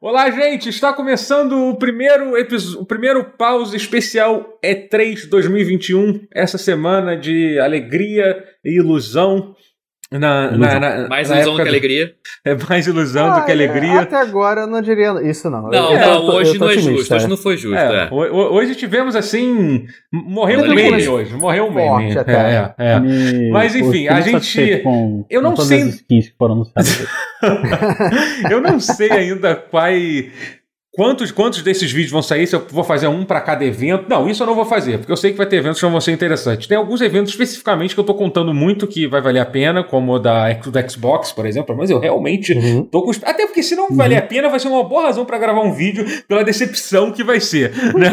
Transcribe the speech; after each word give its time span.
Olá, 0.00 0.30
gente! 0.30 0.68
Está 0.68 0.92
começando 0.92 1.70
o 1.70 1.74
primeiro 1.74 2.36
episódio, 2.38 2.80
o 2.80 2.86
primeiro 2.86 3.24
pause 3.36 3.76
especial 3.76 4.56
E3 4.64 5.28
2021. 5.28 6.20
Essa 6.32 6.56
semana 6.56 7.16
de 7.16 7.58
alegria 7.58 8.44
e 8.64 8.78
ilusão. 8.78 9.56
Na, 10.10 10.52
na, 10.52 10.80
na, 10.80 11.08
mais 11.08 11.28
ilusão 11.28 11.56
do 11.56 11.62
que 11.62 11.68
alegria. 11.68 12.14
É 12.44 12.54
mais 12.54 12.86
ilusão 12.86 13.26
ah, 13.26 13.40
do 13.40 13.44
que 13.44 13.50
alegria. 13.50 14.00
Até 14.00 14.16
agora 14.16 14.62
eu 14.62 14.66
não 14.68 14.80
diria 14.80 15.20
isso, 15.28 15.50
não. 15.50 15.62
Não, 15.62 15.92
eu, 15.92 15.98
não 15.98 16.26
tô, 16.26 16.32
hoje 16.36 16.58
não 16.58 16.70
é 16.70 16.78
justo. 16.78 17.14
Hoje 17.14 17.26
não 17.26 17.36
foi 17.36 17.56
justo. 17.56 17.76
É, 17.76 18.04
é. 18.04 18.10
Hoje 18.12 18.76
tivemos 18.76 19.16
assim. 19.16 19.84
Morreu 20.12 20.60
um 20.60 20.74
meme 20.74 21.08
hoje. 21.08 21.34
Morreu 21.34 21.66
um 21.66 21.74
meme. 21.74 22.14
É, 22.16 22.72
é, 22.78 23.00
Me... 23.00 23.50
Mas 23.50 23.74
enfim, 23.74 24.06
a 24.06 24.20
gente. 24.20 24.78
Com, 24.78 25.26
eu 25.28 25.42
não 25.42 25.54
com 25.54 25.62
sei. 25.62 25.92
eu 28.50 28.60
não 28.60 28.80
sei 28.80 29.10
ainda 29.10 29.54
qual 29.54 29.90
Quantos, 30.98 31.30
quantos 31.30 31.62
desses 31.62 31.92
vídeos 31.92 32.10
vão 32.10 32.20
sair? 32.20 32.44
Se 32.48 32.56
eu 32.56 32.66
vou 32.72 32.82
fazer 32.82 33.06
um 33.06 33.24
para 33.24 33.40
cada 33.40 33.64
evento? 33.64 34.06
Não, 34.08 34.28
isso 34.28 34.42
eu 34.42 34.48
não 34.48 34.54
vou 34.56 34.64
fazer, 34.64 34.98
porque 34.98 35.12
eu 35.12 35.16
sei 35.16 35.30
que 35.30 35.36
vai 35.36 35.46
ter 35.46 35.54
eventos 35.54 35.78
que 35.78 35.84
não 35.84 35.92
vão 35.92 36.00
ser 36.00 36.10
interessantes. 36.10 36.66
Tem 36.66 36.76
alguns 36.76 37.00
eventos 37.00 37.30
especificamente 37.30 37.94
que 37.94 38.00
eu 38.00 38.04
tô 38.04 38.14
contando 38.14 38.52
muito 38.52 38.84
que 38.84 39.06
vai 39.06 39.20
valer 39.20 39.38
a 39.38 39.46
pena, 39.46 39.84
como 39.84 40.14
o 40.14 40.18
da, 40.18 40.52
do 40.54 40.90
Xbox, 40.90 41.30
por 41.30 41.46
exemplo, 41.46 41.76
mas 41.76 41.88
eu 41.88 42.00
realmente 42.00 42.52
uhum. 42.52 42.82
tô 42.82 43.02
com. 43.02 43.12
Até 43.22 43.46
porque 43.46 43.62
se 43.62 43.76
não 43.76 43.90
uhum. 43.90 43.96
valer 43.96 44.16
a 44.16 44.22
pena, 44.22 44.48
vai 44.48 44.58
ser 44.58 44.66
uma 44.66 44.82
boa 44.82 45.04
razão 45.04 45.24
para 45.24 45.38
gravar 45.38 45.60
um 45.60 45.72
vídeo 45.72 46.04
pela 46.26 46.42
decepção 46.42 47.12
que 47.12 47.22
vai 47.22 47.38
ser. 47.38 47.72
Né? 47.94 48.10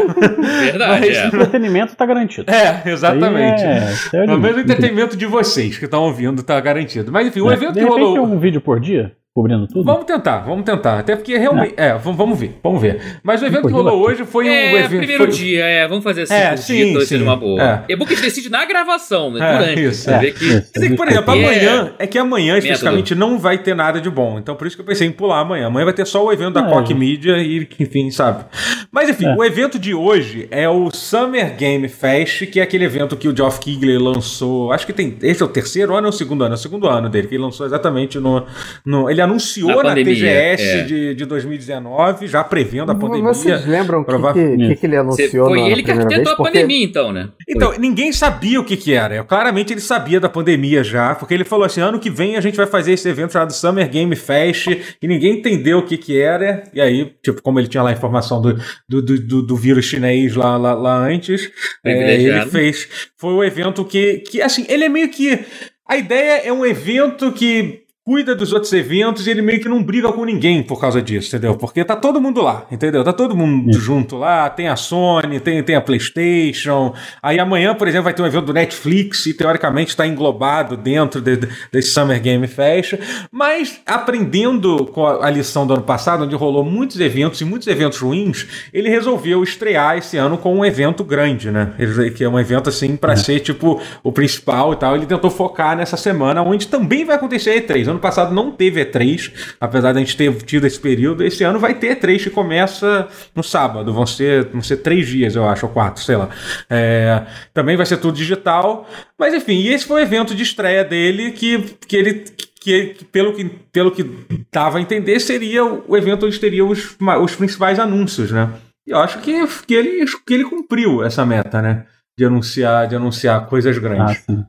Verdade. 0.61 1.08
Mas, 1.08 1.17
é. 1.17 1.23
O 1.23 1.27
entretenimento 1.30 1.95
tá 1.95 2.05
garantido. 2.05 2.52
É, 2.52 2.83
exatamente. 2.88 3.63
É, 3.63 3.94
é 4.13 4.25
Pelo 4.27 4.39
menos 4.39 4.58
o 4.58 4.59
entretenimento 4.59 5.17
de 5.17 5.25
vocês 5.25 5.80
que 5.80 5.86
estão 5.86 6.03
ouvindo 6.03 6.44
tá 6.44 6.59
garantido. 6.59 7.11
Mas 7.11 7.25
enfim, 7.25 7.41
o 7.41 7.49
é, 7.49 7.55
evento 7.55 7.73
de 7.73 7.80
que 7.80 7.86
rolou. 7.86 8.23
um 8.23 8.38
vídeo 8.38 8.61
por 8.61 8.80
dia? 8.80 9.11
Cobrindo 9.35 9.67
tudo? 9.67 9.84
Vamos 9.84 10.05
tentar, 10.05 10.39
vamos 10.39 10.63
tentar. 10.63 10.99
Até 10.99 11.13
porque 11.13 11.38
realmente. 11.38 11.73
É, 11.75 11.88
é 11.88 11.98
vamos 11.98 12.39
ver, 12.39 12.57
vamos 12.63 12.81
ver. 12.81 13.19
Mas 13.22 13.41
o 13.41 13.45
evento 13.45 13.67
que 13.67 13.73
rolou 13.73 14.02
hoje 14.02 14.23
foi 14.23 14.47
é, 14.47 14.73
um 14.73 14.78
evento. 14.78 14.97
primeiro 15.00 15.23
foi... 15.25 15.33
dia, 15.33 15.66
é, 15.66 15.88
vamos 15.89 16.05
fazer 16.05 16.22
assim. 16.22 16.33
É, 16.33 16.55
sim, 16.55 16.94
dia, 16.94 17.02
sim. 17.02 17.22
uma 17.22 17.36
boa. 17.36 17.61
É. 17.61 17.94
é 17.94 17.95
a 17.95 17.97
gente 17.97 18.22
decide 18.22 18.50
na 18.50 18.63
gravação, 18.66 19.31
né? 19.31 19.39
É, 19.45 19.58
durante. 19.58 19.83
Isso, 19.83 20.09
é. 20.09 20.31
Que... 20.31 20.45
Isso, 20.45 20.72
que, 20.73 20.95
por 20.95 21.09
exemplo, 21.09 21.33
amanhã. 21.33 21.94
É 22.00 22.08
que 22.08 22.17
amanhã, 22.17 22.58
especificamente, 22.58 23.13
não 23.13 23.38
vai 23.38 23.58
ter 23.58 23.75
nada 23.75 24.00
de 24.00 24.09
bom. 24.09 24.39
Então, 24.39 24.56
por 24.56 24.67
isso 24.67 24.78
que 24.78 24.81
eu 24.81 24.86
pensei 24.86 25.06
em 25.06 25.11
pular 25.11 25.41
amanhã. 25.41 25.67
Amanhã 25.67 25.83
vai 25.83 25.94
ter 25.94 26.08
só 26.08 26.23
o 26.23 26.31
evento 26.31 26.53
da 26.53 26.61
é. 26.61 26.94
Media 26.94 27.38
e, 27.39 27.67
enfim, 27.78 28.09
sabe? 28.11 28.45
Mas, 28.89 29.09
enfim, 29.09 29.25
é. 29.25 29.36
o 29.36 29.44
evento 29.44 29.78
de 29.78 29.94
hoje 29.94 30.47
é 30.50 30.69
o 30.69 30.89
Summer 30.91 31.58
Game 31.58 31.89
Fest, 31.89 32.45
que 32.45 32.61
é 32.61 32.63
aquele 32.63 32.86
evento 32.86 33.17
que 33.17 33.28
o 33.28 33.36
Geoff 33.36 33.59
Keighley 33.59 33.97
lançou. 33.97 34.72
Acho 34.72 34.86
que 34.86 34.94
tem. 34.94 35.17
Esse 35.22 35.44
é 35.44 35.45
o 35.45 35.50
terceiro 35.50 35.94
ano 35.94 36.08
ou 36.08 36.13
o 36.13 36.16
segundo 36.16 36.45
ano? 36.45 36.53
É 36.53 36.58
o 36.58 36.59
segundo 36.59 36.88
ano 36.88 37.09
dele, 37.09 37.28
que 37.28 37.36
ele 37.36 37.44
lançou 37.44 37.66
exatamente 37.66 38.17
no. 38.17 38.45
no 38.86 39.09
ele 39.09 39.25
anunciou 39.26 39.84
na, 39.84 39.90
na 39.90 39.95
TGS 39.95 40.64
é. 40.64 40.84
de, 40.84 41.16
de 41.16 41.26
2019, 41.26 42.28
já 42.28 42.44
prevendo 42.44 42.92
a 42.92 42.95
pandemia. 42.95 43.34
Vocês 43.34 43.66
lembram 43.66 44.02
o 44.02 44.06
que, 44.06 44.58
que, 44.58 44.76
que, 44.76 44.86
ele 44.86 44.95
anunciou? 44.95 45.48
Foi 45.48 45.62
ele 45.62 45.84
que 45.84 45.92
arquitetou 45.92 46.34
a 46.34 46.38
pandemia, 46.38 46.84
então, 46.84 47.12
né? 47.12 47.30
Então, 47.48 47.70
Foi. 47.70 47.80
ninguém 47.80 48.12
sabia 48.12 48.59
o 48.59 48.64
que, 48.64 48.78
que 48.78 48.94
era. 48.94 49.23
Claramente 49.23 49.73
ele 49.73 49.81
sabia 49.81 50.20
da 50.20 50.30
pandemia 50.30 50.84
já, 50.84 51.16
porque 51.16 51.34
ele 51.34 51.44
falou 51.44 51.66
assim: 51.66 51.81
ano 51.81 52.00
que 52.00 52.09
vem 52.09 52.36
a 52.38 52.42
gente 52.42 52.56
vai 52.56 52.68
fazer 52.68 52.94
esse 52.94 53.08
evento 53.08 53.34
chamado 53.34 53.53
Summer 53.53 53.90
Game 53.90 54.16
Fest, 54.16 54.68
e 55.02 55.08
ninguém 55.08 55.40
entendeu 55.40 55.80
o 55.80 55.86
que, 55.86 55.98
que 55.98 56.20
era. 56.20 56.64
E 56.73 56.80
aí, 56.80 57.14
tipo, 57.23 57.42
como 57.42 57.59
ele 57.59 57.68
tinha 57.68 57.84
lá 57.84 57.90
a 57.90 57.94
informação 57.94 58.42
do, 58.42 58.58
do, 58.88 59.02
do, 59.02 59.42
do 59.42 59.56
vírus 59.56 59.86
chinês 59.86 60.36
lá, 60.36 60.58
lá, 60.58 60.73
lá 60.73 60.98
antes, 60.98 61.50
é, 61.84 62.16
ele 62.16 62.46
fez. 62.48 62.88
Foi 63.18 63.34
o 63.34 63.38
um 63.38 63.44
evento 63.44 63.84
que, 63.86 64.20
que, 64.20 64.42
assim, 64.42 64.66
ele 64.70 64.86
é 64.86 64.90
meio 64.90 65.09
que. 65.09 65.40
A 65.88 65.98
ideia 65.98 66.42
é 66.44 66.52
um 66.52 66.66
evento 66.66 67.31
que 67.31 67.84
cuida 68.08 68.36
dos 68.36 68.53
outros 68.53 68.72
eventos 68.72 69.25
e 69.25 69.31
ele 69.31 69.42
meio 69.42 69.59
que 69.59 69.67
não 69.67 69.81
briga 69.81 70.14
com 70.14 70.23
ninguém 70.25 70.61
por 70.61 70.80
causa 70.80 71.02
disso, 71.02 71.30
entendeu? 71.30 71.56
Porque 71.56 71.84
tá 71.84 71.95
todo 71.95 72.22
mundo 72.22 72.39
lá, 72.39 72.67
entendeu? 72.70 73.03
Tá 73.03 73.12
todo 73.12 73.36
mundo 73.36 73.73
Sim. 73.73 73.80
junto 73.80 74.16
lá, 74.16 74.47
tem 74.47 74.67
a 74.67 74.75
Sony, 74.75 75.39
tem, 75.39 75.64
tem 75.64 75.75
a 75.75 75.81
PlayStation. 75.81 76.94
Aí 77.19 77.40
amanhã, 77.40 77.74
por 77.74 77.88
exemplo, 77.88 78.03
vai 78.03 78.13
ter 78.13 78.22
um 78.22 78.28
evento 78.28 78.46
do 78.46 78.53
Netflix 78.53 79.25
e 79.25 79.34
teoricamente 79.34 79.90
está 79.90 80.06
englobado 80.06 80.78
dentro 80.78 81.19
de, 81.19 81.50
desse 81.72 81.94
Summer 81.94 82.22
Game 82.22 82.46
Fest. 82.46 82.94
Mas 83.31 83.81
aprendendo 83.88 84.85
com 84.85 85.03
a, 85.03 85.25
a, 85.25 85.29
lição 85.31 85.66
do 85.66 85.74
ano 85.74 85.81
passado, 85.81 86.25
onde 86.25 86.35
rolou 86.35 86.63
muitos 86.63 87.00
eventos 87.00 87.41
e 87.41 87.46
muitos 87.46 87.68
eventos 87.68 87.97
ruins, 87.97 88.69
ele 88.72 88.88
resolveu 88.88 89.41
estrear 89.41 89.97
esse 89.97 90.16
ano 90.16 90.38
com 90.38 90.56
um 90.56 90.63
evento 90.63 91.03
grande, 91.03 91.50
né? 91.50 91.74
Ele, 91.79 92.12
que 92.12 92.24
é 92.24 92.29
um 92.29 92.40
evento 92.40 92.69
assim 92.69 92.96
para 92.96 93.13
é. 93.13 93.16
ser 93.16 93.40
tipo 93.40 93.81
o 94.03 94.12
principal 94.12 94.74
e 94.74 94.75
tal. 94.75 94.96
Ele 94.96 95.08
tentou 95.08 95.31
focar 95.31 95.75
nessa 95.75 95.97
semana, 95.97 96.44
onde 96.44 96.68
também 96.68 97.03
vai 97.03 97.16
acontecer 97.16 97.50
a 97.50 97.62
E3 97.62 97.94
ano 97.95 98.01
passado 98.01 98.33
não 98.33 98.51
teve 98.51 98.83
E3, 98.85 99.31
apesar 99.59 99.91
de 99.91 99.97
a 99.97 100.01
gente 100.01 100.16
ter 100.16 100.33
tido 100.44 100.67
esse 100.67 100.79
período. 100.79 101.23
Esse 101.23 101.44
ano 101.44 101.59
vai 101.59 101.73
ter 101.73 101.97
E3 101.97 102.23
que 102.23 102.29
começa 102.29 103.07
no 103.33 103.44
sábado. 103.44 103.91
Vão 103.94 104.06
ser, 104.06 104.45
vão 104.45 104.61
ser 104.61 104.78
três 104.78 105.07
dias, 105.07 105.35
eu 105.35 105.47
acho, 105.47 105.66
ou 105.66 105.72
quatro, 105.72 106.03
sei 106.03 106.16
lá. 106.16 106.29
É, 106.69 107.25
também 107.53 107.75
vai 107.75 107.85
ser 107.85 107.97
tudo 107.97 108.16
digital. 108.16 108.88
Mas 109.17 109.34
enfim, 109.34 109.55
e 109.55 109.69
esse 109.69 109.85
foi 109.85 110.01
o 110.01 110.03
evento 110.03 110.35
de 110.35 110.44
estreia 110.44 110.84
dele 110.84 111.31
que, 111.31 111.59
que 111.88 111.95
ele 111.95 112.25
que, 112.59 112.95
pelo 113.11 113.34
que 113.34 113.45
pelo 113.72 113.91
que 113.91 114.03
dava 114.51 114.79
a 114.79 114.81
entender 114.81 115.19
seria 115.19 115.63
o 115.63 115.95
evento 115.95 116.25
onde 116.25 116.39
teria 116.39 116.66
os, 116.66 116.97
os 117.22 117.35
principais 117.35 117.79
anúncios, 117.79 118.31
né? 118.31 118.50
E 118.88 118.91
eu 118.91 119.00
acho 119.00 119.19
que, 119.19 119.47
que, 119.66 119.73
ele, 119.73 120.05
que 120.25 120.34
ele 120.34 120.45
cumpriu 120.45 121.03
essa 121.03 121.25
meta, 121.25 121.61
né? 121.61 121.85
De 122.17 122.23
anunciar, 122.23 122.88
de 122.88 122.95
anunciar 122.95 123.47
coisas 123.47 123.78
grandes. 123.78 124.23
Ah, 124.29 124.45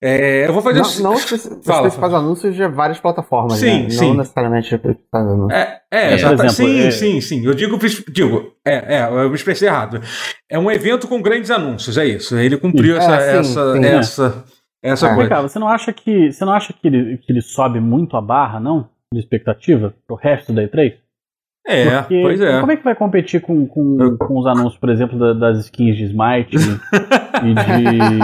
é, 0.00 0.46
eu 0.46 0.52
vou 0.52 0.62
fazer 0.62 0.80
Não, 0.80 1.10
não 1.10 1.14
os 1.16 1.24
principais 1.24 2.14
anúncios 2.14 2.54
de 2.54 2.66
várias 2.68 3.00
plataformas, 3.00 3.58
sim, 3.58 3.84
né? 3.84 3.90
sim. 3.90 4.08
Não 4.08 4.18
necessariamente 4.18 4.72
É, 5.50 5.80
é, 5.90 6.10
é 6.10 6.14
exemplo, 6.14 6.50
sim, 6.50 6.80
é... 6.80 6.90
sim, 6.92 7.20
sim. 7.20 7.44
Eu 7.44 7.52
digo, 7.52 7.76
digo, 8.12 8.52
é, 8.64 8.98
é, 8.98 9.08
eu 9.08 9.28
me 9.28 9.34
expressei 9.34 9.66
errado. 9.66 10.00
É 10.48 10.56
um 10.56 10.70
evento 10.70 11.08
com 11.08 11.20
grandes 11.20 11.50
anúncios, 11.50 11.98
é 11.98 12.06
isso. 12.06 12.36
Ele 12.36 12.56
cumpriu 12.56 12.96
essa, 12.96 13.16
é, 13.16 13.42
sim, 13.42 13.50
essa, 13.50 13.72
sim, 13.72 13.84
essa, 13.86 14.44
essa, 14.80 15.14
coisa. 15.14 15.28
Cá, 15.28 15.42
você 15.42 15.58
não 15.58 15.68
acha 15.68 15.92
que 15.92 16.30
você 16.30 16.44
não 16.44 16.52
acha 16.52 16.72
que 16.72 16.86
ele, 16.86 17.18
que 17.18 17.32
ele 17.32 17.42
sobe 17.42 17.80
muito 17.80 18.16
a 18.16 18.20
barra, 18.20 18.60
não? 18.60 18.88
De 19.12 19.18
expectativa 19.18 19.92
pro 20.06 20.16
resto 20.16 20.52
da 20.52 20.62
E3? 20.62 20.94
É, 21.68 21.98
Porque 21.98 22.20
pois 22.22 22.40
é. 22.40 22.60
Como 22.60 22.72
é 22.72 22.76
que 22.76 22.82
vai 22.82 22.94
competir 22.94 23.42
com, 23.42 23.66
com, 23.66 24.16
com 24.16 24.38
os 24.38 24.46
anúncios, 24.46 24.78
por 24.78 24.88
exemplo, 24.88 25.34
das 25.34 25.58
skins 25.66 25.98
de 25.98 26.04
Smite 26.04 26.56
e 26.56 26.58
de. 26.58 26.78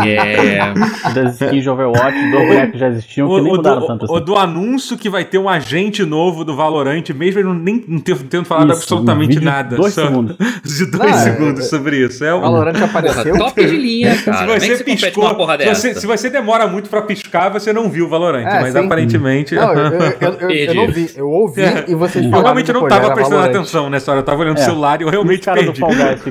É. 0.04 0.72
Das 1.12 1.34
skins 1.34 1.62
de 1.62 1.68
Overwatch, 1.70 2.30
do 2.30 2.38
bonecos 2.38 2.72
que 2.72 2.78
já 2.78 2.88
existiam, 2.88 3.28
que 3.28 3.34
o, 3.34 3.42
nem 3.42 3.52
mudaram 3.52 3.80
do, 3.80 3.86
tanto 3.86 4.04
assim. 4.06 4.14
O 4.14 4.20
do 4.20 4.36
anúncio 4.36 4.96
que 4.96 5.10
vai 5.10 5.24
ter 5.24 5.36
um 5.36 5.48
agente 5.48 6.04
novo 6.04 6.42
do 6.42 6.56
Valorant, 6.56 7.04
mesmo 7.14 7.40
ele 7.40 7.52
nem 7.52 7.84
não 7.86 8.00
tendo 8.00 8.46
falado 8.46 8.72
isso, 8.72 8.78
absolutamente 8.78 9.38
um 9.38 9.42
nada. 9.42 9.76
Dois 9.76 9.92
só, 9.92 10.06
segundos. 10.06 10.36
De 10.64 10.86
dois 10.90 11.10
não, 11.10 11.18
segundos 11.18 11.60
é, 11.60 11.68
sobre 11.68 11.98
isso. 11.98 12.24
É 12.24 12.34
um... 12.34 12.40
Valorant 12.40 12.82
apareceu. 12.82 13.36
Top 13.36 13.64
de 13.64 13.76
linha, 13.76 14.16
cara. 14.22 14.58
se 14.58 14.66
você 14.68 14.72
é 14.72 14.84
piscou, 14.84 15.28
se 15.58 15.68
você, 15.68 15.94
se 15.94 16.06
você, 16.06 16.30
demora 16.30 16.66
muito 16.66 16.88
pra 16.88 17.02
piscar, 17.02 17.50
você 17.50 17.72
não 17.72 17.90
viu 17.90 18.06
o 18.06 18.08
Valorant. 18.08 18.46
É, 18.46 18.62
mas 18.62 18.72
sim. 18.72 18.78
aparentemente. 18.78 19.54
Não, 19.54 19.72
eu, 19.74 19.84
eu, 19.84 20.38
eu, 20.40 20.50
eu, 20.50 20.74
não 20.74 20.88
vi. 20.88 21.10
Eu 21.14 21.30
ouvi 21.30 21.62
é. 21.62 21.84
e 21.88 21.94
vocês 21.94 22.24
falaram. 22.24 22.38
Eu 22.38 22.42
realmente 22.42 22.72
não 22.72 22.88
tava 22.88 23.12
prestando 23.12 23.33
atenção 23.40 23.90
nessa 23.90 24.10
hora. 24.10 24.20
Eu 24.20 24.24
tava 24.24 24.42
olhando 24.42 24.58
o 24.58 24.60
celular 24.60 25.00
e 25.00 25.04
eu 25.04 25.08
realmente 25.08 25.44
perdi. 25.44 25.80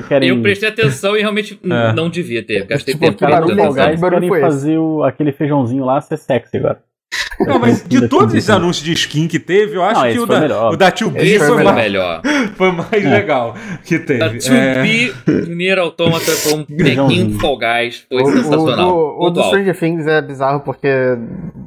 Querem... 0.08 0.28
Eu 0.28 0.42
prestei 0.42 0.68
atenção 0.68 1.16
e 1.16 1.20
realmente 1.20 1.58
não 1.94 2.08
devia 2.08 2.42
ter. 2.42 2.64
Gastei 2.66 2.94
tipo, 2.94 3.04
tempo. 3.04 3.24
Os 3.24 3.30
caras 3.30 3.48
do 3.48 3.56
Fall 3.56 3.74
Guys 3.74 4.00
querem 4.00 4.40
fazer 4.40 4.78
aquele 5.04 5.32
feijãozinho 5.32 5.84
lá 5.84 6.00
ser 6.00 6.16
sexy 6.16 6.56
agora. 6.56 6.80
Não, 7.40 7.58
mas 7.58 7.84
de 7.86 8.08
todos 8.08 8.34
esses 8.34 8.50
anúncios 8.50 8.84
de 8.84 8.92
skin 8.92 9.26
que 9.26 9.38
teve, 9.38 9.76
eu 9.76 9.82
acho 9.82 10.00
não, 10.00 10.12
que 10.12 10.18
o 10.18 10.26
da, 10.26 10.70
o 10.70 10.76
da 10.76 10.92
2B 10.92 11.38
foi, 11.38 11.48
foi, 11.48 11.64
mais, 11.64 11.76
melhor. 11.76 12.22
foi 12.56 12.72
mais 12.72 13.04
é. 13.04 13.08
legal 13.08 13.54
que 13.84 13.98
teve. 13.98 14.22
A 14.22 14.30
2B, 14.30 15.12
é... 15.26 15.54
Nier 15.54 15.78
Automata 15.78 16.32
foi 16.32 16.54
um 16.54 16.64
bonequinho 16.64 17.38
Fall 17.38 17.58
Guys, 17.58 18.06
foi 18.08 18.22
o, 18.22 18.32
sensacional. 18.32 18.96
O, 18.96 19.24
o, 19.24 19.26
o 19.26 19.30
do 19.30 19.42
Stranger 19.42 19.78
Things 19.78 20.06
é 20.06 20.22
bizarro 20.22 20.60
porque 20.60 20.88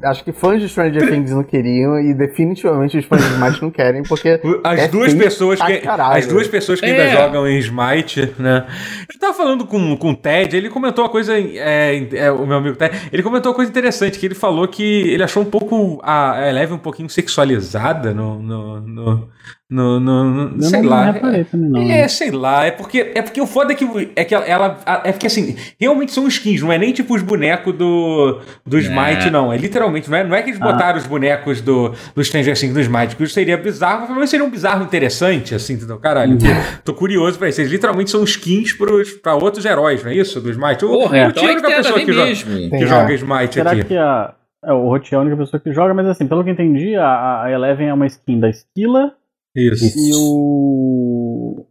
acho 0.04 0.24
que 0.24 0.32
fãs 0.32 0.60
de 0.60 0.68
Stranger 0.68 1.08
Things 1.08 1.30
não 1.30 1.42
queriam 1.42 1.98
e 2.00 2.14
definitivamente 2.14 2.96
os 2.96 3.04
fãs 3.04 3.22
de 3.22 3.32
Smite 3.34 3.62
não 3.62 3.70
querem 3.70 4.02
porque 4.02 4.40
as 4.64 4.80
é 4.80 4.88
duas 4.88 5.14
pessoas 5.14 5.60
que 5.60 5.82
as 5.86 6.26
duas 6.26 6.48
pessoas 6.48 6.80
que 6.80 6.86
é. 6.86 6.90
ainda 6.90 7.10
jogam 7.10 7.48
em 7.48 7.58
Smite, 7.58 8.32
né? 8.38 8.66
Eu 9.12 9.18
tava 9.18 9.34
falando 9.34 9.66
com, 9.66 9.96
com 9.96 10.10
o 10.10 10.16
Ted, 10.16 10.56
ele 10.56 10.70
comentou 10.70 11.04
uma 11.04 11.10
coisa, 11.10 11.38
é, 11.38 12.08
é, 12.12 12.30
o 12.30 12.46
meu 12.46 12.58
amigo 12.58 12.76
Ted, 12.76 12.96
ele 13.12 13.22
comentou 13.22 13.50
uma 13.50 13.56
coisa 13.56 13.70
interessante 13.70 14.18
que 14.18 14.26
ele 14.26 14.34
falou 14.34 14.66
que 14.68 14.82
ele 14.82 15.22
achou 15.22 15.42
um 15.42 15.46
pouco 15.46 15.57
pouco. 15.58 16.00
A 16.02 16.48
Eleven 16.48 16.76
um 16.76 16.80
pouquinho 16.80 17.08
sexualizada 17.08 18.14
no. 18.14 18.40
no, 18.40 18.80
no, 18.80 19.28
no, 19.70 20.00
no, 20.00 20.24
no 20.50 20.62
sei 20.62 20.80
não 20.80 20.88
lá. 20.88 21.12
Também, 21.12 21.46
não, 21.70 21.82
é, 21.82 21.84
né? 21.84 22.08
sei 22.08 22.30
lá. 22.30 22.64
É 22.64 22.70
porque, 22.70 23.12
é 23.14 23.20
porque 23.20 23.40
o 23.40 23.46
foda 23.46 23.72
é 23.72 23.76
que, 23.76 23.86
é 24.16 24.24
que 24.24 24.34
ela. 24.34 24.78
É 25.04 25.12
porque 25.12 25.26
assim, 25.26 25.56
realmente 25.78 26.12
são 26.12 26.26
skins, 26.26 26.62
não 26.62 26.72
é 26.72 26.78
nem 26.78 26.92
tipo 26.92 27.14
os 27.14 27.22
bonecos 27.22 27.74
do, 27.74 28.40
do 28.64 28.78
Smite, 28.78 29.28
é. 29.28 29.30
não. 29.30 29.52
É 29.52 29.58
literalmente, 29.58 30.10
não 30.10 30.16
é, 30.16 30.24
não 30.24 30.34
é 30.34 30.42
que 30.42 30.50
eles 30.50 30.62
ah. 30.62 30.64
botaram 30.64 30.98
os 30.98 31.06
bonecos 31.06 31.60
do, 31.60 31.92
do 32.14 32.24
Stranger 32.24 32.58
Things 32.58 32.72
do 32.72 32.80
Smite, 32.80 33.14
que 33.14 33.22
isso 33.24 33.34
seria 33.34 33.58
bizarro, 33.58 34.14
mas 34.14 34.30
seria 34.30 34.46
um 34.46 34.50
bizarro 34.50 34.84
interessante, 34.84 35.54
assim, 35.54 35.74
entendeu? 35.74 35.98
Caralho, 35.98 36.32
uhum. 36.32 36.38
tô 36.82 36.94
curioso 36.94 37.38
pra 37.38 37.48
isso. 37.50 37.60
Eles 37.60 37.70
literalmente 37.70 38.10
são 38.10 38.24
skins 38.24 38.72
pros, 38.72 39.12
pra 39.12 39.34
outros 39.34 39.66
heróis, 39.66 40.02
não 40.02 40.10
é 40.10 40.14
isso? 40.14 40.40
Do 40.40 40.50
Smite. 40.50 40.80
Porra, 40.80 41.12
o, 41.12 41.16
então 41.28 41.44
o 41.44 41.46
Tiro 41.46 41.66
é 41.66 41.72
a 41.72 41.76
pessoa 41.76 42.00
que, 42.00 42.12
joga, 42.12 42.34
que 42.34 42.86
joga 42.86 43.14
Smite 43.14 43.54
Será 43.54 43.72
aqui. 43.72 43.84
Que 43.84 43.96
a 43.96 44.34
é, 44.34 44.37
o 44.64 44.88
Rotier 44.90 45.14
é 45.14 45.16
a 45.16 45.20
única 45.20 45.36
pessoa 45.36 45.60
que 45.60 45.72
joga, 45.72 45.94
mas 45.94 46.06
assim, 46.06 46.26
pelo 46.26 46.42
que 46.42 46.50
eu 46.50 46.54
entendi, 46.54 46.94
a, 46.96 47.42
a 47.44 47.50
Eleven 47.52 47.88
é 47.88 47.94
uma 47.94 48.06
skin 48.06 48.40
da 48.40 48.48
Esquila 48.50 49.12
Isso. 49.54 49.84
E 49.98 50.12
o. 50.14 51.64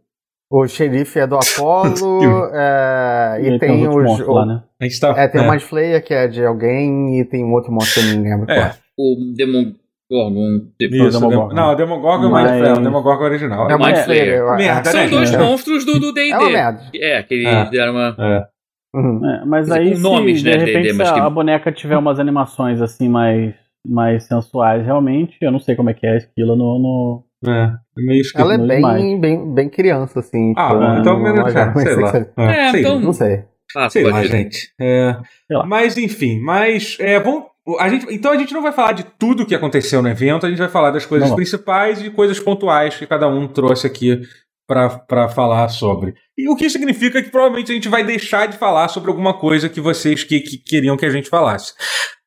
O 0.50 0.66
xerife 0.66 1.18
é 1.18 1.26
do 1.26 1.36
Apollo, 1.38 2.50
é, 2.54 3.38
e 3.42 3.48
aí 3.50 3.58
tem, 3.58 3.86
os 3.86 3.94
os. 3.94 4.20
o- 4.26 4.32
lá, 4.32 4.46
né? 4.46 4.62
A 4.80 4.84
gente 4.84 4.98
tá. 4.98 5.10
É, 5.14 5.28
tem 5.28 5.42
é. 5.42 5.46
o 5.46 5.50
Mind 5.50 5.60
Flayer, 5.60 6.02
que 6.02 6.14
é 6.14 6.26
de 6.26 6.42
alguém, 6.42 7.20
e 7.20 7.24
tem 7.26 7.44
um 7.44 7.52
outro 7.52 7.70
monstro 7.70 8.02
que 8.02 8.08
eu 8.08 8.14
não 8.16 8.22
lembro. 8.22 8.50
É. 8.50 8.60
qual. 8.60 8.72
O 8.98 9.34
Demogorgon. 9.36 10.68
Isso, 10.80 11.18
Demogorgon. 11.20 11.48
Dem- 11.48 11.56
não, 11.56 11.72
o 11.72 11.74
Demogorgon 11.74 12.24
é 12.24 12.26
o 12.28 12.30
Mas- 12.30 12.50
Mind 12.50 12.60
Flayer, 12.60 12.78
o 12.78 12.82
Demogorgon 12.82 13.24
original. 13.24 13.70
É 13.70 13.74
o 13.76 13.78
Mind 13.78 13.88
Mind 13.94 14.04
Flayer. 14.06 14.24
Flayer. 14.24 14.38
eu 14.38 14.56
Merda, 14.56 14.88
acho. 14.88 14.96
né, 14.96 15.02
São 15.08 15.10
dois 15.18 15.36
monstros 15.36 15.84
do 15.84 16.00
do 16.00 16.12
D&D. 16.14 16.30
É 16.30 16.38
uma 16.38 16.50
merda. 16.50 16.80
É, 16.94 17.22
que 17.22 17.34
É. 17.34 17.36
eles 17.60 17.70
deram 17.70 17.92
uma... 17.92 18.16
É. 18.18 18.46
Uhum. 18.94 19.24
É, 19.28 19.44
mas 19.44 19.68
Quer 19.68 19.78
dizer, 19.80 19.90
aí, 19.90 19.96
se 19.96 20.02
nomes, 20.02 20.42
de 20.42 20.50
né, 20.50 20.56
repente 20.56 20.92
se 20.94 21.12
que- 21.14 21.20
a 21.20 21.28
boneca 21.30 21.70
tiver 21.72 21.96
umas 21.98 22.18
animações 22.18 22.80
assim 22.80 23.08
mais, 23.08 23.54
mais 23.86 24.24
sensuais, 24.24 24.84
realmente, 24.84 25.36
eu 25.42 25.50
não 25.52 25.58
sei 25.60 25.76
como 25.76 25.90
é 25.90 25.94
que 25.94 26.06
é 26.06 26.12
a 26.12 26.16
esquila 26.16 26.56
no. 26.56 26.78
no... 26.78 27.24
É, 27.46 27.70
é 27.98 28.02
meio 28.02 28.20
esquisito. 28.20 28.40
Ela 28.40 28.54
é 28.54 28.58
bem, 28.58 29.20
bem, 29.20 29.54
bem 29.54 29.68
criança, 29.68 30.20
assim. 30.20 30.52
Ah, 30.56 30.68
tipo, 30.68 30.80
bom, 30.80 30.98
então 30.98 31.12
não- 31.14 31.22
menos 31.22 31.54
não- 31.54 31.60
é, 31.60 31.66
não- 31.66 31.76
sei 31.76 31.94
não- 31.96 32.02
lá. 32.02 32.52
É, 32.52 32.70
sei, 32.70 32.80
então- 32.80 33.00
Não 33.00 33.12
sei. 33.12 33.44
Ah, 33.76 33.90
sei 33.90 34.02
lá, 34.04 34.22
ser. 34.22 34.28
gente. 34.28 34.72
É, 34.80 35.14
Sei 35.46 35.56
lá. 35.56 35.66
mas 35.66 35.98
enfim, 35.98 36.40
mas 36.40 36.96
é, 36.98 37.20
vamos, 37.20 37.44
a 37.78 37.86
gente, 37.90 38.06
então 38.12 38.32
a 38.32 38.36
gente 38.38 38.54
não 38.54 38.62
vai 38.62 38.72
falar 38.72 38.92
de 38.92 39.04
tudo 39.18 39.44
que 39.44 39.54
aconteceu 39.54 40.00
no 40.00 40.08
evento, 40.08 40.46
a 40.46 40.48
gente 40.48 40.58
vai 40.58 40.70
falar 40.70 40.90
das 40.90 41.04
coisas 41.04 41.28
Não. 41.28 41.36
principais 41.36 42.02
e 42.02 42.08
coisas 42.08 42.40
pontuais 42.40 42.96
que 42.96 43.06
cada 43.06 43.28
um 43.28 43.46
trouxe 43.46 43.86
aqui 43.86 44.22
para 44.68 45.28
falar 45.30 45.68
sobre. 45.68 46.12
E 46.36 46.48
o 46.48 46.54
que 46.54 46.68
significa 46.68 47.22
que 47.22 47.30
provavelmente 47.30 47.72
a 47.72 47.74
gente 47.74 47.88
vai 47.88 48.04
deixar 48.04 48.46
de 48.46 48.56
falar 48.58 48.86
sobre 48.88 49.10
alguma 49.10 49.32
coisa 49.34 49.68
que 49.68 49.80
vocês 49.80 50.22
que, 50.22 50.40
que 50.40 50.58
queriam 50.58 50.96
que 50.96 51.06
a 51.06 51.10
gente 51.10 51.28
falasse. 51.28 51.72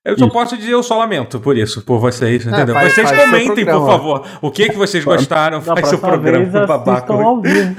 Eu 0.03 0.17
só 0.17 0.25
Isso. 0.25 0.33
posso 0.33 0.57
dizer 0.57 0.73
eu 0.73 0.81
só 0.81 0.97
lamento 0.97 1.39
por 1.39 1.55
isso, 1.55 1.85
por 1.85 1.99
vocês, 1.99 2.43
entendeu? 2.43 2.73
faz- 2.73 2.91
vocês 2.93 3.07
faz 3.07 3.21
comentem, 3.23 3.63
por 3.63 3.85
favor, 3.85 4.25
o 4.41 4.49
que 4.49 4.67
que 4.69 4.75
vocês 4.75 5.05
gostaram, 5.05 5.59
Da 5.59 5.75
faz 5.75 5.89
seu 5.89 5.99
programa 5.99 6.43
vez, 6.43 6.67
babaca. 6.67 6.91
assistam 6.93 7.23
ao 7.23 7.39
vivo 7.39 7.75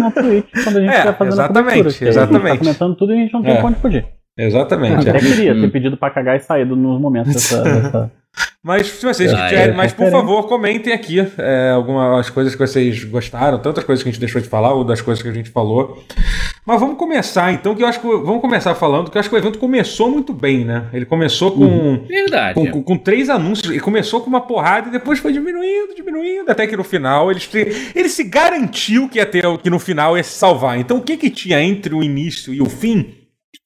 na 0.00 0.10
Twitch 0.10 0.46
quando 0.64 0.76
a 0.78 0.80
gente 0.80 0.90
É, 0.90 0.94
estiver 0.94 1.18
fazendo 1.18 1.32
exatamente, 1.34 1.98
aí 2.02 2.06
A 2.06 2.08
exatamente. 2.08 2.48
gente 2.48 2.58
tá 2.58 2.64
comentando 2.64 2.96
tudo 2.96 3.12
e 3.12 3.16
a 3.16 3.18
gente 3.20 3.32
não 3.34 3.42
tem 3.42 3.52
É. 3.58 3.62
onde 3.62 3.76
fugir. 3.78 4.06
Exatamente. 4.38 5.10
Até 5.10 5.18
queria 5.18 5.52
Hum. 5.52 5.60
ter 5.60 5.70
pedido 5.70 5.96
pra 5.98 6.10
cagar 6.10 6.36
e 6.36 6.40
saído 6.40 6.74
nos 6.74 6.98
momentos 6.98 7.34
dessa. 7.34 7.60
dessa- 7.62 8.10
Mas 8.62 8.88
se 8.88 9.06
vocês 9.06 9.32
Ah, 9.32 9.48
quiserem, 9.48 9.72
é. 9.72 9.76
mas 9.76 9.90
por 9.94 10.10
favor, 10.10 10.46
comentem 10.46 10.92
aqui 10.92 11.18
é, 11.38 11.70
algumas 11.70 12.28
coisas 12.28 12.54
que 12.54 12.58
vocês 12.60 13.02
gostaram, 13.04 13.58
tantas 13.58 13.84
coisas 13.84 14.02
que 14.02 14.10
a 14.10 14.12
gente 14.12 14.20
deixou 14.20 14.38
de 14.38 14.48
falar 14.48 14.74
ou 14.74 14.84
das 14.84 15.00
coisas 15.00 15.22
que 15.22 15.28
a 15.30 15.32
gente 15.32 15.48
falou. 15.48 16.04
Mas 16.66 16.78
vamos 16.78 16.98
começar 16.98 17.50
então, 17.54 17.74
que 17.74 17.82
eu 17.82 17.86
acho 17.86 17.98
que 18.00 18.06
vamos 18.06 18.42
começar 18.42 18.74
falando 18.74 19.10
que 19.10 19.16
eu 19.16 19.20
acho 19.20 19.30
que 19.30 19.34
o 19.34 19.38
evento 19.38 19.58
começou 19.58 20.10
muito 20.10 20.34
bem, 20.34 20.62
né? 20.66 20.84
Ele 20.92 21.06
começou 21.06 21.52
com 21.52 22.04
Verdade. 22.06 22.54
com, 22.54 22.66
com- 22.70 22.82
com 22.82 22.96
três 22.98 23.30
anúncios 23.30 23.74
e 23.74 23.80
começou 23.80 24.20
com 24.20 24.28
uma 24.28 24.42
porrada 24.42 24.88
e 24.88 24.92
depois 24.92 25.18
foi 25.18 25.32
diminuindo, 25.32 25.94
diminuindo, 25.96 26.50
até 26.50 26.66
que 26.66 26.76
no 26.76 26.84
final 26.84 27.30
eles 27.30 27.46
te- 27.48 27.92
ele 27.94 28.10
se 28.10 28.24
garantiu 28.24 29.08
que 29.08 29.16
ia 29.18 29.24
ter 29.24 29.42
que 29.56 29.70
no 29.70 29.78
final 29.78 30.18
ia 30.18 30.22
se 30.22 30.32
salvar. 30.38 30.78
Então 30.78 30.98
o 30.98 31.02
que 31.02 31.16
que 31.16 31.30
tinha 31.30 31.62
entre 31.62 31.94
o 31.94 32.02
início 32.02 32.52
e 32.52 32.60
o 32.60 32.66
fim? 32.66 33.14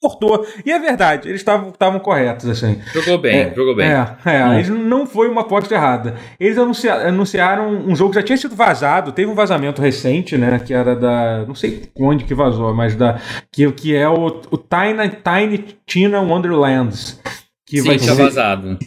Cortou. 0.00 0.46
E 0.66 0.70
é 0.70 0.78
verdade, 0.78 1.28
eles 1.28 1.40
estavam 1.40 1.98
corretos 1.98 2.46
assim. 2.48 2.78
Jogou 2.92 3.18
bem, 3.18 3.54
jogou 3.54 3.74
bem. 3.74 3.86
É, 3.88 4.16
é, 4.26 4.54
eles 4.54 4.68
não 4.68 5.06
foi 5.06 5.28
uma 5.28 5.40
aposta 5.42 5.74
errada. 5.74 6.16
Eles 6.38 6.58
anuncia- 6.58 7.08
anunciaram 7.08 7.70
um 7.70 7.96
jogo 7.96 8.10
que 8.12 8.18
já 8.20 8.22
tinha 8.22 8.36
sido 8.36 8.54
vazado, 8.54 9.12
teve 9.12 9.30
um 9.30 9.34
vazamento 9.34 9.80
recente, 9.80 10.36
né? 10.36 10.58
Que 10.58 10.74
era 10.74 10.94
da. 10.94 11.44
Não 11.46 11.54
sei 11.54 11.90
onde 11.98 12.24
que 12.24 12.34
vazou, 12.34 12.74
mas 12.74 12.94
da. 12.94 13.18
Que, 13.50 13.70
que 13.72 13.94
é 13.96 14.08
o, 14.08 14.26
o 14.50 14.58
Tiny, 14.58 15.08
Tiny 15.22 15.76
Tina 15.86 16.20
Wonderlands. 16.20 17.20
Que 17.66 17.80
Sim, 17.80 17.88
vai 17.88 17.96
tinha 17.96 18.14
ser, 18.14 18.22
vazado. 18.22 18.78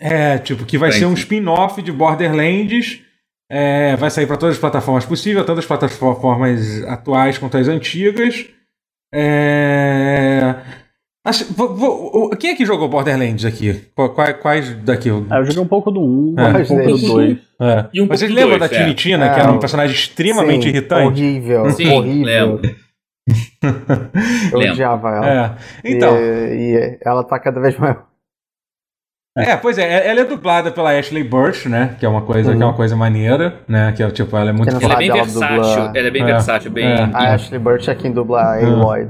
é, 0.00 0.36
tipo, 0.38 0.64
que 0.66 0.76
vai 0.76 0.90
Thank 0.90 1.00
ser 1.00 1.06
um 1.06 1.14
spin-off 1.14 1.80
de 1.80 1.90
Borderlands. 1.92 3.00
É, 3.50 3.96
vai 3.96 4.10
sair 4.10 4.26
para 4.26 4.36
todas 4.38 4.54
as 4.56 4.60
plataformas 4.60 5.04
possíveis, 5.04 5.44
tanto 5.46 5.58
as 5.58 5.66
plataformas 5.66 6.82
atuais 6.84 7.36
quanto 7.38 7.56
as 7.58 7.68
antigas. 7.68 8.46
É... 9.14 10.54
acho- 11.24 11.52
vou- 11.52 11.74
vou- 11.76 12.30
quem 12.36 12.50
é 12.50 12.54
que 12.56 12.64
jogou 12.64 12.88
Borderlands 12.88 13.44
aqui? 13.44 13.74
Qu- 13.94 14.08
Quais, 14.10 14.36
quais 14.38 14.74
daqui? 14.84 15.10
Ah, 15.30 15.38
eu 15.38 15.44
joguei 15.44 15.62
um 15.62 15.66
pouco 15.68 15.90
do 15.90 16.00
1, 16.00 16.34
É. 16.38 16.48
um 16.48 16.52
pouco 16.66 16.92
do 16.98 16.98
2. 17.06 17.38
É. 17.60 17.86
Um 18.02 18.06
Vocês 18.08 18.30
lembram 18.30 18.58
da 18.58 18.66
é. 18.66 18.68
Tinitina, 18.68 19.28
que 19.34 19.38
É, 19.40 19.42
era 19.42 19.52
um 19.52 19.58
personagem 19.58 19.94
extremamente 19.94 20.62
Sim, 20.64 20.68
irritante? 20.70 21.06
Horrível. 21.22 21.70
Sim, 21.72 21.92
horrível. 21.92 22.24
lembro. 22.60 22.82
Eu 24.52 24.58
Lembro. 24.58 24.72
odiava 24.74 25.08
ela. 25.10 25.56
É. 25.84 25.90
Então, 25.92 26.16
E, 26.16 26.74
e 26.74 26.98
ela 27.04 27.22
tá 27.22 27.38
cada 27.38 27.60
vez 27.60 27.78
mais. 27.78 27.96
É, 29.36 29.56
pois 29.56 29.78
é, 29.78 30.08
ela 30.08 30.20
é 30.20 30.24
dublada 30.24 30.70
pela 30.70 30.96
Ashley 30.98 31.24
Burch, 31.24 31.68
né? 31.68 31.96
Que 31.98 32.04
é 32.04 32.08
uma 32.08 32.22
coisa, 32.22 32.50
Uhum. 32.50 32.56
que 32.56 32.62
é 32.62 32.66
uma 32.66 32.74
coisa 32.74 32.94
maneira, 32.94 33.60
né? 33.66 33.92
Que 33.96 34.02
é 34.02 34.10
tipo, 34.10 34.36
ela 34.36 34.50
é 34.50 34.52
muito 34.52 34.68
Ela 34.74 34.94
é 34.94 34.96
bem 34.98 35.10
versátil. 35.12 35.56
dubla- 35.56 35.92
Ela 35.94 36.08
é 36.08 36.10
bem 36.10 36.22
É. 36.22 36.26
versátil, 36.26 36.70
bem. 36.70 36.84
É. 36.86 37.10
A 37.12 37.34
Ashley 37.34 37.58
Burch 37.58 37.88
é 37.90 37.94
quem 37.94 38.12
dubla 38.12 38.42
a 38.42 38.58
Uhum. 38.60 38.82
Aloy. 38.82 39.08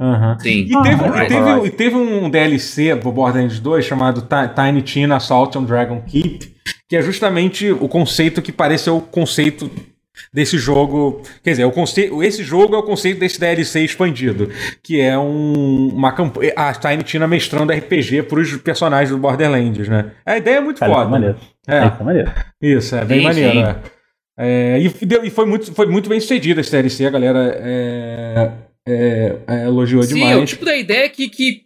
Aham. 0.00 0.38
Sim. 0.38 0.60
E 0.68 0.82
teve, 0.82 1.04
Ah, 1.04 1.24
e, 1.24 1.26
teve, 1.26 1.66
e 1.66 1.70
teve 1.70 1.96
um 1.96 2.30
DLC 2.30 2.96
pro 2.96 3.10
Borderlands 3.12 3.58
2 3.60 3.84
chamado 3.84 4.22
Ti- 4.22 4.54
Tiny 4.54 4.82
Tina 4.82 5.16
Assault 5.16 5.58
on 5.58 5.64
Dragon 5.64 6.00
Keep, 6.06 6.54
que 6.88 6.96
é 6.96 7.02
justamente 7.02 7.70
o 7.70 7.88
conceito 7.88 8.40
que 8.40 8.52
parece 8.52 8.84
ser 8.84 8.90
o 8.90 9.00
conceito 9.00 9.68
desse 10.32 10.58
jogo. 10.58 11.22
Quer 11.42 11.50
dizer, 11.50 11.64
o 11.64 11.70
conceito, 11.72 12.22
esse 12.22 12.42
jogo 12.42 12.74
é 12.74 12.78
o 12.78 12.82
conceito 12.82 13.18
desse 13.20 13.38
DLC 13.40 13.80
expandido, 13.84 14.50
que 14.82 15.00
é 15.00 15.18
um, 15.18 15.88
uma 15.88 16.12
campanha. 16.12 16.52
A 16.56 16.72
Tiny 16.72 17.02
Tina 17.02 17.26
mestrando 17.28 17.72
RPG 17.72 18.24
pros 18.24 18.56
personagens 18.56 19.10
do 19.10 19.18
Borderlands, 19.18 19.88
né? 19.88 20.12
A 20.24 20.36
ideia 20.38 20.56
é 20.56 20.60
muito 20.60 20.78
Cara, 20.80 20.92
isso 20.92 21.00
é 21.00 21.04
foda. 21.04 21.10
maneiro. 21.10 21.36
É. 21.66 21.86
Isso 21.86 21.96
é 22.00 22.04
maneiro. 22.04 22.32
Isso, 22.62 22.96
é 22.96 23.04
bem 23.04 23.18
Sim, 23.18 23.24
maneiro. 23.24 23.52
sim. 23.52 23.62
é. 23.62 23.76
É, 24.40 24.78
e, 24.80 24.88
deu- 25.04 25.24
e 25.24 25.30
foi, 25.30 25.46
muito, 25.46 25.74
foi 25.74 25.86
muito 25.86 26.08
bem 26.08 26.20
sucedido 26.20 26.60
esse 26.60 26.70
DLC, 26.70 27.04
a 27.06 27.10
galera 27.10 27.58
é, 27.60 28.52
é, 28.86 29.36
é, 29.48 29.64
elogiou 29.64 30.00
Sim, 30.04 30.14
demais. 30.14 30.36
é 30.36 30.40
o 30.40 30.46
tipo 30.46 30.64
da 30.64 30.76
ideia 30.76 31.08
que, 31.08 31.28
que. 31.28 31.62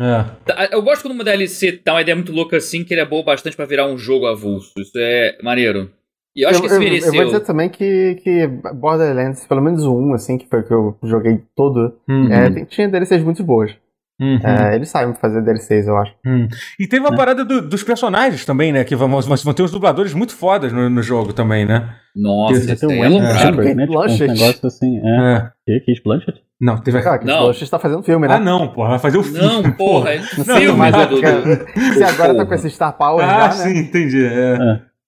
É. 0.00 0.74
Eu 0.74 0.82
gosto 0.82 1.02
quando 1.02 1.14
uma 1.14 1.22
DLC 1.22 1.80
dá 1.84 1.92
uma 1.94 2.00
ideia 2.02 2.16
muito 2.16 2.32
louca 2.32 2.56
assim, 2.56 2.82
que 2.82 2.92
ele 2.94 3.00
é 3.00 3.04
boa 3.06 3.22
bastante 3.22 3.54
pra 3.54 3.64
virar 3.64 3.86
um 3.86 3.96
jogo 3.96 4.26
avulso. 4.26 4.72
Isso 4.78 4.92
é 4.96 5.36
maneiro. 5.42 5.88
E 6.36 6.44
eu 6.44 6.48
acho 6.48 6.60
que 6.60 6.66
esse 6.66 6.74
eu, 6.76 6.80
mereceu. 6.80 7.12
vou 7.12 7.24
dizer 7.24 7.40
também 7.40 7.68
que, 7.68 8.14
que 8.22 8.46
Borderlands, 8.74 9.44
pelo 9.46 9.60
menos 9.60 9.84
um, 9.84 10.14
assim, 10.14 10.38
que 10.38 10.46
foi 10.48 10.60
o 10.60 10.64
que 10.64 10.72
eu 10.72 10.96
joguei 11.02 11.42
todo, 11.56 11.94
Uhum. 12.08 12.32
é, 12.32 12.64
tinha 12.66 12.88
DLCs 12.88 13.22
muito 13.24 13.42
boas. 13.42 13.72
Uhum. 14.20 14.38
É, 14.44 14.76
eles 14.76 14.90
sabem 14.90 15.14
fazer 15.14 15.40
DLCs, 15.42 15.86
eu 15.86 15.96
acho. 15.96 16.12
Hum. 16.26 16.46
E 16.78 16.86
teve 16.86 17.00
uma 17.02 17.10
Né? 17.10 17.16
parada 17.16 17.42
do- 17.42 17.62
dos 17.62 17.82
personagens 17.82 18.44
também, 18.44 18.70
né? 18.70 18.84
Que 18.84 18.94
vão, 18.94 19.08
vão 19.08 19.54
ter 19.54 19.62
uns 19.62 19.70
dubladores 19.72 20.12
muito 20.12 20.36
fodas 20.36 20.72
no, 20.74 20.90
no 20.90 21.02
jogo 21.02 21.32
também, 21.32 21.64
né? 21.64 21.94
Nossa, 22.14 22.58
isso 22.74 22.86
Tem 22.86 23.00
o 23.00 23.04
é 23.04 23.08
loucura. 23.08 23.28
Lembra? 23.30 23.38
Chamber, 23.40 23.64
né? 23.64 23.70
Tipo, 23.70 23.82
um 23.82 23.86
Blanchett. 24.02 24.32
negócio 24.34 24.66
assim. 24.66 24.98
É. 24.98 25.36
É. 25.36 25.50
Que? 25.64 25.80
Kate 25.86 26.02
Blanchett? 26.04 26.40
Não, 26.60 26.76
teve 26.76 26.98
a... 26.98 27.18
Que 27.18 27.24
Não. 27.24 27.44
não. 27.44 27.50
está 27.50 27.78
fazendo 27.78 28.02
filme, 28.02 28.28
né? 28.28 28.34
Ah, 28.34 28.38
não, 28.38 28.68
porra, 28.68 28.90
vai 28.90 28.98
fazer 28.98 29.16
o 29.16 29.22
filme. 29.22 29.40
Não, 29.40 29.72
porra. 29.72 30.10
Não 30.36 30.44
filme 30.44 30.78
mais, 30.78 30.94
do- 30.94 31.00
é 31.00 31.06
do- 31.40 31.94
se 31.94 32.04
agora 32.04 32.34
tá 32.36 32.44
com 32.44 32.54
esse 32.54 32.68
Star 32.68 32.92
Power 32.98 33.24
Ah, 33.24 33.48
já, 33.50 33.64
né? 33.64 33.70
sim, 33.72 33.78
entendi. 33.78 34.22
é. 34.22 34.58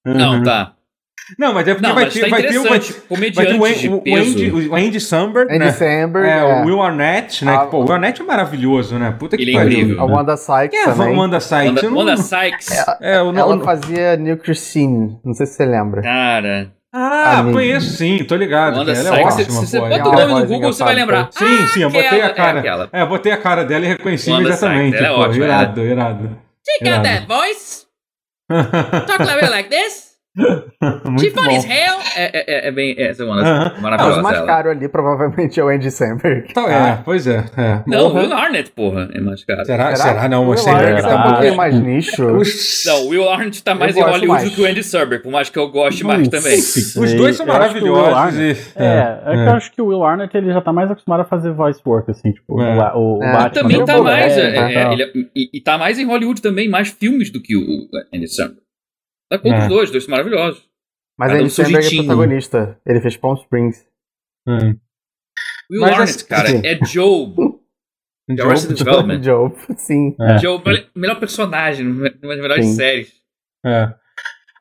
Não, 0.06 0.36
Uhum. 0.38 0.42
tá. 0.42 0.72
Não, 1.38 1.52
mas 1.54 1.66
é 1.68 1.74
porque 1.74 1.86
Não, 1.88 1.94
vai, 1.94 2.04
mas 2.04 2.14
ter, 2.14 2.20
tá 2.20 2.28
vai 2.28 2.42
ter 2.42 2.58
um. 2.58 2.62
Vai, 2.64 2.80
ter 2.80 2.94
o, 3.58 3.94
o. 3.96 4.16
Andy, 4.16 4.50
o 4.68 4.74
Andy 4.74 5.00
Samberg, 5.00 5.50
Andy 5.50 5.58
né? 5.64 5.72
Samberg, 5.72 6.28
É, 6.28 6.38
é. 6.38 6.62
o 6.62 6.66
Will 6.66 6.82
Arnett, 6.82 7.44
né? 7.44 7.54
A- 7.54 7.58
que, 7.64 7.70
pô, 7.70 7.78
o 7.78 7.80
Will 7.82 7.92
Arnett 7.92 8.20
é 8.20 8.24
maravilhoso, 8.24 8.98
né? 8.98 9.14
Puta 9.18 9.36
que 9.36 9.42
Ele 9.42 9.52
é 9.52 9.58
pariu. 9.58 9.72
incrível. 9.78 10.00
A 10.00 10.04
Wanda 10.04 10.36
Sykes 10.36 10.70
Quem 10.70 10.80
é 10.80 10.82
a 10.82 10.92
também. 10.94 11.16
Wanda 11.16 11.40
Sykes? 11.40 11.82
Wanda, 11.82 11.96
Wanda 11.98 12.16
Sykes. 12.16 12.70
É, 13.00 13.18
não- 13.18 13.36
Ela 13.38 13.56
não- 13.56 13.64
fazia 13.64 14.16
New 14.16 14.36
Christine, 14.36 15.18
não 15.24 15.34
sei 15.34 15.46
se 15.46 15.54
você 15.54 15.64
lembra. 15.66 16.02
Cara. 16.02 16.72
Ah, 16.94 17.38
Amigo. 17.38 17.56
conheço 17.56 17.88
sim, 17.96 18.22
tô 18.22 18.36
ligado. 18.36 18.76
Wanda 18.76 18.92
ela 18.92 19.08
é 19.18 19.24
ótima, 19.24 19.40
Se 19.44 19.44
você 19.66 19.80
bota 19.80 19.94
ela- 19.94 20.08
o 20.08 20.12
nome 20.28 20.40
no 20.42 20.46
Google, 20.46 20.72
você 20.74 20.84
vai 20.84 20.94
lembrar. 20.94 21.28
Sim, 21.30 21.66
sim, 21.68 21.82
eu 21.82 21.88
botei 21.90 22.06
aquela, 22.06 22.26
a 22.26 22.62
cara. 22.62 22.90
É. 22.92 23.00
É, 23.00 23.06
botei 23.06 23.32
a 23.32 23.36
cara 23.38 23.64
dela 23.64 23.86
e 23.86 23.88
reconheci 23.88 24.30
imediatamente. 24.30 24.90
Sykes, 24.98 25.06
ela 25.06 25.16
é 25.16 25.18
ótima, 25.18 25.44
irado, 25.46 25.80
irado. 25.80 26.38
She 26.68 26.84
got 26.84 27.02
that 27.02 27.26
voice. 27.26 27.86
Talk 29.06 29.24
like 29.50 29.70
this. 29.70 30.11
Bom. 30.80 31.16
hell. 31.50 31.98
É, 32.16 32.24
é, 32.24 32.44
é, 32.66 32.68
é 32.68 32.72
bem. 32.72 32.94
É, 32.98 33.08
essa 33.08 33.24
Wanda 33.24 33.42
Aham. 33.42 33.62
Sykes, 33.64 33.72
Mas 33.74 33.82
maravilhosa. 33.82 34.20
o 34.20 34.22
mais 34.22 34.36
ela. 34.38 34.46
caro 34.46 34.70
ali 34.70 34.88
provavelmente 34.88 35.60
é 35.60 35.64
o 35.64 35.68
Andy 35.68 35.90
Samberg. 35.90 36.46
Então, 36.50 36.68
é, 36.68 37.00
pois 37.04 37.26
é. 37.26 37.44
é. 37.56 37.82
Não, 37.86 38.06
o. 38.08 38.14
Will 38.16 38.32
Arnett, 38.32 38.70
porra, 38.70 39.08
é 39.12 39.20
mais 39.20 39.44
caro. 39.44 39.64
Será? 39.64 39.94
Será? 39.94 40.28
Não, 40.28 40.48
o 40.48 40.56
Samberg 40.56 40.86
Arnett 40.86 41.02
tá 41.02 41.10
é 41.10 41.16
um 41.16 41.30
pouquinho 41.32 41.56
mais 41.56 41.74
nicho. 41.80 42.24
Os, 42.36 42.82
Não, 42.86 43.04
o 43.04 43.08
Will 43.10 43.28
Arnett 43.30 43.62
tá 43.62 43.74
mais 43.74 43.94
em 43.96 44.00
Hollywood 44.00 44.26
mais. 44.26 44.44
do 44.44 44.50
que 44.56 44.62
o 44.62 44.64
Andy 44.66 44.82
Serberg, 44.82 45.22
por 45.22 45.32
mais 45.32 45.50
que 45.50 45.58
eu 45.58 45.68
goste 45.70 46.04
mais 46.04 46.26
também. 46.28 46.58
sei. 46.60 47.02
os 47.02 47.14
dois 47.14 47.36
são 47.36 47.46
Eu 47.46 47.52
maravilhosos. 47.52 48.14
Arnett- 48.14 48.60
e- 48.76 48.82
É, 48.82 49.18
é, 49.26 49.32
que 49.32 49.38
eu 49.50 49.52
acho 49.52 49.72
que 49.72 49.82
o 49.82 49.86
Will 49.88 50.02
Arnett 50.04 50.36
ele 50.36 50.52
já 50.52 50.60
tá 50.60 50.72
mais 50.72 50.90
acostumado 50.90 51.20
a 51.20 51.24
fazer 51.24 51.52
voice 51.52 51.80
work, 51.86 52.10
assim, 52.10 52.32
tipo, 52.32 52.60
É. 52.60 52.92
o, 52.94 53.18
o, 53.18 53.22
É. 53.22 53.32
Batman. 53.32 53.62
Também 53.62 53.84
tá 53.84 54.02
mais. 54.02 54.36
é, 54.36 54.40
é, 54.40 54.56
é, 54.56 54.84
tá. 54.84 54.92
ele- 54.94 55.30
e, 55.36 55.60
tá 55.60 55.76
mais 55.78 55.98
em 55.98 56.04
Hollywood 56.06 56.40
também, 56.40 56.68
mais 56.68 56.88
filmes 56.90 57.30
do 57.30 57.40
que 57.40 57.54
o 57.56 57.62
Andy 58.14 58.28
Serberg. 58.28 58.60
Tá 59.32 59.38
com 59.38 59.48
É. 59.52 59.62
os 59.62 59.68
dois, 59.68 59.90
dois 59.90 60.06
maravilhosos. 60.06 60.68
Mas 61.18 61.28
Cada 61.28 61.40
um 61.40 61.44
Andy 61.44 61.52
seu 61.54 61.64
Samberg 61.64 61.86
é 61.86 61.96
protagonista. 62.04 62.80
Ele 62.86 63.00
fez 63.00 63.16
Palm 63.16 63.34
Springs. 63.36 63.86
Hum. 64.46 64.76
Will 65.70 65.80
Mas, 65.80 65.90
Arnett, 65.92 66.10
assim, 66.16 66.26
cara, 66.26 66.48
é 66.66 66.74
Job. 66.84 67.36
The 68.36 68.42
Arrested 68.42 68.76
Development. 68.78 69.22
Joe, 69.22 69.50
sim. 69.76 70.14
É. 70.20 70.36
Job, 70.36 70.64
melhor- 70.66 70.86
melhor 70.94 71.18
personagem, 71.20 71.86
uma 71.86 72.08
das 72.10 72.20
melhores 72.40 72.66
Sim. 72.66 72.74
séries. 72.74 73.12
É. 73.64 73.94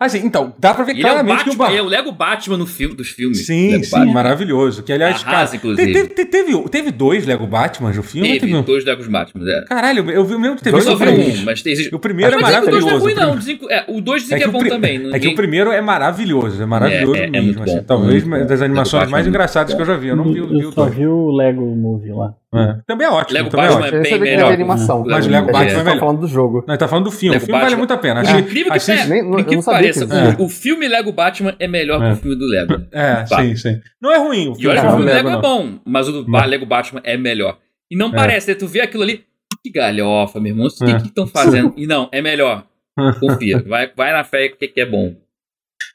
Assim, 0.03 0.25
então, 0.25 0.53
dá 0.58 0.74
pra 0.74 0.84
ver 0.84 0.93
Ele 0.93 1.01
é 1.01 1.05
o, 1.05 1.10
claramente 1.10 1.43
que 1.43 1.50
o 1.51 1.55
Batman, 1.55 1.77
é 1.77 1.81
o 1.81 1.86
Lego 1.86 2.12
Batman 2.12 2.58
no 2.58 2.65
filme, 2.65 2.96
dos 2.96 3.10
filmes. 3.10 3.46
Sim, 3.46 3.72
Lego 3.74 3.84
sim, 3.84 3.91
Batman. 3.91 4.13
maravilhoso. 4.13 4.81
Que, 4.84 4.91
aliás, 4.91 5.24
cara, 5.24 5.38
Arrasa, 5.38 5.55
inclusive. 5.58 5.93
te- 5.93 6.08
te- 6.15 6.25
teve, 6.25 6.70
teve 6.70 6.91
dois 6.91 7.25
Lego 7.25 7.46
Batman 7.46 7.91
no 7.93 8.01
filme? 8.01 8.39
Teve 8.39 8.55
um? 8.55 8.63
dois 8.63 8.84
Legos 8.84 9.08
Batman. 9.08 9.48
É. 9.48 9.65
Caralho, 9.65 10.10
eu 10.10 10.25
vi 10.25 10.34
o 10.36 10.39
mesmo 10.39 10.55
que 10.55 10.63
teve 10.63 10.72
Dois 10.75 10.86
Eu 10.88 10.98
só 10.98 11.05
ou 11.05 11.12
vi 11.13 11.39
um, 11.39 11.46
mas 11.46 11.62
tem. 11.62 11.75
O 11.93 12.00
primeiro 12.00 12.36
é 12.36 12.41
mas 12.41 12.46
dizem 12.50 12.62
que 12.63 12.67
o 12.67 12.72
dois 12.72 12.84
não 12.84 12.89
é 12.89 12.93
maravilhoso. 12.93 13.03
ruim, 13.03 13.13
o 13.13 13.15
não. 13.27 13.36
Dizem 13.38 13.60
é, 13.70 13.86
o 13.88 14.01
dois 14.01 14.22
dizem 14.24 14.36
É 14.36 14.39
que 14.39 14.43
que, 14.50 14.50
é 14.50 14.60
bom 14.60 14.67
também. 14.67 14.96
é 14.96 15.00
que 15.00 15.05
ninguém- 15.10 15.34
o 15.34 15.36
primeiro 15.36 15.72
é 15.72 15.81
maravilhoso, 15.81 16.62
é 16.62 16.65
maravilhoso 16.65 17.15
É, 17.15 17.24
é 17.25 17.29
mesmo. 17.29 17.46
muito 17.48 17.63
assim, 17.63 17.75
bom, 17.77 17.84
talvez 17.84 18.24
das 18.48 18.62
animações 18.62 19.01
Lego 19.01 19.12
mais 19.12 19.25
Batman 19.25 19.25
é 19.25 19.29
engraçadas 19.29 19.74
que 19.75 19.81
eu 19.81 19.86
já 19.86 19.98
vi. 19.98 20.08
Eu 20.08 20.15
não 20.15 20.24
vi, 20.34 20.39
eu, 20.39 20.46
o- 20.46 20.70
o 20.70 20.72
só 20.74 20.86
vi 20.86 21.05
o 21.05 21.31
Lego 21.31 21.62
Movie 21.63 22.12
lá. 22.12 22.34
É. 22.53 22.75
Também 22.86 23.08
é 23.08 23.10
ótimo. 23.10 23.34
Lego 23.38 23.50
também 23.50 23.65
é 23.65 23.70
Batman 23.70 23.86
ótimo. 23.86 23.98
Eu 23.98 24.01
bem 24.03 24.12
que 24.13 24.20
melhor. 24.20 24.46
era 24.46 24.53
animação. 24.53 25.03
Mas 25.08 25.25
o 25.25 25.29
Lego 25.29 25.50
A 25.50 25.51
Batman 25.53 25.62
gente 25.70 25.72
é 25.72 25.77
tá 25.77 25.84
melhor. 25.86 26.00
falando 26.00 26.20
do 26.20 26.27
jogo. 26.27 26.63
Nós 26.67 26.77
tá 26.77 26.88
falando 26.88 27.05
do 27.05 27.12
filme. 27.12 27.34
Lego 27.36 27.43
o 27.43 27.46
filme 27.46 27.51
vale 27.62 27.63
Batman- 27.75 27.77
muito 27.77 27.93
a 27.93 27.98
pena. 27.98 28.22
Achei- 28.22 28.39
incrível 28.41 28.72
que, 28.72 28.77
achei- 28.77 28.96
pareça, 28.96 29.13
Nem- 29.13 29.24
não- 29.24 29.29
não 29.31 29.43
que 29.46 29.62
sabia 29.62 29.79
pareça, 29.79 30.08
que 30.36 30.41
o, 30.41 30.46
o 30.46 30.50
filme 30.50 30.88
Lego 30.88 31.12
Batman 31.13 31.55
é 31.60 31.67
melhor 31.67 32.03
É. 32.03 32.08
que 32.08 32.13
o 32.13 32.15
filme 32.17 32.36
do 32.38 32.46
Lego. 32.46 32.74
É, 32.91 33.24
Tá. 33.24 33.41
sim, 33.41 33.55
sim. 33.55 33.79
Não 34.01 34.12
é 34.13 34.17
ruim 34.17 34.50
o 34.50 34.51
E 34.51 34.55
filme. 34.55 34.67
olha 34.67 34.81
que 34.81 34.88
do 34.88 34.93
o 34.93 34.96
filme 34.98 35.12
do 35.12 35.15
Lego 35.15 35.29
não. 35.29 35.39
é 35.39 35.41
bom, 35.41 35.79
mas 35.86 36.08
o 36.10 36.12
do 36.12 36.29
Não. 36.29 36.46
Lego 36.46 36.65
Batman 36.65 37.01
é 37.05 37.15
melhor. 37.17 37.58
E 37.89 37.96
não 37.96 38.10
É. 38.10 38.15
parece, 38.15 38.50
né? 38.50 38.55
Tu 38.55 38.67
vê 38.67 38.81
aquilo 38.81 39.03
ali, 39.03 39.24
que 39.63 39.72
galhofa, 39.72 40.39
meu 40.39 40.51
irmão. 40.51 40.67
O 40.67 40.89
É. 40.89 40.93
que 41.00 41.08
estão 41.08 41.25
fazendo? 41.27 41.74
E 41.77 41.88
não, 41.88 42.10
é 42.12 42.22
melhor. 42.22 42.65
Confia. 43.22 43.63
Vai, 43.65 43.89
vai 43.96 44.12
na 44.12 44.24
fé 44.25 44.50
que, 44.50 44.67
que 44.67 44.81
é 44.81 44.86
bom. 44.86 45.13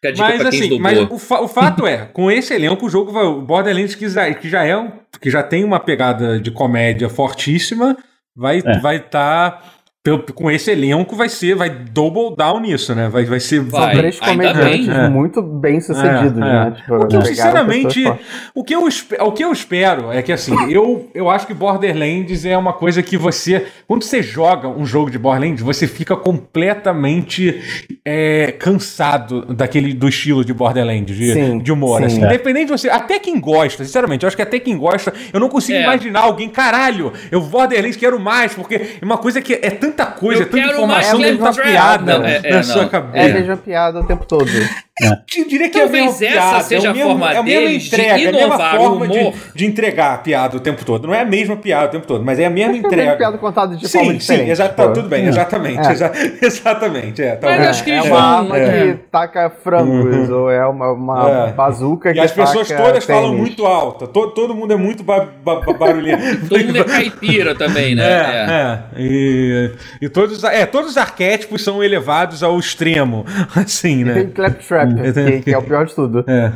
Fica 0.07 0.09
a 0.09 0.13
dica 0.13 0.29
Mas 0.29 0.41
pra 0.43 0.51
quem 0.51 0.61
assim, 0.61 0.79
mas 0.81 0.93
estudou. 0.99 1.17
o, 1.17 1.19
fa- 1.19 1.41
o 1.41 1.49
fato 1.49 1.87
é, 1.87 1.99
com 2.13 2.31
esse 2.31 2.55
elenco, 2.55 2.87
o 2.87 2.89
jogo 2.89 3.13
vai. 3.13 3.25
O 3.25 3.41
Borderlands 3.43 3.95
que 3.95 4.09
já, 4.09 4.33
que 4.35 4.49
já 4.49 4.65
é 4.65 4.77
um, 4.77 4.91
que 5.21 5.31
já 5.31 5.43
tem 5.43 5.65
uma 5.65 5.81
pegada 5.81 6.39
de 6.41 6.51
comédia 6.51 7.09
fortíssima, 7.09 7.97
vai 8.35 8.63
É. 8.65 8.79
vai 8.81 8.97
estar 8.97 9.76
com 10.35 10.51
esse 10.51 10.71
elenco 10.71 11.15
vai 11.17 11.29
ser 11.29 11.55
vai 11.55 11.71
double 11.71 12.35
down 12.37 12.61
nisso, 12.61 12.95
né? 12.95 13.09
Vai 13.09 13.25
vai 13.25 13.41
ser 13.41 13.61
Vai. 13.61 13.93
São 13.93 13.99
três 14.01 14.21
comediantes 14.21 14.87
bem. 14.87 14.97
É. 14.97 15.09
muito 15.09 15.43
bem 15.43 15.81
sucedidos, 15.81 16.37
É, 16.39 16.41
né? 16.41 16.69
é. 16.69 16.71
Tipo, 16.81 16.95
O 16.97 17.07
que 17.07 17.17
eu, 17.17 17.23
sinceramente, 17.23 18.05
o 18.55 18.65
que 18.65 18.75
eu, 18.75 18.89
o 19.27 19.33
que 19.33 19.45
eu 19.45 19.53
espero 19.53 20.13
é 20.13 20.23
que, 20.23 20.33
assim, 20.33 20.55
eu, 20.71 21.09
eu 21.15 21.29
acho 21.31 21.47
que 21.47 21.55
Borderlands 21.55 22.45
é 22.45 22.57
uma 22.57 22.73
coisa 22.73 23.03
que 23.03 23.17
você, 23.17 23.67
quando 23.87 24.03
você 24.05 24.23
joga 24.23 24.69
um 24.69 24.85
jogo 24.87 25.11
de 25.11 25.19
Borderlands, 25.19 25.63
você 25.63 25.87
fica 25.87 26.17
completamente 26.17 27.61
é, 28.05 28.53
cansado 28.53 29.45
daquele, 29.55 29.93
do 29.95 30.09
estilo 30.09 30.45
de 30.45 30.53
Borderlands, 30.53 31.17
de, 31.17 31.33
Sim, 31.33 31.59
de 31.59 31.73
humor, 31.73 32.01
sim. 32.01 32.07
assim. 32.07 32.23
É. 32.23 32.27
Independente 32.27 32.67
de 32.67 32.73
você, 32.73 32.89
até 32.89 33.19
quem 33.19 33.41
gosta, 33.41 33.85
sinceramente, 33.85 34.25
eu 34.25 34.29
acho 34.29 34.37
que 34.37 34.43
até 34.43 34.59
quem 34.59 34.77
gosta, 34.77 35.13
eu 35.33 35.41
não 35.41 35.49
consigo 35.49 35.79
É. 35.79 35.83
imaginar 35.83 36.21
alguém, 36.21 36.49
caralho, 36.49 37.13
eu 37.31 37.41
Borderlands 37.41 37.97
quero 37.97 38.19
mais, 38.21 38.55
porque 38.55 38.75
é 39.01 39.05
uma 39.05 39.19
coisa 39.19 39.41
que 39.41 39.55
é 39.55 39.71
tanta 39.97 40.07
coisa, 40.13 40.43
Eu 40.43 40.47
é 40.47 40.51
tanta 40.51 40.67
informação, 40.73 41.21
tanta 41.21 41.39
Claptrap. 41.39 41.67
piada 41.69 42.13
é- 42.29 42.41
é, 42.45 42.51
na 42.51 42.57
não. 42.57 42.63
sua 42.63 42.83
É 42.83 42.85
a 42.85 42.89
cabeça. 42.89 43.35
mesma 43.35 43.57
piada 43.57 44.01
o 44.01 44.05
tempo 44.05 44.25
todo. 44.27 44.47
Eu 44.99 45.47
diria 45.47 45.69
que 45.69 45.79
Talvez 45.79 46.23
é 46.23 46.29
a 46.29 46.31
mesma 46.31 46.41
essa 46.41 46.49
piada, 46.49 46.65
seja 46.65 46.87
é 46.87 46.89
o 46.89 46.91
a 46.91 46.95
mesmo- 46.95 47.11
forma 47.11 47.33
é 47.33 47.37
a 47.37 47.43
mesma 47.43 47.61
deles 47.67 47.83
de 47.83 47.89
entrega, 47.89 48.09
é 48.09 48.13
a 48.15 48.17
mesma 48.33 48.39
inovar 48.47 48.75
o 48.75 48.79
forma 48.79 49.09
de, 49.09 49.33
de 49.55 49.67
entregar 49.67 50.15
a 50.15 50.19
piada 50.19 50.57
o 50.57 50.61
tempo 50.61 50.85
todo. 50.87 51.07
Não 51.07 51.13
é 51.15 51.21
a 51.21 51.25
mesma 51.27 51.55
piada 51.57 51.87
o 51.87 51.91
tempo 51.91 52.07
todo, 52.07 52.25
mas 52.25 52.39
é 52.39 52.47
a 52.47 52.51
mesma 52.51 52.73
é 52.73 52.75
a 52.77 52.79
entrega. 52.79 53.03
mesma 53.03 53.17
piada 53.19 53.37
contada 53.37 53.77
de 53.77 53.87
forma 53.87 54.13
sim, 54.13 54.17
diferente. 54.17 54.45
sim, 54.47 54.51
exa- 54.51 54.71
tá, 54.71 54.89
tudo 54.89 55.07
bem, 55.07 55.27
exatamente. 55.27 55.87
É. 55.87 55.93
exa- 55.93 56.13
exatamente, 56.41 57.21
é. 57.23 57.33
Mas 57.33 57.41
talvez. 57.41 57.69
acho 57.69 57.85
que 57.85 57.91
É 57.91 57.95
eles 57.99 58.07
uma 58.07 58.17
vão- 58.21 58.39
arma 58.39 58.59
é. 58.59 58.71
que 58.93 58.95
taca 59.13 59.51
frangos, 59.63 60.31
ou 60.31 60.51
é 60.51 60.67
uma, 60.67 60.93
uma 60.93 61.49
É. 61.49 61.53
bazuca 61.53 62.13
que 62.15 62.19
E 62.19 62.23
as 62.23 62.33
pessoas 62.33 62.67
taca 62.67 62.83
todas 62.83 63.05
falam 63.05 63.23
tênis. 63.33 63.39
muito 63.39 63.67
alto, 63.67 64.07
todo, 64.07 64.33
todo 64.33 64.55
mundo 64.55 64.73
é 64.73 64.77
muito 64.77 65.03
ba 65.05 65.29
ba 65.45 65.61
ba- 65.61 65.75
barulhento. 65.75 66.23
Todo 66.49 66.65
mundo 66.65 66.79
é 66.79 66.85
caipira 66.85 67.55
também, 67.55 67.95
né? 67.95 68.03
É, 68.03 68.47
é. 68.51 68.79
E, 68.99 69.71
e 70.01 70.09
todos, 70.09 70.43
é, 70.45 70.65
todos 70.65 70.93
os 70.93 70.97
arquétipos 70.97 71.63
são 71.63 71.85
elevados 71.85 72.43
ao 72.43 72.59
extremo, 72.59 73.27
assim, 73.55 74.01
E 74.01 74.05
né? 74.05 74.15
tem 74.15 74.29
Claptrap, 74.31 74.86
Que, 74.95 75.41
que 75.43 75.53
é 75.53 75.59
o 75.59 75.63
pior 75.63 75.87
de 75.87 75.95
tudo. 75.95 76.25
É. 76.29 76.53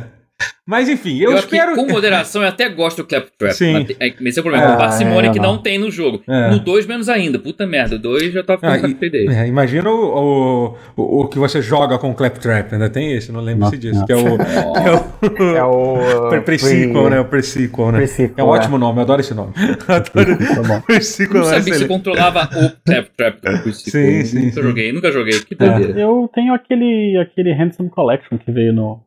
Mas 0.67 0.87
enfim, 0.87 1.17
eu, 1.17 1.31
Eu, 1.31 1.37
acho 1.37 1.45
espero. 1.47 1.73
que 1.73 1.83
com 1.83 1.91
moderação 1.91 2.43
eu 2.43 2.47
até 2.47 2.69
gosto 2.69 2.97
do 2.97 3.07
Claptrap. 3.07 3.51
Sim. 3.51 3.73
Mas 3.73 3.89
é, 3.99 4.13
Esse 4.29 4.37
é 4.37 4.41
o 4.41 4.43
problema. 4.43 4.67
Ah, 4.67 4.71
com 4.73 4.77
parcimônia 4.77 5.29
é, 5.29 5.33
que 5.33 5.39
não. 5.39 5.53
não 5.53 5.57
tem 5.61 5.79
no 5.79 5.89
jogo. 5.89 6.21
É. 6.29 6.51
No 6.51 6.59
2 6.59 6.85
menos 6.85 7.09
ainda. 7.09 7.39
Puta 7.39 7.65
merda. 7.65 7.95
O 7.95 7.99
2 7.99 8.31
já 8.31 8.43
tá 8.43 8.55
ficando 8.57 8.85
Ah, 8.95 9.09
dele. 9.09 9.33
é, 9.33 9.47
imagina 9.47 9.89
o, 9.89 10.77
o, 10.95 11.21
o 11.21 11.27
que 11.27 11.39
você 11.39 11.61
joga 11.63 11.97
com 11.97 12.11
o 12.11 12.13
Claptrap, 12.13 12.73
ainda 12.73 12.89
tem 12.91 13.11
esse, 13.13 13.31
não 13.31 13.41
lembro 13.41 13.67
se 13.69 13.77
disso, 13.77 14.05
que 14.05 14.13
é 14.13 14.15
o, 14.15 14.37
que 15.35 15.41
é 15.43 15.43
o, 15.43 15.55
É 15.57 15.63
o. 15.63 16.29
pre- 16.29 16.39
uh, 16.39 16.43
pre-sequel, 16.43 17.01
pre- 17.01 17.09
né? 17.09 17.19
O 17.19 17.25
pre-sequel, 17.25 17.91
né? 17.91 17.97
Pre-sequel, 17.97 18.35
é 18.37 18.43
um 18.49 18.55
é. 18.55 18.57
ótimo 18.59 18.77
nome, 18.77 18.99
eu 18.99 19.01
adoro 19.01 19.19
esse 19.21 19.33
nome. 19.33 19.53
Adoro 19.87 20.37
Tá 20.37 20.81
pre-sequel, 20.85 21.41
Não 21.41 21.47
é 21.47 21.55
sabia 21.59 21.73
que 21.73 21.79
você 21.79 21.87
controlava 21.87 22.43
o 22.43 22.71
Claptrap. 22.85 23.41
com 23.63 23.71
Sim, 23.73 24.23
sim, 24.23 24.39
Nunca 24.45 24.51
sim. 24.55 24.61
joguei, 24.61 24.91
nunca 24.93 25.11
joguei. 25.11 25.39
Que 25.41 25.55
É. 25.55 25.57
doideira. 25.57 25.99
Eu 25.99 26.29
tenho 26.33 26.53
aquele, 26.53 27.17
aquele 27.17 27.51
Handsome 27.51 27.89
Collection 27.89 28.37
que 28.37 28.51
veio 28.51 28.71
no. 28.73 29.01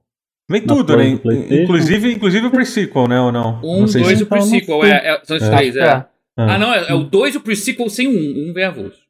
Vem 0.51 0.61
tudo, 0.67 0.97
né? 0.97 1.09
Inclusive, 1.09 2.13
inclusive 2.13 2.47
o 2.47 2.51
pre-sequel, 2.51 3.09
né? 3.09 3.21
Ou 3.21 3.33
não? 3.33 3.61
Um, 3.65 3.81
não 3.81 3.87
dois 3.87 4.21
e 4.21 4.23
o 4.23 4.27
pre-sequel. 4.27 4.85
É, 4.85 5.15
é, 5.15 5.21
são 5.25 5.37
os 5.37 5.43
É. 5.43 5.57
três, 5.57 5.77
é. 5.77 5.81
É. 5.83 6.07
Ah, 6.37 6.59
não. 6.59 6.73
É, 6.73 6.91
é 6.91 6.95
o 6.95 7.05
2 7.05 7.35
e 7.35 7.39
o 7.39 7.41
pre-sequel 7.41 7.89
sem 7.89 8.09
um. 8.09 8.51
Um 8.51 8.53
vem 8.53 8.65
avulso. 8.65 9.01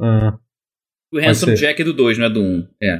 Ah. 0.00 0.38
O 1.12 1.18
Handsome. 1.18 1.54
Jack 1.56 1.82
é 1.82 1.84
do 1.84 1.92
2, 1.92 2.18
não 2.18 2.26
é 2.26 2.30
do 2.30 2.40
1. 2.40 2.44
Um. 2.44 2.68
É. 2.82 2.98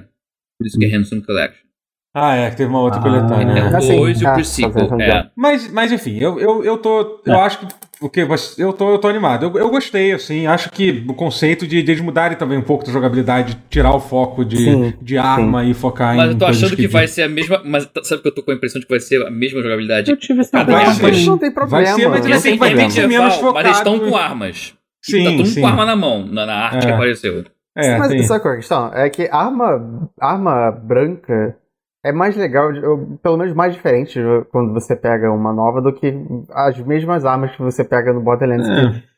Por 0.59 0.67
isso 0.67 0.79
que 0.79 0.85
é 0.85 0.89
Handsome 0.89 1.23
Collection. 1.23 1.67
Ah, 2.15 2.37
é, 2.37 2.51
que 2.51 2.57
teve 2.57 2.69
uma 2.69 2.81
outra 2.81 3.01
Ah, 3.01 3.03
coletânea. 3.03 3.53
É 3.53 3.63
né? 3.65 3.71
o 3.73 3.77
Assim, 3.77 3.97
2 3.97 4.21
e 4.21 4.25
o 4.25 4.27
tá 4.27 4.35
vendo, 4.69 5.01
É. 5.03 5.31
Mas, 5.35 5.73
mas 5.73 5.91
enfim, 5.93 6.19
eu, 6.19 6.39
eu, 6.39 6.63
eu 6.63 6.77
tô. 6.77 7.21
Eu 7.25 7.35
É. 7.35 7.41
acho 7.41 7.59
que. 7.61 7.67
O 8.03 8.11
que 8.11 8.25
você- 8.25 8.63
eu 8.63 8.73
tô, 8.73 8.91
eu 8.91 8.99
tô 8.99 9.07
animado. 9.09 9.45
Eu, 9.47 9.57
eu 9.59 9.71
gostei, 9.71 10.13
assim. 10.13 10.45
Acho 10.47 10.69
que 10.71 11.05
o 11.09 11.15
conceito 11.15 11.67
de, 11.69 11.83
de 11.85 11.93
eles 11.93 12.03
mudarem 12.03 12.37
também 12.37 12.59
um 12.59 12.63
pouco 12.63 12.85
da 12.85 12.91
jogabilidade, 12.93 13.57
tirar 13.71 13.95
o 13.95 14.01
foco 14.01 14.45
de, 14.45 14.57
Sim, 14.57 14.93
de 15.01 15.17
arma 15.17 15.65
e 15.65 15.73
focar 15.73 16.17
Mas 16.17 16.31
em. 16.31 16.33
eu 16.33 16.39
tô 16.39 16.45
achando 16.47 16.71
que 16.77 16.83
de- 16.83 16.89
vai 16.89 17.07
ser 17.07 17.23
a 17.23 17.29
mesma. 17.29 17.63
Mas 17.65 17.87
tá- 17.87 18.03
sabe 18.03 18.21
que 18.21 18.29
eu 18.29 18.35
tô 18.35 18.43
com 18.43 18.51
a 18.51 18.55
impressão 18.55 18.81
de 18.81 18.87
que 18.87 18.93
vai 18.93 18.99
ser 19.01 19.25
a 19.25 19.31
mesma 19.31 19.63
jogabilidade? 19.63 20.11
Eu 20.11 20.17
tive 20.17 20.41
essa 20.41 20.65
ser. 20.65 21.03
Mas 21.03 21.25
não 21.27 21.39
tem 21.39 21.51
problema. 21.53 21.77
Vai 21.85 21.87
ser, 21.95 22.09
mas 22.09 22.25
não 22.27 22.57
vai 22.59 22.75
ter 22.75 22.85
que 22.87 22.91
ser 22.93 23.07
menos 23.09 23.25
medieval, 23.37 23.53
mas 23.55 23.65
eles 23.65 23.77
estão 23.79 23.95
focado 23.95 24.11
com 24.11 24.17
armas. 24.19 24.75
Sim, 25.01 25.19
tá 25.19 25.31
todo 25.31 25.37
mundo 25.39 25.47
sim. 25.49 25.61
com 25.61 25.67
arma 25.69 25.87
na 25.87 25.97
mão, 25.97 26.27
na, 26.27 26.45
na 26.47 26.55
arte 26.55 26.77
É. 26.85 26.87
que 26.89 26.93
apareceu. 26.93 27.45
É, 27.75 27.97
Mas 27.99 28.09
tem- 28.09 28.23
sabe 28.25 28.41
qual 28.43 28.53
é 28.53 28.57
a 28.57 28.61
questão? 28.61 28.93
É 28.95 29.09
que 29.09 29.29
arma, 29.33 30.11
arma 30.21 30.71
branca 30.71 31.57
é 32.05 32.13
mais 32.13 32.37
legal, 32.37 32.73
de- 32.73 32.85
ou 32.85 33.19
pelo 33.23 33.37
menos 33.37 33.55
mais 33.55 33.75
diferente 33.75 34.19
quando 34.51 34.73
você 34.73 34.95
pega 34.97 35.31
uma 35.33 35.53
nova 35.53 35.81
do 35.81 35.93
que 35.93 36.13
as 36.51 36.79
mesmas 36.79 37.25
armas 37.25 37.53
que 37.55 37.63
você 37.63 37.85
pega 37.85 38.13
no 38.13 38.21
Borderlands. 38.21 38.69
É. 38.69 39.13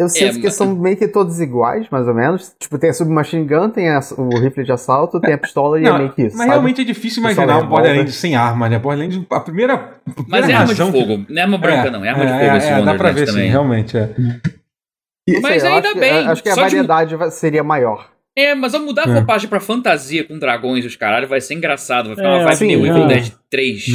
Eu 0.00 0.08
sinto 0.08 0.36
que 0.36 0.44
mas- 0.44 0.54
são 0.54 0.76
meio 0.76 0.96
que 0.96 1.08
todos 1.08 1.40
iguais, 1.40 1.88
mais 1.90 2.06
ou 2.06 2.14
menos. 2.14 2.54
Tipo, 2.60 2.78
tem 2.78 2.90
a 2.90 2.92
submachine 2.92 3.44
gun, 3.44 3.68
tem 3.68 3.88
a- 3.90 3.98
o 4.16 4.38
rifle 4.38 4.62
de 4.62 4.70
assalto, 4.70 5.20
tem 5.20 5.34
a 5.34 5.38
pistola 5.38 5.76
e 5.76 5.82
Não, 5.82 5.96
é 5.96 5.98
meio 5.98 6.12
que 6.12 6.22
isso. 6.22 6.36
mas 6.36 6.46
sabe? 6.46 6.50
realmente 6.50 6.80
é 6.82 6.84
difícil 6.84 7.20
imaginar 7.20 7.58
um. 7.64 7.66
Borderlands 7.68 8.14
sem 8.14 8.36
arma, 8.36 8.68
né? 8.68 8.78
Borderlands, 8.78 9.20
a 9.28 9.40
primeira, 9.40 9.74
a 9.74 9.78
primeira 10.12 10.24
Mas 10.28 10.48
é 10.48 10.52
arma 10.52 10.72
de 10.72 10.80
razão 10.80 10.92
que- 10.92 11.00
fogo. 11.00 11.24
Não 11.28 11.36
é 11.40 11.42
arma 11.42 11.58
branca, 11.58 11.90
não. 11.90 12.04
É 12.04 12.10
arma 12.10 12.26
de 12.26 12.30
fogo 12.32 12.42
é, 12.44 12.56
esse 12.58 12.68
é, 12.68 12.82
dá 12.84 12.94
pra 12.94 13.10
ver 13.10 13.26
também. 13.26 13.44
sim, 13.46 13.50
realmente. 13.50 13.96
É. 13.98 14.14
Mas 15.42 15.62
sei, 15.62 15.70
ainda 15.72 15.88
acho 15.88 15.94
que- 15.94 16.00
bem, 16.00 16.28
Acho 16.28 16.42
que 16.44 16.48
a 16.48 16.54
de- 16.54 16.60
variedade 16.60 17.16
vai- 17.16 17.30
seria 17.32 17.64
maior. 17.64 18.08
É, 18.40 18.54
mas 18.54 18.74
ao 18.74 18.80
mudar 18.82 19.06
a 19.08 19.10
É. 19.10 19.14
roupagem 19.18 19.48
pra 19.48 19.58
fantasia 19.60 20.22
com 20.24 20.38
dragões 20.38 20.84
e 20.84 20.86
os 20.88 20.96
caralho, 20.96 21.26
vai 21.26 21.40
ser 21.40 21.54
engraçado. 21.54 22.06
Vai 22.06 22.16
ficar 22.16 22.28
É, 22.28 22.34
uma 22.36 22.44
vibe 22.44 22.56
sim, 22.56 22.66
meio 22.66 22.86
é. 22.86 22.88
Evil 22.90 23.06
Dead 23.06 23.32
3. 23.50 23.86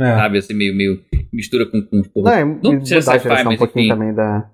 É. 0.00 0.04
Sabe? 0.16 0.38
Assim, 0.38 0.54
meio, 0.54 0.74
meio 0.76 1.00
mistura 1.32 1.66
com. 1.66 1.80
com 1.82 2.02
Não, 2.22 2.32
é, 2.32 2.44
não 2.44 2.78
precisa 2.78 3.00
sci-fi, 3.02 3.18
direção 3.22 3.42
um 3.42 3.44
mas 3.50 3.58
pouquinho 3.58 3.84
enfim. 3.86 3.94
também 3.94 4.14
da. 4.14 4.48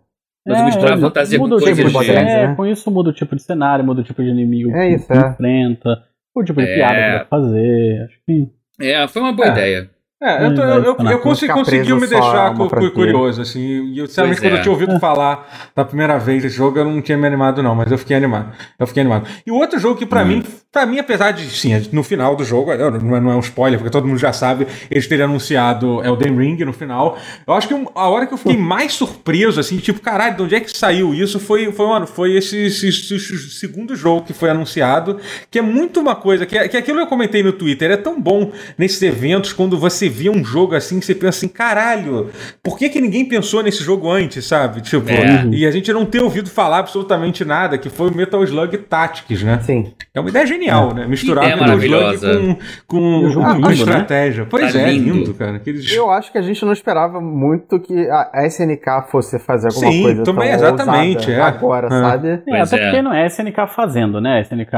Mas 0.46 0.64
misturar 0.66 0.92
a 0.92 1.00
fantasia 1.00 1.38
muda 1.38 1.56
com 1.56 1.62
o 1.62 1.74
tipo 1.74 1.88
de, 2.00 2.04
de- 2.04 2.10
é, 2.12 2.46
né? 2.48 2.54
com 2.54 2.66
isso 2.66 2.90
muda 2.90 3.10
o 3.10 3.12
tipo 3.14 3.34
de 3.34 3.42
cenário, 3.42 3.84
muda 3.84 4.02
o 4.02 4.04
tipo 4.04 4.22
de 4.22 4.28
inimigo 4.28 4.70
É 4.76 4.90
isso, 4.90 5.06
que 5.06 5.12
é. 5.14 5.16
enfrenta, 5.30 6.02
o 6.36 6.44
tipo 6.44 6.60
de 6.60 6.68
É. 6.68 6.74
piada 6.74 6.94
que 6.94 7.18
vai 7.18 7.26
fazer. 7.26 8.04
Acho 8.04 8.18
que 8.26 8.48
É, 8.80 9.08
foi 9.08 9.22
uma 9.22 9.32
boa 9.32 9.48
É. 9.48 9.52
ideia. 9.52 9.90
É, 10.24 10.46
eu, 10.46 10.54
tô- 10.54 10.62
eu, 10.62 10.84
eu, 10.84 10.96
eu 11.10 11.18
consegui, 11.20 11.52
conseguiu 11.52 12.00
me 12.00 12.06
deixar 12.06 12.54
curioso, 12.94 13.42
assim. 13.42 13.60
E 13.60 13.98
eu, 13.98 14.06
sinceramente, 14.06 14.40
Pois 14.40 14.48
quando 14.50 14.56
é. 14.56 14.58
eu 14.58 14.62
tinha 14.62 14.72
ouvido 14.72 14.98
falar 15.00 15.70
da 15.76 15.84
primeira 15.84 16.18
vez 16.18 16.42
desse 16.42 16.56
jogo, 16.56 16.78
eu 16.78 16.84
não 16.84 17.02
tinha 17.02 17.18
me 17.18 17.26
animado, 17.26 17.62
não, 17.62 17.74
mas 17.74 17.90
eu 17.92 17.98
fiquei 17.98 18.16
animado. 18.16 18.52
Eu 18.78 18.86
fiquei 18.86 19.02
animado. 19.02 19.26
E 19.46 19.50
o 19.50 19.54
outro 19.56 19.78
jogo 19.78 19.96
que, 19.98 20.06
pra 20.06 20.24
mim, 20.24 20.42
pra 20.72 20.86
mim, 20.86 20.98
apesar 20.98 21.32
de, 21.32 21.44
sim, 21.50 21.72
no 21.92 22.02
final 22.02 22.34
do 22.36 22.44
jogo, 22.44 22.72
é, 22.72 22.78
não 22.78 23.16
é, 23.16 23.20
não 23.20 23.30
é 23.32 23.36
um 23.36 23.40
spoiler, 23.40 23.78
porque 23.78 23.90
todo 23.92 24.06
mundo 24.08 24.18
já 24.18 24.32
sabe, 24.32 24.66
eles 24.90 25.06
terem 25.06 25.24
anunciado 25.26 26.02
Elden 26.02 26.36
Ring 26.36 26.56
no 26.64 26.72
final. 26.72 27.18
Eu 27.46 27.52
acho 27.54 27.68
que 27.68 27.74
a 27.94 28.08
hora 28.08 28.26
que 28.26 28.32
eu 28.32 28.38
fiquei 28.38 28.56
mais 28.58 28.94
surpreso, 28.94 29.60
assim, 29.60 29.76
tipo, 29.76 30.00
caralho, 30.00 30.36
de 30.36 30.42
onde 30.42 30.54
é 30.54 30.60
que 30.60 30.76
saiu 30.76 31.12
isso? 31.12 31.38
Foi, 31.38 31.70
foi, 31.70 31.84
uma- 31.86 32.06
foi 32.06 32.34
esse, 32.36 32.56
esse- 32.66 32.88
esse 32.88 33.50
segundo 33.50 33.94
jogo 33.94 34.22
que 34.26 34.32
foi 34.32 34.48
anunciado, 34.50 35.18
que 35.50 35.58
é 35.58 35.62
muito 35.62 36.00
uma 36.00 36.14
coisa, 36.16 36.46
que, 36.46 36.56
é, 36.56 36.66
que 36.66 36.76
aquilo 36.76 36.98
eu 37.00 37.06
comentei 37.06 37.42
no 37.42 37.52
Twitter, 37.52 37.90
é 37.90 37.96
tão 37.96 38.20
bom 38.20 38.50
nesses 38.78 39.02
eventos 39.02 39.52
quando 39.52 39.76
você 39.78 40.08
vê 40.14 40.30
um 40.30 40.44
jogo 40.44 40.74
assim, 40.74 41.00
que 41.00 41.06
você 41.06 41.14
pensa 41.14 41.38
assim, 41.38 41.48
caralho, 41.48 42.30
por 42.62 42.78
que, 42.78 42.88
que 42.88 43.00
ninguém 43.00 43.24
pensou 43.26 43.62
nesse 43.62 43.82
jogo 43.82 44.08
antes, 44.10 44.44
sabe? 44.46 44.80
Tipo, 44.80 45.10
É. 45.10 45.44
e 45.50 45.66
a 45.66 45.70
gente 45.70 45.92
não 45.92 46.06
ter 46.06 46.22
ouvido 46.22 46.48
falar 46.48 46.78
absolutamente 46.78 47.44
nada, 47.44 47.76
que 47.76 47.90
foi 47.90 48.10
o 48.10 48.14
Metal 48.16 48.42
Slug 48.44 48.78
Tactics, 48.78 49.42
né? 49.42 49.60
Sim. 49.62 49.92
É 50.16 50.20
uma 50.20 50.28
ideia 50.30 50.46
genial, 50.46 50.94
né? 50.94 51.06
Misturar 51.08 51.56
maravilhosa. 51.58 52.34
com, 52.38 52.54
com, 52.86 53.32
com 53.32 53.52
lindo, 53.52 53.66
né? 53.68 53.72
estratégia. 53.72 54.46
Pois 54.48 54.72
Tá 54.72 54.78
é, 54.78 54.90
lindo. 54.92 55.12
lindo, 55.12 55.34
cara. 55.34 55.56
Aqueles... 55.56 55.92
Eu 55.92 56.08
acho 56.08 56.30
que 56.30 56.38
a 56.38 56.42
gente 56.42 56.64
não 56.64 56.72
esperava 56.72 57.20
muito 57.20 57.80
que 57.80 58.08
a 58.08 58.46
SNK 58.46 59.08
fosse 59.10 59.40
fazer 59.40 59.68
alguma 59.68 59.90
Sim, 59.90 60.02
coisa 60.02 60.22
também, 60.22 60.46
tão 60.50 60.54
exatamente, 60.56 61.32
é. 61.32 61.40
agora, 61.40 61.88
É. 61.88 61.90
sabe? 61.90 62.28
É, 62.28 62.36
Pois 62.46 62.72
até 62.72 62.80
é. 62.82 62.86
porque 62.86 63.02
não 63.02 63.12
é 63.12 63.26
SNK 63.26 63.66
fazendo, 63.74 64.20
né? 64.20 64.40
SNK. 64.42 64.72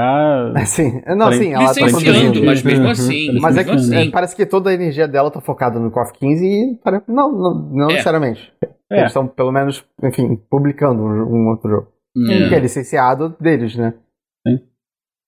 Assim, 0.56 1.02
não, 1.14 1.26
Porém, 1.26 1.38
sim, 1.38 1.52
ela 1.52 1.64
tá 1.66 1.68
Licenciando, 1.84 2.02
produzindo. 2.14 2.46
mas 2.46 2.62
mesmo 2.62 2.84
Uhum. 2.86 2.90
assim. 2.90 3.38
Mas 3.40 3.56
é 3.58 3.64
que 3.64 3.70
é, 3.70 3.74
assim. 3.74 4.10
parece 4.10 4.34
que 4.36 4.46
toda 4.46 4.70
a 4.70 4.74
energia 4.74 5.06
dela 5.06 5.30
tá 5.30 5.40
focada 5.42 5.78
no 5.78 5.90
KOF 5.90 6.12
15 6.18 6.46
e 6.46 6.78
não, 7.06 7.30
não, 7.30 7.54
não 7.72 7.84
É. 7.90 7.92
necessariamente. 7.92 8.52
É. 8.90 9.00
Eles 9.00 9.08
estão, 9.08 9.26
pelo 9.26 9.52
menos, 9.52 9.84
enfim, 10.02 10.38
publicando 10.50 11.02
um, 11.02 11.08
um 11.44 11.48
outro 11.50 11.68
jogo. 11.68 11.88
É. 12.30 12.48
Que 12.48 12.54
é 12.54 12.58
licenciado 12.58 13.36
deles, 13.38 13.76
né? 13.76 13.92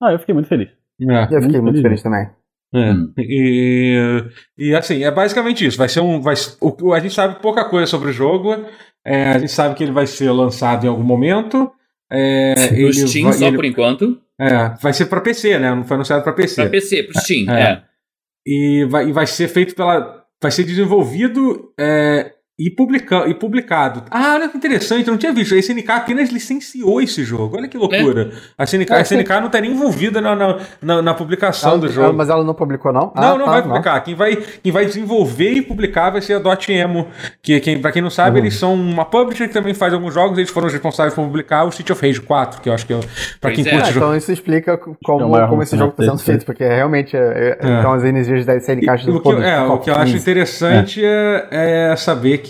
Ah, 0.02 0.12
eu 0.12 0.18
fiquei 0.18 0.34
muito 0.34 0.48
feliz. 0.48 0.68
É. 1.00 1.22
Eu 1.24 1.42
fiquei 1.42 1.60
muito 1.60 1.62
Muito 1.74 1.82
feliz 1.82 2.02
também. 2.02 2.28
É. 2.74 2.92
Hum. 2.92 3.12
E, 3.18 4.24
e 4.58 4.74
assim, 4.74 5.02
é 5.02 5.10
basicamente 5.10 5.64
isso. 5.66 5.78
Vai 5.78 5.88
ser 5.88 6.00
um. 6.00 6.20
Vai, 6.20 6.34
o, 6.60 6.92
a 6.92 7.00
gente 7.00 7.14
sabe 7.14 7.40
pouca 7.40 7.64
coisa 7.64 7.86
sobre 7.86 8.10
o 8.10 8.12
jogo. 8.12 8.54
É, 9.06 9.30
a 9.30 9.38
gente 9.38 9.52
sabe 9.52 9.74
que 9.74 9.82
ele 9.82 9.92
vai 9.92 10.06
ser 10.06 10.30
lançado 10.30 10.84
em 10.84 10.88
algum 10.88 11.02
momento. 11.02 11.70
É, 12.10 12.54
No 12.82 12.92
Steam 12.92 13.24
vai, 13.24 13.32
só 13.34 13.46
ele- 13.46 13.56
por 13.56 13.64
enquanto. 13.64 14.20
é, 14.40 14.74
vai 14.82 14.92
ser 14.92 15.06
para 15.06 15.20
PC, 15.20 15.58
né? 15.58 15.74
Não 15.74 15.84
foi 15.84 15.94
anunciado 15.94 16.22
para 16.22 16.32
PC. 16.32 16.62
Pra 16.62 16.70
PC, 16.70 17.02
pro 17.04 17.20
Steam. 17.20 17.50
É. 17.50 17.62
É. 17.72 17.82
E 18.46 18.84
vai, 18.88 19.08
e 19.08 19.12
vai 19.12 19.26
ser 19.26 19.48
feito 19.48 19.74
pela. 19.74 20.24
Vai 20.42 20.50
ser 20.50 20.64
desenvolvido 20.64 21.72
é, 21.78 22.32
e, 22.58 22.70
publica, 22.70 23.24
e 23.28 23.34
publicado. 23.34 24.02
Ah, 24.10 24.32
olha 24.34 24.48
que 24.48 24.56
interessante, 24.56 25.06
eu 25.06 25.12
não 25.12 25.18
tinha 25.18 25.32
visto. 25.32 25.54
A 25.54 25.58
SNK 25.58 25.90
apenas 25.92 26.28
licenciou 26.30 27.00
esse 27.00 27.22
jogo. 27.22 27.56
Olha 27.56 27.68
que 27.68 27.78
loucura. 27.78 28.30
A, 28.58 28.64
SNK, 28.64 28.92
a 28.92 28.98
É, 28.98 29.02
SNK 29.02 29.28
não 29.40 29.46
está 29.46 29.60
nem 29.60 29.70
envolvida 29.70 30.20
na, 30.20 30.34
na, 30.34 30.58
na, 30.82 31.02
na 31.02 31.14
publicação 31.14 31.70
Ela- 31.72 31.78
do 31.80 31.86
ela- 31.86 31.94
jogo. 31.94 32.16
mas 32.18 32.28
ela 32.28 32.42
não 32.42 32.54
publicou, 32.54 32.92
não? 32.92 33.12
Não, 33.14 33.34
Ah, 33.34 33.38
não 33.38 33.44
tá, 33.44 33.50
vai 33.52 33.62
publicar. 33.62 34.00
Quem 34.00 34.14
vai, 34.16 34.36
quem 34.36 34.72
vai 34.72 34.86
desenvolver 34.86 35.52
e 35.52 35.62
publicar 35.62 36.10
vai 36.10 36.20
ser 36.20 36.34
a 36.34 36.38
Dotemu, 36.40 37.06
que 37.40 37.60
quem, 37.60 37.80
pra 37.80 37.92
quem 37.92 38.02
não 38.02 38.10
sabe, 38.10 38.38
Uhum. 38.40 38.44
eles 38.44 38.54
são 38.56 38.74
uma 38.74 39.04
publisher 39.04 39.46
que 39.46 39.54
também 39.54 39.72
faz 39.72 39.94
alguns 39.94 40.12
jogos, 40.12 40.36
eles 40.36 40.50
foram 40.50 40.66
os 40.66 40.72
responsáveis 40.72 41.14
por 41.14 41.24
publicar 41.24 41.62
o 41.64 41.70
City 41.70 41.92
of 41.92 42.04
Rage 42.04 42.20
4, 42.20 42.60
que 42.60 42.68
eu 42.68 42.72
acho 42.72 42.84
que 42.84 42.92
é, 42.92 42.98
pra 42.98 43.08
Pois 43.40 43.54
quem 43.54 43.66
é. 43.66 43.70
curte 43.70 43.88
Ah, 43.88 43.92
jogo. 43.92 44.06
então 44.06 44.16
isso 44.16 44.32
explica 44.32 44.72
É 44.72 44.76
como, 45.04 45.28
maior 45.28 45.48
como 45.48 45.62
esse 45.62 45.76
jogo 45.76 45.90
está 45.92 46.02
sendo 46.04 46.18
feito, 46.18 46.44
porque 46.44 46.64
realmente 46.66 47.16
é, 47.16 47.20
é, 47.20 47.66
É. 47.68 47.78
então 47.78 47.92
as 47.92 48.02
energias 48.02 48.44
da 48.44 48.56
SNK 48.56 48.84
E 49.06 49.10
o 49.10 49.20
que, 49.20 49.28
é, 49.30 49.60
o 49.62 49.78
que 49.78 49.90
eu 49.90 49.94
acho 49.94 50.06
15. 50.12 50.16
interessante 50.18 51.04
é, 51.04 51.90
é 51.92 51.96
saber 51.96 52.38
que. 52.38 52.47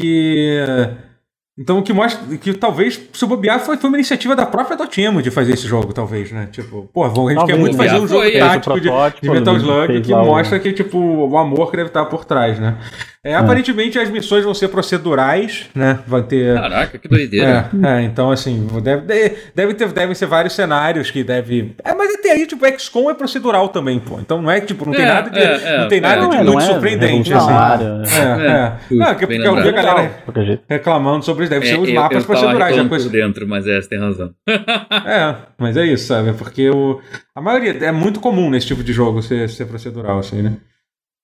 Então, 1.60 1.80
o 1.80 1.82
que 1.82 1.92
mostra 1.92 2.36
que 2.36 2.54
talvez, 2.54 3.00
se 3.12 3.26
bobear, 3.26 3.58
foi, 3.58 3.76
foi 3.76 3.90
uma 3.90 3.96
iniciativa 3.96 4.36
da 4.36 4.46
própria 4.46 4.76
Dotemu 4.76 5.20
de 5.20 5.28
fazer 5.28 5.54
esse 5.54 5.66
jogo, 5.66 5.92
talvez, 5.92 6.30
né? 6.30 6.48
Tipo, 6.52 6.88
pô, 6.94 7.02
vamos- 7.08 7.32
a 7.32 7.34
gente 7.34 7.46
quer 7.46 7.52
Talvez. 7.56 7.58
muito 7.58 7.76
fazer 7.76 7.96
um 7.96 8.06
Foi, 8.06 8.26
jogo 8.32 8.36
o 8.36 8.38
tático 8.48 8.80
de, 8.80 8.88
protótipo, 8.88 9.20
de 9.26 9.30
Metal 9.32 9.54
fez 9.54 9.66
Slug 9.66 10.00
que 10.02 10.12
lá 10.12 10.24
mostra 10.24 10.58
que, 10.60 10.72
tipo, 10.72 10.96
o 10.98 11.36
amor 11.36 11.70
que 11.72 11.76
deve 11.76 11.88
estar 11.88 12.04
por 12.04 12.24
trás, 12.24 12.60
né? 12.60 12.76
É, 13.24 13.34
Aparentemente 13.34 13.98
as 13.98 14.08
missões 14.08 14.44
vão 14.44 14.54
ser 14.54 14.68
procedurais, 14.68 15.66
né? 15.74 15.98
Vai 16.06 16.22
ter. 16.22 16.54
Caraca, 16.54 16.98
que 16.98 17.08
doideira. 17.08 17.68
É, 17.82 17.86
é, 17.98 18.02
então 18.02 18.30
assim, 18.30 18.66
deve, 18.82 19.02
de- 19.02 19.32
deve 19.54 19.74
ter, 19.74 19.88
devem 19.92 20.14
ser 20.14 20.26
vários 20.26 20.54
cenários 20.54 21.10
que 21.10 21.24
deve. 21.24 21.74
É, 21.84 21.92
mas 21.94 22.14
até 22.14 22.30
aí, 22.32 22.46
tipo, 22.46 22.64
XCOM 22.78 23.10
é 23.10 23.14
procedural 23.14 23.68
também, 23.70 23.98
pô. 23.98 24.20
Então 24.20 24.40
não 24.40 24.48
é 24.50 24.60
tipo, 24.60 24.86
não 24.86 24.92
tem 24.92 25.04
É, 25.04 25.08
nada 25.08 25.30
de, 25.30 25.38
é, 25.38 25.42
é, 25.74 25.78
não 25.80 25.88
tem 25.88 26.00
nada 26.00 26.14
é. 26.14 26.20
de 26.20 26.26
Não 26.28 26.32
é- 26.38 26.44
muito 26.44 26.58
é 26.60 26.66
surpreendente, 26.66 27.34
assim. 27.34 27.46
revolucionário, 27.50 27.86
É, 27.86 28.46
é. 28.46 28.50
É, 28.50 28.94
Não, 28.94 29.14
que, 29.16 29.26
porque 29.26 29.46
eu 29.48 29.54
vi 29.56 29.68
a 29.68 29.72
galera 29.72 30.10
De 30.44 30.60
reclamando 30.68 31.24
sobre 31.24 31.44
isso, 31.44 31.50
deve 31.50 31.66
É, 31.66 31.70
ser 31.70 31.78
os 31.80 31.88
eu- 31.88 31.94
mapas 31.96 32.18
eu 32.18 32.24
procedurais. 32.24 32.60
É, 32.60 32.64
reclamando 32.66 32.88
coisa... 32.88 33.04
por 33.06 33.12
dentro, 33.12 33.48
mas 33.48 33.66
é, 33.66 33.80
você 33.80 33.88
tem 33.88 33.98
razão. 33.98 34.30
é, 34.48 35.34
mas 35.58 35.76
é 35.76 35.84
isso, 35.86 36.06
sabe? 36.06 36.32
Porque 36.34 36.70
o... 36.70 37.00
a 37.34 37.40
maioria 37.40 37.76
é 37.84 37.92
muito 37.92 38.20
comum 38.20 38.48
nesse 38.48 38.68
tipo 38.68 38.82
de 38.84 38.92
jogo 38.92 39.20
ser, 39.22 39.48
ser 39.50 39.66
procedural, 39.66 40.18
assim, 40.20 40.40
né? 40.40 40.52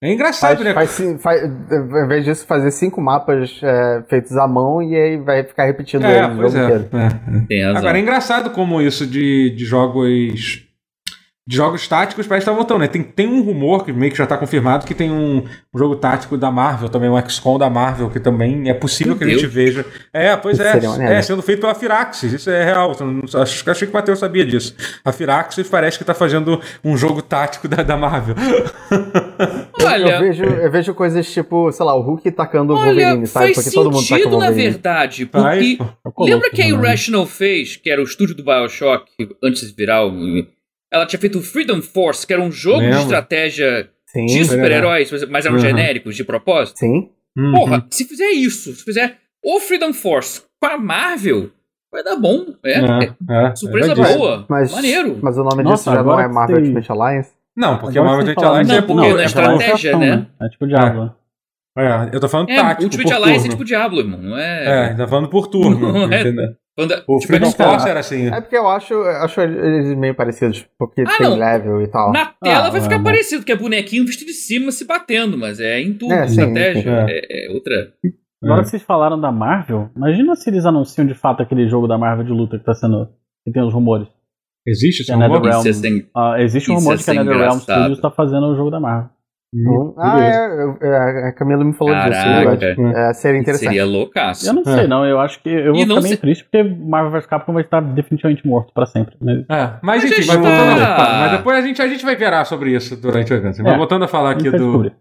É 0.03 0.13
engraçado, 0.13 0.63
Faz, 0.63 0.65
né? 0.65 0.75
faz, 0.75 1.23
faz, 1.23 1.43
ao 1.71 2.05
invés 2.05 2.25
disso, 2.25 2.47
fazer 2.47 2.71
cinco 2.71 3.01
mapas 3.01 3.59
é, 3.63 4.03
feitos 4.09 4.37
à 4.37 4.47
mão 4.47 4.83
e 4.83 4.95
aí 4.95 5.17
vai 5.17 5.43
ficar 5.45 5.65
repetindo 5.65 6.05
É, 6.05 6.19
eles 6.25 6.35
o 6.35 6.37
pois 6.41 6.53
jogo 6.53 6.65
é. 6.65 6.77
inteiro. 6.77 6.89
é. 6.93 7.47
Tem 7.49 7.63
razão. 7.65 7.79
Agora 7.79 7.99
é 7.99 8.01
engraçado 8.03 8.51
como 8.51 8.83
isso 8.83 9.07
de, 9.07 9.51
de 9.57 9.65
jogos. 9.65 10.67
De 11.47 11.57
jogos 11.57 11.87
táticos 11.87 12.27
parece 12.27 12.45
estar 12.45 12.57
voltando, 12.57 12.81
né? 12.81 12.89
Tem, 12.89 13.03
tem 13.03 13.29
um 13.29 13.43
rumor 13.43 13.85
que 13.85 13.93
meio 13.93 14.11
que 14.11 14.17
já 14.17 14.25
está 14.25 14.39
confirmado 14.39 14.87
que 14.87 14.95
tem 14.95 15.11
um, 15.11 15.45
um 15.75 15.79
jogo 15.79 15.95
tático 15.95 16.39
da 16.39 16.51
Marvel, 16.51 16.89
também 16.89 17.11
um 17.11 17.29
XCOM 17.29 17.59
da 17.59 17.69
Marvel, 17.69 18.09
que 18.09 18.19
também 18.19 18.71
é 18.71 18.73
possível 18.73 19.15
Meu 19.15 19.19
que 19.19 19.25
a 19.25 19.29
gente 19.29 19.47
veja. 19.47 19.85
É, 20.11 20.35
pois 20.37 20.59
é. 20.59 20.81
É, 21.03 21.21
sendo 21.21 21.43
feito 21.43 21.61
pela 21.61 21.75
Firaxis, 21.75 22.33
isso 22.33 22.49
é 22.49 22.65
real. 22.65 22.97
Eu 22.99 23.43
Acho, 23.43 23.71
achei 23.71 23.87
que 23.87 23.93
o 23.93 23.95
Matheus 23.95 24.21
sabia 24.21 24.45
disso. 24.47 24.75
A 25.05 25.13
Firaxis 25.13 25.69
parece 25.69 25.99
que 25.99 26.03
está 26.03 26.15
fazendo 26.15 26.61
um 26.83 26.97
jogo 26.97 27.21
tático 27.21 27.69
da, 27.69 27.83
da 27.83 27.97
Marvel. 27.97 28.37
Eu, 29.79 29.87
Olha, 29.87 30.19
vejo, 30.21 30.45
eu 30.45 30.71
vejo 30.71 30.95
coisas 30.95 31.31
tipo, 31.31 31.71
sei 31.71 31.85
lá, 31.85 31.95
o 31.95 32.01
Hulk 32.01 32.31
tacando 32.31 32.73
o 32.73 32.77
Wolverine, 32.77 33.27
sabe? 33.27 33.53
Porque 33.53 33.71
todo 33.71 33.91
mundo 33.91 34.03
taca 34.03 34.15
o 34.15 34.17
sentido 34.17 34.39
na 34.39 34.47
Wolverine. 34.47 34.71
verdade, 34.71 35.27
Faz, 35.31 35.77
porque 36.03 36.31
lembra 36.31 36.51
que 36.51 36.63
a 36.63 36.65
né? 36.65 36.71
Irrational 36.71 37.27
fez, 37.27 37.77
que 37.77 37.91
era 37.91 38.01
o 38.01 38.05
estúdio 38.05 38.35
do 38.35 38.43
Bioshock, 38.43 39.11
antes 39.43 39.69
de 39.69 39.75
virar 39.75 40.07
o... 40.07 40.47
Ela 40.95 41.07
tinha 41.07 41.19
feito 41.19 41.39
o 41.39 41.43
Freedom 41.43 41.83
Force, 41.83 42.25
que 42.27 42.33
era 42.33 42.41
um 42.41 42.53
jogo 42.53 42.81
de 42.83 42.91
estratégia 42.97 43.91
Sim, 44.07 44.27
de 44.27 44.45
super-heróis, 44.45 45.11
mas 45.29 45.45
eram 45.45 45.57
Uhum. 45.57 45.61
genéricos 45.61 46.15
de 46.15 46.23
propósito. 46.25 46.79
sim. 46.79 47.11
Uhum. 47.37 47.51
Porra, 47.53 47.85
se 47.91 48.05
fizer 48.05 48.31
isso, 48.31 48.73
se 48.77 48.85
fizer 48.85 49.17
o 49.45 49.59
Freedom 49.59 49.93
Force 49.93 50.43
com 50.61 50.67
a 50.69 50.79
Marvel, 50.79 51.51
vai 51.91 52.05
dar 52.05 52.15
bom. 52.15 52.47
É, 52.65 52.75
é 52.75 52.79
É, 52.79 53.47
é, 53.49 53.57
surpresa 53.57 53.91
é 53.91 53.95
verdade. 53.97 54.17
boa. 54.19 54.47
Mas, 54.49 54.71
Maneiro. 54.71 55.19
mas 55.21 55.37
o 55.37 55.43
nome 55.43 55.65
Nossa, 55.65 55.91
disso 55.91 55.97
já 55.97 56.03
não 56.05 56.21
é 56.21 56.29
Marvel 56.29 56.57
tem- 56.57 56.65
Ultimate 56.67 56.93
Alliance? 56.93 57.31
Não, 57.57 57.79
porque 57.79 57.99
Agora 57.99 58.13
a 58.15 58.17
Marvel 58.19 58.35
falaram- 58.37 58.51
Alliance 58.55 58.69
Não, 58.71 58.77
é 58.77 58.83
porque 58.83 59.03
porque. 59.03 59.15
na 59.15 59.23
é 59.23 59.27
estratégia, 59.27 59.91
ação, 59.91 60.01
né? 60.01 60.27
É 60.41 60.49
tipo 60.49 60.67
Diablo. 60.69 61.15
É, 61.77 62.11
eu 62.13 62.21
tô 62.21 62.29
falando 62.29 62.51
É, 62.51 62.57
tático. 62.57 62.85
Ultimate 62.85 63.09
por 63.09 63.15
Alliance 63.15 63.35
é 63.39 63.43
turno. 63.43 63.51
tipo 63.53 63.65
Diablo, 63.65 63.99
irmão. 64.01 64.21
Não 64.23 64.39
É, 64.39 64.91
é. 64.91 64.95
tá 64.95 65.09
falando 65.09 65.29
por 65.29 65.49
turno. 65.49 65.93
Não 65.93 66.13
é- 66.13 66.21
entendeu? 66.21 66.49
Quando, 66.77 66.91
O 66.93 67.19
tipo, 67.19 67.21
Freedom 67.29 67.51
Force 67.53 67.89
era 67.89 68.01
assim. 68.01 68.27
É 68.29 68.41
porque 68.41 68.57
eu 68.57 68.67
acho, 68.69 68.95
eu 68.95 69.07
acho 69.23 69.41
eles 69.41 69.97
meio 69.97 70.13
parecidos, 70.15 70.67
porque 70.77 71.03
Ah, 71.03 71.19
tem 71.19 71.29
não. 71.29 71.37
level 71.37 71.81
e 71.83 71.87
tal. 71.87 72.11
Na 72.13 72.27
tela 72.43 72.67
Ah, 72.67 72.71
vai 72.71 72.81
ficar 72.81 72.97
mas- 72.99 73.05
parecido, 73.05 73.45
que 73.45 73.53
é 73.53 73.57
bonequinho 73.57 74.05
vestido 74.05 74.27
de 74.27 74.35
cima 74.35 74.73
se 74.73 74.85
batendo, 74.85 75.39
mas 75.39 75.61
é 75.61 75.81
em 75.81 75.95
tudo, 75.95 76.13
É, 76.13 76.25
estratégia. 76.27 76.83
sim. 76.83 77.13
É, 77.13 77.47
é 77.49 77.53
outra. 77.53 77.75
Agora 78.43 78.61
É. 78.61 78.65
que 78.65 78.71
vocês 78.71 78.83
falaram 78.83 79.21
da 79.21 79.31
Marvel, 79.31 79.89
imagina 79.97 80.35
se 80.35 80.51
eles 80.51 80.67
anunciam 80.67 81.07
de 81.07 81.15
fato 81.15 81.43
aquele 81.43 81.69
jogo 81.69 81.87
da 81.87 81.97
Marvel 81.97 82.25
de 82.27 82.33
luta 82.33 82.59
que 82.59 82.65
tá 82.65 82.75
sendo. 82.75 83.09
que 83.47 83.53
tem 83.53 83.63
os 83.63 83.73
rumores. 83.75 84.09
Existe 84.67 85.03
esse 85.03 85.13
é 85.13 85.15
rumor? 85.15 85.47
É 85.47 85.73
sem- 85.73 86.07
Ah, 86.17 86.37
existe 86.41 86.71
um 86.73 86.77
rumor 86.77 86.95
é 86.95 86.97
de 86.97 87.05
que 87.05 87.11
a 87.11 87.15
NetherRealm. 87.23 87.59
Studios 87.61 88.01
tá 88.01 88.11
fazendo 88.11 88.47
o 88.47 88.57
jogo 88.57 88.71
da 88.71 88.81
Marvel. 88.81 89.11
Hum. 89.57 89.95
Ah, 89.97 90.21
é, 90.21 90.77
é, 90.83 91.29
a 91.29 91.33
Camila 91.33 91.65
me 91.65 91.73
falou 91.73 91.95
disso. 91.95 92.09
Caraca. 92.11 92.65
eu 92.65 92.89
acho. 92.89 92.97
É, 92.99 93.15
seria 93.15 93.41
interessante. 93.41 93.69
Seria 93.69 93.85
loucaço. 93.87 94.49
Eu 94.49 94.53
não 94.55 94.63
É. 94.63 94.65
sei, 94.79 94.87
não. 94.89 95.07
Eu 95.07 95.21
acho 95.21 95.41
que 95.43 95.49
eu 95.49 95.73
vou 95.73 95.77
E 95.77 95.83
ficar 95.87 96.01
meio 96.01 96.15
se- 96.15 96.17
triste 96.21 96.45
porque 96.45 96.63
Marvel 96.65 97.13
vs 97.13 97.27
Capcom 97.27 97.53
vai 97.53 97.63
estar 97.63 97.81
definitivamente 97.81 98.45
morto 98.47 98.73
pra 98.75 98.85
sempre. 98.85 99.15
Mas 99.21 99.39
É, 99.49 99.71
mas, 99.81 100.03
Mas 100.03 100.05
enfim, 100.07 100.23
já 100.23 100.33
mas 100.39 100.43
voltando 100.43 100.83
a, 100.83 100.99
mas 101.21 101.31
depois 101.33 101.57
a 101.57 101.67
gente, 101.67 101.81
a 101.81 101.87
gente 101.87 102.05
vai 102.05 102.17
virar 102.17 102.45
sobre 102.45 102.75
isso 102.75 102.97
durante 103.01 103.33
o 103.33 103.37
evento. 103.37 103.63
Mas 103.63 103.73
É. 103.75 103.77
voltando 103.77 104.05
a 104.05 104.09
falar 104.09 104.33
aqui 104.33 104.41
gente 104.43 104.51
vai 104.51 104.59
do, 104.59 104.65
descobrir. 104.67 104.91
do 104.91 104.97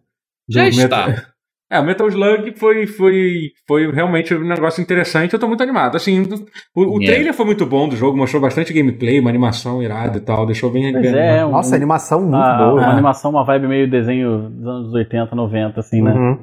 Já 0.54 0.64
Metal- 0.66 1.10
está. 1.10 1.33
É, 1.74 1.80
o 1.80 1.84
Metal 1.84 2.08
Slug 2.08 2.54
foi, 2.58 2.86
foi, 2.86 3.52
foi 3.68 3.92
realmente 3.92 4.34
um 4.36 4.48
negócio 4.48 4.82
interessante. 4.82 5.34
Eu 5.34 5.40
tô 5.40 5.48
muito 5.48 5.64
animado. 5.64 5.96
Assim, 5.96 6.22
o, 6.76 6.98
o 6.98 7.02
É. 7.04 7.06
trailer 7.06 7.34
foi 7.34 7.46
muito 7.46 7.66
bom 7.66 7.90
do 7.90 7.96
jogo, 7.96 8.18
mostrou 8.18 8.42
bastante 8.42 8.72
gameplay, 8.72 9.20
uma 9.20 9.30
animação 9.30 9.82
irada 9.82 10.18
e 10.18 10.22
tal, 10.22 10.46
deixou 10.46 10.70
bem. 10.72 10.92
Pois 10.92 11.12
bem 11.12 11.20
é, 11.20 11.46
um- 11.46 11.52
Nossa, 11.52 11.76
animação 11.76 12.20
muito 12.22 12.32
boa. 12.34 12.74
uma 12.74 12.84
É. 12.84 12.92
animação, 12.92 13.32
uma 13.32 13.44
vibe 13.44 13.68
meio 13.68 13.90
desenho 13.90 14.50
dos 14.50 14.68
anos 14.68 14.94
80, 14.94 15.36
90, 15.36 15.80
assim, 15.80 16.02
né? 16.02 16.12
Uhum. 16.12 16.40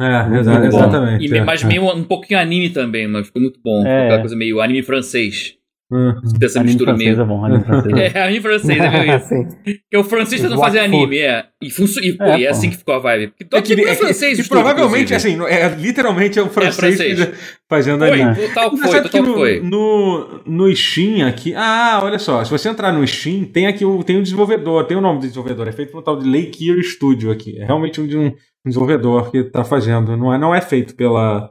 É, 0.00 0.38
exa- 0.40 0.66
exatamente. 0.66 1.24
E, 1.32 1.36
é, 1.38 1.44
mas 1.44 1.62
é. 1.62 1.66
meio 1.68 1.84
um 1.94 2.02
pouquinho 2.04 2.38
anime 2.40 2.68
também, 2.70 3.06
mas 3.08 3.28
ficou 3.28 3.40
muito 3.40 3.60
bom. 3.64 3.78
Ficou 3.78 3.90
É. 3.92 4.04
aquela 4.06 4.20
coisa 4.20 4.36
meio 4.36 4.60
anime 4.60 4.82
francês. 4.82 5.54
Hum. 5.94 6.14
Essa 6.42 6.58
Anime 6.58 6.72
mistura 6.72 6.90
francês 6.92 7.16
meio. 7.16 7.22
é 7.22 7.26
bom, 7.28 7.44
anime 7.44 7.64
francês. 7.64 7.94
é. 7.96 8.12
É, 8.18 8.22
anime 8.24 8.40
francês, 8.40 8.78
é 8.80 8.90
meio 8.90 9.16
isso. 9.16 9.28
Sim. 9.28 9.48
Porque 9.62 9.96
o 9.96 10.04
francês 10.04 10.42
What 10.42 10.58
fazer 10.58 10.78
anime, 10.80 11.18
é. 11.20 11.44
E, 11.62 11.70
funcio- 11.70 12.02
e, 12.04 12.12
pô, 12.14 12.24
É, 12.24 12.40
e 12.40 12.44
é 12.46 12.48
assim 12.50 12.70
que 12.70 12.76
ficou 12.76 12.94
a 12.94 12.98
vibe. 12.98 13.28
Porque 13.28 13.44
É 13.44 13.46
todo 13.46 13.62
que, 13.62 13.76
mundo 13.76 13.86
é 13.86 13.90
é 13.90 13.94
que- 13.94 14.02
francês, 14.02 14.38
e 14.38 14.40
o 14.40 14.42
estúdio, 14.42 14.62
provavelmente, 14.64 15.14
assim, 15.14 15.38
é, 15.46 15.68
literalmente 15.68 16.38
é 16.38 16.42
um 16.42 16.48
francês, 16.48 16.96
francês. 16.98 17.24
que- 17.24 17.34
fazendo 17.70 18.00
Foi, 18.06 18.20
anime. 18.22 18.48
total 18.48 18.70
foi, 18.70 18.78
Engraçado 18.78 19.02
que 19.04 19.10
total 19.18 19.26
no, 19.26 19.34
foi. 19.34 19.60
No, 19.60 20.40
no 20.44 20.76
Steam 20.76 21.26
aqui. 21.26 21.54
Ah, 21.54 22.00
olha 22.02 22.18
só. 22.18 22.44
Se 22.44 22.50
você 22.50 22.68
entrar 22.68 22.92
no 22.92 23.06
Steam, 23.06 23.44
tem 23.44 23.66
aqui 23.66 23.84
o, 23.84 24.02
tem 24.02 24.18
o 24.18 24.22
desenvolvedor, 24.22 24.84
tem 24.84 24.96
o 24.96 25.00
nome 25.00 25.20
do 25.20 25.22
desenvolvedor. 25.28 25.68
É 25.68 25.72
feito 25.72 25.92
por 25.92 26.00
um 26.00 26.02
tal 26.02 26.18
de 26.18 26.28
Lake 26.28 26.68
Erie 26.68 26.82
Studio 26.82 27.30
aqui. 27.30 27.58
É 27.58 27.64
realmente 27.64 28.00
um, 28.00 28.06
de 28.06 28.16
um, 28.16 28.26
um 28.26 28.32
desenvolvedor 28.66 29.30
que 29.30 29.38
está 29.38 29.64
fazendo. 29.64 30.16
Não 30.16 30.32
é, 30.34 30.38
não 30.38 30.54
é 30.54 30.60
feito 30.60 30.94
pela. 30.94 31.50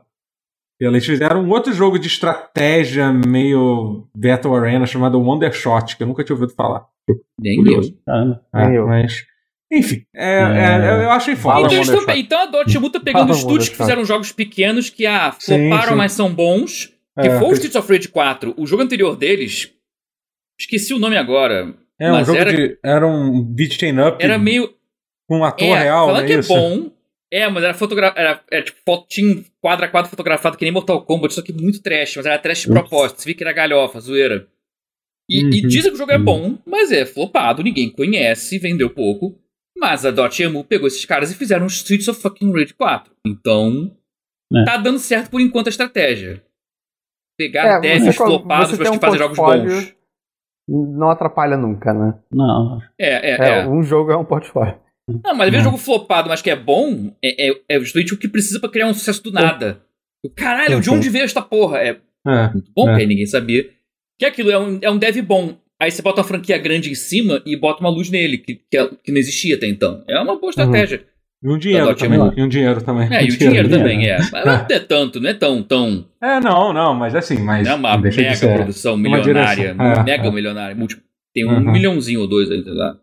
Eles 0.88 1.06
fizeram 1.06 1.42
um 1.44 1.50
outro 1.50 1.72
jogo 1.74 1.98
de 2.00 2.08
estratégia 2.08 3.12
meio 3.12 4.08
Battle 4.16 4.56
Arena 4.56 4.86
chamado 4.86 5.20
Wondershot, 5.20 5.96
que 5.98 6.04
eu 6.04 6.08
nunca 6.08 6.24
tinha 6.24 6.36
ouvido 6.36 6.54
falar. 6.56 6.86
Nem 7.40 7.58
Curioso. 7.58 7.90
eu. 7.92 7.98
Caramba. 8.06 8.42
É, 8.54 8.66
Nem 8.68 8.76
eu. 8.76 8.88
mas. 8.88 9.26
Enfim, 9.72 10.04
é, 10.16 10.40
É. 10.40 11.02
é- 11.02 11.06
eu 11.06 11.10
achei 11.12 11.36
foda. 11.36 11.62
Então, 11.74 12.06
tão, 12.06 12.16
então 12.16 12.40
a 12.40 12.46
Dotemu 12.46 12.90
tá 12.92 13.00
pegando 13.00 13.28
Fala, 13.28 13.38
estúdios 13.40 13.70
que 13.70 13.76
fizeram 13.76 14.06
jogos 14.06 14.32
pequenos 14.32 14.90
que, 14.90 15.06
ah, 15.08 15.32
floparam, 15.32 15.90
sim. 15.94 15.96
mas 15.96 16.12
são 16.12 16.34
bons. 16.34 16.94
Que 17.20 17.28
É, 17.28 17.40
foi 17.40 17.48
o 17.50 17.54
Streets 17.54 17.76
of 17.76 17.92
Rage 17.92 18.08
4. 18.08 18.54
O 18.58 18.66
jogo 18.68 18.82
anterior 18.84 19.16
deles, 19.16 19.72
esqueci 20.60 20.94
o 20.94 21.00
nome 21.00 21.18
agora. 21.18 21.74
É 22.00 22.10
um 22.10 22.14
Mas 22.14 22.28
jogo 22.28 22.40
era- 22.40 22.54
de. 22.54 22.78
Era 22.84 23.08
um 23.08 23.44
beat 23.44 23.74
chain 23.80 24.00
up 24.00 24.18
Era 24.24 24.38
meio. 24.38 24.70
com 25.28 25.40
um 25.40 25.44
ator 25.46 25.68
É, 25.68 25.84
real, 25.84 26.08
falando 26.08 26.22
né? 26.22 26.28
que 26.28 26.34
é 26.34 26.40
isso? 26.40 26.50
bom. 26.54 26.92
É, 27.34 27.50
mas 27.50 27.64
era 27.64 27.74
fotografado. 27.74 28.20
Era, 28.20 28.44
era 28.52 28.64
tipo, 28.64 28.78
foto, 28.86 29.08
tinha 29.08 29.36
um 29.38 29.44
quadro 29.60 29.86
a 29.86 29.88
quadro 29.88 30.10
fotografado 30.10 30.56
que 30.56 30.64
nem 30.66 30.72
Mortal 30.72 31.04
Kombat, 31.04 31.34
só 31.34 31.42
que 31.42 31.52
muito 31.52 31.82
trash, 31.82 32.16
mas 32.18 32.26
era 32.28 32.38
trash 32.38 32.62
de 32.62 32.68
propósito. 32.68 33.22
Você 33.22 33.26
via 33.26 33.36
que 33.36 33.44
era 33.44 33.52
galhofa, 33.54 34.00
zoeira. 34.00 34.48
E, 35.30 35.40
e 35.40 35.62
Uhum. 35.64 35.68
dizem 35.68 35.90
que 35.92 35.96
o 35.96 35.98
jogo 35.98 36.12
é 36.12 36.18
bom, 36.20 36.58
mas 36.66 36.92
é 36.92 37.06
flopado, 37.06 37.64
ninguém 37.64 37.90
conhece, 37.90 38.60
vendeu 38.60 38.90
pouco. 38.90 39.40
Mas 39.76 40.06
a 40.06 40.12
Dotemu 40.12 40.64
pegou 40.64 40.86
esses 40.88 41.04
caras 41.06 41.32
e 41.32 41.36
fizeram 41.36 41.66
Streets 41.66 42.08
of 42.08 42.22
fucking 42.22 42.52
Rage 42.52 42.74
4. 42.76 43.12
Então, 43.26 43.98
É. 44.54 44.64
tá 44.66 44.78
dando 44.78 45.00
certo 45.00 45.32
por 45.32 45.42
enquanto 45.42 45.68
a 45.68 45.70
estratégia. 45.72 46.44
Pegar 47.38 47.78
É, 47.78 47.82
devs 47.82 48.16
flopados 48.16 48.72
você 48.72 48.78
pra 48.78 48.92
um 48.92 49.00
fazer 49.00 49.18
jogos 49.18 49.38
bons. 49.38 49.96
Não 50.70 51.10
atrapalha 51.10 51.58
nunca, 51.58 51.94
né? 51.94 52.14
Não. 52.32 52.80
É, 53.00 53.32
é, 53.32 53.38
É, 53.42 53.60
é. 53.62 53.68
um 53.68 53.82
jogo 53.82 54.12
é 54.12 54.16
um 54.18 54.24
portfólio. 54.24 54.80
Não, 55.08 55.36
mas 55.36 55.48
às 55.48 55.52
vezes 55.52 55.66
Não. 55.66 55.72
jogo 55.72 55.78
flopado, 55.78 56.30
mas 56.30 56.42
que 56.42 56.50
é 56.50 56.56
bom, 56.56 57.12
é, 57.24 57.50
é, 57.50 57.56
é 57.70 57.80
justamente 57.80 58.14
o 58.14 58.18
que 58.18 58.28
precisa 58.28 58.60
pra 58.60 58.70
criar 58.70 58.88
um 58.88 58.94
sucesso 58.94 59.22
do 59.24 59.32
nada. 59.32 59.82
O 60.24 60.30
Caralho, 60.30 60.80
de 60.80 60.90
onde 60.90 61.10
veio 61.10 61.26
esta 61.26 61.42
porra? 61.42 61.80
É 61.80 61.98
É. 62.26 62.50
muito 62.54 62.72
bom, 62.74 62.84
É. 62.84 62.92
porque 62.92 63.02
aí 63.02 63.08
ninguém 63.08 63.26
sabia. 63.26 63.70
Que 64.18 64.26
aquilo 64.26 64.50
é 64.52 64.58
um, 64.58 64.80
é 64.82 64.90
um 64.90 64.98
dev 64.98 65.18
bom. 65.22 65.58
Aí 65.82 65.92
você 65.92 66.02
bota 66.02 66.22
uma 66.22 66.28
franquia 66.28 66.58
grande 66.58 66.90
em 66.90 66.96
cima 66.96 67.42
e 67.46 67.58
bota 67.58 67.82
uma 67.82 67.90
luz 67.90 68.10
nele, 68.10 68.38
que, 68.38 68.56
que, 68.72 68.78
é- 68.78 68.90
que 69.04 69.12
não 69.12 69.18
existia 69.18 69.56
até 69.56 69.68
então. 69.68 70.02
É 70.08 70.18
uma 70.20 70.40
boa 70.40 70.50
estratégia. 70.52 71.04
E 71.44 71.50
um 71.50 71.58
dinheiro 71.58 71.94
também. 71.94 72.18
Dotemu. 72.20 72.40
E 72.40 72.44
um 72.44 72.48
dinheiro 72.48 72.82
também. 72.82 73.14
É, 73.14 73.26
e 73.26 73.28
o 73.30 73.38
dinheiro 73.38 73.68
também 73.70 74.08
é. 74.10 74.18
Mas 74.32 74.46
não 74.46 74.54
é 74.54 74.80
tanto, 74.80 75.20
não 75.20 75.30
é 75.30 75.34
tão, 75.34 75.62
tão. 75.62 76.06
É, 76.22 76.40
não, 76.40 76.72
não, 76.72 76.94
mas 76.96 77.14
assim, 77.14 77.38
mas. 77.40 77.68
É 77.68 77.74
uma 77.74 77.98
mega 77.98 78.48
produção 78.56 78.96
milionária. 78.96 79.76
É, 79.78 80.04
mega 80.04 80.28
é. 80.28 80.32
milionária. 80.32 80.78
Tem 81.34 81.46
um 81.46 81.56
Uhum. 81.56 81.72
milhãozinho 81.74 82.22
ou 82.22 82.28
dois 82.28 82.50
aí, 82.50 82.64
sei 82.64 82.72
lá. 82.74 82.96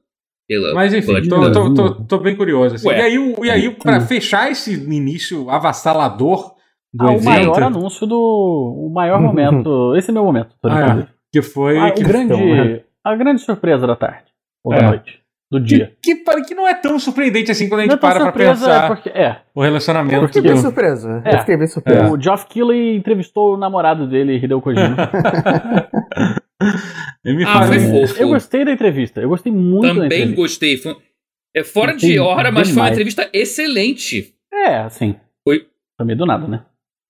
Pela 0.51 0.75
Mas 0.75 0.93
enfim, 0.93 1.13
budget. 1.13 1.29
tô, 1.29 1.53
tô, 1.53 1.75
tô, 1.75 1.95
tô 2.07 2.19
bem 2.19 2.35
curioso. 2.35 2.75
assim. 2.75 2.89
E 2.89 2.93
aí, 2.93 3.17
o- 3.21 3.45
e 3.45 3.49
aí 3.49 3.71
pra 3.71 4.01
fechar 4.01 4.51
esse 4.51 4.75
início 4.75 5.49
avassalador 5.49 6.55
do 6.93 7.05
Ah, 7.07 7.11
o 7.13 7.15
evento, 7.15 7.25
maior 7.25 7.63
anúncio 7.63 8.05
do. 8.05 8.19
O 8.19 8.91
maior 8.93 9.21
momento. 9.23 9.95
Esse 9.97 10.11
é 10.11 10.13
meu 10.13 10.25
momento. 10.25 10.51
Ah, 10.65 11.03
é. 11.03 11.07
Que 11.33 11.41
foi. 11.41 11.79
Ah, 11.79 11.93
que, 11.93 12.03
o 12.03 12.07
grande, 12.09 12.83
a 13.05 13.15
grande 13.15 13.43
surpresa 13.43 13.87
da 13.87 13.95
tarde. 13.95 14.25
Ou 14.65 14.73
da 14.75 14.79
É. 14.81 14.87
noite. 14.89 15.21
Do 15.53 15.59
dia. 15.61 15.93
que, 16.03 16.15
que, 16.17 16.43
que 16.43 16.55
não 16.55 16.67
é 16.67 16.75
tão 16.75 16.97
surpreendente 16.99 17.51
assim 17.51 17.69
quando 17.69 17.81
a 17.81 17.83
gente 17.83 17.91
Não 17.91 17.99
é 17.99 18.01
para 18.01 18.15
pra 18.15 18.25
surpresa, 18.27 18.53
pensar 18.67 18.85
é 18.85 18.87
porque. 18.89 19.09
É. 19.11 19.37
o 19.55 19.63
relacionamento 19.63 20.23
Eu 20.23 20.27
fiquei 20.29 20.43
bem 20.43 20.57
surpreso. 20.57 21.09
É. 21.25 21.35
Eu 21.35 21.39
fiquei 21.41 21.57
bem 21.57 21.67
surpreso. 21.69 22.13
O 22.15 22.21
Geoff 22.21 22.47
Keighley 22.47 22.97
entrevistou 22.97 23.55
o 23.55 23.57
namorado 23.57 24.09
dele, 24.09 24.37
Hideo 24.37 24.61
Kojima. 24.61 24.97
Ele 27.25 27.37
me 27.39 27.45
Ah, 27.45 27.67
foi 27.67 27.77
eu, 27.77 27.91
fofo. 27.91 28.23
eu 28.23 28.29
gostei 28.29 28.65
da 28.65 28.73
entrevista. 28.73 29.21
Eu 29.21 29.29
gostei 29.29 29.53
muito 29.53 29.83
da 29.83 29.95
Também 29.95 30.07
entrevista. 30.07 30.37
gostei. 30.37 30.77
Foi, 30.77 30.97
é 31.55 31.65
fora 31.65 31.93
Gostei 31.93 32.13
de 32.13 32.19
hora, 32.19 32.51
mas 32.53 32.71
foi 32.71 32.83
uma 32.83 32.91
entrevista 32.91 33.29
excelente. 33.33 34.35
É, 34.53 34.77
assim. 34.79 35.17
Foi- 35.45 35.67
Também 35.99 36.17
do 36.17 36.27
nada, 36.27 36.47
né? 36.47 36.65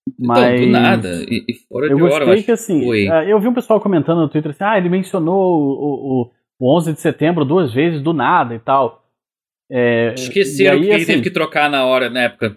Então, 0.09 0.27
Mas. 0.35 0.61
do 0.61 0.67
nada. 0.67 1.25
E, 1.29 1.45
e 1.49 1.55
fora 1.69 1.87
Eu 1.87 1.97
de 1.97 2.03
hora, 2.03 2.11
gostei 2.25 2.27
mas 2.37 2.45
que 2.45 2.51
assim, 2.53 2.85
foi. 2.85 3.07
eh, 3.07 3.33
eu 3.33 3.39
vi 3.41 3.49
um 3.49 3.55
pessoal 3.55 3.81
comentando 3.81 4.21
no 4.21 4.29
Twitter 4.29 4.51
assim, 4.51 4.65
ah, 4.65 4.77
ele 4.79 4.89
mencionou 4.89 5.61
o, 5.61 6.23
o, 6.23 6.33
o 6.59 6.77
11 6.77 6.93
de 6.95 7.01
setembro 7.01 7.45
duas 7.45 7.73
vezes 7.73 8.03
do 8.03 8.13
nada 8.13 8.55
e 8.55 8.59
tal. 8.59 9.05
É, 9.71 10.15
Esqueceram 10.15 10.79
e 10.79 10.81
aí, 10.81 10.81
que 10.81 10.87
ele 10.89 10.97
assim, 10.97 11.07
teve 11.07 11.23
que 11.23 11.31
trocar 11.31 11.71
na 11.71 11.85
hora, 11.85 12.11
na 12.11 12.23
época. 12.23 12.57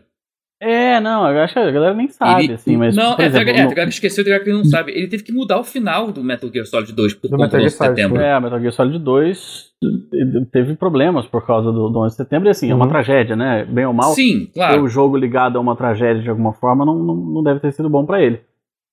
É, 0.66 1.00
não, 1.02 1.30
eu 1.30 1.42
acho 1.42 1.54
que 1.54 1.60
a 1.60 1.72
galera 1.72 1.94
nem 1.94 2.08
sabe, 2.08 2.46
Ele- 2.46 2.54
assim, 2.54 2.78
mas. 2.78 2.96
não, 2.96 3.16
por 3.16 3.22
é, 3.24 3.26
exemplo, 3.28 3.50
é, 3.50 3.54
no- 3.54 3.60
a 3.72 3.74
galera 3.74 3.90
esqueceu, 3.90 4.24
tem 4.24 4.32
galera 4.32 4.46
que 4.50 4.54
não 4.56 4.64
sabe. 4.64 4.92
Ele 4.94 5.08
teve 5.08 5.24
que 5.24 5.32
mudar 5.34 5.60
o 5.60 5.64
final 5.64 6.12
do 6.12 6.24
Metal 6.24 6.50
Gear 6.50 6.66
Solid 6.66 6.94
2 6.94 7.14
por 7.16 7.28
Do 7.30 7.38
conta 7.38 7.44
Metal 7.58 7.60
do 7.60 7.62
Gear 7.62 7.66
11 7.66 7.78
de 7.78 8.02
setembro. 8.02 8.22
É, 8.22 8.40
Metal 8.40 8.60
Gear 8.62 8.72
Solid 8.74 9.00
2 9.00 9.74
teve 10.52 10.76
problemas 10.76 11.26
por 11.28 11.46
causa 11.46 11.72
do, 11.72 11.90
do 11.90 12.00
11 12.00 12.14
de 12.14 12.18
setembro, 12.24 12.48
e 12.48 12.52
assim, 12.52 12.72
é 12.72 12.76
uma 12.76 12.86
Uhum. 12.86 12.92
tragédia, 12.92 13.36
né? 13.36 13.66
Bem 13.66 13.86
ou 13.86 13.94
mal, 13.94 14.12
Sim, 14.14 14.46
ter 14.46 14.54
claro. 14.54 14.84
o 14.84 14.88
jogo 14.88 15.18
ligado 15.18 15.58
a 15.58 15.62
uma 15.62 15.76
tragédia 15.76 16.22
de 16.24 16.30
alguma 16.30 16.54
forma 16.54 16.86
não, 16.86 16.98
não, 16.98 17.16
não 17.16 17.44
deve 17.44 17.60
ter 17.60 17.74
sido 17.74 17.90
bom 17.90 18.06
pra 18.06 18.22
ele. 18.22 18.40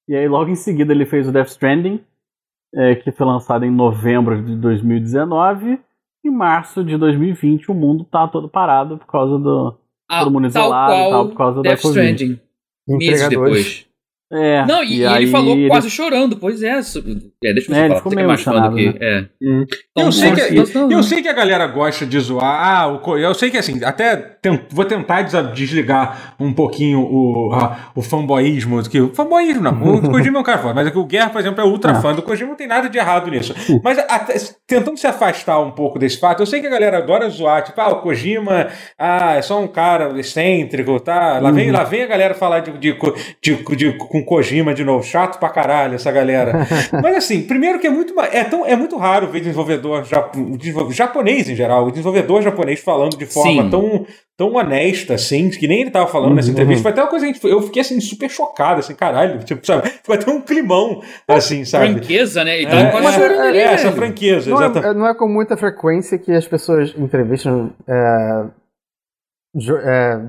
E 0.09 0.17
aí, 0.17 0.27
logo 0.27 0.51
em 0.51 0.57
seguida, 0.57 0.93
ele 0.93 1.07
fez 1.07 1.29
o 1.29 1.33
Death 1.33 1.49
Stranding, 1.51 2.01
é, 2.75 2.97
que 2.97 3.13
foi 3.13 3.27
lançado 3.27 3.65
em 3.65 3.71
novembro 3.71 4.43
de 4.43 4.57
2019. 4.57 5.79
Em 6.25 6.31
março 6.31 6.85
de 6.85 6.97
2020, 6.97 7.71
o 7.71 7.75
mundo 7.75 8.05
tá 8.05 8.27
todo 8.29 8.49
parado 8.49 8.99
por 8.99 9.07
causa 9.07 9.39
do. 9.39 9.77
Ah, 10.11 10.19
todo 10.21 10.31
mundo 10.31 10.49
tal 10.49 10.65
isolado 10.65 10.93
e 10.93 10.97
qual 10.97 11.11
tal, 11.11 11.29
por 11.29 11.37
causa 11.37 11.57
da 11.57 11.71
Death 11.71 11.83
Covid. 11.83 12.13
Stranding. 12.13 12.41
Meses 12.89 13.29
depois. 13.29 13.87
É, 14.33 14.65
Não, 14.65 14.83
e, 14.85 14.99
e 14.99 15.07
aí 15.07 15.25
ele 15.25 15.31
falou 15.31 15.57
ele- 15.57 15.69
quase 15.69 15.91
chorando. 15.91 16.37
Pois 16.37 16.63
é. 16.63 16.81
su- 16.83 17.01
é 17.43 17.53
deixa 17.53 17.73
eu 17.73 17.75
É, 17.77 17.81
ele 17.81 17.89
falar. 17.89 17.97
ficou 17.97 18.13
é 18.13 18.15
meio 18.17 18.29
mais 18.29 18.43
fã 18.43 18.53
do 18.53 18.75
que. 18.77 18.83
emocionado, 18.83 19.05
É. 19.05 19.29
Hum. 19.43 19.65
Então, 19.91 20.07
Eu 20.07 20.13
sei, 20.13 20.33
que, 20.33 20.95
eu 20.95 21.03
sei 21.03 21.23
que 21.23 21.29
a 21.29 21.33
galera 21.33 21.67
gosta 21.67 22.07
de 22.07 22.19
zoar. 22.21 22.45
Ah, 22.45 22.87
o, 22.89 23.19
eu 23.19 23.35
sei 23.35 23.51
que 23.51 23.59
assim, 23.59 23.83
até 23.85 24.37
vou 24.71 24.85
tentar 24.85 25.23
desligar 25.23 26.35
um 26.39 26.53
pouquinho 26.53 27.01
o, 27.01 27.53
a- 27.53 27.91
o 27.95 28.03
fanboísmo. 28.03 28.83
Que, 28.89 29.01
o 29.01 29.13
fanboísmo 29.13 29.63
não. 29.63 29.73
O 29.97 30.01
Kojima 30.11 30.39
é 30.39 30.41
um 30.41 30.45
cara 30.45 30.59
foda, 30.59 30.75
mas 30.75 30.87
é 30.87 30.91
que 30.91 30.99
o 30.99 31.05
Guerra, 31.05 31.31
por 31.31 31.41
exemplo, 31.41 31.61
é 31.61 31.65
ultra 31.65 31.93
Ah. 31.93 32.01
fã 32.01 32.15
do 32.15 32.23
Kojima, 32.23 32.51
não 32.51 32.57
tem 32.57 32.69
nada 32.69 32.89
de 32.89 32.99
errado 32.99 33.31
nisso. 33.31 33.55
Mas 33.83 33.99
até- 33.99 34.35
tentando 34.67 34.97
se 34.97 35.07
afastar 35.07 35.59
um 35.61 35.73
pouco 35.73 35.99
desse 35.99 36.19
fato, 36.21 36.41
eu 36.41 36.47
sei 36.47 36.61
que 36.61 36.67
a 36.67 36.71
galera 36.71 36.99
adora 36.99 37.29
zoar, 37.29 37.65
tipo, 37.65 37.81
ah, 37.81 37.89
o 37.89 37.97
Kojima, 38.03 38.69
ah, 38.99 39.35
é 39.35 39.43
só 39.43 39.61
um 39.61 39.67
cara 39.67 40.17
excêntrico, 40.19 41.01
tá? 41.01 41.39
Lá, 41.41 41.51
vem, 41.51 41.71
lá 41.73 41.83
vem 41.83 42.03
a 42.03 42.07
galera 42.07 42.35
falar 42.35 42.61
de, 42.61 42.71
de, 42.79 42.97
de, 43.43 43.77
de- 43.77 43.99
com 44.23 44.37
Kojima 44.37 44.73
de 44.75 44.85
novo, 44.85 45.03
chato 45.05 45.39
pra 45.39 45.49
caralho 45.49 45.95
essa 45.95 46.11
galera. 46.13 46.67
Mas 47.03 47.17
assim, 47.17 47.43
primeiro 47.43 47.79
que 47.79 47.87
é 47.87 47.91
muito 47.91 48.19
é, 48.21 48.45
tão, 48.45 48.67
é 48.67 48.77
muito 48.77 48.97
raro 48.97 49.29
ver 49.29 49.41
desenvolvedor 49.41 50.05
jap- 50.05 50.37
desenvol- 50.57 50.91
japonês 50.91 51.49
em 51.49 51.55
geral, 51.57 51.87
o 51.87 51.91
desenvolvedor 51.91 52.43
japonês 52.43 52.81
falando 52.81 53.17
de 53.17 53.27
forma 53.27 53.65
Sim. 53.65 53.71
tão, 53.71 54.07
tão 54.37 54.55
honesta, 54.55 55.15
assim, 55.15 55.51
que 55.51 55.67
nem 55.69 55.83
ele 55.83 55.91
tava 55.91 56.07
falando 56.07 56.35
nessa 56.35 56.49
Uhum. 56.49 56.53
entrevista. 56.55 56.83
Foi 56.83 56.93
até 56.93 57.03
uma 57.03 57.09
coisa 57.09 57.25
que 57.27 57.31
a 57.31 57.35
gente, 57.35 57.47
eu 57.47 57.63
fiquei 57.63 57.83
assim 57.83 58.01
super 58.01 58.29
chocado, 58.31 58.81
assim, 58.81 58.95
caralho, 58.95 59.39
tipo, 59.45 59.67
sabe? 59.67 59.89
Ficou 59.89 60.15
até 60.15 60.31
um 60.31 60.41
climão, 60.41 61.03
assim, 61.29 61.65
sabe? 61.65 61.93
Franqueza, 61.93 62.45
né? 62.45 62.57
Ele 62.61 62.67
É, 62.75 62.91
quase 62.91 63.21
é, 63.23 63.27
ali, 63.49 63.59
é, 63.59 63.63
essa 63.63 63.93
franqueza, 63.93 64.51
Não 64.51 64.57
exatamente. 64.59 64.91
é, 64.91 64.95
não 64.95 65.07
é 65.09 65.15
com 65.15 65.29
muita 65.29 65.57
frequência 65.57 66.19
que 66.19 66.33
as 66.33 66.47
pessoas 66.47 66.95
entrevistam 66.97 67.73
é, 67.89 68.45
é, 69.85 70.21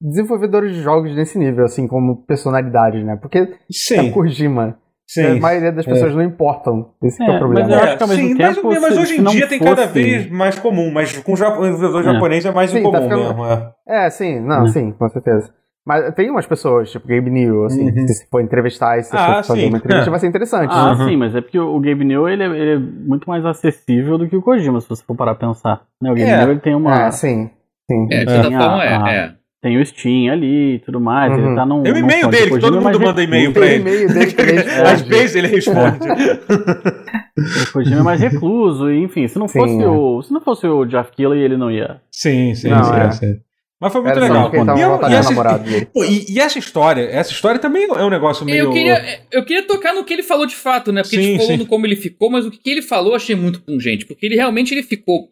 desenvolvedores 0.00 0.74
de 0.74 0.82
jogos 0.82 1.14
nesse 1.14 1.38
nível, 1.38 1.64
assim, 1.64 1.86
como 1.86 2.24
personalidades, 2.24 3.04
né? 3.04 3.16
Porque 3.20 3.38
é 3.38 3.48
Sim, 3.70 4.10
Kojima. 4.12 4.76
sim. 5.06 5.38
A 5.38 5.40
maioria 5.40 5.72
das 5.72 5.84
pessoas 5.86 6.14
não 6.14 6.22
importam. 6.22 6.90
Esse 7.02 7.16
que 7.18 7.24
é, 7.24 7.26
É, 7.32 7.36
o 7.36 7.38
problema. 7.38 7.68
mas 7.68 7.76
eu 7.78 7.82
acho 7.84 7.96
que 7.96 8.02
ao 8.02 8.08
mesmo 8.08 8.28
sim, 8.28 8.36
tempo, 8.36 8.60
mas, 8.68 8.80
mas 8.82 8.98
hoje 8.98 9.20
em 9.20 9.24
dia 9.24 9.46
tem 9.48 9.58
cada 9.58 9.82
fosse- 9.88 9.92
vez 10.02 10.30
mais 10.30 10.58
comum, 10.58 10.90
mas 10.92 11.16
com 11.18 11.32
o 11.32 11.34
desenvolvedor 11.34 12.00
É. 12.00 12.04
japonês 12.12 12.44
é 12.44 12.50
mais 12.52 12.70
Sim, 12.70 12.78
incomum 12.78 12.92
tá 12.92 13.02
ficando- 13.02 13.22
mesmo. 13.24 13.44
É. 13.88 14.06
É, 14.06 14.10
sim, 14.10 14.40
não, 14.40 14.66
sim, 14.66 14.92
com 14.92 15.08
certeza. 15.08 15.52
Mas 15.86 16.14
tem 16.14 16.28
umas 16.30 16.46
pessoas, 16.46 16.90
tipo 16.90 17.08
Gabe 17.08 17.30
New, 17.30 17.64
assim, 17.64 17.86
Uhum. 17.86 17.92
que 18.04 18.08
se 18.12 18.28
for 18.28 18.42
entrevistar 18.42 18.98
e 18.98 19.02
se 19.04 19.16
Ah, 19.16 19.36
for 19.42 19.44
fazer 19.44 19.60
sim. 19.62 19.68
uma 19.68 19.78
entrevista, 19.78 20.10
vai 20.10 20.20
ser 20.20 20.26
interessante. 20.26 20.70
Ah, 20.70 20.90
Uhum. 20.92 21.08
sim, 21.08 21.16
mas 21.16 21.34
é 21.34 21.40
porque 21.40 21.58
o 21.58 21.80
Gabe 21.80 22.04
New 22.04 22.28
ele 22.28 22.42
é, 22.42 22.46
ele 22.46 22.72
é 22.74 22.78
muito 22.78 23.26
mais 23.26 23.42
acessível 23.46 24.18
do 24.18 24.28
que 24.28 24.36
o 24.36 24.42
Kojima, 24.42 24.82
se 24.82 24.88
você 24.88 25.02
for 25.02 25.16
parar 25.16 25.34
pra 25.34 25.48
pensar. 25.48 25.80
Né? 26.02 26.10
O 26.10 26.14
Gabe 26.14 26.28
É. 26.28 26.36
New 26.42 26.50
ele 26.50 26.60
tem 26.60 26.74
uma. 26.74 27.06
Ah, 27.06 27.10
sim, 27.10 27.48
sim. 27.90 28.06
É, 28.12 28.24
de 28.24 28.30
certa 28.30 28.50
forma, 28.50 28.82
a- 28.82 29.10
é. 29.10 29.32
A- 29.62 29.68
é. 29.68 29.70
Tem 29.70 29.80
o 29.80 29.84
Steam 29.86 30.32
ali 30.32 30.74
e 30.76 30.78
tudo 30.80 31.00
mais. 31.00 31.32
Uhum. 31.32 31.46
Ele 31.48 31.54
tá 31.56 31.66
num. 31.66 31.82
Tem 31.82 31.92
o 31.92 31.98
e-mail 31.98 32.28
dele, 32.28 32.50
que 32.52 32.58
todo 32.60 32.80
mundo 32.80 33.00
manda 33.00 33.22
e-mail 33.22 33.52
pra 33.52 33.66
ele. 33.66 33.80
e-mail 33.80 34.08
dele 34.08 34.32
que 34.32 34.40
ele 34.40 34.58
Às 34.60 34.66
responde. 34.92 35.08
vezes 35.08 35.36
ele 35.36 35.48
responde. 35.48 35.98
O 37.38 37.72
Kojima 37.72 38.00
é 38.00 38.02
mais 38.02 38.20
recluso, 38.20 38.90
e, 38.90 39.02
enfim. 39.02 39.28
Se 39.28 39.38
não 39.38 39.46
Sim, 39.46 39.60
fosse 39.60 39.82
é. 39.82 39.86
o. 39.88 40.22
Se 40.22 40.32
não 40.32 40.40
fosse 40.40 40.66
o 40.66 40.84
Jeff 40.84 41.12
Keighley, 41.12 41.40
ele 41.40 41.56
não 41.56 41.70
ia. 41.70 42.00
sim, 42.10 42.52
sim, 42.54 42.68
Não, 42.68 42.82
sim, 42.82 42.94
é. 42.96 43.10
sim. 43.12 43.36
Mas 43.80 43.92
foi 43.92 44.02
muito 44.02 44.16
Era 44.16 44.26
legal. 44.26 44.50
E, 44.52 44.80
eu- 44.80 45.00
e 45.08 45.14
essa, 45.14 45.30
namorado 45.30 45.62
dele. 45.62 45.86
pô, 45.94 46.02
e- 46.04 46.26
e 46.28 46.40
essa 46.40 46.58
história, 46.58 47.02
essa 47.02 47.30
história 47.30 47.60
também 47.60 47.84
é 47.88 48.04
um 48.04 48.10
negócio 48.10 48.44
meio. 48.44 48.64
Eu 48.64 48.72
queria, 48.72 49.20
eu 49.30 49.44
queria 49.44 49.62
tocar 49.62 49.94
no 49.94 50.02
que 50.02 50.12
ele 50.12 50.24
falou 50.24 50.46
de 50.46 50.56
fato, 50.56 50.90
né? 50.90 51.02
Porque 51.02 51.16
a 51.16 51.20
Sim, 51.20 51.26
gente 51.26 51.36
falou 51.42 51.52
sim. 51.52 51.56
no 51.58 51.66
como 51.66 51.86
ele 51.86 51.94
ficou, 51.94 52.28
mas 52.28 52.44
o 52.44 52.50
que 52.50 52.58
ele 52.68 52.82
falou 52.82 53.10
eu 53.12 53.16
achei 53.16 53.36
muito 53.36 53.60
pungente. 53.62 54.04
Porque 54.04 54.26
ele 54.26 54.34
realmente 54.34 54.74
ele 54.74 54.82
ficou, 54.82 55.28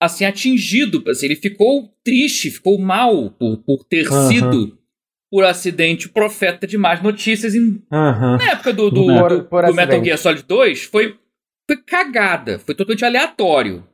assim, 0.00 0.24
atingido. 0.24 1.02
Assim, 1.08 1.26
ele 1.26 1.36
ficou 1.36 1.90
triste, 2.04 2.50
ficou 2.50 2.78
mal 2.78 3.30
por, 3.30 3.58
por 3.58 3.84
ter 3.84 4.06
Aham. 4.06 4.28
sido, 4.28 4.78
por 5.30 5.44
acidente, 5.44 6.06
o 6.06 6.10
profeta 6.12 6.66
de 6.66 6.76
más 6.78 7.02
notícias. 7.02 7.54
Em, 7.54 7.82
Aham. 7.92 8.36
na 8.38 8.52
época 8.52 8.72
do, 8.72 8.90
do, 8.90 9.06
Por- 9.06 9.28
do- 9.28 9.44
por 9.44 9.66
do 9.66 9.74
Metal. 9.74 10.02
Gear 10.04 10.18
Solid 10.18 10.44
2, 10.46 10.84
foi, 10.84 11.16
foi 11.68 11.76
cagada. 11.82 12.58
Foi 12.58 12.74
totalmente 12.74 13.04
aleatório. 13.04 13.84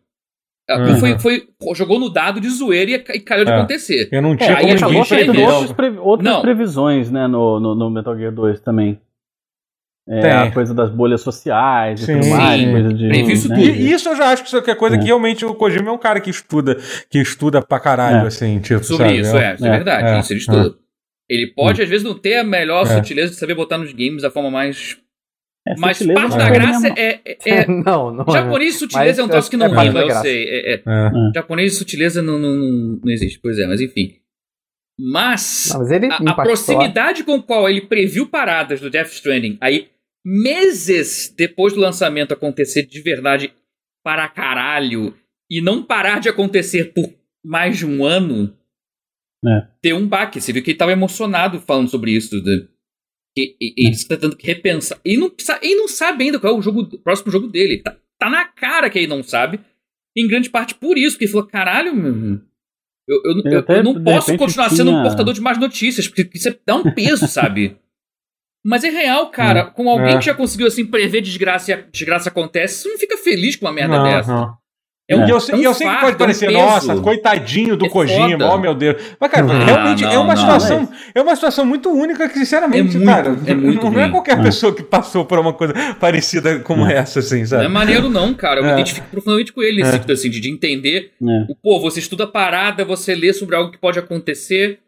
Aham. 0.70 0.96
foi, 0.96 1.18
foi, 1.18 1.48
jogou 1.74 1.98
no 1.98 2.08
dado 2.08 2.40
de 2.40 2.48
zoeira 2.48 2.90
e, 2.92 2.94
e 2.94 3.20
calhou 3.20 3.44
de 3.44 3.50
É. 3.50 3.54
acontecer. 3.56 4.08
Eu 4.12 4.22
não 4.22 4.34
É, 4.34 4.36
tinha 4.36 4.56
aí 4.56 4.78
como 4.78 4.90
ninguém 4.90 5.44
outras, 5.46 5.98
outras 5.98 6.32
Não. 6.32 6.40
previsões, 6.40 7.10
né, 7.10 7.26
no, 7.26 7.58
no, 7.58 7.74
no 7.74 7.90
Metal 7.90 8.16
Gear 8.16 8.32
2 8.32 8.60
também. 8.60 8.98
É, 10.08 10.20
Tem. 10.20 10.30
a 10.32 10.50
coisa 10.50 10.74
das 10.74 10.90
bolhas 10.90 11.20
sociais 11.20 12.02
e 12.02 12.06
tudo 12.06 12.26
mais. 12.30 12.60
Sim. 12.60 12.70
Coisa 12.72 12.92
de, 12.92 13.06
né, 13.06 13.14
tudo. 13.40 13.60
E 13.60 13.92
isso 13.92 14.08
eu 14.08 14.16
já 14.16 14.32
acho 14.32 14.42
que 14.42 14.48
isso 14.48 14.56
é 14.58 14.74
coisa 14.74 14.96
É. 14.96 14.98
que 14.98 15.04
realmente 15.04 15.44
o 15.44 15.54
Kojima 15.54 15.90
é 15.90 15.92
um 15.92 15.98
cara 15.98 16.20
que 16.20 16.28
estuda, 16.28 16.76
que 17.08 17.20
estuda 17.20 17.62
pra 17.62 17.78
caralho, 17.78 18.24
É. 18.24 18.26
assim, 18.26 18.58
tipo, 18.58 18.82
Sobre 18.82 19.06
sabe? 19.06 19.20
isso, 19.20 19.36
é, 19.36 19.54
isso 19.54 19.64
é, 19.64 19.68
É, 19.68 19.70
verdade. 19.70 20.08
é, 20.08 20.20
isso 20.20 20.32
ele 20.32 20.40
estuda. 20.40 20.74
Ele 21.30 21.46
pode, 21.46 21.80
às 21.80 21.88
vezes, 21.88 22.04
não 22.04 22.18
ter 22.18 22.38
a 22.38 22.44
melhor 22.44 22.82
É. 22.82 22.96
sutileza 22.96 23.30
de 23.32 23.38
saber 23.38 23.54
botar 23.54 23.78
nos 23.78 23.92
games 23.92 24.22
da 24.22 24.30
forma 24.30 24.50
mais 24.50 24.98
É, 25.64 25.74
Mas 25.78 25.98
sutileza 25.98 26.20
parte 26.20 26.36
da 26.36 26.48
é 26.48 26.50
graça 26.50 26.88
é. 26.88 27.20
é, 27.24 27.36
é- 27.46 27.66
não, 27.70 28.10
não. 28.12 28.24
é. 28.28 28.32
japonês 28.32 28.74
sutileza 28.80 29.22
é 29.22 29.24
um 29.24 29.28
troço 29.28 29.48
que 29.48 29.56
não 29.56 29.66
é 29.66 29.84
rima, 29.84 30.00
eu 30.00 30.10
sei. 30.16 30.42
É, 30.48 30.72
é. 30.74 30.82
É. 30.84 31.10
Japonês 31.32 31.78
sutileza 31.78 32.20
não, 32.20 32.36
não, 32.36 32.50
não, 32.56 33.00
não 33.04 33.12
existe. 33.12 33.38
Pois 33.40 33.56
é, 33.60 33.66
mas 33.68 33.80
enfim. 33.80 34.16
Mas. 34.98 35.68
Não, 35.70 35.78
mas 35.78 35.90
ele, 35.92 36.06
a, 36.06 36.16
a 36.16 36.34
proximidade 36.34 37.22
com 37.24 37.40
qual 37.40 37.68
ele 37.68 37.82
previu 37.82 38.26
paradas 38.26 38.80
do 38.80 38.90
Death 38.90 39.12
Stranding, 39.12 39.56
aí, 39.60 39.88
meses 40.24 41.32
depois 41.36 41.72
do 41.72 41.80
lançamento 41.80 42.32
acontecer 42.32 42.84
de 42.86 43.00
verdade 43.00 43.52
para 44.04 44.28
caralho, 44.28 45.14
e 45.50 45.60
não 45.60 45.82
parar 45.84 46.20
de 46.20 46.28
acontecer 46.28 46.92
por 46.92 47.12
mais 47.44 47.78
de 47.78 47.86
um 47.86 48.04
ano, 48.04 48.56
É. 49.44 49.68
deu 49.82 49.96
um 49.96 50.06
baque. 50.08 50.40
Você 50.40 50.52
viu 50.52 50.62
que 50.62 50.70
ele 50.70 50.74
estava 50.76 50.92
emocionado 50.92 51.60
falando 51.60 51.88
sobre 51.88 52.12
isso. 52.12 52.40
De, 52.42 52.68
que, 53.36 53.56
e- 53.60 53.74
e 53.76 53.86
ele 53.86 53.94
está 53.94 54.16
tendo 54.16 54.36
que 54.36 54.46
repensar. 54.46 55.00
E 55.04 55.16
não, 55.16 55.32
ele 55.62 55.74
não 55.76 55.88
sabe 55.88 56.24
ainda 56.24 56.38
qual 56.40 56.54
é 56.54 56.58
o, 56.58 56.62
jogo, 56.62 56.80
o 56.82 56.98
próximo 56.98 57.30
jogo 57.30 57.48
dele. 57.48 57.82
Tá, 57.82 57.96
tá 58.18 58.30
na 58.30 58.44
cara 58.46 58.88
que 58.90 58.98
ele 58.98 59.06
não 59.08 59.22
sabe. 59.22 59.60
Em 60.16 60.26
grande 60.28 60.50
parte 60.50 60.74
por 60.74 60.98
isso, 60.98 61.12
porque 61.16 61.24
ele 61.24 61.32
falou: 61.32 61.46
caralho, 61.46 61.94
meu. 61.94 62.40
Eu, 63.08 63.20
eu, 63.24 63.42
Eu 63.52 63.64
eu- 63.68 63.82
não 63.82 64.02
posso 64.04 64.36
continuar 64.36 64.70
sendo 64.70 64.90
um 64.90 64.94
tinha- 64.94 65.02
portador 65.04 65.34
de 65.34 65.40
más 65.40 65.58
notícias, 65.58 66.06
porque 66.08 66.28
isso 66.34 66.48
é- 66.48 66.58
dá 66.66 66.76
um 66.76 66.92
peso, 66.94 67.26
sabe? 67.26 67.76
Mas 68.64 68.84
é 68.84 68.90
real, 68.90 69.30
cara. 69.30 69.64
Com 69.64 69.88
alguém 69.88 70.14
É. 70.14 70.18
que 70.18 70.24
já 70.26 70.34
conseguiu 70.34 70.66
assim 70.68 70.86
prever 70.86 71.20
desgraça 71.20 71.70
e 71.70 71.74
a 71.74 71.78
desgraça 71.92 72.28
acontece, 72.28 72.82
você 72.82 72.88
não 72.90 72.98
fica 72.98 73.16
feliz 73.18 73.56
com 73.56 73.66
uma 73.66 73.72
merda 73.72 73.96
Não, 73.96 74.04
dessa. 74.04 74.32
não. 74.32 74.62
É 75.10 75.16
um, 75.16 75.26
E 75.26 75.30
eu 75.30 75.40
sei, 75.40 75.54
é 75.54 75.58
um 75.58 75.60
e 75.60 75.64
eu 75.64 75.74
sei 75.74 75.88
que 75.90 75.96
pode 76.00 76.16
parecer, 76.16 76.46
é 76.46 76.56
um 76.56 76.62
nossa, 76.62 76.96
coitadinho 77.00 77.76
do 77.76 77.86
É 77.86 77.88
Kojima, 77.88 78.30
foda. 78.30 78.50
oh 78.52 78.56
meu 78.58 78.72
Deus. 78.72 79.02
Mas, 79.20 79.30
cara, 79.32 79.46
Ah, 79.52 79.64
realmente 79.64 80.04
é 80.04 80.06
não, 80.14 80.22
uma 80.22 80.34
não, 80.34 80.40
situação. 80.40 80.88
É 81.12 81.20
uma 81.20 81.34
situação 81.34 81.66
muito 81.66 81.90
única 81.90 82.28
que, 82.28 82.38
sinceramente, 82.38 82.96
É 82.96 83.00
muito- 83.00 83.04
cara, 83.04 83.36
é 83.46 83.52
muito 83.54 83.90
não 83.90 84.00
é 84.00 84.08
qualquer 84.08 84.38
É. 84.38 84.42
pessoa 84.42 84.72
que 84.72 84.82
passou 84.82 85.24
por 85.24 85.40
uma 85.40 85.52
coisa 85.52 85.74
parecida 85.98 86.60
como 86.60 86.86
essa, 86.86 87.18
assim, 87.18 87.38
Não 87.38 87.42
é 87.42 87.46
sabe? 87.46 87.68
maneiro, 87.68 88.08
não, 88.08 88.32
cara. 88.32 88.60
Eu 88.60 88.64
me 88.64 88.70
É. 88.70 88.74
identifico 88.74 89.08
profundamente 89.10 89.52
com 89.52 89.60
ele, 89.60 89.82
nesse 89.82 89.96
É. 90.08 90.12
assim, 90.12 90.30
de, 90.30 90.40
de 90.40 90.48
entender. 90.50 91.10
É. 91.20 91.26
O, 91.50 91.56
pô, 91.56 91.80
você 91.80 91.98
estuda 91.98 92.24
a 92.24 92.28
parada, 92.28 92.84
você 92.84 93.12
lê 93.14 93.32
sobre 93.34 93.56
algo 93.56 93.72
que 93.72 93.78
pode 93.78 93.98
acontecer. 93.98 94.78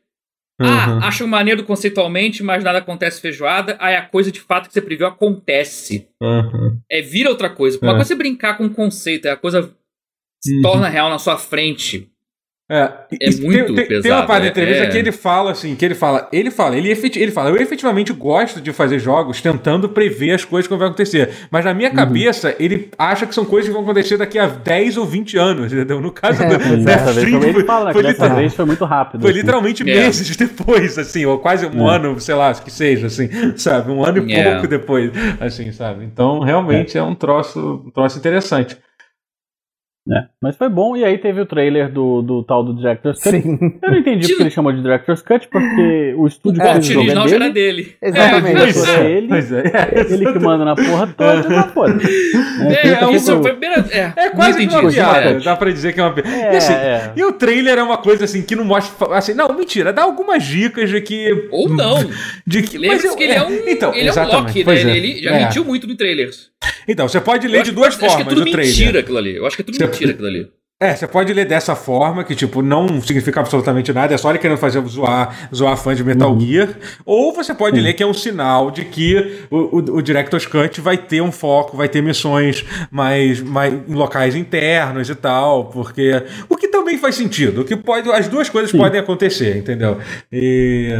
Uhum. 0.60 0.68
Ah, 0.68 1.08
acha 1.08 1.26
maneiro 1.26 1.64
conceitualmente, 1.64 2.42
mas 2.42 2.62
nada 2.62 2.78
acontece 2.78 3.20
feijoada. 3.20 3.76
Aí 3.80 3.96
a 3.96 4.02
coisa 4.06 4.30
de 4.30 4.40
fato 4.40 4.68
que 4.68 4.72
você 4.74 4.80
previu 4.80 5.06
acontece. 5.06 6.08
Uhum. 6.22 6.78
É 6.90 7.02
vira 7.02 7.28
outra 7.28 7.50
coisa. 7.50 7.78
Uma 7.82 7.92
É. 7.92 7.94
coisa 7.96 8.02
é 8.02 8.08
você 8.08 8.14
brincar 8.14 8.56
com 8.56 8.64
um 8.64 8.72
conceito, 8.72 9.26
é 9.26 9.32
a 9.32 9.36
coisa 9.36 9.74
se 10.42 10.54
Uhum. 10.56 10.62
torna 10.62 10.88
real 10.88 11.10
na 11.10 11.18
sua 11.18 11.36
frente. 11.38 12.08
É, 12.70 12.90
É 13.20 13.30
e 13.30 13.40
muito 13.42 13.66
tem, 13.66 13.74
tem, 13.74 13.74
Tem 13.74 13.86
pesado, 14.00 14.22
uma 14.22 14.26
parte 14.26 14.44
da 14.44 14.48
entrevista 14.48 14.84
é. 14.84 14.86
que 14.88 14.96
ele 14.96 15.12
fala 15.12 15.50
assim, 15.50 15.74
que 15.76 15.84
ele 15.84 15.94
fala, 15.94 16.26
ele 16.32 16.50
fala, 16.50 16.74
ele, 16.78 16.90
efeti- 16.90 17.18
ele 17.18 17.30
fala, 17.30 17.50
eu 17.50 17.56
efetivamente 17.58 18.10
gosto 18.14 18.58
de 18.58 18.72
fazer 18.72 18.98
jogos 18.98 19.42
tentando 19.42 19.86
prever 19.86 20.30
as 20.32 20.46
coisas 20.46 20.66
que 20.66 20.74
vão 20.74 20.86
acontecer. 20.86 21.28
Mas 21.50 21.62
na 21.66 21.74
minha 21.74 21.90
cabeça, 21.90 22.56
ele 22.58 22.88
acha 22.98 23.26
que 23.26 23.34
são 23.34 23.44
coisas 23.44 23.68
que 23.68 23.72
vão 23.74 23.82
acontecer 23.82 24.16
daqui 24.16 24.38
a 24.38 24.46
10 24.46 24.96
ou 24.96 25.04
20 25.04 25.36
anos, 25.36 25.70
entendeu? 25.74 26.00
No 26.00 26.10
caso 26.10 26.42
É, 26.42 26.46
do 26.48 26.58
pois 26.58 26.70
é. 26.70 26.76
Death 26.76 26.84
Dessa 26.86 27.12
vez 27.12 27.30
foi, 27.30 27.48
ele 27.50 27.64
fala, 27.64 27.84
né, 27.84 27.92
foi 27.92 28.02
dessa 28.02 28.28
vez 28.34 28.54
foi 28.54 28.64
muito 28.64 28.84
rápido. 28.86 29.20
foi 29.20 29.30
assim. 29.30 29.38
literalmente 29.40 29.82
É. 29.82 29.84
meses 29.84 30.34
depois, 30.36 30.98
assim, 30.98 31.26
ou 31.26 31.38
quase 31.38 31.66
um 31.66 31.86
É. 31.90 31.96
ano, 31.96 32.18
sei 32.18 32.34
lá, 32.34 32.54
que 32.54 32.70
seja, 32.72 33.08
assim, 33.08 33.28
sabe? 33.56 33.90
Um 33.92 34.02
ano 34.02 34.26
e 34.26 34.32
É. 34.32 34.52
pouco 34.52 34.66
depois, 34.68 35.10
assim, 35.38 35.70
sabe? 35.70 36.02
Então, 36.06 36.40
realmente 36.40 36.96
é, 36.96 37.02
um 37.02 37.14
troço, 37.14 37.82
um 37.86 37.90
troço 37.90 38.16
interessante. 38.18 38.78
É, 40.06 40.24
Mas 40.38 40.54
foi 40.56 40.68
bom, 40.68 40.94
e 40.94 41.02
aí 41.02 41.16
teve 41.16 41.40
o 41.40 41.46
trailer 41.46 41.90
do, 41.90 42.20
do 42.20 42.42
tal 42.42 42.62
do 42.62 42.76
Director's 42.76 43.22
Cut. 43.22 43.40
Sim. 43.40 43.58
Eu 43.82 43.90
não 43.90 43.98
entendi 43.98 44.28
porque 44.28 44.42
ele 44.42 44.50
chamou 44.50 44.70
de 44.70 44.82
Director's 44.82 45.22
Cut, 45.22 45.48
porque 45.48 46.14
o 46.18 46.26
estúdio 46.26 46.60
que 46.60 46.68
O 46.68 46.72
fez 46.72 46.84
o 46.88 46.92
jogo 46.92 46.98
é 46.98 47.02
original 47.04 47.28
já 47.28 47.36
era 47.36 47.50
dele, 47.50 47.82
dele. 47.84 47.96
Exatamente. 48.02 48.56
É, 48.56 48.62
Pois 48.64 48.88
é, 48.88 49.00
é, 49.06 49.10
ele- 49.16 49.28
pois 49.28 49.52
é. 49.52 49.62
ele 50.10 50.32
que 50.34 50.38
manda 50.44 50.64
na 50.66 50.74
porra 50.76 51.06
toda, 51.16 51.48
mas 51.48 51.72
foda. 51.72 51.98
É, 52.68 52.88
É, 52.88 53.12
isso 53.12 53.40
foi 53.40 53.50
a 53.50 53.54
primeira. 53.54 53.86
É, 53.90 54.12
É 54.26 54.28
quase 54.30 54.58
uma 54.58 54.64
entendi 54.64 54.86
isso, 54.88 54.94
piada, 54.96 55.30
é. 55.30 55.40
dá 55.40 55.56
pra 55.56 55.70
dizer 55.70 55.92
que 55.94 56.00
é 56.00 56.02
uma 56.02 56.12
piada. 56.12 56.28
É, 56.28 56.52
e, 56.52 56.56
assim, 56.58 56.72
é. 56.74 57.12
e 57.16 57.24
o 57.24 57.32
trailer 57.32 57.78
é 57.78 57.82
uma 57.82 57.96
coisa 57.96 58.24
assim 58.26 58.42
que 58.42 58.54
não 58.54 58.64
mostra. 58.66 59.16
Assim, 59.16 59.32
não, 59.32 59.48
mentira, 59.56 59.90
dá 59.90 60.02
algumas 60.02 60.42
dicas 60.44 60.90
de 60.90 61.00
que. 61.00 61.48
Ou 61.50 61.68
não. 61.70 61.96
De 62.46 62.60
que 62.62 62.78
mas 62.78 63.02
eu- 63.02 63.16
que 63.16 63.22
ele 63.22 63.32
é 63.32 63.42
um, 63.42 63.68
Então, 63.68 63.94
ele 63.94 64.08
é 64.10 64.12
um 64.12 64.26
Loki, 64.26 64.64
né? 64.64 64.74
Ele, 64.80 64.90
é. 64.90 64.96
ele 64.96 65.22
já 65.22 65.30
É. 65.30 65.44
mentiu 65.44 65.64
muito 65.64 65.86
no 65.86 65.96
trailer. 65.96 66.28
Então, 66.88 67.08
você 67.08 67.20
pode 67.20 67.46
ler 67.48 67.62
de 67.62 67.72
duas 67.72 67.96
que- 67.96 68.04
Acho 68.04 68.16
que 68.16 68.22
é 68.22 68.24
formas 68.26 68.44
tudo 68.44 68.56
mentira 68.56 69.00
aquilo 69.00 69.18
ali. 69.18 69.36
Eu 69.36 69.46
acho 69.46 69.56
que 69.56 69.62
é 69.62 69.64
tudo 69.64 69.76
Você- 69.76 69.84
mentira 69.94 70.12
aquilo 70.12 70.28
ali. 70.28 70.52
É, 70.82 70.94
você 70.94 71.06
pode 71.06 71.32
ler 71.32 71.46
dessa 71.46 71.76
forma, 71.76 72.24
que 72.24 72.34
tipo, 72.34 72.60
não 72.60 73.00
significa 73.00 73.38
absolutamente 73.40 73.92
nada, 73.92 74.12
é 74.12 74.18
só 74.18 74.28
ele 74.30 74.40
querendo 74.40 74.58
fazer 74.58 74.84
zoar, 74.88 75.48
zoar 75.54 75.76
fã 75.76 75.94
de 75.94 76.02
Metal 76.02 76.32
Uhum. 76.32 76.40
Gear. 76.40 76.68
Ou 77.06 77.32
você 77.32 77.54
pode 77.54 77.80
ler 77.80 77.92
que 77.94 78.02
é 78.02 78.06
um 78.06 78.12
sinal 78.12 78.72
de 78.72 78.84
que 78.84 79.46
o, 79.52 79.56
o, 79.56 79.76
o 79.98 80.02
Director's 80.02 80.46
Cut 80.46 80.80
vai 80.80 80.98
ter 80.98 81.22
um 81.22 81.30
foco, 81.30 81.76
vai 81.76 81.88
ter 81.88 82.02
missões 82.02 82.64
mais, 82.90 83.40
mais 83.40 83.72
em 83.88 83.94
locais 83.94 84.34
internos 84.34 85.08
e 85.08 85.14
tal, 85.14 85.66
porque. 85.66 86.22
O 86.48 86.56
que 86.56 86.66
também 86.66 86.98
faz 86.98 87.14
sentido, 87.14 87.64
que 87.64 87.76
pode. 87.76 88.10
As 88.10 88.26
duas 88.26 88.50
coisas 88.50 88.72
podem 88.72 89.00
acontecer, 89.00 89.56
entendeu? 89.56 89.98
E- 90.30 90.98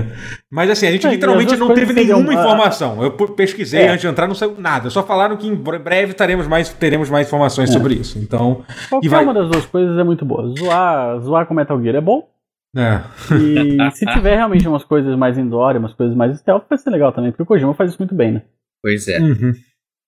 mas 0.50 0.70
assim, 0.70 0.86
a 0.86 0.92
gente 0.92 1.06
É, 1.06 1.10
literalmente 1.10 1.56
não 1.56 1.74
teve 1.74 1.92
nenhuma 1.92 2.30
ah, 2.30 2.34
informação. 2.34 3.02
Eu 3.02 3.10
pesquisei 3.10 3.82
É. 3.82 3.88
antes 3.88 4.02
de 4.02 4.06
entrar, 4.06 4.28
não 4.28 4.36
saiu 4.36 4.54
nada. 4.56 4.88
Só 4.88 5.02
falaram 5.02 5.36
que 5.36 5.48
em 5.48 5.54
breve 5.54 6.14
teremos 6.14 6.46
mais, 6.46 6.68
teremos 6.68 7.10
mais 7.10 7.26
informações 7.26 7.70
É. 7.70 7.72
sobre 7.72 7.94
isso. 7.94 8.18
Então. 8.20 8.62
Qualquer 8.88 9.06
E 9.06 9.10
vai- 9.10 9.24
uma 9.24 9.34
das 9.34 9.48
duas 9.50 9.63
coisas 9.66 9.96
é 9.98 10.04
muito 10.04 10.24
boa. 10.24 10.46
Zoar, 10.58 11.18
zoar 11.20 11.46
com 11.46 11.54
Metal 11.54 11.80
Gear 11.82 11.96
é 11.96 12.00
bom. 12.00 12.28
É. 12.76 13.00
E 13.36 13.90
se 13.92 14.04
tiver 14.06 14.34
realmente 14.36 14.66
umas 14.66 14.82
coisas 14.84 15.16
mais 15.16 15.38
indoor, 15.38 15.76
umas 15.76 15.94
coisas 15.94 16.16
mais 16.16 16.36
stealth, 16.38 16.64
vai 16.68 16.76
ser 16.78 16.90
legal 16.90 17.12
também, 17.12 17.30
porque 17.30 17.42
o 17.44 17.46
Kojima 17.46 17.72
faz 17.74 17.90
isso 17.90 18.00
muito 18.00 18.14
bem, 18.14 18.32
né? 18.32 18.42
Pois 18.82 19.06
é. 19.08 19.18
Uhum. 19.20 19.52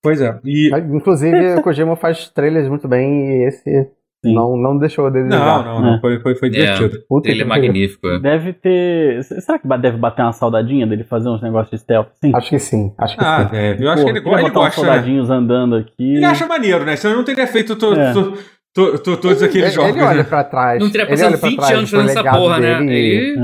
Pois 0.03 0.21
é. 0.21 0.39
E. 0.45 0.71
Inclusive, 0.93 1.55
o 1.55 1.63
Kojima 1.63 1.95
faz 1.97 2.29
trailers 2.31 2.69
muito 2.69 2.87
bem 2.89 3.29
e 3.43 3.47
esse 3.49 3.89
Sim. 4.25 4.35
não, 4.35 4.57
não 4.57 4.79
deixou 4.79 5.11
desejar. 5.11 5.65
Não, 5.65 5.75
não, 5.75 5.81
não. 5.81 5.95
É. 5.97 6.01
Foi, 6.01 6.21
foi, 6.21 6.35
foi 6.35 6.51
divertido. 6.51 6.99
Puta 7.09 7.29
Ele 7.31 7.43
é 7.43 7.45
magnífico. 7.45 8.07
é. 8.09 8.19
Deve 8.19 8.53
ter. 8.53 9.23
Será 9.23 9.59
que 9.61 9.69
deve 9.79 9.97
bater 9.97 10.23
uma 10.23 10.33
saudadinha 10.33 10.87
dele 10.87 11.05
fazer 11.05 11.29
uns 11.29 11.41
negócios 11.43 11.71
de 11.71 11.79
stealth? 11.79 12.09
Sim. 12.23 12.33
Acho 12.35 12.51
que 12.51 12.59
sim, 12.59 12.93
acho 12.99 13.17
que 13.17 13.25
Ah, 13.25 13.45
sim. 13.45 13.51
velho. 13.51 13.85
Eu 13.85 13.91
acho 13.91 14.03
Pô, 14.05 14.13
que 14.13 14.19
ele, 14.19 14.29
ele 14.29 14.43
botar 14.43 14.49
uns 14.49 14.53
gosta. 14.53 14.81
Né? 14.83 14.87
soldadinhos 14.89 15.31
andando 15.31 15.77
aqui. 15.77 16.17
Ele 16.17 16.25
acha 16.25 16.47
maneiro, 16.47 16.85
né? 16.85 16.97
Senão 16.97 17.15
eu 17.15 17.19
não 17.19 17.25
teria 17.25 17.47
feito 17.47 17.77
to, 17.77 17.95
É. 17.95 18.13
to- 18.13 18.35
to- 18.77 18.99
to- 18.99 19.17
todos 19.17 19.43
aqueles 19.43 19.69
ele, 19.69 19.75
jogos. 19.75 19.91
ele 19.97 20.03
olha 20.05 20.23
né? 20.23 20.29
pra 20.29 20.45
trás. 20.45 20.81
Não 20.81 20.91
teria 20.91 21.03
ele 21.07 21.11
passado 21.11 21.29
olha 21.31 21.39
pra 21.39 21.49
20 21.49 21.57
trás 21.59 21.73
anos 21.79 21.91
fazendo 21.91 22.11
essa 22.11 22.23
porra, 22.31 22.61
né? 22.61 22.83
Ele. 22.95 23.37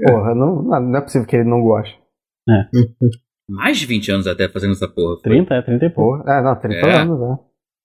É. 0.00 0.06
Porra, 0.12 0.34
não, 0.34 0.62
não 0.62 0.96
é 0.96 1.00
possível 1.00 1.26
que 1.26 1.36
ele 1.36 1.48
não 1.48 1.62
goste. 1.62 1.98
Mais 3.48 3.76
de 3.78 3.86
20 3.86 4.10
anos 4.12 4.26
até 4.26 4.48
fazendo 4.48 4.72
essa 4.72 4.86
porra. 4.88 5.20
30, 5.22 5.54
é 5.54 5.62
30 5.62 5.86
e 5.86 5.90
pouco. 5.90 6.22
Porra. 6.22 6.38
É, 6.38 6.42
não, 6.42 6.56
30 6.56 6.86
É. 6.86 6.96
anos, 7.00 7.20
né? 7.20 7.38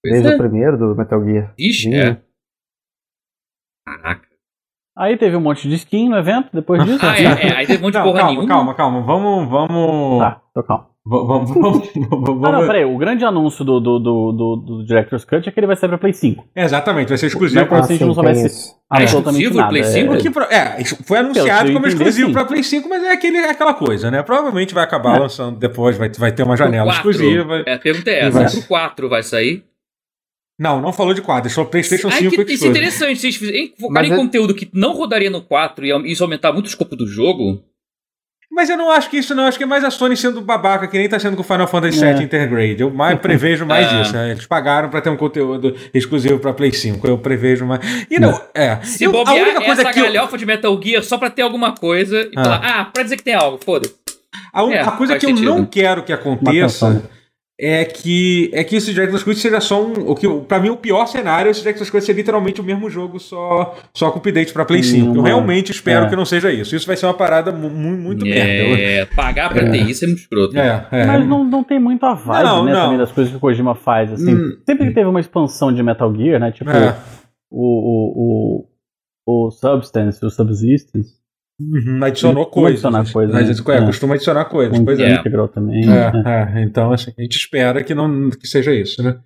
Desde 0.04 0.28
é. 0.30 0.36
o 0.36 0.38
primeiro 0.38 0.78
do 0.78 0.96
Metal 0.96 1.24
Gear. 1.26 1.54
Ixi, 1.58 1.82
Sim. 1.84 1.96
é. 1.96 2.22
Caraca. 3.86 4.28
Aí 4.98 5.18
teve 5.18 5.36
um 5.36 5.42
monte 5.42 5.68
de 5.68 5.76
skin 5.76 6.10
no 6.10 6.18
evento, 6.18 6.50
depois 6.54 6.84
disso. 6.84 7.00
Ah, 7.06 7.18
é, 7.18 7.24
é. 7.24 7.56
Aí 7.56 7.68
teve 7.68 7.80
um 7.80 7.84
monte 7.88 7.94
de 7.94 8.00
Não, 8.00 8.06
porra 8.06 8.20
calma, 8.20 8.32
nenhuma. 8.34 8.48
calma, 8.48 8.76
calma. 8.76 9.02
Vamos. 9.06 9.50
Vamos. 9.50 10.20
Tá, 10.20 10.42
tô 10.54 10.64
calmo. 10.64 10.89
Vamos. 11.10 11.50
Vamos. 11.56 11.90
vamos- 12.10 12.44
Ah, 12.48 12.52
não, 12.52 12.68
peraí. 12.68 12.86
O 12.86 12.98
grande 12.98 13.26
anúncio 13.26 13.66
do, 13.66 13.80
do, 13.80 14.00
do, 14.00 14.32
do, 14.32 14.56
do 14.58 14.86
Director's 14.86 15.26
Cut 15.26 15.48
é 15.48 15.52
que 15.52 15.60
ele 15.60 15.66
vai 15.68 15.76
sair 15.76 15.90
pra 15.90 15.98
Play 15.98 16.14
5. 16.14 16.46
Exatamente, 16.56 17.10
vai 17.10 17.18
ser 17.18 17.26
exclusivo 17.28 17.60
Não, 17.62 17.68
pra. 17.68 17.80
assim, 17.80 17.94
a 17.94 17.98
gente 17.98 18.06
não 18.08 18.14
soubesse-. 18.14 18.74
Ah, 18.90 19.02
é 19.02 19.06
exclusivo 19.06 19.56
nada. 19.56 19.70
Play 19.70 19.82
É- 19.82 19.86
5? 19.86 20.14
O 20.14 20.18
que 20.18 20.30
pro- 20.30 20.44
é, 20.44 20.84
foi 21.06 21.18
anunciado 21.18 21.74
como 21.74 21.88
exclusivo 21.88 22.32
pra 22.32 22.46
Play 22.46 22.64
5, 22.64 22.88
mas 22.88 23.04
é 23.04 23.12
aquele, 23.12 23.38
aquela 23.40 23.74
coisa, 23.74 24.12
né? 24.12 24.22
Provavelmente 24.24 24.74
vai 24.74 24.84
acabar 24.84 25.18
É. 25.18 25.20
lançando 25.20 25.58
depois, 25.58 25.98
vai, 25.98 26.10
vai 26.10 26.32
ter 26.32 26.44
uma 26.44 26.56
janela 26.56 26.92
4. 26.94 27.10
exclusiva. 27.12 27.64
É, 27.66 27.74
a 27.74 27.80
pergunta 27.80 28.10
é 28.12 28.28
E 28.28 28.30
vai- 28.30 28.44
essa. 28.44 28.58
Pro 28.60 28.68
4 28.68 29.10
vai 29.10 29.24
sair? 29.24 29.64
Não, 30.60 30.82
não 30.82 30.92
falou 30.92 31.14
de 31.14 31.22
quadro, 31.22 31.44
deixou 31.44 31.66
PlayStation 31.66 32.10
Ai, 32.10 32.20
5 32.20 32.44
que, 32.46 32.54
isso 32.54 32.66
é 32.66 32.68
interessante. 32.68 33.18
Se 33.20 33.28
eles 33.28 33.36
fizerem- 33.38 33.74
focarem 33.80 34.10
em 34.10 34.14
é- 34.14 34.18
conteúdo 34.18 34.54
que 34.54 34.70
não 34.74 34.92
rodaria 34.94 35.30
no 35.30 35.42
4 35.42 35.86
e 35.86 36.12
isso 36.12 36.22
aumentar 36.24 36.52
muito 36.52 36.66
o 36.66 36.70
escopo 36.70 36.96
do 36.98 37.08
jogo. 37.08 37.64
Mas 38.60 38.70
eu 38.70 38.76
não 38.76 38.92
acho 38.92 39.10
que 39.10 39.16
isso, 39.16 39.34
não. 39.34 39.46
Acho 39.46 39.58
que 39.58 39.64
é 39.64 39.66
mais 39.66 39.86
a 39.86 39.90
Sony 39.90 40.18
sendo 40.18 40.42
babaca, 40.42 40.86
que 40.86 40.98
nem 40.98 41.08
tá 41.08 41.18
sendo 41.18 41.38
com 41.38 41.42
o 41.42 41.46
Final 41.46 41.66
Fantasy 41.66 42.04
É. 42.04 42.14
VII 42.14 42.26
Intergrade. 42.26 42.82
Eu 42.82 42.92
mais 42.92 43.18
prevejo 43.18 43.66
mais 43.66 43.88
Ah. 43.90 44.02
isso. 44.04 44.12
né? 44.14 44.32
Eles 44.32 44.46
pagaram 44.46 44.90
pra 44.90 45.00
ter 45.00 45.10
um 45.10 45.16
conteúdo 45.16 45.74
exclusivo 45.94 46.38
pra 46.40 46.52
Play 46.52 46.74
5. 46.74 47.08
Eu 47.08 47.18
prevejo 47.18 47.66
mais. 47.66 47.80
E 48.12 48.20
não, 48.20 48.38
é. 48.54 48.78
Se 48.84 49.06
Eu- 49.06 49.12
a 49.12 49.14
bobear 49.14 49.38
única 49.38 49.62
coisa 49.64 49.82
essa 49.84 49.94
que 49.94 50.00
eu- 50.02 50.04
galhofa 50.04 50.38
de 50.38 50.46
Metal 50.46 50.78
Gear 50.84 51.02
só 51.04 51.18
pra 51.18 51.30
ter 51.30 51.42
alguma 51.42 51.72
coisa 51.74 52.20
e 52.24 52.32
Ah. 52.36 52.44
falar, 52.44 52.62
ah, 52.66 52.86
pra 52.94 53.02
dizer 53.04 53.16
que 53.16 53.24
tem 53.24 53.34
algo, 53.34 53.58
foda-se. 53.64 53.96
A, 54.52 54.62
un- 54.66 54.72
É, 54.74 54.82
a 54.82 54.92
coisa 54.92 55.18
que 55.18 55.26
eu 55.26 55.30
sentido. 55.30 55.46
não 55.46 55.64
quero 55.66 56.04
que 56.04 56.12
aconteça. 56.12 57.02
É 57.62 57.84
que 57.84 58.50
é 58.54 58.64
que 58.64 58.78
esse 58.78 58.94
Director's 58.94 59.22
Cut 59.22 59.38
seja 59.38 59.60
só 59.60 59.84
um. 59.84 59.92
O 60.10 60.16
que, 60.16 60.26
pra 60.48 60.60
mim, 60.62 60.70
o 60.70 60.78
pior 60.78 61.06
cenário 61.08 61.50
é 61.50 61.52
esse 61.52 61.60
Director's 61.60 61.90
Cut 61.90 62.02
ser 62.04 62.14
literalmente 62.14 62.62
o 62.62 62.64
mesmo 62.64 62.90
jogo, 62.90 63.20
só, 63.20 63.76
só 63.94 64.10
com 64.12 64.20
update 64.20 64.54
pra 64.54 64.64
Play 64.64 64.82
5. 64.82 65.14
Eu 65.16 65.22
realmente 65.22 65.72
espero 65.72 66.06
é. 66.06 66.10
que 66.10 66.16
não 66.16 66.24
seja 66.24 66.52
isso. 66.54 66.74
Isso 66.76 66.88
vai 66.88 66.96
ser 66.96 67.06
uma 67.06 67.14
parada 67.14 67.52
mu- 67.52 67.70
mu- 67.70 67.98
muito 67.98 68.24
merda. 68.26 68.80
É, 68.82 69.06
pagar 69.06 69.50
pra 69.50 69.64
É. 69.64 69.72
ter 69.72 69.90
isso 69.90 70.06
é 70.06 70.08
muito 70.08 70.20
escroto. 70.22 70.58
É, 70.58 70.88
é. 70.90 71.06
Mas 71.06 71.28
não, 71.28 71.44
não 71.44 71.64
tem 71.64 71.80
muito 71.80 72.06
a 72.06 72.14
vibe, 72.14 72.44
Não, 72.46 72.64
né, 72.66 72.72
não. 72.72 72.82
também 72.84 72.98
das 72.98 73.12
coisas 73.12 73.30
que 73.32 73.38
o 73.38 73.42
Kojima 73.42 73.76
faz, 73.76 74.14
assim. 74.14 74.34
Hum. 74.34 74.58
Sempre 74.66 74.88
que 74.88 74.94
teve 74.94 75.10
uma 75.10 75.20
expansão 75.20 75.74
de 75.74 75.84
Metal 75.84 76.16
Gear, 76.16 76.40
né, 76.40 76.52
tipo 76.54 76.70
É. 76.70 76.96
o, 77.52 78.64
o, 78.64 78.66
o, 79.28 79.48
o 79.48 79.52
Substance, 79.52 80.26
o 80.26 80.30
Subsistence, 80.30 81.19
Uhum, 81.60 82.04
adicionou 82.04 82.46
coisas. 82.46 82.86
adicionar 82.86 83.12
coisas, 83.12 83.36
né? 83.36 83.42
é, 83.42 83.44
É. 83.84 83.86
Costuma 83.86 84.16
adicionar 84.16 84.46
coisas. 84.46 84.80
Pois 84.80 85.00
é. 85.00 85.12
É. 85.12 85.16
Integral 85.16 85.48
também. 85.50 85.84
É, 85.92 86.58
é, 86.60 86.64
então 86.64 86.92
assim, 86.94 87.12
a 87.18 87.22
gente 87.22 87.36
espera 87.36 87.84
que 87.84 87.94
não 87.94 88.30
que 88.30 88.48
seja 88.48 88.74
isso, 88.74 89.04
né? 89.04 89.20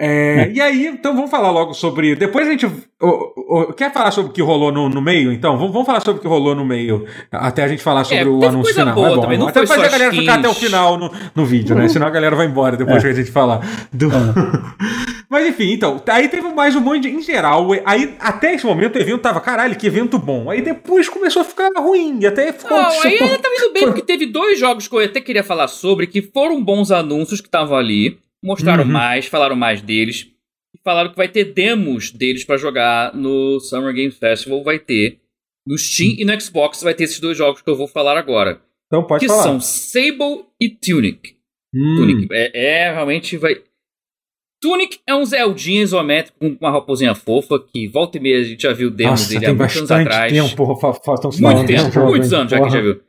É, 0.00 0.50
E 0.54 0.60
aí, 0.60 0.86
então 0.86 1.12
vamos 1.14 1.28
falar 1.30 1.50
logo 1.50 1.74
sobre. 1.74 2.14
Depois 2.14 2.46
a 2.46 2.50
gente. 2.52 2.66
o- 2.66 2.72
o- 3.00 3.72
quer 3.72 3.92
falar 3.92 4.12
sobre 4.12 4.30
o 4.30 4.32
que 4.32 4.40
rolou 4.40 4.70
no, 4.70 4.88
no 4.88 5.02
meio? 5.02 5.32
Então, 5.32 5.56
vamos, 5.56 5.72
vamos 5.72 5.86
falar 5.86 6.00
sobre 6.00 6.20
o 6.20 6.22
que 6.22 6.28
rolou 6.28 6.54
no 6.54 6.64
meio. 6.64 7.04
Até 7.32 7.64
a 7.64 7.68
gente 7.68 7.82
falar 7.82 8.04
sobre 8.04 8.28
o 8.28 8.34
teve 8.38 8.46
anúncio 8.46 8.62
coisa 8.74 8.80
final. 8.80 8.94
boa 8.94 9.08
é 9.08 9.14
bom, 9.16 9.20
também, 9.22 9.36
é 9.36 9.40
não 9.40 9.48
Até 9.48 9.66
fazer 9.66 9.86
a 9.86 9.88
galera 9.88 10.12
ficar 10.12 10.34
até 10.38 10.48
o 10.48 10.52
skins. 10.52 10.66
final 10.70 10.96
no, 10.96 11.10
no 11.34 11.44
vídeo, 11.44 11.74
né? 11.74 11.88
Senão 11.88 12.06
a 12.06 12.10
galera 12.10 12.36
vai 12.36 12.46
embora 12.46 12.76
depois 12.76 13.02
que 13.02 13.08
a 13.08 13.12
gente 13.12 13.30
falar. 13.32 13.60
do- 13.92 14.08
Mas 15.28 15.46
enfim, 15.46 15.72
então, 15.72 16.00
aí 16.08 16.28
teve 16.28 16.48
mais 16.52 16.74
um 16.76 16.80
monte 16.80 17.02
de. 17.02 17.08
Em 17.10 17.20
geral, 17.20 17.68
aí 17.84 18.14
até 18.20 18.54
esse 18.54 18.64
momento 18.64 18.96
o 18.96 18.98
evento 19.00 19.18
tava, 19.18 19.40
caralho, 19.40 19.76
que 19.76 19.86
evento 19.86 20.18
bom. 20.18 20.48
Aí 20.50 20.62
depois 20.62 21.08
começou 21.08 21.42
a 21.42 21.44
ficar 21.44 21.70
ruim. 21.76 22.18
E 22.20 22.26
até 22.26 22.52
ficou. 22.52 22.76
Não, 22.76 22.88
aí 23.02 23.18
ainda 23.20 23.38
tá 23.38 23.48
indo 23.52 23.72
bem, 23.72 23.82
porque 23.84 24.02
teve 24.02 24.26
dois 24.26 24.58
jogos 24.58 24.86
que 24.88 24.94
eu 24.94 25.00
até 25.04 25.20
queria 25.20 25.44
falar 25.44 25.68
sobre, 25.68 26.06
que 26.06 26.22
foram 26.22 26.62
bons 26.62 26.90
anúncios 26.90 27.40
que 27.40 27.48
estavam 27.48 27.76
ali, 27.76 28.18
mostraram 28.42 28.84
Uhum. 28.84 28.90
mais, 28.90 29.26
falaram 29.26 29.56
mais 29.56 29.80
deles, 29.82 30.28
e 30.74 30.78
falaram 30.84 31.10
que 31.10 31.16
vai 31.16 31.28
ter 31.28 31.44
demos 31.52 32.10
deles 32.10 32.44
pra 32.44 32.56
jogar 32.56 33.14
no 33.14 33.58
Summer 33.60 33.92
Game 33.94 34.10
Festival, 34.12 34.62
vai 34.62 34.78
ter. 34.78 35.20
No 35.66 35.76
Steam 35.76 36.14
e 36.18 36.24
no 36.24 36.40
Xbox 36.40 36.82
vai 36.82 36.94
ter 36.94 37.04
esses 37.04 37.20
dois 37.20 37.36
jogos 37.36 37.60
que 37.62 37.68
eu 37.68 37.76
vou 37.76 37.86
falar 37.88 38.16
agora. 38.16 38.60
Então 38.86 39.06
pode 39.06 39.20
que 39.20 39.28
falar. 39.30 39.42
são 39.42 39.60
Sable 39.60 40.46
e 40.60 40.68
Tunic. 40.70 41.36
Hum. 41.74 41.96
Tunic 41.98 42.28
é, 42.32 42.86
é, 42.86 42.92
realmente 42.92 43.36
vai. 43.36 43.62
Tunic 44.62 44.98
é 45.06 45.14
um 45.14 45.24
Zeldinha 45.24 45.82
isométrico 45.82 46.38
com 46.38 46.56
uma 46.60 46.70
raposinha 46.70 47.14
fofa, 47.14 47.60
que 47.60 47.86
volta 47.86 48.16
e 48.16 48.20
meia 48.20 48.40
a 48.40 48.42
gente 48.44 48.62
já 48.62 48.72
viu 48.72 48.90
demos 48.90 49.20
Nossa, 49.20 49.32
dele 49.34 49.46
há 49.46 49.54
muitos 49.54 49.76
anos 49.76 49.90
atrás. 49.90 50.32
tempo. 50.32 50.76
fa- 50.76 50.94
fa- 50.94 51.30
Muito 51.38 51.66
tempo, 51.66 51.90
jogo, 51.92 52.08
muitos 52.08 52.32
anos 52.32 52.50
já 52.50 52.56
que 52.56 52.62
a 52.62 52.68
gente 52.68 52.76
já 52.76 52.80
viu. 52.82 53.00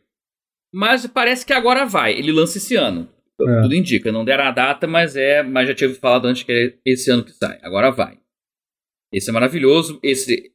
Mas 0.74 1.08
parece 1.08 1.46
que 1.46 1.54
agora 1.54 1.86
vai. 1.86 2.14
Ele 2.14 2.32
lança 2.32 2.58
esse 2.58 2.76
ano. 2.76 3.08
É. 3.48 3.62
Tudo 3.62 3.76
indica. 3.76 4.12
Não 4.12 4.26
deram 4.26 4.46
a 4.46 4.52
data, 4.52 4.88
mas 4.88 5.16
é. 5.16 5.44
Mas 5.44 5.68
já 5.68 5.76
tinha 5.76 5.90
falado 5.96 6.26
antes 6.28 6.44
que 6.44 6.52
é 6.52 6.74
esse 6.86 7.10
ano 7.12 7.24
que 7.24 7.32
sai. 7.32 7.60
Agora 7.64 7.92
vai. 7.92 8.18
Esse 9.14 9.30
é 9.30 9.34
maravilhoso. 9.34 10.00
Esse. 10.04 10.52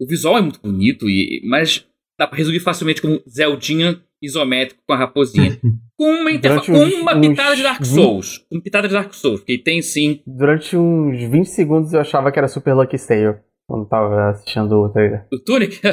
O 0.00 0.06
visual 0.06 0.36
é 0.38 0.42
muito 0.42 0.60
bonito, 0.60 1.08
e, 1.08 1.40
mas 1.44 1.86
dá 2.18 2.26
pra 2.26 2.36
resumir 2.36 2.60
facilmente 2.60 3.00
como 3.00 3.22
Zeldinha 3.28 3.98
isométrico 4.22 4.82
com 4.86 4.92
a 4.92 4.96
raposinha. 4.98 5.58
com 5.98 6.04
uma, 6.04 6.30
interfa- 6.30 6.70
uns- 6.72 6.94
uma 6.94 7.18
pitada 7.18 7.56
de 7.56 7.62
Dark 7.62 7.80
20 7.82 7.88
Souls. 7.94 8.38
Com 8.50 8.60
pitada 8.60 8.88
de 8.88 8.94
Dark 8.94 9.14
Souls, 9.14 9.40
porque 9.40 9.56
tem 9.58 9.80
sim. 9.80 10.20
Durante 10.26 10.76
uns 10.76 11.18
20 11.22 11.46
segundos 11.46 11.92
eu 11.94 12.00
achava 12.00 12.30
que 12.30 12.38
era 12.38 12.46
Super 12.48 12.74
Lucky 12.74 12.98
Sale. 12.98 13.38
Quando 13.68 13.88
tava 13.88 14.28
assistindo 14.30 14.70
o 14.78 14.88
trailer. 14.90 15.26
O 15.32 15.38
Tunic. 15.38 15.80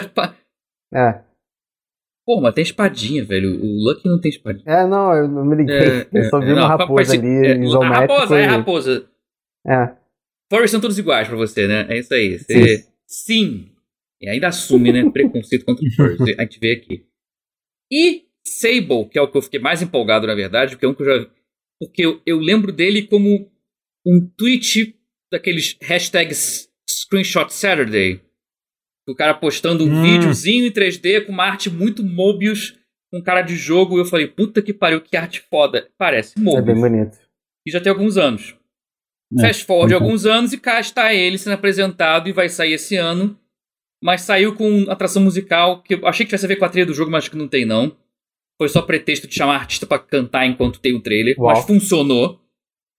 É. 0.96 1.22
Pô, 2.26 2.40
mas 2.40 2.54
tem 2.54 2.62
espadinha, 2.62 3.24
velho. 3.26 3.60
O 3.62 3.84
Lucky 3.84 4.08
não 4.08 4.20
tem 4.20 4.30
espadinha. 4.30 4.64
É, 4.66 4.88
não, 4.88 5.14
eu 5.14 5.28
não 5.28 5.44
me 5.46 5.56
liguei. 5.58 5.76
É, 5.76 6.08
eu 6.14 6.24
só 6.30 6.40
vi 6.40 6.48
é, 6.50 6.54
uma 6.54 6.62
não, 6.62 6.68
raposa 6.68 6.94
parece- 6.96 7.18
ali, 7.18 7.48
é, 7.48 7.58
isométrico. 7.64 8.14
Raposa, 8.14 8.38
é 8.40 8.42
e- 8.42 8.46
a 8.46 8.52
raposa. 8.52 9.10
É. 9.68 9.96
Furries 10.52 10.72
são 10.72 10.80
todos 10.82 10.98
iguais 10.98 11.28
pra 11.28 11.36
você, 11.36 11.68
né? 11.68 11.86
É 11.90 12.00
isso 12.00 12.14
aí. 12.14 12.40
Você- 12.40 12.88
sim. 13.06 13.70
E 14.22 14.30
ainda 14.30 14.48
assume, 14.48 14.92
né? 14.94 15.10
Preconceito 15.12 15.66
contra 15.66 15.84
furries. 15.96 16.20
A 16.40 16.44
gente 16.44 16.60
vê 16.60 16.72
aqui. 16.74 17.06
E 17.92 18.24
Sable, 18.46 19.10
que 19.10 19.18
é 19.18 19.22
o 19.22 19.28
que 19.30 19.38
eu 19.38 19.42
fiquei 19.42 19.60
mais 19.60 19.82
empolgado, 19.82 20.28
na 20.28 20.36
verdade, 20.36 20.72
porque 20.76 20.86
é 20.86 20.90
um 20.90 20.94
que 20.94 21.02
eu 21.02 21.06
já. 21.06 21.30
Porque 21.80 22.06
eu, 22.06 22.22
eu 22.26 22.40
lembro 22.40 22.72
dele 22.72 23.06
como 23.08 23.50
um 24.06 24.26
tweet 24.38 24.96
daqueles 25.32 25.78
hashtags 25.82 26.70
Screenshot 26.90 27.54
Saturday. 27.54 28.22
O 29.08 29.16
cara 29.16 29.34
postando 29.34 29.84
um 29.86 29.92
Hum. 29.92 30.02
videozinho 30.04 30.66
em 30.66 30.72
3D 30.72 31.26
com 31.26 31.32
uma 31.32 31.44
arte 31.44 31.70
muito 31.70 32.04
Mobius, 32.04 32.78
com 33.12 33.22
cara 33.22 33.42
de 33.42 33.56
jogo. 33.56 33.98
E 33.98 34.02
eu 34.02 34.06
falei, 34.06 34.28
puta 34.28 34.62
que 34.62 34.74
pariu, 34.74 35.02
que 35.02 35.16
arte 35.18 35.42
foda. 35.50 35.90
Parece 35.98 36.34
É 36.38 36.42
bem 36.42 36.46
Mobius. 36.54 36.80
bonito. 36.80 37.18
e 37.68 37.72
já 37.72 37.80
tem 37.82 37.90
alguns 37.92 38.18
anos. 38.18 38.56
É, 39.38 39.42
Fast 39.48 39.66
forward 39.66 39.94
alguns 39.94 40.26
anos 40.26 40.54
e 40.54 40.58
cá 40.58 40.80
está 40.80 41.14
ele 41.14 41.38
sendo 41.38 41.54
apresentado 41.54 42.30
e 42.30 42.34
vai 42.34 42.48
sair 42.50 42.74
esse 42.74 42.96
ano. 42.96 43.38
Mas 44.04 44.22
saiu 44.22 44.54
com 44.56 44.86
atração 44.90 45.22
musical 45.24 45.82
que 45.82 45.96
eu 45.96 46.06
achei 46.08 46.26
que 46.26 46.30
tivesse 46.30 46.46
a 46.46 46.48
ver 46.50 46.58
com 46.58 46.66
a 46.66 46.70
trilha 46.70 46.86
do 46.86 46.94
jogo, 46.94 47.10
mas 47.10 47.24
acho 47.24 47.32
que 47.32 47.38
não 47.38 47.48
tem 47.48 47.66
não. 47.66 47.96
Foi 48.62 48.68
só 48.70 48.82
pretexto 48.82 49.28
de 49.28 49.34
chamar 49.34 49.56
artista 49.56 49.86
pra 49.88 49.98
cantar 49.98 50.46
enquanto 50.46 50.80
tem 50.80 50.94
o 50.94 51.02
trailer, 51.02 51.36
Uau. 51.40 51.56
mas 51.56 51.66
funcionou. 51.66 52.40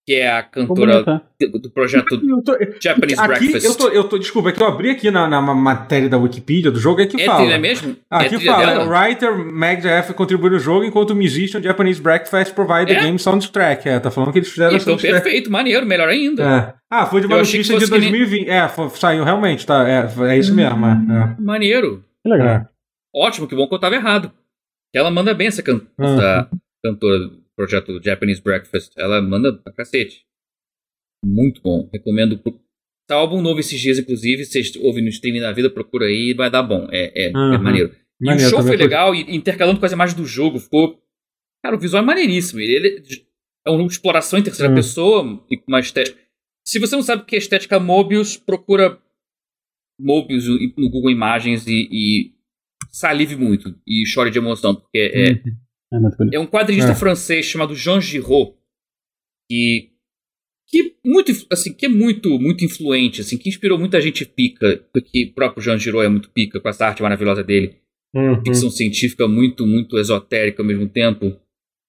Que 0.07 0.17
é 0.17 0.31
a 0.31 0.43
cantora 0.43 1.03
do, 1.41 1.71
projeto 1.71 2.21
Eu 2.29 2.43
tô- 2.43 2.53
Japanese 2.79 3.19
aqui, 3.19 3.27
Breakfast. 3.49 3.65
eu 3.65 3.75
tô, 3.75 3.89
eu 3.89 4.05
tô, 4.05 4.19
desculpa, 4.19 4.51
é 4.51 4.53
que 4.53 4.63
eu 4.63 4.67
abri 4.67 4.91
aqui 4.91 5.11
na, 5.11 5.27
na 5.27 5.41
matéria 5.41 6.11
da 6.11 6.19
Wikipedia 6.19 6.71
do 6.71 6.79
jogo, 6.79 7.01
é 7.01 7.07
que 7.07 7.23
é 7.23 7.25
fala. 7.25 7.39
trilha 7.41 7.59
mesmo? 7.59 7.93
é 8.13 8.17
Aqui 8.17 8.37
trilha 8.37 8.53
fala, 8.53 8.67
dela? 8.67 8.85
writer 9.07 9.35
Mag 9.35 9.89
F 9.89 10.13
contribui 10.13 10.51
no 10.51 10.59
jogo 10.59 10.85
enquanto 10.85 11.13
o 11.13 11.17
musician 11.17 11.63
Japanese 11.63 12.03
Breakfast 12.03 12.53
provide 12.55 12.87
the 12.93 12.99
É? 12.99 13.03
game 13.03 13.19
soundtrack. 13.19 13.89
É, 13.89 13.99
tá 13.99 14.11
falando 14.11 14.31
que 14.33 14.41
eles 14.41 14.51
fizeram 14.51 14.73
a 14.73 14.77
Então, 14.77 14.89
soundtrack. 14.99 15.23
perfeito, 15.23 15.51
maneiro, 15.51 15.87
melhor 15.87 16.09
ainda. 16.11 16.43
É. 16.45 16.75
Ah, 16.91 17.07
foi 17.07 17.23
de 17.23 17.27
uma 17.27 17.37
Eu 17.37 17.39
notícia 17.39 17.63
de 17.75 17.81
fosse 17.81 17.91
que 17.91 17.99
nem- 17.99 18.11
2020. 18.11 18.49
É, 18.51 18.69
foi- 18.69 18.91
saiu 18.91 19.25
realmente, 19.25 19.65
tá? 19.65 19.89
É, 19.89 20.07
é 20.35 20.39
isso 20.39 20.55
mesmo. 20.55 20.85
É, 20.85 21.35
Maneiro. 21.41 22.05
Que 22.23 22.29
legal. 22.31 22.47
é. 22.49 22.67
Ótimo, 23.17 23.49
que 23.49 23.57
bom 23.57 23.67
que 23.67 23.75
eu 23.75 23.81
tava 23.81 23.95
errado. 23.95 24.31
Ela 24.95 25.11
manda 25.11 25.33
bem 25.33 25.47
essa, 25.47 25.63
can 25.63 25.81
Uhum. 25.99 26.05
essa 26.15 26.49
cantora 26.85 27.31
do 27.55 27.57
projeto 27.57 28.01
Japanese 28.03 28.43
Breakfast. 28.43 28.93
Ela 28.97 29.23
manda 29.23 29.53
pra 29.57 29.73
cacete. 29.73 30.25
Muito 31.25 31.61
bom. 31.63 31.89
Recomendo. 31.93 32.39
pro- 32.39 32.61
Tá 33.07 33.17
álbum 33.17 33.43
novo 33.43 33.61
esses 33.61 33.79
dias, 33.79 33.99
inclusive. 33.99 34.45
Vocês 34.47 34.75
ouvem 34.77 35.03
no 35.03 35.11
streaming 35.11 35.41
da 35.41 35.53
vida, 35.53 35.69
procura 35.69 36.07
aí, 36.07 36.33
vai 36.35 36.51
dar 36.51 36.63
bom. 36.63 36.89
É, 36.91 37.27
é, 37.27 37.31
é 37.31 37.37
Uhum. 37.37 37.63
maneiro. 37.63 37.95
E 38.21 38.25
Maneiro, 38.27 38.47
o 38.47 38.51
show 38.51 38.61
foi 38.63 38.69
foi- 38.69 38.77
legal, 38.79 39.15
e 39.15 39.37
intercalando 39.37 39.79
com 39.79 39.85
as 39.85 39.93
imagens 39.93 40.17
do 40.17 40.25
jogo, 40.25 40.59
ficou. 40.59 40.99
Cara, 41.63 41.77
o 41.77 41.79
visual 41.79 42.03
é 42.03 42.07
maneiríssimo. 42.07 42.61
Ele, 42.61 42.75
ele 42.75 43.05
é 43.67 43.71
um 43.71 43.77
jogo 43.77 43.89
de 43.89 43.95
exploração 43.95 44.39
em 44.39 44.43
terceira 44.43 44.73
Hum. 44.73 44.75
pessoa 44.77 45.47
e 45.51 45.57
com 45.59 45.65
uma 45.69 45.81
estética. 45.81 46.19
Se 46.67 46.79
você 46.79 46.97
não 46.97 47.03
sabe 47.03 47.23
o 47.23 47.27
que 47.27 47.35
é 47.35 47.39
estética 47.39 47.79
Mobius, 47.79 48.39
procura 48.39 48.99
Mobius 50.01 50.47
no 50.49 50.89
Google 50.91 51.11
Imagens 51.11 51.67
e, 51.67 51.89
e 51.93 52.33
salive 52.91 53.37
muito 53.37 53.79
e 53.87 54.07
chore 54.07 54.31
de 54.31 54.39
emoção, 54.39 54.75
porque 54.75 54.99
é, 55.15 55.43
É 56.33 56.37
é 56.37 56.41
um 56.41 56.47
quadrinista 56.47 56.93
É. 56.93 56.95
francês 56.95 57.47
chamado 57.47 57.75
Jean 57.75 58.01
Giraud 58.01 58.55
que 59.51 59.91
que 60.67 60.97
muito 61.05 61.31
assim 61.53 61.73
que 61.73 61.87
é 61.87 61.89
muito 61.89 62.39
muito 62.39 62.65
influente 62.65 63.21
assim 63.21 63.37
que 63.37 63.49
inspirou 63.49 63.79
muita 63.79 64.01
gente 64.01 64.25
pica 64.25 64.85
porque 64.93 65.27
o 65.31 65.35
próprio 65.35 65.63
Jean 65.63 65.79
Giraud 65.79 66.07
é 66.07 66.09
muito 66.09 66.31
pica 66.31 66.59
com 66.61 66.69
essa 66.69 66.87
arte 66.87 67.03
maravilhosa 67.03 67.43
dele 67.45 67.77
Uhum. 68.17 68.45
ficção 68.45 68.71
científica 68.71 69.27
muito 69.27 69.67
muito 69.67 69.99
esotérica 69.99 70.63
ao 70.63 70.67
mesmo 70.67 70.89
tempo 70.89 71.37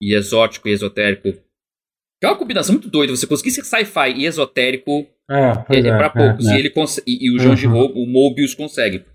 e 0.02 0.15
exótico 0.15 0.68
e 0.68 0.72
esotérico 0.72 1.32
que 1.32 2.26
é 2.26 2.28
uma 2.28 2.36
combinação 2.38 2.74
muito 2.74 2.89
doida 2.89 3.15
você 3.15 3.28
conseguir 3.28 3.52
ser 3.52 3.63
sci-fi 3.63 4.12
e 4.18 4.26
esotérico 4.26 5.08
É, 5.30 5.76
é, 5.78 5.80
é 5.82 5.88
é, 5.88 5.98
pra 5.98 6.10
poucos 6.10 6.48
é. 6.48 6.56
e 6.56 6.60
ele 6.60 6.70
conse- 6.72 7.04
e, 7.06 7.28
e 7.28 7.32
o 7.32 7.38
Jean 7.39 7.52
Uhum. 7.52 7.56
Giraud 7.56 7.94
o 7.96 8.06
Mobius 8.08 8.54
consegue 8.56 9.06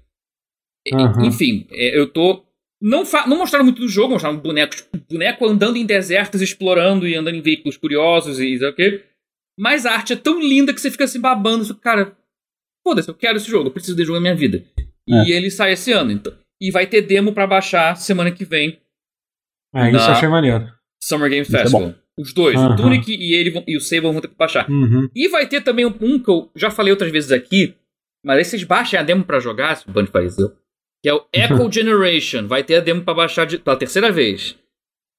Uhum. 0.93 1.25
enfim 1.27 1.67
é, 1.73 1.99
eu 1.99 2.07
tô 2.11 2.45
não, 2.81 3.03
não 3.27 3.39
mostraram 3.39 3.65
muito 3.65 3.81
do 3.81 3.89
jogo, 3.89 4.13
mostraram 4.15 4.37
bonecos, 4.39 4.87
boneco 5.11 5.47
andando 5.47 5.77
em 5.77 5.85
desertos, 5.87 6.41
explorando 6.41 7.07
e 7.07 7.15
andando 7.15 7.35
em 7.37 7.43
veículos 7.43 7.77
curiosos 7.77 8.39
e 8.39 8.59
sei 8.59 8.69
o 8.69 8.75
quê. 8.75 9.05
Mas 9.59 9.85
a 9.85 9.93
arte 9.93 10.13
é 10.15 10.17
tão 10.17 10.41
linda 10.41 10.73
que 10.73 10.81
você 10.81 10.91
fica 10.91 11.05
assim 11.05 11.21
babando. 11.21 11.65
Você, 11.65 11.75
cara, 11.75 12.17
foda-se, 12.87 13.09
eu 13.09 13.15
quero 13.15 13.37
esse 13.37 13.51
jogo, 13.51 13.69
eu 13.69 13.73
preciso 13.73 13.95
desse 13.97 14.07
jogo 14.07 14.19
na 14.19 14.23
minha 14.23 14.35
vida. 14.37 14.65
E 15.09 15.33
ele 15.33 15.51
sai 15.51 15.73
esse 15.73 15.93
ano. 15.93 16.13
Então, 16.13 16.33
e 16.61 16.71
vai 16.71 16.87
ter 16.87 17.03
demo 17.03 17.33
pra 17.33 17.47
baixar 17.47 17.97
semana 17.97 18.31
que 18.31 18.45
vem, 18.45 18.79
É, 19.75 19.91
isso 19.91 20.11
achei 20.11 20.29
maneiro. 20.29 20.73
Summer 21.03 21.29
Game 21.31 21.43
é 21.43 21.45
Festival. 21.45 21.95
Os 22.19 22.33
dois, 22.35 22.57
Aham. 22.57 22.75
o 22.75 22.77
Tunic 22.77 23.13
e 23.15 23.35
ele 23.35 23.51
vão- 23.51 23.65
e 23.67 23.77
o 23.77 23.81
Sable 23.81 24.13
vão 24.13 24.21
ter 24.21 24.29
que 24.29 24.35
baixar. 24.37 24.69
Uhum. 24.71 25.09
E 25.15 25.29
vai 25.29 25.47
ter 25.47 25.63
também 25.63 25.87
um, 25.87 25.95
um 26.01 26.19
que 26.19 26.31
eu 26.31 26.51
já 26.55 26.71
falei 26.71 26.91
outras 26.93 27.11
vezes 27.11 27.33
aqui, 27.33 27.75
mas 28.25 28.37
aí 28.39 28.45
vocês 28.45 28.63
baixem 28.65 28.99
a 28.99 29.03
demo 29.03 29.25
pra 29.25 29.41
jogar, 29.41 29.77
se 29.77 29.89
o 29.89 29.93
Band 29.93 30.07
pareceu. 30.07 30.53
Que 31.03 31.09
é 31.09 31.15
o 31.15 31.25
Echo 31.33 31.71
Generation. 31.73 32.47
Vai 32.47 32.63
ter 32.65 32.77
a 32.77 32.81
demo 32.81 33.03
pra 33.03 33.15
baixar 33.15 33.47
de, 33.47 33.59
pela 33.59 33.77
terceira 33.77 34.11
vez. 34.13 34.57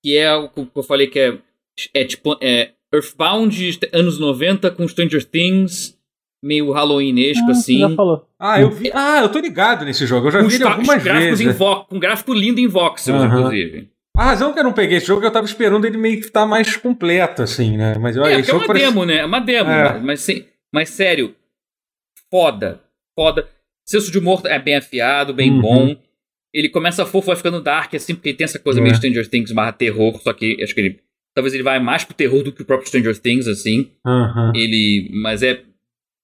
Que 0.04 0.18
é 0.18 0.34
o 0.36 0.50
que 0.50 0.68
eu 0.76 0.84
falei 0.84 1.08
que 1.08 1.20
é, 1.20 1.38
é 1.94 2.04
tipo 2.06 2.38
é 2.42 2.72
Earthbound 2.94 3.80
anos 3.94 4.20
90 4.20 4.70
com 4.72 4.88
Stranger 4.88 5.24
Things, 5.24 5.98
meio 6.44 6.72
Halloweenesco 6.72 7.46
Ah, 7.48 7.52
assim. 7.52 7.80
já 7.80 7.90
falou. 7.92 8.28
Ah, 8.40 8.60
eu 8.60 8.70
vi. 8.72 8.92
Ah, 8.94 9.22
eu 9.22 9.30
tô 9.30 9.40
ligado 9.40 9.86
nesse 9.86 10.06
jogo. 10.06 10.28
Eu 10.28 10.32
já 10.32 10.42
Com 10.42 10.48
vi 10.50 10.56
ele 10.56 10.64
algumas 10.64 10.98
os 10.98 11.04
gráficos 11.04 11.40
vezes. 11.40 11.56
em 11.56 11.58
vo- 11.58 11.86
com 11.86 12.00
gráfico 12.00 12.34
lindo 12.34 12.60
em 12.60 12.68
voxels, 12.68 13.22
Aham. 13.22 13.38
inclusive. 13.40 13.90
A 14.18 14.26
razão 14.26 14.52
que 14.52 14.60
eu 14.60 14.64
não 14.66 14.74
peguei 14.74 14.98
esse 14.98 15.06
jogo 15.08 15.20
é 15.20 15.24
que 15.24 15.28
eu 15.28 15.32
tava 15.34 15.46
esperando 15.46 15.86
ele 15.88 15.98
meio 15.98 16.20
que 16.20 16.26
estar 16.26 16.46
mais 16.46 16.76
completo, 16.76 17.44
assim, 17.44 17.78
né? 17.78 17.96
Mas 17.98 18.18
olha, 18.18 18.34
É, 18.34 18.40
esse 18.42 18.52
é 18.52 18.54
uma 18.54 18.68
parece- 18.68 18.86
demo, 18.88 19.06
né? 19.06 19.18
É 19.20 19.26
uma 19.26 19.40
demo. 19.40 19.70
É. 19.70 19.94
Mas, 19.94 20.04
mas, 20.04 20.20
sim- 20.22 20.46
mas 20.74 20.90
sério, 20.90 21.34
foda. 22.30 22.82
Foda. 23.18 23.48
Senso 23.92 24.12
de 24.12 24.18
humor 24.18 24.42
é 24.46 24.58
bem 24.58 24.76
afiado, 24.76 25.34
bem 25.34 25.52
Uhum. 25.52 25.62
bom. 25.62 25.96
Ele 26.54 26.70
começa 26.70 27.06
fofo, 27.06 27.28
vai 27.28 27.36
ficando 27.36 27.62
dark, 27.62 27.94
assim, 27.96 28.14
porque 28.16 28.34
tem 28.34 28.46
essa 28.46 28.60
coisa 28.60 28.80
É. 28.80 28.84
meio 28.84 28.96
Stranger 28.96 29.28
Things 29.28 29.52
barra 29.52 29.72
terror, 29.72 30.20
só 30.22 30.34
que 30.34 30.62
acho 30.64 30.74
que 30.74 30.82
ele. 30.82 31.00
Talvez 31.34 31.54
ele 31.54 31.64
vai 31.64 31.80
mais 31.80 32.04
pro 32.04 32.14
terror 32.16 32.44
do 32.44 32.52
que 32.52 32.62
o 32.62 32.66
próprio 32.66 32.88
Stranger 32.88 33.18
Things, 33.18 33.48
assim. 33.48 33.90
Aham. 34.06 34.52
Ele. 34.56 35.10
Mas 35.14 35.42
é 35.44 35.62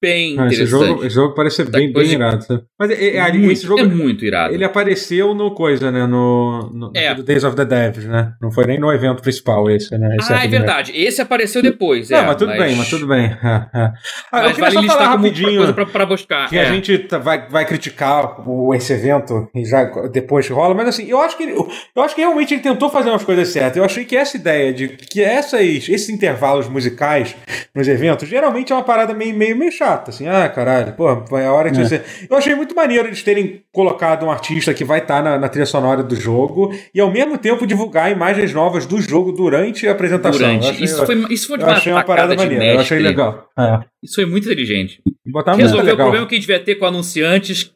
bem 0.02 0.36
Ah, 0.39 0.45
esse, 0.48 0.56
interessante. 0.56 0.88
jogo, 0.88 1.06
esse 1.06 1.16
jogo 1.16 1.34
parece 1.36 1.56
ser 1.58 1.70
bem, 1.70 1.91
bem 1.91 2.12
irado. 2.12 2.43
sabe? 2.43 2.64
Mas 2.80 2.91
é- 2.91 3.16
é- 3.18 3.32
Muito, 3.34 3.52
esse 3.52 3.66
jogo 3.66 3.80
é 3.82 3.84
muito 3.86 4.26
irado. 4.26 4.54
ele 4.54 4.64
apareceu 4.64 5.34
no 5.34 5.52
coisa, 5.52 5.91
né? 5.91 6.06
No, 6.06 6.70
no 6.74 6.91
É. 6.95 7.14
no 7.16 7.24
Days 7.24 7.43
of 7.43 7.56
the 7.56 7.66
Devs, 7.66 8.06
né? 8.06 8.34
Não 8.41 8.52
foi 8.52 8.66
nem 8.66 8.80
no 8.80 8.91
evento 8.91 9.22
principal 9.22 9.70
esse, 9.70 9.98
né? 9.98 10.16
Esse 10.20 10.32
ah, 10.34 10.36
é 10.38 10.39
Epic 10.41 10.52
verdade. 10.52 10.91
Esse 10.95 11.22
apareceu 11.22 11.62
depois. 11.62 12.10
Não, 12.10 12.18
é, 12.20 12.26
mas 12.26 12.36
tudo 12.36 12.52
bem, 12.56 12.76
mas 12.76 12.89
tudo 12.89 13.08
bem. 13.08 13.28
Ah, 13.43 13.70
ah. 13.74 13.93
Ah, 14.32 14.39
eu 14.39 14.43
Mas 14.43 14.56
queria 14.56 14.72
vale 14.72 14.88
só 14.88 14.93
falar 14.98 15.10
rapidinho 15.10 15.58
coisa 15.58 15.74
pra, 15.74 15.86
pra 15.86 16.06
buscar. 16.06 16.50
que 16.50 16.58
é. 16.58 16.62
a 16.68 16.72
gente 16.72 16.98
tá- 17.00 17.18
vai, 17.18 17.48
vai 17.50 17.66
criticar 17.66 18.48
o, 18.48 18.74
esse 18.76 18.91
evento 18.93 19.48
e 19.56 19.66
já 19.66 19.84
depois 20.12 20.48
rola, 20.50 20.74
mas 20.76 20.88
assim, 20.89 21.08
eu 21.10 21.20
acho 21.22 21.38
que 21.38 21.43
ele- 21.43 21.54
eu 21.54 22.02
acho 22.04 22.14
que 22.14 22.22
realmente 22.22 22.54
ele 22.54 22.62
tentou 22.62 22.89
fazer 22.89 23.10
umas 23.10 23.24
coisas 23.24 23.48
certas. 23.48 23.78
Eu 23.78 23.84
achei 23.84 24.06
que 24.06 24.16
essa 24.16 24.36
ideia 24.38 24.74
de 24.74 24.89
que 24.89 25.22
essas, 25.22 25.62
esses 25.62 26.10
intervalos 26.10 26.68
musicais 26.70 27.36
nos 27.74 27.88
eventos 27.88 28.28
geralmente 28.28 28.72
é 28.72 28.76
uma 28.76 28.84
parada 28.84 29.14
meio, 29.14 29.36
meio, 29.36 29.56
meio 29.56 29.72
chata, 29.72 29.87
assim, 29.94 30.28
ah, 30.28 30.48
caralho, 30.50 30.94
pô, 30.94 31.10
é 31.38 31.46
a 31.46 31.52
hora 31.54 31.70
de 31.72 31.80
É. 31.80 31.84
você. 31.84 32.04
Eu 32.30 32.38
achei 32.38 32.54
muito 32.56 32.76
maneiro 32.76 33.08
eles 33.08 33.24
terem 33.24 33.64
colocado 33.72 34.26
um 34.26 34.32
artista 34.32 34.74
que 34.74 34.84
vai 34.84 35.00
estar 35.00 35.24
na, 35.24 35.38
na 35.38 35.50
trilha 35.50 35.66
sonora 35.66 36.04
do 36.04 36.16
jogo 36.16 36.74
e 36.94 37.00
ao 37.00 37.12
mesmo 37.12 37.38
tempo 37.38 37.66
divulgar 37.68 38.12
imagens 38.12 38.54
novas 38.54 38.86
do 38.86 39.00
jogo 39.02 39.32
durante 39.32 39.88
a 39.88 39.92
apresentação. 39.92 40.40
Durante. 40.40 40.68
achei- 40.70 40.84
Isso 40.86 41.06
foi, 41.06 41.16
isso 41.34 41.48
foi 41.48 41.62
eu 41.62 41.66
achei 41.68 41.92
uma 41.92 42.04
parada 42.04 42.36
de 42.36 42.44
maneira, 42.44 42.66
eu 42.76 42.80
achei 42.80 42.98
mestre. 42.98 43.04
legal. 43.04 43.50
É. 43.58 43.80
Isso 44.04 44.16
foi 44.16 44.26
muito 44.26 44.46
inteligente. 44.46 45.02
Botar 45.26 45.52
muito 45.52 45.64
Resolveu 45.64 45.94
o 45.94 45.98
problema 45.98 46.28
que 46.28 46.36
a 46.36 46.38
gente 46.38 46.48
devia 46.48 46.64
ter 46.64 46.76
com 46.76 46.86
anunciantes, 46.86 47.74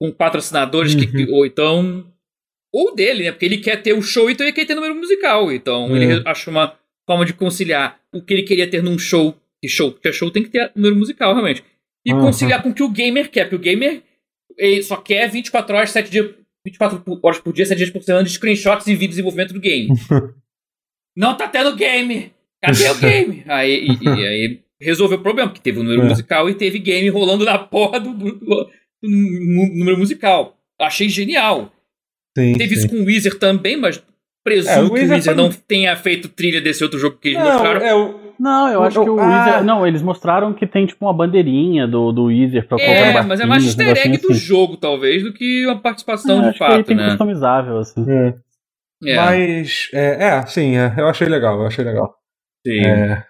com 0.00 0.10
patrocinadores, 0.10 0.94
que, 0.94 1.04
Uhum. 1.06 1.26
que- 1.26 1.32
ou 1.32 1.46
então. 1.46 2.06
Ou 2.74 2.94
dele, 2.94 3.24
né? 3.24 3.32
Porque 3.32 3.44
ele 3.44 3.58
quer 3.58 3.82
ter 3.82 3.92
o 3.92 4.00
show, 4.00 4.30
então 4.30 4.46
ele 4.46 4.52
quer 4.54 4.64
ter 4.64 4.74
número 4.74 4.94
musical. 4.94 5.52
Então 5.52 5.94
É. 5.94 6.02
ele 6.02 6.22
achou 6.26 6.50
uma 6.50 6.74
forma 7.06 7.26
de 7.26 7.34
conciliar 7.34 7.98
o 8.12 8.22
que 8.22 8.32
ele 8.32 8.42
queria 8.44 8.66
ter 8.66 8.82
num 8.82 8.98
show. 8.98 9.34
Que 9.62 9.68
show, 9.68 9.92
porque 9.92 10.12
show 10.12 10.30
tem 10.30 10.42
que 10.42 10.48
ter 10.50 10.72
número 10.74 10.96
musical, 10.96 11.32
realmente. 11.32 11.62
E 12.04 12.12
Uhum. 12.12 12.20
conciliar 12.20 12.62
com 12.62 12.70
o 12.70 12.74
que 12.74 12.82
o 12.82 12.88
gamer 12.88 13.30
quer. 13.30 13.44
Porque 13.44 13.56
o 13.56 13.58
gamer 13.60 14.02
ele 14.58 14.82
só 14.82 14.96
quer 14.96 15.30
24 15.30 15.76
horas, 15.76 15.90
7 15.90 16.10
dias. 16.10 16.34
24 16.66 17.00
por- 17.00 17.18
horas 17.22 17.38
por 17.40 17.52
dia, 17.52 17.64
7 17.66 17.78
dias 17.78 17.90
por 17.90 18.02
semana 18.02 18.24
de 18.24 18.30
screenshots 18.30 18.86
e 18.86 18.92
vídeo 18.92 19.00
de 19.08 19.08
desenvolvimento 19.10 19.52
do 19.54 19.60
game. 19.60 19.88
Não 21.16 21.36
tá 21.36 21.46
tendo 21.48 21.74
game! 21.76 22.32
Cadê 22.62 22.88
o 22.90 22.94
game? 22.98 23.42
Aí, 23.48 23.86
e- 23.88 24.04
e 24.04 24.26
aí 24.26 24.60
resolveu 24.80 25.18
o 25.18 25.22
problema, 25.22 25.48
porque 25.50 25.62
teve 25.62 25.78
o 25.80 25.82
número 25.82 26.02
É. 26.02 26.08
musical 26.08 26.48
e 26.48 26.54
teve 26.54 26.78
game 26.78 27.08
rolando 27.08 27.44
na 27.44 27.58
porra 27.58 28.00
do, 28.00 28.12
do- 28.14 28.32
do- 28.38 28.70
do 29.02 29.08
número 29.08 29.98
musical. 29.98 30.56
Achei 30.80 31.08
genial. 31.08 31.72
Sim, 32.38 32.52
Teve 32.54 32.74
sim. 32.74 32.80
isso 32.80 32.88
com 32.88 32.96
o 33.02 33.04
Weezer 33.04 33.38
também, 33.38 33.76
mas 33.76 33.96
É, 33.98 34.00
o 34.00 34.04
presumo 34.44 34.94
que 34.94 35.00
o 35.04 35.22
foi- 35.22 35.34
não 35.34 35.50
tenha 35.52 35.94
feito 35.96 36.28
trilha 36.28 36.60
desse 36.60 36.82
outro 36.82 36.98
jogo 36.98 37.18
que 37.18 37.28
eles 37.28 37.38
Não, 37.40 37.52
mostraram. 37.52 37.80
é 37.84 37.94
o. 37.94 38.21
Não, 38.42 38.68
eu 38.68 38.82
acho 38.82 39.00
que 39.04 39.08
o 39.08 39.20
ah. 39.20 39.44
Weezer. 39.46 39.64
Não, 39.64 39.86
eles 39.86 40.02
mostraram 40.02 40.52
que 40.52 40.66
tem 40.66 40.84
tipo 40.84 41.04
uma 41.06 41.14
bandeirinha 41.14 41.86
do, 41.86 42.10
do 42.10 42.24
Weezer 42.24 42.66
pra 42.66 42.76
colocar 42.76 42.92
É, 42.92 43.22
mas 43.22 43.38
é 43.40 43.46
mais 43.46 43.64
easter 43.64 43.96
egg 43.96 44.18
do 44.18 44.32
assim. 44.32 44.34
jogo, 44.34 44.76
talvez, 44.76 45.22
do 45.22 45.32
que 45.32 45.64
uma 45.64 45.80
participação 45.80 46.38
É, 46.38 46.42
de 46.42 46.48
acho 46.48 46.58
que 46.58 46.64
fato, 46.64 46.84
tem 46.84 46.96
né? 46.96 47.08
customizável, 47.10 47.78
assim. 47.78 48.04
É. 48.10 48.34
É, 49.04 49.16
Mas, 49.16 49.88
é, 49.92 50.24
é, 50.28 50.46
sim, 50.46 50.76
é, 50.76 50.92
eu 50.96 51.06
achei 51.08 51.28
legal, 51.28 51.60
eu 51.60 51.66
achei 51.68 51.84
legal. 51.84 52.14
sim. 52.66 52.80
É. 52.84 53.24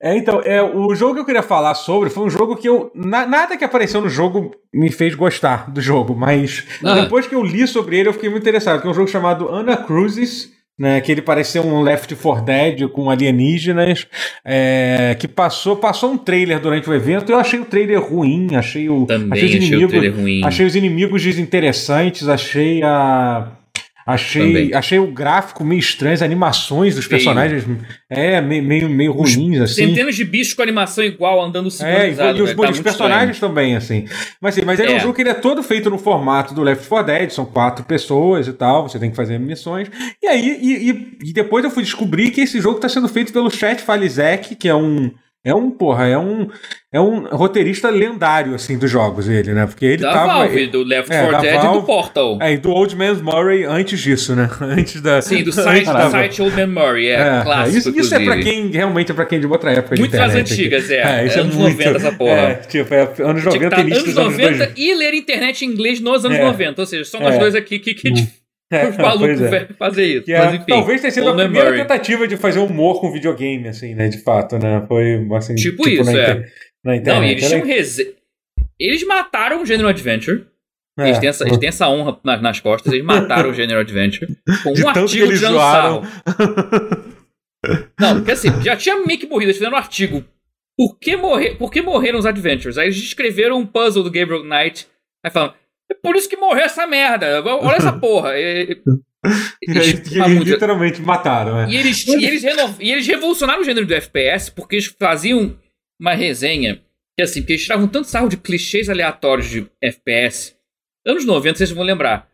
É, 0.00 0.16
então, 0.16 0.40
é, 0.44 0.62
o 0.62 0.94
jogo 0.94 1.14
que 1.14 1.20
eu 1.22 1.24
queria 1.24 1.42
falar 1.42 1.74
sobre 1.74 2.08
foi 2.08 2.22
um 2.24 2.30
jogo 2.30 2.54
que 2.54 2.68
eu. 2.68 2.92
na- 2.94 3.26
nada 3.26 3.56
que 3.56 3.64
apareceu 3.64 4.00
no 4.00 4.08
jogo 4.08 4.52
me 4.72 4.92
fez 4.92 5.16
gostar 5.16 5.68
do 5.72 5.80
jogo, 5.80 6.14
mas 6.14 6.64
Ah. 6.84 7.00
depois 7.00 7.26
que 7.26 7.34
eu 7.34 7.42
li 7.42 7.66
sobre 7.66 7.98
ele 7.98 8.08
eu 8.08 8.12
fiquei 8.12 8.30
muito 8.30 8.42
interessado, 8.44 8.80
que 8.80 8.86
é 8.86 8.90
um 8.90 8.94
jogo 8.94 9.08
chamado 9.08 9.48
Ana 9.48 9.76
Cruises. 9.76 10.56
Né, 10.78 11.00
que 11.00 11.10
ele 11.10 11.20
parecia 11.20 11.60
um 11.60 11.82
Left 11.82 12.14
4 12.14 12.44
Dead 12.44 12.88
com 12.90 13.10
alienígenas, 13.10 14.06
é, 14.44 15.16
que 15.18 15.26
passou, 15.26 15.74
passou 15.74 16.12
um 16.12 16.16
trailer 16.16 16.60
durante 16.60 16.88
o 16.88 16.94
evento. 16.94 17.32
Eu 17.32 17.38
achei 17.38 17.58
o 17.58 17.64
trailer 17.64 18.00
ruim, 18.00 18.54
achei 18.54 18.88
o, 18.88 19.04
Também 19.04 19.32
achei 19.32 19.58
os 19.58 19.64
inimigos, 19.64 19.90
trailer 19.90 20.16
ruim. 20.16 20.44
Achei 20.44 20.66
os 20.66 20.76
inimigos 20.76 21.22
desinteressantes, 21.22 22.28
achei 22.28 22.80
a. 22.84 23.57
Achei, 24.10 24.46
Também. 24.46 24.74
achei 24.74 24.98
o 24.98 25.08
gráfico 25.08 25.62
meio 25.62 25.78
estranho, 25.80 26.14
as 26.14 26.22
animações 26.22 26.94
dos 26.94 27.06
personagens 27.06 27.62
é, 28.08 28.40
meio, 28.40 28.62
meio, 28.62 28.88
meio 28.88 29.12
ruins, 29.12 29.60
assim. 29.60 29.86
Centenas 29.86 30.16
de 30.16 30.24
bichos 30.24 30.54
com 30.54 30.62
animação 30.62 31.04
igual 31.04 31.42
andando 31.44 31.66
É, 31.66 31.68
e, 31.68 31.70
sincronizado. 31.72 32.38
e 32.38 32.40
os, 32.42 32.48
velho, 32.50 32.62
tá 32.62 32.70
os 32.70 32.80
personagens 32.80 33.38
também, 33.38 33.76
assim. 33.76 34.06
Mas, 34.40 34.56
assim, 34.56 34.64
mas 34.64 34.80
ele 34.80 34.92
é. 34.92 34.94
um 34.94 34.96
É. 34.96 35.00
jogo 35.00 35.12
que 35.12 35.20
ele 35.20 35.28
é 35.28 35.34
todo 35.34 35.62
feito 35.62 35.90
no 35.90 35.98
formato 35.98 36.54
do 36.54 36.62
Left 36.62 36.88
4 36.88 37.06
Dead, 37.12 37.30
são 37.30 37.44
quatro 37.44 37.84
pessoas 37.84 38.48
e 38.48 38.52
tal, 38.54 38.88
você 38.88 38.98
tem 38.98 39.10
que 39.10 39.16
fazer 39.16 39.38
missões. 39.38 39.88
E 40.22 40.26
aí, 40.26 40.58
e, 40.58 40.90
e- 40.90 41.18
e 41.28 41.32
depois 41.34 41.62
eu 41.62 41.70
fui 41.70 41.82
descobrir 41.82 42.30
que 42.30 42.40
esse 42.40 42.60
jogo 42.62 42.76
está 42.76 42.88
sendo 42.88 43.08
feito 43.08 43.30
pelo 43.30 43.50
Chet 43.50 43.82
Falizek, 43.82 44.54
que 44.54 44.68
é 44.68 44.74
um. 44.74 45.10
É 45.46 45.54
um, 45.54 45.70
porra, 45.70 46.06
é 46.08 46.18
um, 46.18 46.48
é 46.92 47.00
um 47.00 47.20
roteirista 47.28 47.88
lendário, 47.90 48.54
assim, 48.56 48.76
dos 48.76 48.90
jogos, 48.90 49.28
ele, 49.28 49.54
né? 49.54 49.66
Porque 49.66 49.84
ele 49.86 50.02
Da 50.02 50.12
tava. 50.12 50.26
Valve, 50.38 50.66
do 50.66 50.82
Left 50.82 51.10
É, 51.12 51.20
4 51.20 51.32
da 51.32 51.40
Dead 51.40 51.54
e 51.54 51.56
Valve. 51.58 51.80
do 51.80 51.86
Portal. 51.86 52.38
É, 52.42 52.52
e 52.52 52.58
do 52.58 52.70
Old 52.70 52.96
Man's 52.96 53.22
Murray 53.22 53.64
antes 53.64 54.00
disso, 54.00 54.34
né? 54.34 54.50
Antes 54.60 55.00
da. 55.00 55.22
Sim, 55.22 55.44
do 55.44 55.52
site, 55.52 55.86
da- 55.86 56.10
site 56.10 56.42
Old 56.42 56.54
Memory, 56.56 57.06
é, 57.06 57.12
É, 57.38 57.40
clássico. 57.44 57.78
isso, 57.78 57.98
isso 58.00 58.14
é 58.14 58.24
pra 58.24 58.36
quem 58.40 58.66
realmente 58.70 59.12
é 59.12 59.14
pra 59.14 59.24
quem 59.24 59.38
de 59.40 59.46
outra 59.46 59.70
época 59.72 59.94
de 59.94 60.02
Muito 60.02 60.12
das 60.12 60.20
internet. 60.32 60.52
antigas, 60.52 60.90
é. 60.90 61.24
isso 61.26 61.36
É 61.36 61.38
é 61.38 61.42
anos 61.42 61.54
muito. 61.54 61.78
90 61.78 61.96
essa 61.98 62.12
porra. 62.12 62.30
É, 62.32 62.54
tipo, 62.54 62.94
é 62.94 63.00
anos 63.00 63.16
Tinha 63.42 63.52
que 63.52 63.58
90 63.58 63.70
tá 63.70 63.78
e 63.78 63.84
início 63.84 64.02
anos 64.02 64.14
dos 64.14 64.18
anos 64.18 64.32
90 64.36 64.56
2000. 64.66 64.72
e 64.76 64.94
ler 64.96 65.14
internet 65.14 65.64
em 65.64 65.68
inglês 65.68 66.00
nos 66.00 66.24
anos 66.24 66.36
É. 66.36 66.44
90. 66.44 66.82
Ou 66.82 66.86
seja, 66.86 67.04
só 67.04 67.20
nós 67.20 67.36
É. 67.36 67.38
dois 67.38 67.54
aqui 67.54 67.78
que, 67.78 67.94
que 67.94 68.08
É, 68.08 68.12
os 68.90 68.96
malucos 68.98 69.40
é. 69.42 69.68
fazer 69.78 70.04
isso. 70.04 70.24
Que 70.24 70.32
é- 70.32 70.38
Mas 70.44 70.54
enfim. 70.54 70.64
talvez 70.68 71.00
tenha 71.00 71.10
sido 71.10 71.28
a 71.30 71.34
primeira 71.34 71.72
tentativa 71.74 72.28
de 72.28 72.36
fazer 72.36 72.58
humor 72.58 73.00
com 73.00 73.10
videogame, 73.10 73.68
assim, 73.68 73.94
né? 73.94 74.08
De 74.08 74.18
fato, 74.18 74.58
né? 74.58 74.84
Foi 74.86 75.26
assim. 75.36 75.54
Tipo 75.54 75.88
isso, 75.88 76.04
na, 76.04 76.10
é. 76.18 76.22
inter- 76.30 76.52
na 76.84 76.96
internet. 76.96 77.20
Não, 77.20 77.24
e 77.26 77.30
eles 77.32 77.48
tinham 77.48 77.66
reze... 77.66 78.14
Eles 78.80 79.04
mataram 79.06 79.62
o 79.62 79.66
General 79.66 79.90
Adventure. 79.90 80.46
é. 80.98 81.04
Eles, 81.08 81.18
têm 81.18 81.28
essa, 81.28 81.44
eles 81.46 81.58
têm 81.58 81.68
essa 81.68 81.88
honra 81.88 82.18
na- 82.22 82.36
nas 82.40 82.60
costas. 82.60 82.92
Eles 82.92 83.04
mataram 83.04 83.50
o 83.50 83.54
General 83.54 83.80
Adventure 83.80 84.36
com 84.62 84.72
De 84.72 84.84
um 84.86 84.92
que 84.92 84.98
artigo 85.00 85.36
zoaram. 85.36 86.02
sarro. 86.04 87.04
Não, 88.00 88.16
porque 88.16 88.30
assim, 88.32 88.48
já 88.62 88.76
tinha 88.76 88.96
meio 89.04 89.18
que 89.18 89.26
morrido. 89.26 89.46
Eles 89.50 89.56
fizeram 89.56 89.74
um 89.74 89.78
artigo. 89.78 90.24
Por 90.76 90.96
que, 90.98 91.16
morrer, 91.16 91.56
por 91.56 91.72
que 91.72 91.82
morreram 91.82 92.18
os 92.20 92.26
Adventures? 92.26 92.78
Aí 92.78 92.86
eles 92.86 92.98
escreveram 92.98 93.58
um 93.58 93.66
puzzle 93.66 94.04
do 94.04 94.10
Gabriel 94.12 94.44
Knight. 94.44 94.86
Aí 95.24 95.30
falam, 95.32 95.52
é 95.90 95.94
por 95.94 96.16
isso 96.16 96.28
que 96.28 96.36
morreu 96.36 96.64
essa 96.64 96.86
merda. 96.86 97.42
Olha 97.44 97.76
essa 97.76 97.92
porra. 97.98 98.38
E 98.38 98.44
aí, 98.44 98.82
eles- 99.62 99.94
eles 100.06 100.16
ah, 100.20 100.28
muito- 100.28 100.48
literalmente 100.50 101.00
mataram, 101.02 101.60
é. 101.60 101.68
e 101.70 101.76
eles, 101.76 102.06
e, 102.06 102.24
eles 102.24 102.42
renov... 102.42 102.76
e 102.80 102.92
eles 102.92 103.06
revolucionaram 103.06 103.60
o 103.60 103.64
gênero 103.64 103.86
do 103.86 103.94
FPS 103.94 104.50
porque 104.50 104.76
eles 104.76 104.86
faziam 104.98 105.58
uma 106.00 106.14
resenha 106.14 106.80
que 107.16 107.22
assim, 107.22 107.40
porque 107.40 107.54
eles 107.54 107.64
tiravam 107.64 107.88
tanto 107.88 108.06
sarro 108.06 108.28
de 108.28 108.36
clichês 108.36 108.88
aleatórios 108.88 109.48
de 109.50 109.66
FPS. 109.82 110.54
Anos 111.04 111.24
90, 111.24 111.58
vocês 111.58 111.70
vão 111.72 111.82
lembrar. 111.82 112.28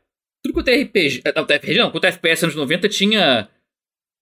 Tudo 0.44 0.52
quanto 0.52 0.68
é 0.68 0.82
RPG. 0.82 1.22
Não, 1.34 1.42
RPG 1.44 1.78
não, 1.78 1.90
quanto 1.90 2.04
é 2.04 2.08
FPS 2.08 2.44
anos 2.44 2.54
90 2.54 2.86
tinha 2.90 3.48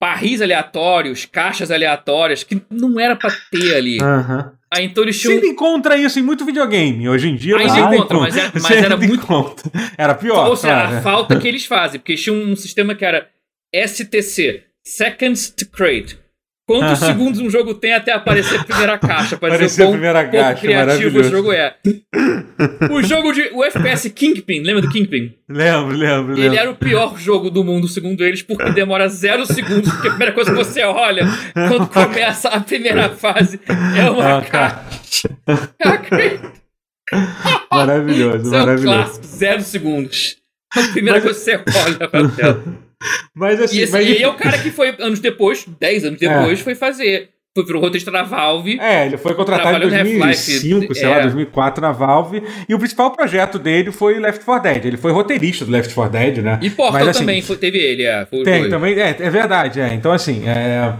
barris 0.01 0.41
aleatórios, 0.41 1.25
caixas 1.27 1.71
aleatórias, 1.73 2.45
que 2.45 2.63
não 2.71 2.99
era 3.01 3.17
pra 3.17 3.31
ter 3.51 3.75
ali. 3.75 3.99
Aham. 4.01 4.53
Então 4.81 5.03
eles 5.03 5.21
Você 5.21 5.39
encontra 5.47 5.97
isso 5.97 6.19
em 6.19 6.23
muito 6.23 6.45
videogame. 6.45 7.09
Hoje 7.09 7.29
em 7.29 7.37
dia 7.37 7.57
Ainda 7.57 7.73
você 7.75 7.81
encontra, 7.81 8.19
mas 8.19 8.37
era- 8.37 8.51
mas 8.55 8.63
Você 8.63 8.75
era 8.75 8.97
muito- 8.97 9.15
encontra. 9.15 9.71
Era 9.99 10.15
pior. 10.15 10.49
Ou 10.49 10.57
seja, 10.57 10.73
claro, 10.75 10.95
a 10.95 10.99
é. 10.99 11.03
falta 11.03 11.39
que 11.39 11.49
eles 11.49 11.67
fazem, 11.67 11.99
porque 12.01 12.13
eles 12.13 12.23
tinham 12.23 12.37
um 12.37 12.57
sistema 12.57 12.95
que 12.95 13.05
era 13.05 13.29
STC, 13.75 14.63
Seconds 14.85 15.51
to 15.51 15.67
Create. 15.67 16.19
Quantos 16.79 16.99
segundos 17.07 17.41
um 17.41 17.51
jogo 17.51 17.75
tem 17.75 17.93
até 17.95 18.13
aparecer 18.13 18.61
a 18.61 18.65
primeira 18.65 18.99
caixa? 18.99 19.37
Pra 19.37 19.49
Aparecer 19.49 19.67
dizer 19.69 19.83
a 19.83 19.85
o 19.85 19.89
quão 19.89 19.93
primeira 19.93 20.23
pouco 20.25 20.37
caixa, 20.37 20.61
criativo 20.61 20.91
esse 20.91 21.01
maravilhoso. 21.03 21.31
jogo 21.31 21.53
é. 21.53 21.75
O 22.91 23.03
jogo 23.03 23.33
de. 23.33 23.51
O 23.53 23.65
FPS 23.65 24.11
Kingpin, 24.11 24.63
lembra 24.63 24.83
do 24.83 24.89
Kingpin? 24.91 25.35
Lembro, 25.49 25.97
lembro, 25.97 26.33
Ele 26.33 26.43
lembro. 26.43 26.59
era 26.59 26.71
o 26.71 26.77
pior 26.77 27.19
jogo 27.19 27.51
do 27.51 27.63
mundo, 27.65 27.87
segundo 27.89 28.25
eles, 28.25 28.43
porque 28.43 28.71
demora 28.71 29.09
zero 29.09 29.45
segundos, 29.47 29.91
porque 29.93 30.09
a 30.09 30.11
primeira 30.11 30.33
coisa 30.33 30.51
que 30.51 30.57
você 30.57 30.83
olha 30.83 31.27
quando 31.55 31.87
começa 31.89 32.49
a 32.49 32.61
primeira 32.61 33.09
fase 33.11 33.61
é 33.97 34.11
uma 34.11 34.39
Ah, 34.39 34.43
cara. 34.43 34.83
caixa. 35.91 36.23
Maravilhoso, 37.71 38.47
Isso 38.47 38.55
é 38.55 38.59
maravilhoso. 38.59 38.97
clássico, 38.97 39.27
zero 39.27 39.63
segundos. 39.63 40.37
A 40.75 40.83
primeira 40.93 41.21
coisa 41.21 41.39
que 41.59 41.71
você 41.71 41.79
olha 41.87 42.09
pra 42.09 42.29
tela. 42.31 42.63
Mas 43.35 43.61
assim, 43.61 43.79
E 43.79 43.83
esse 43.83 43.93
mas... 43.93 44.07
e 44.07 44.13
aí 44.13 44.23
é 44.23 44.29
o 44.29 44.35
cara 44.35 44.59
que 44.59 44.71
foi, 44.71 44.95
anos 44.99 45.21
depois, 45.21 45.67
10 45.81 46.05
anos 46.05 46.19
depois, 46.21 46.61
foi 46.61 46.75
fazer. 46.75 47.31
Foi 47.55 47.67
pro 47.67 47.81
roteirista 47.81 48.11
da 48.11 48.23
Valve. 48.23 48.79
É, 48.81 49.05
ele 49.05 49.19
foi 49.19 49.35
contratado 49.35 49.77
em 49.77 49.81
Trabalhou 49.91 49.91
no 49.91 50.21
2005, 50.23 50.75
Half-Life, 50.75 50.95
sei 50.95 51.09
lá, 51.09 51.17
é. 51.19 51.23
2004 51.25 51.83
na 51.83 51.93
Valve. 51.93 52.43
E 52.67 52.75
o 52.75 52.79
principal 52.79 53.11
projeto 53.11 53.59
dele 53.59 53.93
foi 53.93 54.19
Left 54.19 54.43
4 54.43 54.73
Dead. 54.73 54.85
Ele 54.87 54.97
foi 54.97 55.13
roteirista 55.13 55.63
do 55.67 55.71
Left 55.71 55.93
4 55.95 56.11
Dead, 56.19 56.39
né? 56.39 56.59
E 56.63 56.71
Portal 56.71 57.01
Mas, 57.01 57.09
assim, 57.09 57.19
também 57.21 57.43
foi- 57.43 57.57
teve 57.59 57.77
ele, 57.77 58.05
é. 58.05 58.25
Foi 58.25 58.43
Tem, 58.43 58.61
dois. 58.61 58.71
também. 58.71 58.99
É, 58.99 59.11
é 59.21 59.29
verdade, 59.31 59.81
é. 59.83 59.93
Então, 59.93 60.13
assim, 60.13 60.45
é. 60.49 60.95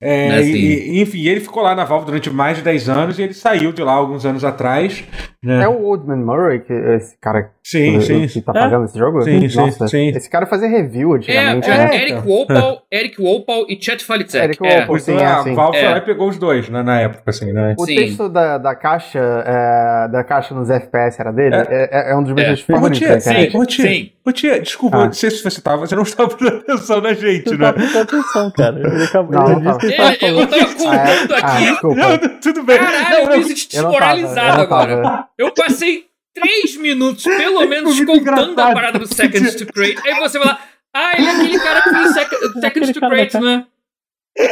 é, 0.00 0.28
assim. 0.36 0.52
e- 0.52 1.00
enfim, 1.00 1.26
ele 1.26 1.40
ficou 1.40 1.60
lá 1.60 1.74
na 1.74 1.82
Valve 1.84 2.06
durante 2.06 2.30
mais 2.30 2.56
de 2.58 2.62
10 2.62 2.88
anos 2.88 3.18
e 3.18 3.22
ele 3.22 3.34
saiu 3.34 3.72
de 3.72 3.82
lá 3.82 3.94
alguns 3.94 4.24
anos 4.24 4.44
atrás, 4.44 5.02
né? 5.46 5.64
É 5.64 5.68
o 5.68 5.82
Oldman 5.84 6.18
Murray, 6.24 6.60
que 6.60 6.72
esse 6.72 7.16
cara 7.20 7.50
Sim, 7.62 7.98
que, 7.98 8.04
sim. 8.04 8.26
que 8.28 8.40
tá 8.42 8.52
É? 8.54 8.60
fazendo 8.62 8.84
esse 8.84 8.98
jogo? 8.98 9.22
Sim, 9.22 9.48
sim, 9.48 9.56
Nossa, 9.56 9.88
sim. 9.88 10.08
Esse 10.08 10.30
cara 10.30 10.46
fazia 10.46 10.68
review 10.68 11.14
É, 11.14 11.16
antigamente, 11.18 11.70
é, 11.70 11.76
né? 11.78 11.96
Eric. 11.96 12.20
Wolpal, 12.26 12.82
Eric 12.92 13.20
Wolpal 13.22 13.66
e 13.68 13.78
Chet 13.82 14.04
Falitzek. 14.04 14.44
Eric 14.44 14.64
É. 14.66 14.68
Wolpal. 14.86 14.96
Então, 14.96 14.98
sim, 14.98 15.16
é, 15.16 15.26
a 15.26 15.42
sim. 15.42 15.54
Valve 15.54 15.78
É. 15.78 15.88
lá 15.90 15.96
e 15.98 16.00
pegou 16.02 16.28
os 16.28 16.38
dois 16.38 16.68
né, 16.68 16.82
na 16.82 17.00
época, 17.00 17.22
assim, 17.26 17.52
né? 17.52 17.74
O 17.78 17.84
Sim. 17.84 17.96
texto 17.96 18.28
da, 18.28 18.58
da 18.58 18.74
caixa 18.74 19.18
é, 19.18 20.08
da 20.08 20.22
caixa 20.24 20.54
nos 20.54 20.70
FPS 20.70 21.20
era 21.20 21.32
dele? 21.32 21.56
É, 21.56 21.88
é- 22.08 22.12
é 22.12 22.16
um 22.16 22.22
dos 22.22 22.32
meus 22.32 22.60
É. 22.60 22.72
favoritos 22.72 23.00
da 23.00 23.06
Ô, 23.14 23.18
tia, 23.18 23.18
internet. 23.18 23.56
Ô, 23.56 23.64
tia, 23.66 23.86
Sim. 23.88 24.10
ô, 24.24 24.32
tia, 24.32 24.60
desculpa, 24.60 24.96
Ah. 24.98 25.04
não 25.06 25.12
sei 25.12 25.30
se 25.30 25.42
você 25.42 25.60
tava, 25.60 25.86
você 25.86 25.94
não 25.96 26.02
estava 26.04 26.28
prestando 26.36 26.62
atenção 26.62 27.00
na 27.00 27.12
gente, 27.14 27.50
né? 27.50 27.58
tá 27.66 27.72
prestando 27.72 28.02
atenção, 28.02 28.50
cara. 28.52 28.78
Ele 28.78 29.04
acabou 29.04 29.32
Não, 29.32 29.50
ele 29.52 29.60
não 29.60 29.76
disse 29.78 29.90
que 29.90 29.96
tava. 29.96 30.16
ele 30.22 30.24
É, 30.26 30.42
eu 30.42 30.46
tava 30.48 30.64
contando 30.74 31.34
Ah, 31.34 31.54
aqui. 31.54 31.86
Não, 31.96 32.38
tudo 32.40 32.62
bem. 32.62 32.78
Caralho, 32.78 33.10
Não, 33.10 33.18
eu 33.18 33.26
não, 33.26 33.36
me 33.38 33.48
não 33.48 33.54
desmoralizado 33.54 34.56
não 34.56 34.62
agora. 34.64 35.24
Eu 35.38 35.52
passei 35.52 36.06
três 36.34 36.76
minutos, 36.76 37.24
pelo 37.24 37.64
menos, 37.68 37.98
contando 38.04 38.58
a 38.58 38.72
parada 38.72 38.98
do 38.98 39.06
Seconds 39.12 39.54
to 39.54 39.66
Crate. 39.66 40.00
Aí 40.04 40.14
você 40.18 40.38
vai 40.38 40.48
lá, 40.48 40.60
ah, 40.94 41.12
ele 41.16 41.26
é 41.26 41.30
aquele 41.30 41.58
cara 41.58 41.82
que 41.82 41.90
fez 41.90 42.12
sec 42.12 42.30
Seconds 42.60 42.92
to 42.92 43.00
da 43.00 43.40
né? 43.40 43.66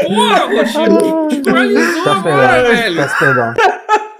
Porra, 0.02 0.38
Roxinho, 0.46 1.28
desmoralizou 1.28 2.04
Peço 2.04 2.08
agora, 2.10 2.62
velho. 2.64 2.96
Peço 2.96 3.18
perdão. 3.18 3.54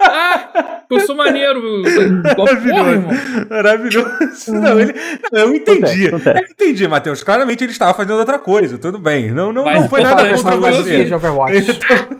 Ah, 0.01 0.83
eu 0.89 0.99
sou 1.01 1.15
maneiro. 1.15 1.61
Porra, 2.35 2.51
irmão. 2.51 3.09
Maravilhoso. 3.49 4.09
Não, 4.49 4.79
ele, 4.79 4.93
não, 5.31 5.41
eu 5.41 5.55
entendi. 5.55 6.07
Acontece, 6.07 6.07
acontece. 6.07 6.37
Eu 6.39 6.51
entendi, 6.67 6.87
Matheus. 6.87 7.23
Claramente 7.23 7.63
ele 7.63 7.71
estava 7.71 7.93
fazendo 7.93 8.17
outra 8.17 8.39
coisa, 8.39 8.77
tudo 8.77 8.97
bem. 8.99 9.31
Não, 9.31 9.51
não, 9.51 9.65
Mas, 9.65 9.81
não 9.81 9.89
foi 9.89 10.01
nada 10.01 10.27
contra 10.29 10.55
você. 10.57 11.05
de 11.05 11.13
Overwatch. 11.13 11.79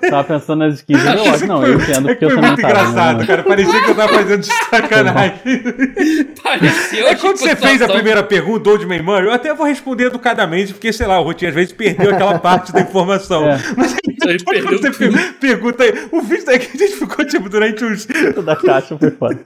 Tava 0.09 0.23
pensando 0.23 0.59
nas 0.59 0.75
skins 0.75 1.01
do 1.01 1.09
Overwatch. 1.09 1.45
Não, 1.45 1.65
eu 1.65 1.73
entendo 1.79 2.07
porque 2.07 2.25
eu 2.25 2.29
também 2.29 2.45
muito 2.45 2.61
tava. 2.61 2.73
engraçado, 2.73 3.19
né? 3.19 3.25
cara. 3.27 3.43
Parecia 3.43 3.83
que 3.83 3.89
eu 3.91 3.95
tava 3.95 4.13
fazendo 4.13 4.39
de 4.41 4.47
sacanagem. 4.47 5.41
Pareceu 6.43 7.07
É 7.07 7.15
quando 7.15 7.37
tipo 7.37 7.49
você 7.49 7.55
fez 7.55 7.81
a 7.81 7.87
primeira 7.87 8.23
pergunta, 8.23 8.69
Old 8.69 8.85
Man 8.85 9.01
Murray, 9.01 9.25
eu 9.27 9.33
até 9.33 9.53
vou 9.53 9.65
responder 9.65 10.05
educadamente, 10.05 10.73
porque, 10.73 10.91
sei 10.93 11.07
lá, 11.07 11.19
o 11.19 11.23
Rotinho 11.23 11.49
às 11.49 11.55
vezes 11.55 11.73
perdeu 11.73 12.11
aquela 12.13 12.39
parte 12.39 12.71
da 12.71 12.81
informação. 12.81 13.49
É. 13.49 13.59
Mas 13.75 13.95
Ele 14.25 14.43
quando 14.43 14.55
perdeu 14.61 14.79
você 14.79 14.91
tudo. 14.91 15.13
per- 15.17 15.33
pergunta 15.39 15.83
aí, 15.83 15.93
o 16.11 16.21
vídeo 16.21 16.45
daqui 16.45 16.69
a 16.73 16.77
gente 16.77 16.95
ficou, 16.97 17.25
tipo, 17.25 17.49
durante 17.49 17.83
uns... 17.83 18.07
da 18.55 18.61
caixa 18.61 18.97
foi 18.97 19.11
foda. 19.11 19.39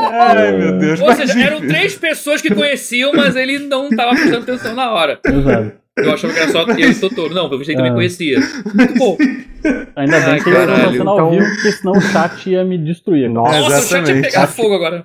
Ai, 0.00 0.52
meu 0.56 0.78
Deus. 0.78 1.00
Ou 1.00 1.12
seja, 1.14 1.40
eram 1.40 1.60
três 1.66 1.94
pessoas 1.96 2.40
que 2.40 2.54
conheciam, 2.54 3.12
mas 3.14 3.36
ele 3.36 3.58
não 3.58 3.88
tava 3.90 4.10
prestando 4.12 4.38
atenção 4.42 4.74
na 4.74 4.90
hora. 4.92 5.18
Exato. 5.26 5.72
Eu 5.94 6.14
achava 6.14 6.32
que 6.32 6.40
era 6.40 6.50
só 6.50 6.62
eu 6.62 6.78
e 6.78 6.90
o 6.90 6.94
Totoro. 7.00 7.34
Não, 7.34 7.48
você 7.50 7.74
também 7.74 7.90
Ah. 7.90 7.94
conhecia. 7.94 8.40
Muito 8.74 8.94
bom. 8.98 9.16
Ainda 9.94 10.20
bem 10.20 10.28
Ai, 10.30 10.40
que 10.40 10.48
estão 10.48 10.66
caralho. 10.66 10.84
fazendo 10.84 11.10
ao 11.10 11.16
Então- 11.16 11.30
vivo, 11.30 11.46
porque 11.54 11.72
senão 11.72 11.92
o 11.92 12.00
chat 12.00 12.50
ia 12.50 12.64
me 12.64 12.78
destruir. 12.78 13.28
Nossa. 13.28 13.60
Nossa, 13.60 13.78
o 13.78 13.82
chat 13.88 14.08
ia 14.08 14.22
pegar 14.22 14.46
fogo 14.46 14.74
agora. 14.74 15.04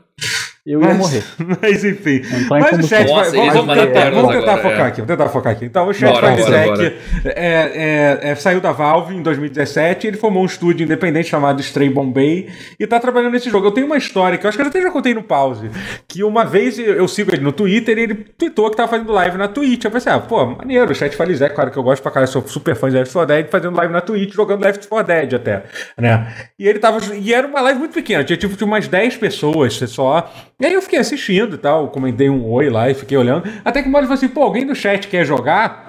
Eu 0.68 0.82
ia 0.84 0.94
morrer. 0.96 1.24
Mas 1.62 1.86
enfim. 1.86 2.18
Entrar 2.18 2.58
em 2.58 2.62
Mas 2.62 2.80
o 2.80 2.88
chat 2.90 3.08
vai, 3.08 3.24
vamos, 3.24 3.34
eles 3.34 3.54
vamos 3.54 3.74
tentar, 3.74 4.08
agora, 4.08 4.40
tentar 4.40 4.52
é. 4.52 4.62
focar 4.62 4.86
aqui, 4.88 5.02
vamos 5.02 5.08
tentar 5.08 5.30
focar 5.30 5.54
aqui. 5.54 5.66
Então, 5.66 5.88
o 5.88 5.94
Chat 5.94 6.12
Bora, 6.12 6.30
bora, 6.30 6.44
Falizek 6.44 6.68
bora. 6.68 6.94
é, 7.24 8.20
é, 8.22 8.32
é, 8.32 8.36
saiu 8.36 8.60
da 8.60 8.74
Valve 8.74 9.16
em 9.16 9.22
2017 9.22 10.08
ele 10.08 10.18
formou 10.18 10.44
um 10.44 10.46
estúdio 10.46 10.84
independente 10.84 11.30
chamado 11.30 11.62
Stray 11.62 11.90
Bombay 11.90 12.50
e 12.78 12.86
tá 12.86 13.00
trabalhando 13.00 13.32
nesse 13.32 13.50
jogo. 13.50 13.68
Eu 13.68 13.72
tenho 13.72 13.88
uma 13.88 13.96
história 13.96 14.38
que 14.38 14.46
eu 14.46 14.50
acho 14.50 14.58
que 14.58 14.62
eu 14.62 14.68
até 14.68 14.82
já 14.82 14.92
contei 14.92 15.14
no 15.14 15.24
pause, 15.24 15.72
que 16.06 16.22
uma 16.22 16.44
vez 16.44 16.78
eu 16.78 17.08
sigo 17.08 17.34
ele 17.34 17.44
no 17.44 17.54
Twitter 17.54 17.98
e 17.98 18.02
ele 18.02 18.16
tweetou 18.16 18.70
que 18.70 18.76
tava 18.76 18.90
fazendo 18.90 19.14
live 19.14 19.38
na 19.38 19.48
Twitch. 19.48 19.86
Eu 19.86 19.92
pensei, 19.92 20.12
ah, 20.12 20.20
pô, 20.20 20.48
maneiro, 20.48 20.92
o 20.92 20.96
Chat 20.96 21.16
Falizek, 21.16 21.56
claro 21.56 21.72
que 21.72 21.78
eu 21.78 21.84
gosto 21.84 22.04
pra 22.04 22.12
caralho, 22.12 22.30
sou 22.30 22.46
super 22.46 22.76
fã 22.76 22.90
de 22.90 22.98
Left 22.98 23.14
4 23.14 23.26
Dead, 23.26 23.48
fazendo 23.50 23.78
live 23.78 23.94
na 23.94 24.02
Twitch, 24.02 24.34
jogando 24.34 24.66
Left 24.66 24.86
4 24.86 25.08
Dead 25.08 25.34
até, 25.34 25.64
né? 25.98 26.28
E 26.60 26.68
ele 26.68 26.80
tava, 26.80 27.00
e 27.16 27.34
era 27.34 27.48
uma 27.48 27.62
live 27.62 27.80
muito 27.80 27.94
pequena, 27.94 28.26
tinha 28.26 28.36
tipo 28.36 28.58
tinha 28.58 28.68
umas 28.68 28.90
10 28.90 29.16
pessoas 29.16 29.76
só. 29.88 30.30
E 30.60 30.66
aí 30.66 30.74
eu 30.74 30.82
fiquei 30.82 30.98
assistindo 31.00 31.56
e 31.56 31.58
tal, 31.58 31.90
comentei 31.90 32.30
um 32.30 32.50
oi 32.50 32.70
lá 32.70 32.90
e 32.90 32.94
fiquei 32.96 33.18
olhando. 33.18 33.44
Até 33.64 33.82
que 33.84 33.90
uma 33.90 33.98
hora 34.00 34.08
falou 34.08 34.18
assim, 34.18 34.28
pô, 34.28 34.42
alguém 34.44 34.66
do 34.66 34.74
chat 34.76 35.08
quer 35.08 35.24
jogar? 35.26 35.86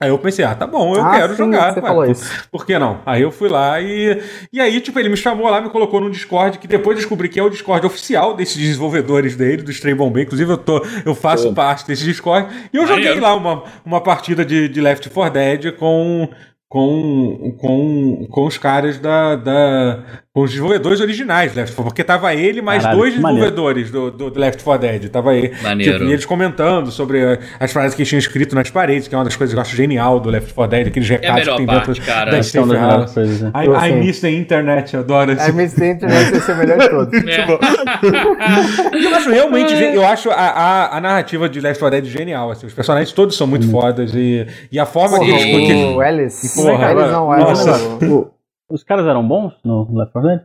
Aí 0.00 0.10
eu 0.10 0.18
pensei, 0.18 0.44
ah, 0.44 0.54
tá 0.54 0.64
bom, 0.64 0.94
eu 0.94 1.02
Ah, 1.02 1.10
quero 1.18 1.32
sim, 1.32 1.38
jogar. 1.38 1.72
você 1.74 1.80
Ué, 1.80 1.86
falou 1.86 2.04
por- 2.04 2.10
isso. 2.12 2.30
Por 2.52 2.64
que 2.66 2.78
não? 2.78 3.00
Aí 3.04 3.22
eu 3.22 3.32
fui 3.32 3.48
lá 3.48 3.80
e. 3.80 4.22
E 4.52 4.60
aí, 4.60 4.80
tipo, 4.80 4.96
ele 4.98 5.08
me 5.08 5.16
chamou 5.16 5.48
lá, 5.50 5.60
me 5.60 5.70
colocou 5.70 6.00
num 6.00 6.08
Discord, 6.10 6.58
que 6.58 6.68
depois 6.68 6.96
descobri 6.96 7.28
que 7.28 7.38
é 7.40 7.42
o 7.42 7.50
Discord 7.50 7.84
oficial 7.84 8.34
desses 8.36 8.56
desenvolvedores 8.56 9.34
dele, 9.34 9.62
do 9.62 9.72
Stray 9.72 9.94
Bombay. 9.94 10.22
Inclusive, 10.22 10.52
eu, 10.52 10.56
tô, 10.58 10.84
eu 11.04 11.16
faço 11.16 11.48
Pô. 11.48 11.54
parte 11.54 11.84
desse 11.86 12.04
Discord. 12.04 12.48
E 12.72 12.76
eu 12.76 12.86
joguei 12.86 13.18
lá 13.18 13.34
uma, 13.34 13.64
uma 13.84 14.00
partida 14.00 14.44
de, 14.44 14.68
de 14.68 14.80
Left 14.80 15.08
4 15.10 15.32
Dead 15.32 15.72
com. 15.76 16.28
Com, 16.70 17.56
com, 17.58 18.26
com 18.30 18.46
os 18.46 18.58
caras 18.58 18.98
da, 18.98 19.36
da. 19.36 20.00
Com 20.34 20.42
os 20.42 20.50
desenvolvedores 20.50 21.00
originais 21.00 21.50
do 21.52 21.56
Left 21.56 21.74
4 21.74 21.90
porque 21.90 22.04
tava 22.04 22.32
ele 22.34 22.60
mais 22.60 22.82
Caralho, 22.82 23.00
dois 23.00 23.14
que 23.14 23.20
desenvolvedores 23.20 23.90
do, 23.90 24.10
do, 24.10 24.30
do 24.30 24.38
Left 24.38 24.62
4 24.62 24.86
Dead. 24.86 25.08
Tava 25.10 25.30
aí. 25.30 25.50
Maneiro. 25.62 25.94
Tipo, 25.94 26.04
e 26.04 26.12
eles 26.12 26.26
comentando 26.26 26.90
sobre 26.90 27.38
as 27.58 27.72
frases 27.72 27.94
que 27.94 28.02
eles 28.02 28.08
tinham 28.10 28.18
escrito 28.18 28.54
nas 28.54 28.70
paredes, 28.70 29.08
que 29.08 29.14
é 29.14 29.18
uma 29.18 29.24
das 29.24 29.34
coisas 29.34 29.54
que 29.54 29.58
eu 29.58 29.62
acho 29.62 29.74
genial 29.74 30.20
do 30.20 30.28
Left 30.28 30.52
4 30.52 30.70
Dead, 30.76 30.86
aqueles 30.88 31.10
É 31.10 31.14
a 31.14 31.18
recados 31.18 31.42
que 31.42 31.48
melhor 31.48 31.56
tem 31.56 31.66
parte, 31.66 31.86
dentro 31.86 32.04
cara. 32.04 32.30
que 32.42 32.58
é 32.58 32.64
melhores 32.66 32.92
houses. 33.00 33.14
coisas, 33.14 33.40
né? 33.40 33.52
I, 33.54 33.88
I 33.88 33.92
miss 33.94 34.20
the 34.20 34.30
internet, 34.30 34.94
eu 34.94 35.00
adoro 35.00 35.30
A 35.30 35.34
esse. 35.34 35.52
Miss 35.52 35.78
Internet 35.78 36.30
vai 36.30 36.40
ser 36.40 36.52
o 36.52 36.56
melhor 36.56 36.78
de 36.78 36.88
todos. 36.90 37.14
É. 37.24 37.46
Eu 39.04 39.14
acho 39.16 39.30
realmente, 39.30 39.72
eu 39.74 40.04
acho 40.06 40.30
a, 40.30 40.34
a, 40.34 40.96
a 40.98 41.00
narrativa 41.00 41.48
de 41.48 41.60
Left 41.62 41.80
4 41.80 42.02
Dead 42.02 42.12
genial, 42.12 42.50
assim, 42.50 42.66
os 42.66 42.74
personagens 42.74 43.10
todos 43.12 43.36
são 43.36 43.46
muito 43.46 43.70
fodas 43.70 44.12
e, 44.14 44.46
e 44.70 44.78
a 44.78 44.84
forma 44.84 45.18
que 45.18 45.30
eles... 45.30 45.44
que- 45.44 45.72
O 45.96 46.02
Ellis. 46.02 46.57
Porra, 46.62 46.84
é 46.90 47.38
nossa. 47.38 47.98
Os 48.70 48.84
caras 48.84 49.06
eram 49.06 49.26
bons 49.26 49.54
no 49.64 49.88
Left 49.96 50.12
4 50.12 50.28
Dead? 50.28 50.40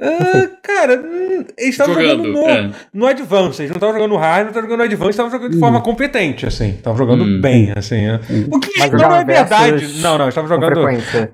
Ah, 0.00 0.48
cara, 0.62 0.94
hum, 0.94 1.44
eles 1.58 1.70
estavam 1.70 1.92
jogando, 1.94 2.24
Jogando, 2.24 2.32
no, 2.32 2.48
é. 2.48 2.70
no 2.94 3.06
Advance, 3.08 3.62
eles 3.62 3.70
não 3.70 3.78
estavam 3.78 3.94
jogando 3.96 4.10
no 4.12 4.16
Hard, 4.16 4.42
não 4.42 4.48
estavam 4.50 4.68
jogando 4.70 4.78
no 4.78 4.84
Advance, 4.84 5.10
estavam 5.10 5.32
jogando 5.32 5.50
de 5.50 5.58
forma 5.58 5.80
competente, 5.80 6.46
assim, 6.46 6.68
estavam 6.68 6.96
jogando 6.96 7.24
Hum. 7.24 7.40
bem, 7.40 7.72
assim. 7.76 8.06
é. 8.06 8.20
O 8.52 8.60
que 8.60 8.78
Mas 8.78 8.92
não 8.92 9.16
é 9.16 9.24
verdade. 9.24 10.00
Não, 10.00 10.16
não, 10.16 10.26
eles 10.26 10.36
estavam 10.36 10.48
jogando... 10.48 10.80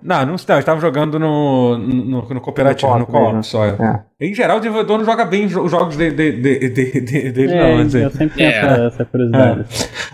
Não, 0.03 0.21
não, 0.21 0.27
não 0.29 0.35
estavam 0.37 0.81
jogando 0.81 1.19
no, 1.19 1.77
no, 1.77 2.23
no 2.27 2.41
cooperativo, 2.41 2.91
No 2.93 3.01
no 3.01 3.07
co-op 3.07 3.47
só. 3.47 3.67
É. 3.67 4.03
Em 4.21 4.33
geral, 4.33 4.59
o 4.59 4.61
desenvolvedor 4.61 4.99
não 4.99 5.05
joga 5.05 5.25
bem 5.25 5.47
os 5.47 5.51
jogos 5.53 5.97
de- 5.97 6.11
de- 6.13 6.33
de- 6.33 6.69
de- 6.71 7.01
de- 7.01 7.33
dele, 7.33 7.53
É, 7.53 7.75
não. 7.77 7.83
assim. 7.83 7.99
eu 7.99 8.11
sempre 8.11 8.37
tenho 8.37 8.49
É. 8.49 8.53
essa, 8.59 8.85
essa 8.87 9.05
curiosidade. 9.05 9.65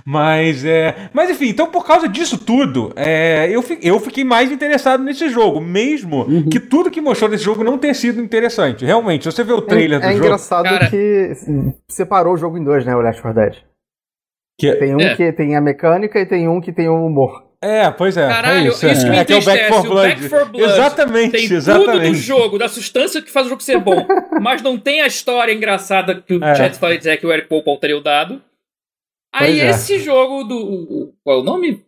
Mas, 0.07 0.65
é, 0.65 1.11
mas 1.13 1.29
enfim, 1.31 1.49
então 1.51 1.67
por 1.71 1.87
causa 1.87 2.09
disso 2.09 2.39
tudo, 2.39 2.93
é, 2.97 3.49
eu, 3.51 3.61
fi- 3.61 3.79
eu 3.83 4.01
fiquei 4.01 4.25
mais 4.25 4.51
interessado 4.51 5.05
nesse 5.05 5.29
jogo, 5.29 5.61
mesmo 5.61 6.27
que 6.51 6.59
tudo 6.59 6.91
que 6.91 7.01
mostrou 7.01 7.31
nesse 7.31 7.45
jogo 7.45 7.63
não 7.63 7.77
tenha 7.77 7.93
sido 7.95 8.21
interessante. 8.23 8.85
Realmente, 8.87 9.25
se 9.25 9.33
você 9.33 9.45
vê 9.45 9.53
o 9.53 9.61
trailer 9.61 10.01
É, 10.01 10.05
é 10.05 10.09
do 10.09 10.13
jogo. 10.15 10.25
engraçado 10.25 10.65
Cara. 10.65 10.89
que 10.89 11.33
separou 11.91 12.33
o 12.35 12.39
jogo 12.39 12.57
em 12.57 12.65
dois, 12.65 12.85
né? 12.87 12.97
O 12.97 13.01
Left 13.03 13.21
4 13.21 13.39
Dead. 13.41 13.55
Que, 14.59 14.75
Tem 14.77 14.95
um 14.95 15.01
É. 15.01 15.15
que 15.15 15.33
tem 15.33 15.57
a 15.57 15.61
mecânica 15.61 16.19
e 16.19 16.27
tem 16.27 16.49
um 16.49 16.61
que 16.61 16.73
tem 16.73 16.89
o 16.89 17.05
humor. 17.07 17.50
É, 17.63 17.91
pois 17.91 18.17
é. 18.17 18.27
Caralho, 18.29 18.67
é 18.67 18.69
isso, 18.69 18.87
é. 18.87 18.93
isso 18.93 19.07
me 19.09 19.17
é 19.17 19.25
que 19.25 19.33
é 19.33 19.37
o 19.37 19.45
Back 19.45 19.59
entristece, 19.61 19.71
for 19.83 19.87
o 19.87 19.91
Blood. 19.91 20.09
Back 20.15 20.29
4 20.29 20.49
Blood 20.51 20.73
Exatamente, 20.73 21.31
Tem 21.33 21.41
tudo 21.43 21.51
do 21.51 21.57
exatamente. 21.57 22.15
jogo, 22.19 22.59
da 22.59 22.69
substância 22.69 23.21
que 23.23 23.31
faz 23.31 23.47
o 23.47 23.49
jogo 23.51 23.63
ser 23.63 23.79
bom, 23.79 24.07
mas 24.41 24.63
não 24.63 24.79
tem 24.79 25.03
a 25.03 25.07
história 25.07 25.53
engraçada 25.53 26.21
que 26.21 26.35
o 26.35 26.45
É. 26.45 26.55
Chat 26.55 26.79
falou 26.79 26.97
dizer 26.97 27.19
que 27.19 27.27
o 27.27 27.33
Eric 27.33 27.49
Poupon 27.49 27.77
teriam 27.77 28.01
dado. 28.03 28.41
Aí 29.33 29.53
Pois 29.59 29.63
é. 29.63 29.71
esse 29.71 29.99
jogo 30.01 30.43
do. 30.45 31.13
Qual 31.23 31.39
é 31.39 31.41
o 31.41 31.45
nome? 31.45 31.85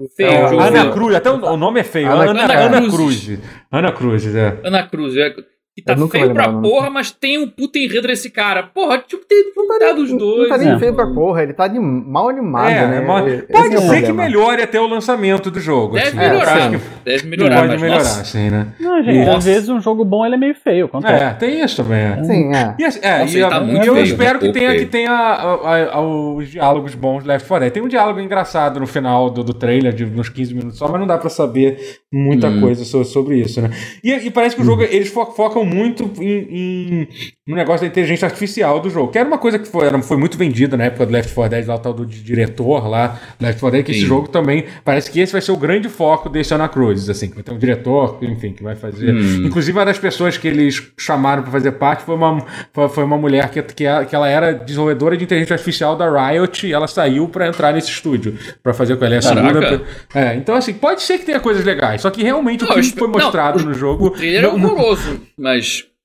O 0.00 0.08
feio, 0.08 0.30
É, 0.30 0.44
o 0.46 0.48
jogo 0.48 0.62
Ana. 0.62 0.90
Cruz, 0.92 1.14
até 1.14 1.30
o, 1.30 1.34
o 1.34 1.56
nome 1.56 1.80
é 1.80 1.84
feio. 1.84 2.10
Ana- 2.10 2.30
Ana, 2.30 2.42
Ana 2.44 2.60
Ana 2.78 2.80
Cruz. 2.88 2.94
Cruz. 3.24 3.38
Ana 3.70 3.92
Cruz, 3.92 4.34
é. 4.34 4.58
Ana 4.64 4.88
Cruz, 4.88 5.16
é, 5.16 5.34
que 5.80 5.86
tá 5.86 5.96
feio 6.08 6.32
pra 6.32 6.50
nome. 6.50 6.68
porra, 6.68 6.90
mas 6.90 7.10
tem 7.10 7.38
um 7.38 7.48
puta 7.48 7.78
enredo 7.78 8.06
desse 8.06 8.30
cara. 8.30 8.62
Porra, 8.64 8.98
tipo, 8.98 9.24
ter 9.24 9.52
juntado 9.54 10.02
os 10.02 10.10
Não 10.10 10.18
dois. 10.18 10.48
tá 10.48 10.58
nem 10.58 10.68
É. 10.72 10.78
feio 10.78 10.94
pra 10.94 11.06
porra, 11.06 11.42
ele 11.42 11.52
tá 11.52 11.64
anim- 11.64 11.80
mal 11.80 12.28
animado, 12.28 12.68
É, 12.70 12.86
né? 12.86 12.96
é 12.98 13.34
Esse 13.36 13.42
Pode 13.52 13.74
é 13.76 13.80
ser 13.80 14.02
que 14.02 14.12
melhore 14.12 14.62
até 14.62 14.80
o 14.80 14.86
lançamento 14.86 15.50
do 15.50 15.60
jogo. 15.60 15.94
Deve 15.94 16.08
assim. 16.08 16.16
melhorar, 16.16 16.58
É, 16.58 16.62
acho 16.62 16.70
que 16.70 16.80
deve 17.04 17.26
melhorar, 17.28 17.56
pode 17.56 17.68
mas 17.72 17.82
melhorar, 17.82 17.98
nossa. 18.02 18.20
assim, 18.22 18.50
né? 18.50 18.66
Não, 18.78 19.02
gente, 19.02 19.18
Nossa. 19.26 19.38
às 19.38 19.44
vezes 19.44 19.68
um 19.68 19.80
jogo 19.80 20.04
bom 20.04 20.24
ele 20.24 20.34
é 20.34 20.38
meio 20.38 20.54
feio. 20.54 20.86
Acontece. 20.86 21.24
É, 21.24 21.30
tem 21.34 21.60
isso 21.64 21.82
também. 21.82 21.98
é. 22.00 22.24
Sim, 22.24 22.54
é. 22.54 22.74
E, 22.78 22.84
assim, 22.84 23.00
é, 23.02 23.18
Nossa, 23.20 23.38
e 23.38 23.48
tá 23.48 23.60
muito 23.60 23.84
e 23.84 23.86
eu 23.86 23.94
feio, 23.94 24.04
espero 24.06 24.40
né? 24.40 24.46
que 24.46 24.52
tenha, 24.52 24.68
Feio. 24.70 24.80
que 24.80 24.86
tenha 24.86 25.10
a- 25.10 25.54
a- 25.54 25.94
a- 25.96 26.00
os 26.00 26.48
diálogos 26.50 26.94
bons 26.94 27.22
de 27.22 27.28
Left 27.28 27.46
4 27.48 27.64
Dead. 27.64 27.72
Tem 27.72 27.82
um 27.82 27.88
diálogo 27.88 28.20
engraçado 28.20 28.78
no 28.80 28.86
final 28.86 29.30
do, 29.30 29.42
do 29.44 29.54
trailer, 29.54 29.92
de 29.92 30.04
uns 30.04 30.28
15 30.28 30.54
minutos 30.54 30.78
só, 30.78 30.88
mas 30.88 31.00
não 31.00 31.06
dá 31.06 31.18
pra 31.18 31.30
saber 31.30 31.78
muita 32.12 32.48
Hum. 32.48 32.60
coisa 32.60 32.84
so- 32.84 33.04
sobre 33.04 33.38
isso, 33.40 33.60
né? 33.60 33.70
E, 34.02 34.12
e 34.12 34.30
parece 34.30 34.56
que 34.56 34.62
o 34.62 34.64
jogo, 34.64 34.82
eles 34.82 35.08
fo- 35.08 35.26
focam 35.26 35.64
muito 35.74 36.10
em, 36.20 36.46
em- 36.50 37.08
no 37.46 37.56
negócio 37.56 37.80
da 37.82 37.86
inteligência 37.86 38.26
artificial 38.26 38.78
do 38.80 38.88
jogo, 38.90 39.10
que 39.10 39.18
era 39.18 39.26
uma 39.26 39.38
coisa 39.38 39.58
que 39.58 39.66
foi, 39.66 39.86
era- 39.86 40.00
foi 40.02 40.16
muito 40.16 40.36
vendida 40.38 40.76
na 40.76 40.84
época 40.84 41.06
do 41.06 41.12
Left 41.12 41.32
4 41.34 41.50
Dead, 41.56 41.66
lá 41.66 41.74
o 41.74 41.78
tal 41.78 41.92
do 41.92 42.06
di- 42.06 42.20
diretor 42.22 42.86
lá, 42.88 43.18
Left 43.40 43.60
4 43.60 43.76
Dead, 43.76 43.84
que 43.84 43.92
esse 43.92 44.00
Sim. 44.02 44.06
jogo 44.06 44.28
também, 44.28 44.64
parece 44.84 45.10
que 45.10 45.18
esse 45.20 45.32
vai 45.32 45.40
ser 45.40 45.52
o 45.52 45.56
grande 45.56 45.88
foco 45.88 46.28
desse 46.28 46.54
Ana 46.54 46.68
Cruz, 46.68 47.08
assim, 47.10 47.28
que 47.28 47.34
vai 47.34 47.42
ter 47.42 47.52
um 47.52 47.58
diretor, 47.58 48.18
enfim, 48.22 48.52
que 48.52 48.62
vai 48.62 48.76
fazer... 48.76 49.12
Hum. 49.14 49.46
Inclusive, 49.46 49.76
uma 49.76 49.84
das 49.84 49.98
pessoas 49.98 50.36
que 50.36 50.46
eles 50.48 50.82
chamaram 50.98 51.42
pra 51.42 51.50
fazer 51.50 51.72
parte 51.72 52.04
foi 52.04 52.14
uma, 52.14 52.44
foi, 52.88 53.04
uma 53.04 53.18
mulher 53.18 53.48
que, 53.50 53.62
que, 53.62 53.84
ela- 53.84 54.28
era 54.28 54.52
desenvolvedora 54.52 55.16
de 55.16 55.24
inteligência 55.24 55.54
artificial 55.54 55.96
da 55.96 56.08
Riot 56.30 56.66
e 56.66 56.72
ela 56.72 56.86
saiu 56.86 57.26
pra 57.28 57.48
entrar 57.48 57.72
nesse 57.72 57.90
estúdio 57.90 58.36
pra 58.62 58.72
fazer 58.72 58.96
com 58.96 59.04
ela. 59.04 59.14
É 59.16 59.18
a 59.18 59.22
segunda. 59.22 59.82
É, 60.14 60.34
então, 60.36 60.54
assim, 60.54 60.72
pode 60.72 61.02
ser 61.02 61.18
que 61.18 61.26
tenha 61.26 61.40
coisas 61.40 61.64
legais, 61.64 62.00
só 62.02 62.10
que 62.10 62.22
realmente 62.22 62.62
Não, 62.64 62.70
o 62.70 62.74
que 62.80 62.90
foi 62.92 63.08
não, 63.08 63.14
mostrado 63.18 63.58
o- 63.58 63.62
no 63.66 63.74
jogo. 63.74 64.06
O 64.06 64.10
trailer 64.10 64.40
é 64.44 64.46
não- 64.46 64.56
não- 64.58 64.72
horroroso, 64.74 65.20
mas 65.36 65.49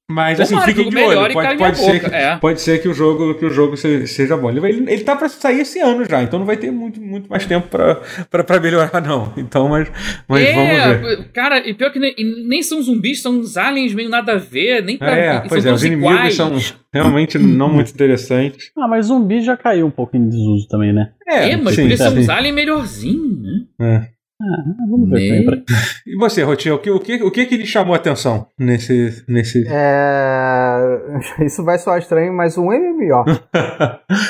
Mas 0.08 0.40
assim, 0.40 0.52
Tomara, 0.54 0.68
fiquem 0.72 0.84
jogo 0.84 0.96
de 0.96 1.02
olho. 1.02 1.10
melhor 1.10 1.32
e 1.32 1.34
Pode, 1.34 1.58
pode, 1.58 1.78
ser, 1.80 2.00
boca, 2.04 2.16
é. 2.16 2.38
pode 2.38 2.62
ser 2.62 2.80
que 2.80 2.88
o 2.88 2.94
jogo, 2.94 3.34
que 3.34 3.44
o 3.46 3.50
jogo 3.50 3.76
se- 3.76 4.06
seja 4.06 4.38
bom. 4.38 4.52
Ele, 4.52 4.60
vai- 4.60 4.70
ele, 4.70 4.86
ele 4.92 5.04
tá 5.04 5.16
pra 5.16 5.28
sair 5.28 5.62
esse 5.62 5.80
ano 5.80 6.06
já, 6.08 6.22
então 6.22 6.38
não 6.38 6.46
vai 6.46 6.58
ter 6.58 6.70
muito, 6.70 7.02
muito 7.02 7.28
mais 7.28 7.44
tempo 7.48 7.68
pra 7.70 8.60
melhorar, 8.62 9.02
não. 9.02 9.34
Então, 9.36 9.68
mas, 9.68 9.92
mas 10.28 10.54
vamos 10.54 10.70
ver. 10.70 11.20
é, 11.22 11.24
cara, 11.34 11.68
e 11.68 11.74
pior 11.74 11.92
que 11.92 11.98
nem, 11.98 12.14
nem 12.48 12.62
são 12.62 12.80
zumbis, 12.84 13.20
são 13.20 13.32
uns 13.40 13.58
aliens 13.58 13.96
meio 13.96 14.08
nada 14.08 14.34
a 14.34 14.38
ver, 14.38 14.84
nem 14.84 14.96
pra, 14.96 15.10
É, 15.18 15.40
pois 15.50 15.64
são 15.64 15.72
é, 15.72 15.74
os 15.76 15.84
inimigos 15.84 16.12
iguais. 16.14 16.36
são 16.36 16.52
realmente 16.94 17.40
não 17.40 17.74
muito 17.74 17.90
interessantes. 17.92 18.72
Ah, 18.78 18.88
mas 18.88 19.08
zumbi 19.08 19.42
já 19.42 19.58
caiu 19.58 19.88
um 19.88 19.92
pouco 19.92 20.16
em 20.16 20.30
desuso 20.30 20.68
também, 20.68 20.94
né? 20.94 21.14
É, 21.28 21.58
mas 21.58 21.74
sim, 21.74 21.82
podia 21.82 21.98
ser 21.98 22.12
sim. 22.12 22.20
uns 22.20 22.30
aliens 22.30 22.54
melhorzinhos, 22.54 23.42
né? 23.42 23.60
É. 23.82 24.15
Ah, 24.42 24.64
vamos 24.90 25.10
ver 25.10 25.16
Nem- 25.16 25.46
também. 25.46 25.64
pra- 25.64 25.76
E 26.06 26.16
você, 26.18 26.44
Rotinho, 26.44 26.76
o 26.76 26.80
que, 26.80 26.92
o, 26.92 27.00
que, 27.00 27.24
o 27.24 27.32
que 27.32 27.46
que 27.46 27.58
lhe 27.58 27.66
chamou 27.66 27.94
a 27.94 27.98
atenção 27.98 28.48
nesse. 28.60 29.24
nesse... 29.30 29.66
É... 29.68 30.76
Isso 31.46 31.64
vai 31.64 31.78
soar 31.78 32.00
estranho, 32.00 32.34
mas 32.34 32.58
um 32.58 32.66
MMO. 32.66 33.24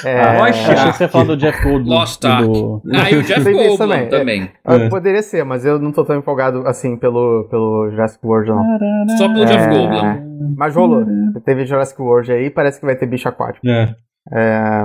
É... 0.06 0.22
Ah, 0.22 0.36
Eu 0.36 0.40
Lost 0.46 0.70
achei 0.70 0.76
que 0.92 0.98
você 0.98 1.08
falar 1.08 1.24
do 1.26 1.38
Jeff 1.38 1.62
Goldblum. 1.64 1.94
Lost 1.94 2.24
Ark. 2.26 2.46
do... 2.48 2.82
Ah, 2.94 3.12
e 3.12 3.18
o 3.18 3.24
Jeff 3.24 3.44
Goldblum 3.52 3.78
também, 3.78 4.10
também. 4.10 4.52
Ah, 4.64 4.76
É. 4.76 4.90
Poderia 4.90 5.22
ser, 5.22 5.44
mas 5.44 5.66
eu 5.66 5.78
não 5.80 5.92
tô 5.92 6.06
tão 6.06 6.16
empolgado 6.18 6.66
assim 6.68 6.96
pelo, 6.98 7.48
pelo 7.50 7.90
Jurassic 7.92 8.26
World, 8.26 8.50
não. 8.52 8.64
Só 9.18 9.28
pelo 9.28 9.44
É. 9.44 9.46
Jeff 9.46 9.68
Goldblum. 9.68 10.56
Mas 10.58 10.76
rolou. 10.76 11.06
Teve 11.44 11.66
Jurassic 11.66 12.00
World 12.02 12.32
aí, 12.32 12.50
parece 12.50 12.80
que 12.80 12.86
vai 12.86 12.96
ter 12.96 13.06
bicho 13.08 13.28
aquático. 13.28 13.68
É. 13.68 13.96
É... 14.32 14.84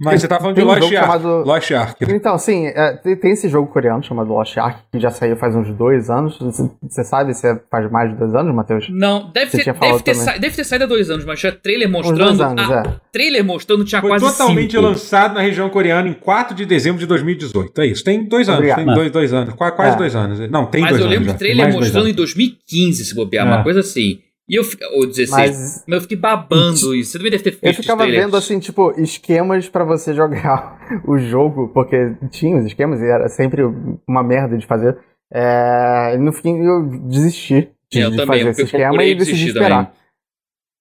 Mas 0.00 0.20
você 0.20 0.28
tá 0.28 0.38
falando 0.38 0.54
de 0.54 0.60
Tem 0.60 0.64
um 0.64 0.72
Lost 0.72 0.80
jogo 0.82 0.96
Ark. 0.96 1.06
chamado- 1.06 1.44
Lost 1.44 1.70
Ark. 1.72 1.96
Então, 2.08 2.38
sim, 2.38 2.66
é, 2.66 2.92
tem, 3.02 3.16
tem 3.16 3.32
esse 3.32 3.48
jogo 3.48 3.66
coreano 3.72 4.00
chamado 4.02 4.28
Lost 4.32 4.56
Ark, 4.56 4.80
que 4.92 5.00
já 5.00 5.10
saiu 5.10 5.36
faz 5.36 5.56
uns 5.56 5.68
dois 5.74 6.08
anos. 6.08 6.38
Você, 6.82 7.02
sabe 7.02 7.34
se 7.34 7.46
é- 7.48 7.60
faz 7.68 7.90
mais 7.90 8.10
de 8.12 8.16
dois 8.16 8.32
anos, 8.32 8.54
Matheus? 8.54 8.86
Não, 8.90 9.28
deve, 9.32 9.50
tinha 9.60 9.74
deve, 9.74 10.02
ter 10.02 10.14
sa- 10.14 10.36
deve 10.38 10.54
ter 10.54 10.62
saído 10.62 10.84
há 10.84 10.86
dois 10.86 11.10
anos, 11.10 11.24
mas 11.24 11.40
tinha 11.40 11.50
trailer 11.50 11.88
mostrando. 11.90 12.18
dois 12.24 12.40
anos, 12.40 12.70
ah, 12.70 12.82
é. 12.86 12.92
Trailer 13.12 13.44
mostrando 13.44 13.84
tinha 13.84 14.00
Foi 14.00 14.10
quase 14.10 14.24
totalmente 14.24 14.70
cinco. 14.70 14.82
lançado 14.84 15.34
na 15.34 15.40
região 15.40 15.68
coreana 15.68 16.08
em 16.08 16.14
4 16.14 16.54
de 16.54 16.64
dezembro 16.64 17.00
de 17.00 17.06
2018. 17.06 17.80
É 17.80 17.86
isso. 17.86 18.04
Tem 18.04 18.24
dois 18.24 18.48
anos. 18.48 18.58
Obrigado. 18.60 18.84
Tem 18.84 18.94
dois, 18.94 19.10
dois 19.10 19.32
anos. 19.32 19.54
Qua- 19.54 19.72
Quase 19.72 19.94
É. 19.94 19.98
dois 19.98 20.14
anos. 20.14 20.38
Não, 20.50 20.66
tem 20.66 20.80
Mas 20.82 20.90
dois 20.90 21.00
eu 21.00 21.06
anos. 21.06 21.10
lembro 21.18 21.26
já. 21.26 21.32
de 21.32 21.38
Tem 21.38 21.48
trailer 21.48 21.64
mais 21.64 21.74
de 21.74 21.78
dois 21.80 21.86
mostrando 21.88 22.06
em 22.06 22.10
anos. 22.10 22.16
2015, 22.16 23.04
se 23.04 23.14
bobear, 23.16 23.46
É. 23.46 23.50
uma 23.50 23.62
coisa 23.64 23.80
assim. 23.80 24.20
E 24.48 24.56
eu 24.56 24.64
fiquei. 24.64 24.86
Ou 24.88 25.06
16. 25.06 25.30
Mas 25.30 25.84
Mas 25.86 25.96
eu 25.96 26.00
fiquei 26.02 26.16
babando 26.16 26.94
isso. 26.94 27.12
Você 27.12 27.18
também 27.18 27.30
deve 27.30 27.44
ter 27.44 27.52
feito 27.52 27.66
eu 27.66 27.82
ficava 27.82 28.06
vendo, 28.06 28.36
assim, 28.36 28.58
tipo, 28.58 28.92
esquemas 28.98 29.68
pra 29.68 29.84
você 29.84 30.14
jogar 30.14 30.78
o 31.06 31.18
jogo, 31.18 31.68
porque 31.68 32.14
tinha 32.30 32.56
os 32.56 32.64
esquemas 32.64 33.00
e 33.00 33.06
era 33.06 33.28
sempre 33.28 33.62
uma 34.06 34.22
merda 34.22 34.56
de 34.56 34.66
fazer. 34.66 34.96
É, 35.30 36.16
no 36.16 36.32
fim 36.32 36.58
eu 36.64 36.88
desisti 37.06 37.70
de, 37.92 38.00
Eu 38.00 38.10
de 38.10 38.16
também, 38.16 38.38
fazer 38.38 38.50
esse 38.50 38.62
esquema 38.62 39.04
e 39.04 39.14
decidi 39.14 39.48
esperar. 39.48 39.92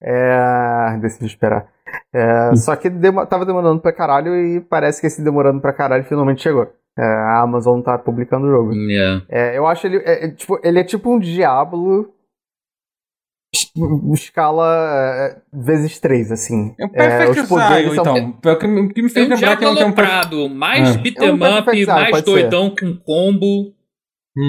É, 0.01 0.97
decidi 1.01 1.25
esperar. 1.25 1.67
É, 2.13 2.55
só 2.55 2.75
que 2.75 2.89
demo, 2.89 3.25
tava 3.25 3.45
demorando 3.45 3.81
pra 3.81 3.91
caralho 3.91 4.35
e 4.35 4.61
parece 4.61 5.01
que 5.01 5.07
esse 5.07 5.23
demorando 5.23 5.59
pra 5.59 5.73
caralho 5.73 6.03
finalmente 6.05 6.41
chegou. 6.41 6.71
É, 6.97 7.03
a 7.03 7.41
Amazon 7.41 7.81
tá 7.81 7.97
publicando 7.97 8.47
o 8.47 8.49
jogo. 8.49 8.73
Yeah. 8.73 9.23
É, 9.29 9.57
eu 9.57 9.67
acho 9.67 9.85
ele. 9.85 9.97
é, 9.97 10.25
é, 10.25 10.31
tipo, 10.31 10.59
ele 10.63 10.79
é 10.79 10.83
tipo 10.83 11.13
um 11.13 11.19
Diablo. 11.19 12.13
Es- 13.53 13.71
Escala 14.13 14.65
é, 15.15 15.37
vezes 15.53 15.99
3, 15.99 16.31
assim. 16.31 16.73
É 16.79 16.85
um 16.85 16.89
Perfect 16.89 17.39
Exile, 17.39 17.95
são- 17.95 18.17
então. 18.17 18.53
O 18.53 18.57
que 18.57 18.67
me- 18.67 18.81
o 18.81 18.89
que 18.89 19.01
me 19.01 19.07
É 19.07 19.11
fez 19.11 19.29
lembrar 19.29 19.57
que 19.57 19.63
é 19.65 19.69
um, 19.69 19.75
que 19.75 19.81
é 19.81 19.83
um 19.83 19.87
aloprado, 19.87 20.49
mais 20.49 20.95
É. 20.95 20.97
beat'em 20.99 21.27
É 21.27 21.31
um 21.31 21.35
up, 21.59 21.69
Exile, 21.69 21.85
mais 21.91 22.11
pode 22.11 22.25
ser. 22.25 22.31
doidão 22.31 22.75
com 22.75 22.97
combo, 22.97 23.73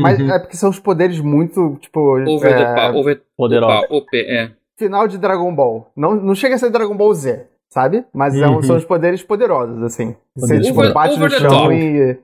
Mas 0.03 0.21
Uhum. 0.21 0.31
é 0.31 0.39
porque 0.39 0.55
são 0.55 0.69
os 0.69 0.79
poderes 0.79 1.19
muito, 1.19 1.77
tipo. 1.81 1.99
over 1.99 2.55
the 2.55 2.63
é, 2.63 2.75
pa- 2.75 2.91
over 2.91 3.23
Poderoso. 3.35 3.73
opa, 3.75 3.87
OP, 3.95 4.15
é. 4.19 4.51
final 4.79 5.09
de 5.09 5.17
Dragon 5.17 5.55
Ball. 5.55 5.91
Não, 5.97 6.15
não 6.15 6.35
chega 6.35 6.57
a 6.57 6.59
ser 6.59 6.69
Dragon 6.69 6.95
Ball 6.95 7.15
Z, 7.15 7.47
sabe? 7.71 8.05
Mas 8.13 8.35
é 8.37 8.47
um- 8.47 8.57
Uhum. 8.57 8.63
são 8.63 8.77
os 8.77 8.85
poderes 8.85 9.23
poderosos, 9.23 9.83
assim. 9.83 10.15
Você 10.37 10.41
Poderes 10.47 10.67
tipo, 10.67 10.81
over- 10.81 10.93
bate 10.93 11.19
no 11.19 11.25
over 11.25 11.31
the 11.31 11.39
chão 11.41 11.49
top. 11.63 11.75
e 11.75 12.19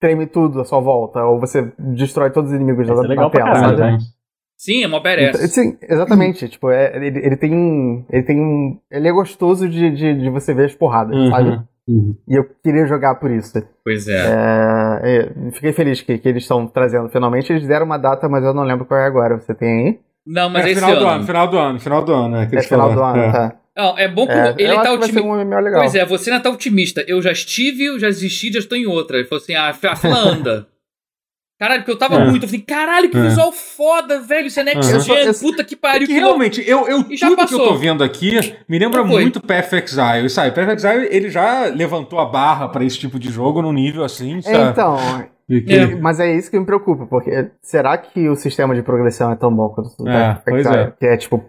treme 0.00 0.24
tudo 0.28 0.60
à 0.60 0.64
sua 0.64 0.78
volta. 0.80 1.24
Ou 1.24 1.40
você 1.40 1.72
destrói 1.76 2.30
todos 2.30 2.50
os 2.52 2.56
inimigos 2.56 2.86
Isso 2.86 2.94
da, 2.94 3.04
é 3.04 3.08
legal 3.08 3.28
tela, 3.28 3.54
sabe? 3.56 3.76
né? 3.80 3.98
Sim, 4.62 4.82
é 4.84 4.86
uma 4.86 4.98
Então, 4.98 5.02
badass. 5.10 5.50
Sim, 5.52 5.78
exatamente. 5.88 6.46
Tipo, 6.46 6.70
é, 6.70 6.94
ele, 6.94 7.18
ele 7.24 7.36
tem. 7.36 8.04
Ele 8.10 8.22
tem 8.22 8.38
um. 8.38 8.78
Ele 8.90 9.08
é 9.08 9.12
gostoso 9.12 9.66
de, 9.66 9.90
de, 9.90 10.14
de 10.14 10.28
você 10.28 10.52
ver 10.52 10.66
as 10.66 10.74
porradas, 10.74 11.16
Uhum. 11.16 11.30
sabe? 11.30 11.60
Uhum. 11.88 12.14
E 12.28 12.34
eu 12.34 12.44
queria 12.62 12.84
jogar 12.86 13.14
por 13.14 13.30
isso. 13.30 13.54
Pois 13.82 14.06
é. 14.06 14.18
É, 14.20 15.00
é, 15.48 15.50
fiquei 15.52 15.72
feliz 15.72 16.02
que, 16.02 16.18
que 16.18 16.28
eles 16.28 16.42
estão 16.42 16.66
trazendo. 16.66 17.08
Finalmente 17.08 17.50
eles 17.50 17.66
deram 17.66 17.86
uma 17.86 17.96
data, 17.96 18.28
mas 18.28 18.44
eu 18.44 18.52
não 18.52 18.64
lembro 18.64 18.84
qual 18.84 19.00
é 19.00 19.06
agora. 19.06 19.38
Você 19.40 19.54
tem 19.54 19.86
aí? 19.88 19.98
Não, 20.26 20.50
mas 20.50 20.66
é, 20.66 20.72
esse 20.72 20.80
final 20.80 20.94
do 20.94 21.06
ano. 21.06 21.10
ano, 21.14 21.24
final 21.24 21.48
do 21.48 21.58
ano, 21.58 21.80
final 21.80 22.04
do 22.04 22.12
ano. 22.14 22.36
É, 22.36 22.48
É 22.52 22.62
final 22.62 22.92
do 22.94 23.02
ano, 23.02 23.22
É. 23.22 23.32
tá. 23.32 23.56
Não, 23.74 23.98
é 23.98 24.08
bom 24.08 24.26
que 24.26 24.32
É, 24.32 24.54
ele 24.58 24.72
eu 24.74 24.82
tá 24.82 24.92
otimista. 24.92 25.22
um. 25.22 25.72
Pois 25.72 25.94
é, 25.94 26.04
você 26.04 26.30
ainda 26.30 26.42
tá 26.42 26.50
otimista. 26.50 27.02
Eu 27.08 27.22
já 27.22 27.32
estive, 27.32 27.86
eu 27.86 27.98
já 27.98 28.08
desisti, 28.08 28.52
já 28.52 28.58
estou 28.58 28.76
em 28.76 28.84
outra. 28.86 29.16
Ele 29.16 29.26
falou 29.26 29.40
assim: 29.42 29.54
ah, 29.54 29.70
a 29.70 29.72
fila 29.96 30.18
anda. 30.18 30.66
Caralho, 31.60 31.80
porque 31.82 31.90
eu 31.92 31.98
tava 31.98 32.14
É. 32.16 32.24
muito. 32.30 32.44
Eu 32.44 32.48
falei, 32.48 32.62
caralho, 32.62 33.10
que 33.10 33.18
É. 33.18 33.20
visual 33.20 33.52
foda, 33.52 34.18
velho. 34.22 34.46
Isso 34.46 34.58
é 34.58 34.62
next 34.64 34.94
Uhum. 34.94 35.00
gen, 35.00 35.26
eu- 35.26 35.34
puta 35.34 35.62
que 35.62 35.76
pariu. 35.76 36.06
Que 36.06 36.14
que 36.14 36.18
realmente, 36.18 36.64
eu, 36.66 36.88
eu 36.88 37.00
E 37.00 37.18
tudo 37.18 37.46
que 37.46 37.54
eu 37.54 37.58
tô 37.58 37.74
vendo 37.74 38.02
aqui 38.02 38.54
me 38.66 38.78
lembra 38.78 39.04
muito 39.04 39.40
Path 39.42 39.70
Exile, 39.74 40.30
sabe? 40.30 40.52
Path 40.54 40.70
Exile, 40.70 41.08
ele 41.10 41.28
já 41.28 41.66
levantou 41.66 42.18
a 42.18 42.24
barra 42.24 42.66
pra 42.68 42.82
esse 42.82 42.98
tipo 42.98 43.18
de 43.18 43.30
jogo 43.30 43.60
num 43.60 43.72
nível 43.74 44.02
assim, 44.02 44.38
É, 44.38 44.40
sabe? 44.42 44.70
então, 44.70 44.96
que- 45.46 45.74
É. 45.76 45.94
mas 45.96 46.18
é 46.18 46.34
isso 46.34 46.50
que 46.50 46.58
me 46.58 46.64
preocupa, 46.64 47.04
porque 47.04 47.50
será 47.60 47.98
que 47.98 48.26
o 48.26 48.34
sistema 48.36 48.74
de 48.74 48.82
progressão 48.82 49.30
é 49.30 49.36
tão 49.36 49.54
bom 49.54 49.68
quanto 49.68 49.90
o 50.02 50.08
É, 50.08 50.12
Perfect 50.40 50.50
pois 50.50 50.66
Exile? 50.66 50.82
é. 50.82 50.92
Que 50.98 51.06
é, 51.06 51.16
tipo, 51.18 51.44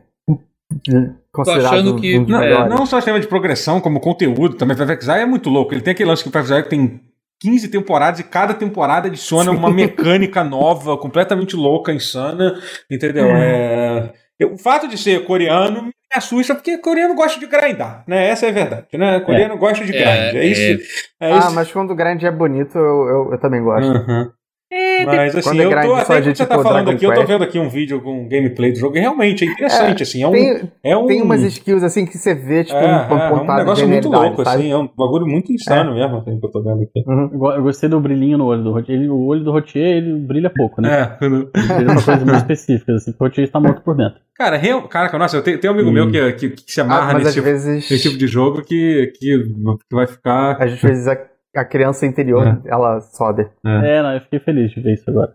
considerado 1.31 1.73
achando 1.73 1.93
um 1.95 1.99
que- 1.99 2.19
Não, 2.19 2.67
não 2.69 2.85
só 2.85 2.97
sistema 2.97 3.19
de 3.19 3.27
progressão, 3.27 3.79
como 3.79 3.99
conteúdo 4.01 4.55
também. 4.55 4.75
Path 4.75 4.89
Exile 5.01 5.19
é 5.19 5.25
muito 5.25 5.49
louco. 5.49 5.73
Ele 5.73 5.81
tem 5.81 5.91
aquele 5.91 6.09
lance 6.09 6.21
que 6.23 6.27
o 6.29 6.31
Path 6.31 6.43
Exile 6.43 6.63
tem 6.63 6.99
15 7.41 7.67
temporadas 7.69 8.19
e 8.19 8.23
cada 8.23 8.53
temporada 8.53 9.07
adiciona 9.07 9.51
uma 9.51 9.69
mecânica 9.71 10.43
nova, 10.43 10.95
completamente 10.97 11.55
louca, 11.55 11.91
insana, 11.91 12.53
entendeu? 12.89 13.25
É... 13.25 14.13
eu- 14.39 14.53
O 14.53 14.57
fato 14.57 14.87
de 14.87 14.97
ser 14.97 15.25
coreano 15.25 15.83
me 15.85 15.91
assusta 16.13 16.53
porque 16.53 16.77
coreano 16.77 17.15
gosta 17.15 17.39
de 17.39 17.47
grindar, 17.47 18.03
né? 18.07 18.27
Essa 18.27 18.45
é 18.45 18.49
a 18.49 18.53
verdade, 18.53 18.85
né? 18.93 19.19
Coreano 19.21 19.57
gosta 19.57 19.83
de 19.83 19.95
É, 19.95 20.31
grind. 20.31 20.35
É, 20.35 20.45
isso. 20.45 20.83
É 21.19 21.31
Ah, 21.33 21.37
isso. 21.39 21.51
mas 21.55 21.71
quando 21.71 21.91
o 21.91 21.95
grind 21.95 22.21
é 22.23 22.31
bonito, 22.31 22.77
eu, 22.77 23.07
eu, 23.07 23.29
eu 23.33 23.39
também 23.39 23.61
gosto. 23.63 23.87
Uhum. 23.91 24.29
É, 25.01 25.05
Mas 25.05 25.35
assim, 25.35 25.59
é 25.59 25.65
eu 25.65 25.69
tô, 25.69 25.95
até 25.95 26.21
de, 26.21 26.31
que 26.31 26.37
você 26.37 26.45
tá 26.45 26.55
falando 26.55 26.73
Dragon 26.85 26.91
aqui, 26.91 27.05
eu 27.05 27.09
tô 27.11 27.15
Quest. 27.17 27.27
vendo 27.27 27.43
aqui 27.43 27.59
um 27.59 27.69
vídeo 27.69 28.01
com 28.01 28.27
gameplay 28.27 28.71
do 28.71 28.79
jogo 28.79 28.97
e 28.97 28.99
realmente 28.99 29.43
é 29.45 29.47
interessante, 29.47 30.03
assim, 30.03 30.23
é 30.23 30.27
um... 30.27 30.31
Tem, 30.31 30.61
é 30.83 30.97
um 30.97 31.05
tem 31.07 31.21
umas 31.21 31.41
skills 31.43 31.83
assim 31.83 32.05
que 32.05 32.17
você 32.17 32.33
vê, 32.33 32.63
tipo, 32.63 32.77
é, 32.77 32.85
um 32.85 33.17
é, 33.17 33.29
é 33.29 33.33
um 33.33 33.55
negócio 33.55 33.87
muito 33.87 34.09
louco, 34.09 34.43
sabe? 34.43 34.61
assim, 34.61 34.71
é 34.71 34.77
um 34.77 34.89
bagulho 34.97 35.25
muito 35.27 35.51
insano 35.51 35.93
mesmo, 35.93 36.17
assim, 36.17 36.39
que 36.39 36.45
eu 36.45 36.51
tô 36.51 36.61
vendo 36.63 36.83
aqui. 36.83 37.03
Uhum. 37.07 37.29
Eu 37.33 37.37
go- 37.39 37.51
Eu 37.53 37.63
gostei 37.63 37.89
do 37.89 37.99
brilhinho 37.99 38.37
no 38.37 38.45
olho 38.45 38.63
do 38.63 38.71
Rotier. 38.71 39.11
O 39.11 39.25
olho 39.27 39.43
do 39.43 39.51
Rotier, 39.51 39.97
ele 39.97 40.19
brilha 40.19 40.49
pouco, 40.49 40.81
né? 40.81 41.17
É, 41.21 41.25
Ele 41.25 41.45
brilha 41.53 41.85
pra 41.93 42.01
coisas 42.03 42.23
mais 42.23 42.37
específicas, 42.39 42.95
assim, 42.97 43.11
o 43.11 43.23
Rotier 43.23 43.45
está 43.45 43.59
morto 43.59 43.81
por 43.81 43.95
dentro. 43.95 44.19
cara, 44.37 44.57
real, 44.57 44.81
caraca, 44.87 45.17
nossa, 45.17 45.37
eu 45.37 45.41
tenho, 45.43 45.59
tem 45.59 45.69
um 45.69 45.73
amigo 45.73 45.89
Hum. 45.89 45.93
meu 45.93 46.11
que, 46.11 46.31
que, 46.33 46.49
que 46.49 46.71
se 46.71 46.81
Ah, 46.81 46.83
amarra 46.85 47.13
mas 47.13 47.23
nesse, 47.23 47.33
tipo, 47.35 47.45
vezes, 47.45 47.89
nesse 47.89 48.01
tipo 48.01 48.17
de 48.17 48.27
jogo 48.27 48.61
que, 48.63 49.13
que, 49.19 49.37
que 49.89 49.95
vai 49.95 50.07
ficar... 50.07 50.57
às 50.61 50.79
vezes 50.81 51.07
a, 51.55 51.65
criança 51.65 52.05
interior, 52.05 52.47
É. 52.47 52.69
ela 52.71 52.99
sobe. 53.01 53.43
É. 53.65 53.97
É, 53.97 54.03
não, 54.03 54.13
eu 54.13 54.21
fiquei 54.21 54.39
feliz 54.39 54.71
de 54.71 54.81
ver 54.81 54.93
isso 54.93 55.09
agora. 55.09 55.33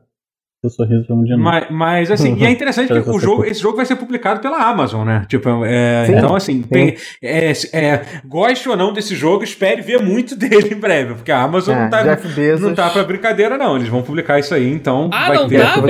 Seu 0.63 0.71
sorriso 0.71 1.07
foi 1.07 1.15
um 1.15 1.23
dia 1.23 1.37
novo. 1.37 1.49
Mas, 1.51 1.71
mas, 1.71 2.11
assim, 2.11 2.35
e 2.41 2.45
é 2.45 2.51
interessante 2.51 2.89
que 2.89 3.11
o 3.11 3.19
jogo, 3.21 3.45
esse 3.45 3.61
jogo 3.61 3.77
vai 3.77 3.85
ser 3.85 3.95
publicado 3.97 4.41
pela 4.41 4.57
Amazon, 4.59 5.07
né? 5.07 5.27
Tipo, 5.29 5.63
é, 5.67 6.07
Sim, 6.07 6.17
então, 6.17 6.35
assim, 6.35 6.63
tem- 6.63 6.97
é, 7.23 7.53
é, 7.75 8.03
goste 8.25 8.67
ou 8.69 8.75
não 8.77 8.91
desse 8.93 9.15
jogo, 9.15 9.45
espere 9.45 9.83
ver 9.83 10.01
muito 10.03 10.35
dele 10.35 10.73
em 10.75 10.81
breve, 10.81 11.15
porque 11.15 11.31
a 11.31 11.43
Amazon 11.43 11.77
É, 11.77 11.83
não 11.83 11.91
tá, 11.91 12.03
Bezos. 12.35 12.61
não 12.67 12.75
tá 12.75 12.89
pra 12.89 13.05
brincadeira, 13.05 13.59
não. 13.59 13.77
Eles 13.77 13.89
vão 13.89 14.03
publicar 14.03 14.39
isso 14.39 14.55
aí, 14.55 14.67
então 14.73 15.11
Ah, 15.13 15.29
vai 15.29 15.37
não 15.37 15.47
ter. 15.49 15.61
tava? 15.61 15.87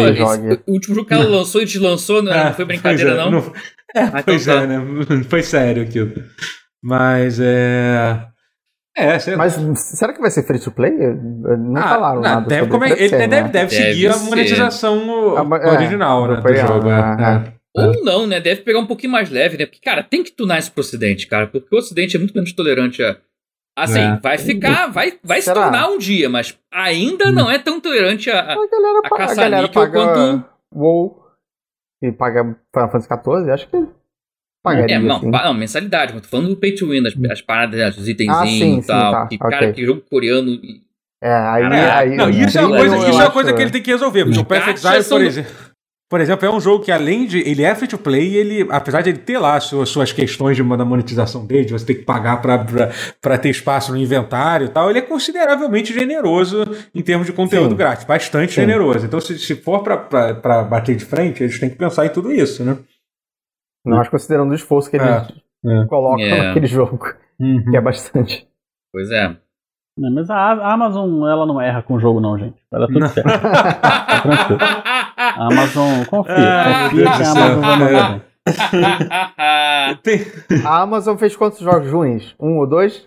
O 0.66 0.72
último 0.72 0.94
jogo 0.96 1.06
que 1.06 1.14
ela 1.14 1.24
lançou 1.28 1.62
e 1.62 1.64
deslançou, 1.64 2.20
não, 2.20 2.32
É, 2.32 2.44
não 2.46 2.52
foi 2.54 2.64
brincadeira, 2.64 3.14
pois 3.14 3.26
é, 3.26 3.30
não? 3.30 3.38
É, 3.94 4.00
Ah, 4.00 4.06
então 4.08 4.22
pois 4.26 4.44
tá. 4.44 4.52
é, 4.54 4.66
né? 4.66 4.80
Foi 5.28 5.42
sério 5.44 5.82
aquilo. 5.84 6.12
Mas 6.82 7.38
é. 7.40 8.20
É, 8.96 9.18
sei 9.18 9.34
lá. 9.36 9.38
Mas 9.44 9.54
será 9.78 10.12
que 10.12 10.20
vai 10.20 10.30
ser 10.30 10.42
free 10.44 10.58
to 10.58 10.70
play? 10.70 10.90
Não 10.92 11.76
Ah, 11.76 11.88
falaram 11.88 12.14
não, 12.16 12.22
nada. 12.22 12.46
deve, 12.46 12.72
é- 12.74 12.86
isso. 12.86 12.94
ele 12.96 13.08
ser, 13.10 13.16
deve, 13.18 13.28
né? 13.28 13.42
deve 13.42 13.50
Deve 13.52 13.70
seguir 13.70 14.06
a 14.08 14.12
ser. 14.14 14.30
monetização 14.30 15.36
Ah, 15.36 15.56
é, 15.62 15.70
original, 15.72 16.28
né, 16.28 16.40
do 16.40 16.54
jogo. 16.54 16.88
ah, 16.88 17.16
é, 17.20 17.48
é. 17.50 17.56
Ou 17.78 18.02
não, 18.04 18.26
né? 18.26 18.40
Deve 18.40 18.62
pegar 18.62 18.78
um 18.78 18.86
pouquinho 18.86 19.12
mais 19.12 19.28
leve, 19.30 19.58
né? 19.58 19.66
Porque, 19.66 19.80
cara, 19.84 20.02
tem 20.02 20.24
que 20.24 20.30
tunar 20.32 20.58
isso 20.58 20.72
pro 20.72 20.80
Ocidente, 20.80 21.26
cara. 21.26 21.46
Porque 21.46 21.68
o 21.74 21.78
Ocidente 21.78 22.16
é 22.16 22.18
muito 22.18 22.32
menos 22.34 22.52
tolerante 22.52 23.02
a. 23.02 23.16
Assim, 23.78 24.00
É. 24.00 24.18
vai 24.22 24.38
ficar. 24.38 24.86
Vai, 24.90 25.12
vai 25.22 25.42
se 25.42 25.52
tornar 25.52 25.90
um 25.90 25.98
dia, 25.98 26.30
mas 26.30 26.58
ainda 26.72 27.30
não 27.30 27.50
é 27.50 27.58
tão 27.58 27.78
tolerante 27.78 28.30
a. 28.30 28.40
a- 28.40 28.52
A 28.52 28.56
galera, 28.56 29.00
A 29.04 29.24
a 29.30 29.34
galera 29.34 29.68
paga 29.68 29.92
quanto- 29.92 30.44
WoW 30.74 31.22
e 32.02 32.10
paga 32.12 32.42
Final 32.74 32.90
Fantasy 32.90 33.08
XIV, 33.08 33.50
acho 33.52 33.68
que 33.68 33.76
pagaria, 34.66 34.96
É, 34.96 34.98
não, 34.98 35.16
assim. 35.16 35.30
não, 35.30 35.54
mensalidade. 35.54 36.14
Eu 36.14 36.20
tô 36.20 36.28
falando 36.28 36.48
do 36.48 36.56
pay 36.56 36.74
to 36.74 36.88
win, 36.88 37.06
as, 37.06 37.14
as 37.30 37.40
paradas, 37.40 37.96
os 37.96 38.08
itenzinhos 38.08 38.38
Ah, 38.40 38.46
e 38.46 38.58
sim, 38.58 38.82
tal. 38.86 39.12
tá, 39.12 39.26
que, 39.28 39.36
ok. 39.36 39.50
cara, 39.50 39.72
que 39.72 39.84
jogo 39.84 40.02
coreano. 40.10 40.58
É, 41.22 41.32
aí, 41.32 41.62
Cara, 41.62 41.98
aí 41.98 42.16
Não, 42.16 42.28
isso 42.28 42.58
é 42.58 42.60
uma 42.66 42.76
coisa, 42.76 42.94
eu 42.96 43.08
isso 43.08 43.20
é 43.20 43.24
uma 43.24 43.30
coisa 43.30 43.52
que 43.52 43.62
ele 43.62 43.70
tem 43.70 43.82
que 43.82 43.90
resolver. 43.90 44.24
Porque 44.24 44.38
o 44.38 44.44
Path 44.44 44.66
Gacha 44.66 44.96
Exile, 44.98 45.08
por 45.08 45.22
exemplo. 45.22 45.52
Por 46.08 46.20
exemplo, 46.20 46.46
é 46.46 46.50
um 46.52 46.60
jogo 46.60 46.84
que 46.84 46.92
além 46.92 47.26
de. 47.26 47.40
Ele 47.40 47.64
é 47.64 47.74
free 47.74 47.88
to 47.88 47.98
play 47.98 48.28
e 48.28 48.36
ele, 48.36 48.66
apesar 48.70 49.02
de 49.02 49.10
ele 49.10 49.18
ter 49.18 49.38
lá 49.38 49.58
suas, 49.58 49.88
suas 49.88 50.12
questões 50.12 50.56
de, 50.56 50.62
da 50.62 50.84
monetização 50.84 51.44
dele, 51.44 51.64
de 51.64 51.72
você 51.72 51.84
ter 51.84 51.94
que 51.96 52.04
pagar 52.04 52.40
para 52.40 53.38
ter 53.38 53.48
espaço 53.48 53.90
no 53.90 53.98
inventário 53.98 54.66
e 54.66 54.68
tal, 54.68 54.88
ele 54.88 55.00
é 55.00 55.02
consideravelmente 55.02 55.92
generoso 55.92 56.62
em 56.94 57.02
termos 57.02 57.26
de 57.26 57.32
conteúdo 57.32 57.70
Sim. 57.70 57.76
grátis. 57.76 58.04
Bastante 58.04 58.52
Sim. 58.52 58.60
generoso. 58.60 59.04
Então, 59.04 59.20
se, 59.20 59.36
se 59.36 59.56
for 59.56 59.82
para 59.82 60.62
bater 60.62 60.94
de 60.94 61.04
frente, 61.04 61.42
eles 61.42 61.58
têm 61.58 61.70
que 61.70 61.76
pensar 61.76 62.06
em 62.06 62.10
tudo 62.10 62.30
isso, 62.32 62.62
né? 62.62 62.76
Não 63.86 64.00
acho 64.00 64.10
considerando 64.10 64.50
o 64.50 64.54
esforço 64.54 64.90
que 64.90 64.96
eles 64.96 65.08
É, 65.08 65.82
é. 65.82 65.86
colocam 65.86 66.24
É. 66.24 66.48
naquele 66.48 66.66
jogo, 66.66 66.98
Uhum. 67.40 67.64
que 67.70 67.76
é 67.76 67.80
bastante. 67.80 68.46
Pois 68.92 69.10
é. 69.10 69.36
Não, 69.98 70.12
Mas 70.14 70.28
a 70.28 70.72
Amazon, 70.74 71.26
ela 71.26 71.46
não 71.46 71.58
erra 71.60 71.82
com 71.82 71.94
o 71.94 72.00
jogo, 72.00 72.20
não, 72.20 72.38
gente. 72.38 72.56
Vai 72.70 72.80
dar 72.80 72.86
tudo 72.88 73.00
Não. 73.00 73.08
certo. 73.08 73.26
Tá 73.40 74.20
tranquilo. 74.20 74.60
A 75.16 75.46
Amazon, 75.46 76.04
confia. 76.04 76.34
Ah, 76.36 76.90
confia 76.90 77.02
que 77.04 77.08
a 77.08 77.30
Amazon 77.30 77.60
vai 77.60 77.78
mandar 77.78 78.10
bem. 78.12 78.22
A 80.64 80.80
Amazon 80.82 81.16
fez 81.16 81.34
quantos 81.36 81.60
jogos 81.60 81.90
ruins? 81.90 82.34
Um 82.38 82.58
ou 82.58 82.66
dois? 82.66 83.06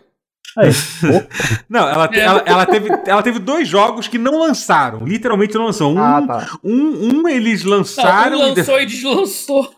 Aí, 0.58 0.70
Não, 1.70 1.88
ela, 1.88 2.08
te- 2.08 2.20
É. 2.20 2.24
ela, 2.24 2.44
ela 2.46 2.66
teve, 2.66 2.90
ela 3.06 3.22
teve 3.24 3.38
dois 3.40 3.68
jogos 3.68 4.08
que 4.08 4.18
não 4.18 4.40
lançaram. 4.40 5.06
Literalmente 5.06 5.54
não 5.56 5.66
lançou. 5.66 5.94
Um, 5.94 6.00
Ah, 6.00 6.22
tá. 6.26 6.48
um, 6.64 7.22
um 7.22 7.28
eles 7.28 7.64
Não, 7.64 7.78
lançaram 7.78 8.40
um 8.40 8.48
e 8.48 8.52
de- 8.54 8.60
lançou 8.60 8.82
e 8.82 8.86
deslançou. 8.86 9.72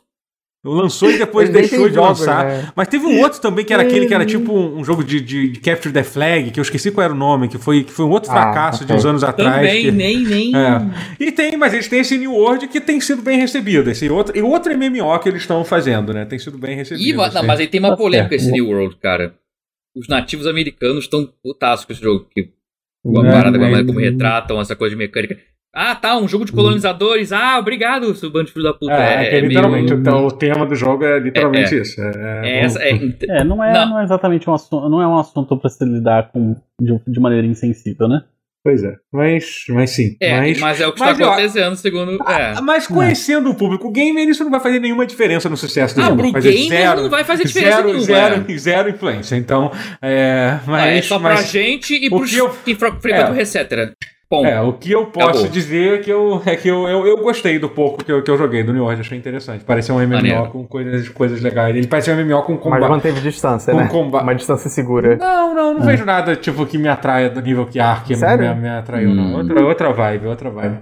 Lançou 0.63 1.09
e 1.09 1.17
depois 1.17 1.49
deixou 1.53 1.87
de 1.89 1.95
jogos, 1.95 2.19
lançar. 2.19 2.45
né? 2.45 2.71
Mas 2.75 2.87
teve 2.87 3.05
um 3.05 3.19
outro 3.21 3.41
também 3.41 3.65
que 3.65 3.73
era 3.73 3.81
aquele 3.83 4.05
que 4.05 4.13
era 4.13 4.25
tipo 4.25 4.53
um, 4.53 4.83
jogo 4.83 5.03
de, 5.03 5.19
de, 5.19 5.49
de 5.49 5.59
Capture 5.59 5.93
the 5.93 6.03
Flag, 6.03 6.51
que 6.51 6.59
eu 6.59 6.61
esqueci 6.61 6.91
qual 6.91 7.03
era 7.05 7.13
o 7.13 7.17
nome, 7.17 7.47
que 7.47 7.57
foi, 7.57 7.83
que 7.83 7.91
foi 7.91 8.05
um 8.05 8.09
outro 8.09 8.29
Ah, 8.31 8.33
fracasso 8.35 8.79
de 8.85 8.91
ok. 8.91 8.95
uns 8.97 9.05
anos 9.05 9.23
atrás. 9.23 9.55
Também, 9.55 9.83
que- 9.85 9.91
nem, 9.91 10.19
nem. 10.19 10.55
É. 10.55 10.81
E 11.19 11.31
tem, 11.31 11.57
mas 11.57 11.73
eles 11.73 11.87
têm 11.87 11.99
esse 12.01 12.17
New 12.17 12.33
World 12.33 12.67
que 12.67 12.79
tem 12.79 12.99
sido 13.01 13.21
bem 13.21 13.39
recebido. 13.39 13.89
Esse 13.89 14.09
outro, 14.09 14.37
e 14.37 14.41
outro 14.41 14.71
MMO 14.77 15.17
que 15.19 15.29
eles 15.29 15.41
estão 15.41 15.63
fazendo, 15.65 16.13
né? 16.13 16.25
Tem 16.25 16.37
sido 16.37 16.57
bem 16.57 16.75
recebido. 16.75 17.05
Ih, 17.07 17.13
mas, 17.13 17.33
não, 17.33 17.39
assim. 17.39 17.47
mas 17.47 17.59
aí 17.59 17.67
tem 17.67 17.79
uma 17.79 17.89
Tá 17.91 17.97
polêmica 17.97 18.35
esse 18.35 18.51
New 18.51 18.67
World, 18.67 18.95
cara. 18.97 19.33
Os 19.95 20.07
nativos 20.07 20.47
americanos 20.47 21.03
estão 21.05 21.27
putaços 21.43 21.85
com 21.85 21.91
esse 21.93 22.01
jogo. 22.01 22.25
Que, 22.33 22.49
com 23.03 23.19
a 23.19 23.23
parada, 23.23 23.57
com 23.57 23.65
a 23.65 23.67
mas- 23.67 23.71
maneira 23.71 23.85
como 23.85 23.99
retratam 23.99 24.61
essa 24.61 24.75
coisa 24.75 24.95
de 24.95 24.99
mecânica. 24.99 25.37
Ah, 25.73 25.95
tá, 25.95 26.17
um 26.17 26.27
jogo 26.27 26.43
de 26.43 26.51
colonizadores. 26.51 27.31
Ah, 27.31 27.57
obrigado, 27.57 28.13
seu 28.15 28.29
bando 28.29 28.47
de 28.47 28.51
filho 28.51 28.65
da 28.65 28.73
puta. 28.73 28.91
É, 28.91 28.97
é, 28.97 29.29
que 29.29 29.35
é 29.35 29.39
meio- 29.39 29.47
literalmente, 29.47 29.93
então, 29.93 30.25
o 30.27 30.31
tema 30.31 30.65
do 30.65 30.75
jogo 30.75 31.05
é 31.05 31.17
literalmente 31.19 31.73
É, 31.73 31.77
é. 31.77 31.81
isso. 31.81 32.01
É, 32.01 32.41
É, 32.43 32.59
essa, 32.65 32.79
é, 32.83 32.89
É, 33.29 33.43
não 33.45 33.63
é, 33.63 33.71
Não. 33.73 33.89
não. 33.91 33.99
é 33.99 34.03
exatamente 34.03 34.49
um 34.49 34.53
assunto, 34.53 34.89
não 34.89 35.01
é 35.01 35.07
um 35.07 35.17
assunto 35.17 35.55
pra 35.57 35.69
se 35.69 35.85
lidar 35.85 36.29
com 36.31 36.55
de, 36.81 36.99
de 37.07 37.19
maneira 37.21 37.47
insensível, 37.47 38.07
né? 38.09 38.21
Pois 38.63 38.83
é. 38.83 38.93
Mas, 39.11 39.63
mas 39.69 39.89
sim. 39.91 40.15
é, 40.21 40.37
mas, 40.39 40.59
mas, 40.59 40.81
é 40.81 40.87
o 40.87 40.93
que 40.93 41.01
está 41.01 41.11
acontecendo, 41.25 41.75
segundo. 41.77 42.11
É. 42.29 42.53
Ah, 42.57 42.61
Mas 42.61 42.85
conhecendo 42.85 43.49
o 43.49 43.55
público 43.55 43.89
gamer, 43.91 44.27
isso 44.29 44.43
não 44.43 44.51
vai 44.51 44.59
fazer 44.59 44.79
nenhuma 44.79 45.03
diferença 45.07 45.49
no 45.49 45.57
sucesso 45.57 45.95
do 45.95 46.01
Ah, 46.01 46.05
jogo. 46.09 46.17
pro 46.21 46.31
fazer 46.33 46.51
gamer 46.53 46.95
não 46.97 47.09
vai 47.09 47.23
fazer 47.23 47.45
diferença 47.45 47.77
zero, 47.77 47.87
nenhuma, 47.87 48.05
Zero, 48.05 48.45
é. 48.47 48.57
zero 48.57 48.89
influência. 48.89 49.35
Então, 49.37 49.71
é. 50.01 50.59
Mas, 50.67 50.83
Ah, 50.83 50.87
é 50.89 51.01
só 51.01 51.17
pra 51.17 51.29
mas- 51.35 51.49
gente 51.49 51.95
e 51.95 52.07
o 52.07 52.17
pros 52.17 52.29
que 52.29 52.37
eu- 52.37 52.49
que 52.49 52.75
fre- 52.75 52.91
frequentam 53.01 53.29
É. 53.29 53.31
o 53.31 53.33
Recetera. 53.33 53.93
Ponto. 54.31 54.47
É, 54.47 54.61
o 54.61 54.71
que 54.71 54.89
eu 54.93 55.07
posso 55.07 55.29
Acabou. 55.29 55.47
dizer 55.49 55.95
é 55.95 55.97
que, 55.97 56.09
eu, 56.09 56.41
é 56.45 56.55
que 56.55 56.69
eu, 56.69 56.87
eu, 56.87 57.05
eu 57.05 57.17
gostei 57.17 57.59
do 57.59 57.67
pouco 57.67 58.01
que 58.01 58.09
eu, 58.09 58.23
que 58.23 58.31
eu 58.31 58.37
joguei 58.37 58.63
do 58.63 58.71
New 58.71 58.85
Order, 58.85 59.01
achei 59.01 59.17
interessante. 59.17 59.65
Pareceu 59.65 59.93
um 59.93 59.99
MMO 59.99 60.15
Maneiro. 60.15 60.47
com 60.47 60.65
coisas, 60.65 61.09
coisas 61.09 61.41
legais. 61.41 61.75
Ele 61.75 61.85
parece 61.85 62.09
um 62.11 62.15
MMO 62.15 62.41
com 62.43 62.53
Mas 62.53 62.61
combate. 62.63 62.89
manteve 62.89 63.19
distância, 63.19 63.73
Com 63.73 63.79
né? 63.81 63.87
comba- 63.91 64.21
Uma 64.23 64.33
distância 64.33 64.69
segura. 64.69 65.17
Não, 65.17 65.53
não, 65.53 65.73
não 65.73 65.81
vejo 65.81 66.05
nada 66.05 66.33
tipo 66.37 66.65
que 66.65 66.77
me 66.77 66.87
atraia 66.87 67.29
do 67.29 67.41
nível 67.41 67.65
que 67.65 67.77
Ark 67.77 68.15
Sério? 68.15 68.55
me, 68.55 68.61
me 68.61 68.69
atraiu, 68.69 69.13
não. 69.13 69.33
Hum. 69.33 69.37
Outra, 69.39 69.65
outra 69.65 69.91
vibe, 69.93 70.27
outra 70.27 70.49
vibe. 70.49 70.77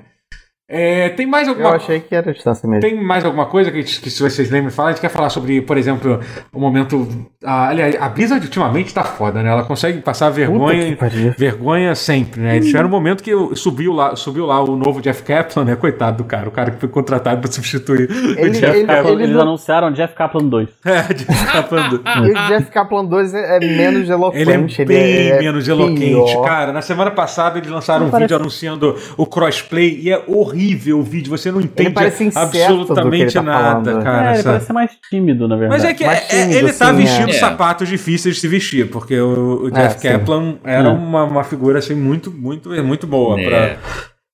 É, 0.72 1.10
tem 1.10 1.26
mais 1.26 1.48
Eu 1.48 1.56
alguma 1.56 1.72
achei 1.78 2.00
que 2.00 2.14
era 2.14 2.32
distância 2.32 2.68
mesmo. 2.70 2.82
Tem 2.82 2.96
mais 3.02 3.26
alguma 3.26 3.48
coisa 3.48 3.72
que, 3.72 3.82
que 3.84 4.10
se 4.12 4.22
vocês 4.22 4.52
lembram 4.52 4.70
falar? 4.72 4.90
A 4.90 4.92
gente 4.92 5.02
quer 5.02 5.10
falar 5.10 5.30
sobre, 5.30 5.62
por 5.62 5.78
exemplo, 5.78 6.20
o 6.54 6.60
momento. 6.60 7.08
A, 7.44 7.70
aliás, 7.70 7.96
a 8.00 8.08
Blizzard 8.08 8.46
ultimamente 8.46 8.94
tá 8.94 9.04
foda, 9.04 9.42
né? 9.42 9.50
Ela 9.50 9.64
consegue 9.64 10.00
passar 10.00 10.30
vergonha. 10.30 10.96
Vergonha 11.36 11.96
sempre, 11.96 12.42
né? 12.42 12.58
Eles 12.58 12.68
tiveram 12.68 12.88
um 12.88 12.92
momento 12.92 13.24
que 13.24 13.32
eu- 13.32 13.56
subiu 13.56 13.94
lá, 13.94 14.16
subiu 14.16 14.46
lá 14.46 14.62
o 14.64 14.76
novo 14.76 15.02
Jeff 15.02 15.24
Kaplan, 15.24 15.66
né? 15.66 15.76
Coitado 15.76 16.18
do 16.18 16.24
cara, 16.24 16.48
o 16.48 16.52
cara 16.52 16.70
que 16.70 16.80
foi 16.80 16.90
contratado 16.90 17.42
pra 17.42 17.52
substituir 17.52 18.08
o 18.08 18.40
Ele- 18.40 18.52
Jeff 18.52 18.78
ele- 18.78 18.86
Kaplan. 18.86 19.12
ele- 19.14 19.24
Eles 19.24 19.36
não- 19.36 19.42
anunciaram 19.42 19.92
Jeff 19.92 20.14
Kaplan 20.14 20.44
2. 20.48 20.70
É, 20.86 21.02
Jeff 21.14 21.46
Kaplan. 21.52 21.90
do- 21.90 22.04
E 22.28 22.32
o 22.32 22.48
Jeff 22.48 22.70
Kaplan 22.72 23.06
2 23.06 23.34
é, 23.34 23.58
é 23.58 23.60
menos 23.60 24.02
Ele 24.04 24.12
é 24.12 24.14
eloquente. 24.14 24.86
bem 24.86 25.30
é 25.30 25.40
menos 25.40 25.68
eloquente. 25.68 26.00
pior. 26.06 26.44
Cara, 26.46 26.72
na 26.72 26.82
semana 26.84 27.10
passada 27.10 27.58
eles 27.58 27.72
lançaram 27.72 28.06
um 28.06 28.10
Parece- 28.12 28.26
vídeo 28.28 28.36
anunciando 28.40 28.96
o 29.18 29.26
crossplay 29.26 30.00
e 30.04 30.12
é 30.12 30.22
horrível 30.28 30.59
o 30.94 31.04
vídeo. 31.04 31.30
Você 31.30 31.52
não 31.52 31.60
entende 31.62 31.90
ele 32.00 32.32
absolutamente 32.36 33.34
tá 33.34 33.42
nada, 33.44 33.92
falando. 33.92 34.04
cara. 34.04 34.26
é, 34.28 34.34
ele 34.34 34.36
sabe? 34.38 34.44
parece 34.46 34.66
ser 34.68 34.74
mais 34.74 34.92
tímido, 35.10 35.48
na 35.48 35.56
verdade. 35.56 35.82
Mas 35.82 35.90
é 35.92 35.94
que 35.94 36.06
Mais 36.06 36.20
é- 36.20 36.42
tímido, 36.44 36.58
ele 36.60 36.74
tá 36.74 36.90
assim, 36.90 36.98
vestindo 36.98 37.30
é. 37.30 37.34
sapatos 37.34 37.88
difíceis 37.90 38.36
de 38.36 38.42
se 38.42 38.48
vestir, 38.48 38.90
porque 38.90 39.20
o, 39.20 39.64
o 39.64 39.68
É, 39.70 39.72
Jeff. 39.88 40.02
Kaplan 40.08 40.56
era 40.64 40.88
É. 40.88 40.92
uma, 40.92 41.24
uma 41.24 41.44
figura 41.44 41.80
assim 41.80 41.96
muito, 41.96 42.32
muito, 42.32 42.70
muito 42.84 43.08
boa 43.08 43.40
É. 43.40 43.78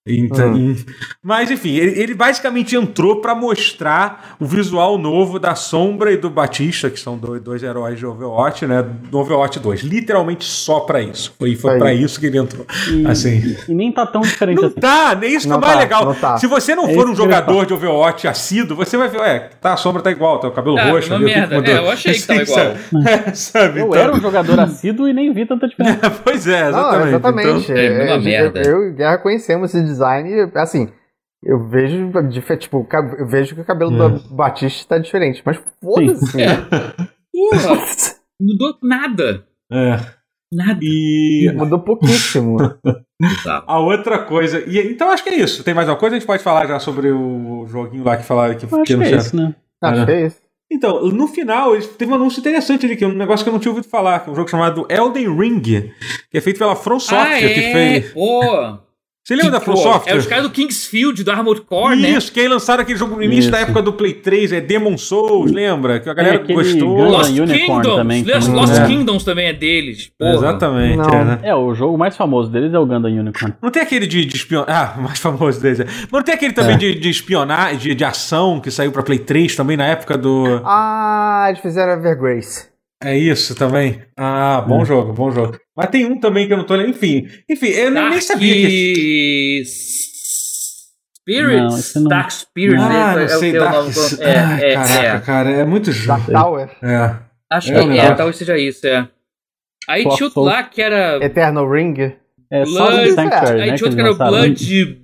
Então, 0.08 0.53
Hum. 0.53 0.72
em- 0.72 0.86
Mas 1.24 1.49
enfim, 1.49 1.76
ele, 1.78 1.99
ele 1.99 2.14
basicamente 2.14 2.76
entrou 2.76 3.22
pra 3.22 3.34
mostrar 3.34 4.36
o 4.39 4.45
visual 4.45 4.99
novo 4.99 5.39
da 5.39 5.56
Sombra 5.56 6.12
e 6.12 6.18
do 6.18 6.30
Batista, 6.30 6.91
que 6.91 6.99
são 6.99 7.18
dois, 7.18 7.41
dois 7.41 7.64
heróis 7.64 7.97
de 7.97 8.06
Overwatch, 8.06 8.68
né? 8.68 8.86
Do 9.10 9.18
Overwatch 9.18 9.60
2. 9.60 9.82
Literalmente 9.82 10.45
só 10.45 10.82
pra 10.82 11.01
isso. 11.01 11.34
Foi, 11.39 11.56
foi 11.56 11.80
pra 11.80 11.91
isso 11.91 12.20
que 12.20 12.28
ele 12.28 12.38
entrou. 12.38 12.66
E, 12.91 13.08
Assim. 13.08 13.56
e 13.68 13.74
nem 13.74 13.91
tá 13.91 14.06
tão 14.06 14.22
diferente 14.22 14.62
Não 14.62 14.68
assim. 14.68 14.80
tá, 14.80 15.16
nem 15.16 15.32
isso 15.34 15.47
que 15.47 15.51
é 15.51 15.56
Não 15.56 15.60
mais 15.60 15.74
tá, 15.74 15.80
legal. 15.80 16.06
não 16.06 16.14
tá. 16.14 16.38
Se 16.38 16.45
você 16.45 16.76
não 16.76 16.88
É 16.88 16.93
for 16.93 17.10
um 17.10 17.16
jogador 17.16 17.66
de 17.66 17.74
Overwatch 17.74 18.28
assíduo, 18.28 18.78
você 18.78 18.97
vai 18.97 19.08
ver, 19.10 19.20
ué, 19.22 19.49
tá, 19.60 19.74
a 19.74 19.78
sombra 19.78 20.03
tá 20.03 20.12
igual, 20.12 20.39
tá 20.39 20.47
o 20.47 20.51
cabelo 20.51 20.78
Ah, 20.78 20.91
roxo. 20.91 21.08
uma 21.10 21.16
ali, 21.16 21.26
o 21.26 21.28
que 21.30 21.34
merda. 21.39 21.72
É, 21.72 21.78
eu 21.80 21.89
achei 21.89 22.14
que 22.14 22.22
tava 22.28 22.41
igual. 22.43 22.60
Sabe? 22.60 22.80
É, 23.10 23.34
sabe? 23.34 23.80
Eu 23.80 23.88
Então- 23.88 23.99
era 23.99 24.14
um 24.16 24.22
jogador 24.22 24.60
assíduo 24.60 25.08
e 25.10 25.14
nem 25.14 25.34
vi 25.34 25.47
tanta 25.47 25.68
diferença. 25.68 26.12
pois 26.24 26.45
é, 26.45 26.70
Não, 26.70 26.70
exatamente. 26.70 27.08
exatamente. 27.10 27.72
Então, 27.72 27.76
É, 27.76 28.03
uma 28.06 28.16
eu, 28.16 28.22
merda. 28.22 28.62
eu 28.62 28.84
e 28.84 28.89
o 28.91 28.93
Guerra 28.93 29.18
conhecemos 29.18 29.74
esse 29.74 29.95
design, 29.96 30.52
assim, 30.56 30.89
eu 31.43 31.68
vejo, 31.70 32.12
tipo, 32.60 32.88
eu 33.18 33.28
vejo 33.28 33.56
que 33.56 33.62
o 33.62 33.66
cabelo 33.66 33.93
É. 33.93 34.10
do 34.10 34.36
Batista 34.36 34.96
tá 34.96 34.98
diferente, 35.02 35.41
mas 35.46 35.58
foda-se. 35.82 36.41
É. 36.41 36.58
Porra, 37.34 37.82
mudou 38.39 38.78
nada. 38.84 39.46
é. 39.72 39.98
Nada. 40.54 40.80
E 40.82 41.52
Mudou 41.56 41.80
pouquíssimo. 41.80 42.58
A 43.68 43.80
outra 43.80 44.20
coisa. 44.20 44.64
E, 44.68 44.80
então 44.91 45.10
acho 45.10 45.24
que 45.24 45.30
é 45.32 45.36
isso. 45.36 45.64
Tem 45.64 45.74
mais 45.74 45.89
uma 45.89 45.96
coisa? 45.98 46.16
A 46.16 46.20
gente 46.20 46.28
pode 46.28 46.43
falar 46.43 46.66
já 46.68 46.80
sobre 46.80 47.10
o 47.12 47.66
joguinho 47.68 48.04
lá 48.04 48.16
que 48.16 48.24
falaram 48.24 48.56
que, 48.56 48.64
Eu 48.66 48.70
acho 48.80 48.84
que 48.86 48.96
não 48.96 49.04
é 49.04 49.12
isso, 49.12 49.36
né? 49.36 49.56
Acho 49.84 50.06
que 50.06 50.12
é 50.12 50.26
isso. 50.28 50.38
Então, 50.72 51.02
no 51.10 51.28
final, 51.28 51.74
eles- 51.74 51.88
teve 51.88 52.12
um 52.12 52.16
anúncio 52.16 52.39
interessante 52.39 52.86
ali, 52.86 52.96
que 52.96 53.04
é 53.04 53.08
um 53.08 53.14
negócio 53.14 53.43
que 53.43 53.50
eu 53.50 53.54
não 53.54 53.60
tinha 53.60 53.72
ouvido 53.72 53.88
falar, 53.89 54.20
que 54.20 54.30
é 54.30 54.32
um 54.32 54.36
jogo 54.36 54.50
chamado 54.50 54.86
Elden 54.89 55.36
Ring, 55.36 55.62
que 55.62 56.38
é 56.38 56.41
feito 56.41 56.58
pela 56.60 56.76
From 56.76 57.00
Software, 57.00 57.36
ah, 57.36 57.39
que 57.39 57.46
é? 57.46 57.72
fez. 57.74 58.14
Pô. 58.14 58.78
Você 59.28 59.36
lembra 59.36 59.53
da 59.53 59.59
From 59.59 59.73
pô, 59.73 59.80
Software? 59.82 60.13
É 60.13 60.15
os 60.17 60.28
caras 60.28 60.43
do 60.43 60.51
Kingsfield, 60.51 61.23
do 61.23 61.32
Armored 61.32 61.61
Core, 61.63 61.95
né? 61.99 62.09
Isso, 62.11 62.32
que 62.32 62.39
aí 62.39 62.47
lançaram 62.47 62.84
aquele 62.84 62.99
jogo 62.99 63.15
no 63.15 63.23
início 63.23 63.39
Isso. 63.49 63.51
da 63.51 63.59
época 63.59 63.82
do 63.82 63.91
Play 63.93 64.13
3, 64.13 64.51
é 64.51 64.61
Demon 64.61 64.95
Souls, 64.99 65.51
lembra? 65.51 65.99
Que 65.99 66.07
a 66.07 66.13
galera 66.13 66.36
aquele 66.36 66.53
gostou. 66.53 67.03
Lost 67.05 67.32
Unicorn 67.32 67.57
Kingdoms. 67.59 67.95
também, 67.95 68.23
Lost, 68.23 68.45
também- 68.45 68.61
Lost 68.61 68.73
É. 68.80 68.86
Kingdoms 68.86 69.23
também 69.23 69.47
é 69.47 69.53
deles. 69.53 70.11
Porra. 70.19 70.32
Exatamente, 70.36 71.09
é, 71.15 71.23
né? 71.26 71.39
É, 71.41 71.55
o 71.55 71.73
jogo 71.73 71.97
mais 71.97 72.15
famoso 72.15 72.51
deles 72.51 72.71
é 72.71 72.78
o 72.78 72.86
Gundam 72.86 73.11
Unicorn. 73.11 73.55
Não 73.59 73.71
tem 73.71 73.82
aquele 73.82 74.05
de, 74.05 74.26
de 74.26 74.36
espionagem. 74.36 74.76
Ah, 74.76 74.93
o 74.95 75.01
mais 75.01 75.17
famoso 75.17 75.59
deles. 75.59 75.80
é. 75.80 75.86
Mas 75.86 76.11
não 76.11 76.21
tem 76.21 76.36
aquele 76.36 76.53
também 76.53 76.76
É. 76.76 76.78
de, 76.78 76.93
de 76.99 77.09
espionagem, 77.09 77.80
de, 77.80 77.95
de 77.95 78.03
ação, 78.05 78.59
que 78.59 78.69
saiu 78.69 78.91
pra 78.91 79.01
Play 79.01 79.17
3 79.17 79.55
também 79.55 79.76
na 79.76 79.88
época 79.88 80.15
do. 80.19 80.61
Ah, 80.63 81.45
eles 81.49 81.61
fizeram 81.61 81.93
Evergrace. 81.93 82.74
É 83.04 83.18
isso 83.18 83.56
também. 83.56 84.02
Ah, 84.18 84.62
bom 84.68 84.82
Hum. 84.82 84.86
jogo, 84.86 85.14
bom 85.14 85.30
jogo. 85.32 85.60
Mas 85.76 85.89
tem 85.89 86.06
um 86.06 86.20
também 86.20 86.48
que 86.48 86.54
eu 86.54 86.58
não 86.58 86.64
tô 86.66 86.74
lembrando. 86.76 86.96
Enfim, 86.96 87.28
enfim, 87.50 87.68
eu 87.68 87.91
nem, 87.91 88.10
nem 88.10 88.22
sabia 88.22 88.54
que. 88.54 89.64
Spirits? 91.22 91.96
Não, 91.96 92.02
não- 92.04 92.10
Dark 92.10 92.32
Spirits. 92.32 92.82
Ah, 92.84 93.16
é, 93.18 93.22
é 93.22 93.26
o 93.26 93.39
sei, 93.39 93.52
que 93.52 93.58
é 93.58 93.60
o 93.60 93.64
Dark. 93.64 93.76
nome. 93.76 93.93
É, 94.22 94.38
Ai, 94.39 94.64
é, 94.64 94.74
caraca, 94.76 95.00
é. 95.02 95.20
cara, 95.22 95.50
é 95.52 95.66
muito 95.66 95.91
Dark 96.06 96.22
jogo. 96.26 96.32
Tower. 96.32 96.70
É. 96.84 97.16
Acho 97.52 97.72
É 97.74 97.80
que 97.80 97.86
um 97.86 97.91
é, 97.91 98.14
talvez 98.16 98.38
seja 98.38 98.58
isso, 98.58 98.88
é. 98.88 99.08
Aí 99.88 100.02
tinha 100.04 100.26
outro 100.26 100.41
lá 100.41 100.64
que 100.64 100.82
era. 100.82 101.24
Eternal 101.24 101.70
Ring. 101.70 102.14
É 102.52 102.66
só 102.66 102.88
Blood- 102.91 103.10
o 103.10 103.14
Sanctuary, 103.16 103.62
Aí 103.62 103.72
né? 103.72 103.78
tinha 103.78 103.88
outro 103.88 103.89
que 103.89 103.96
que 103.96 104.02
era 104.02 104.10
lançaram. 104.10 104.32
Blood. 104.32 105.02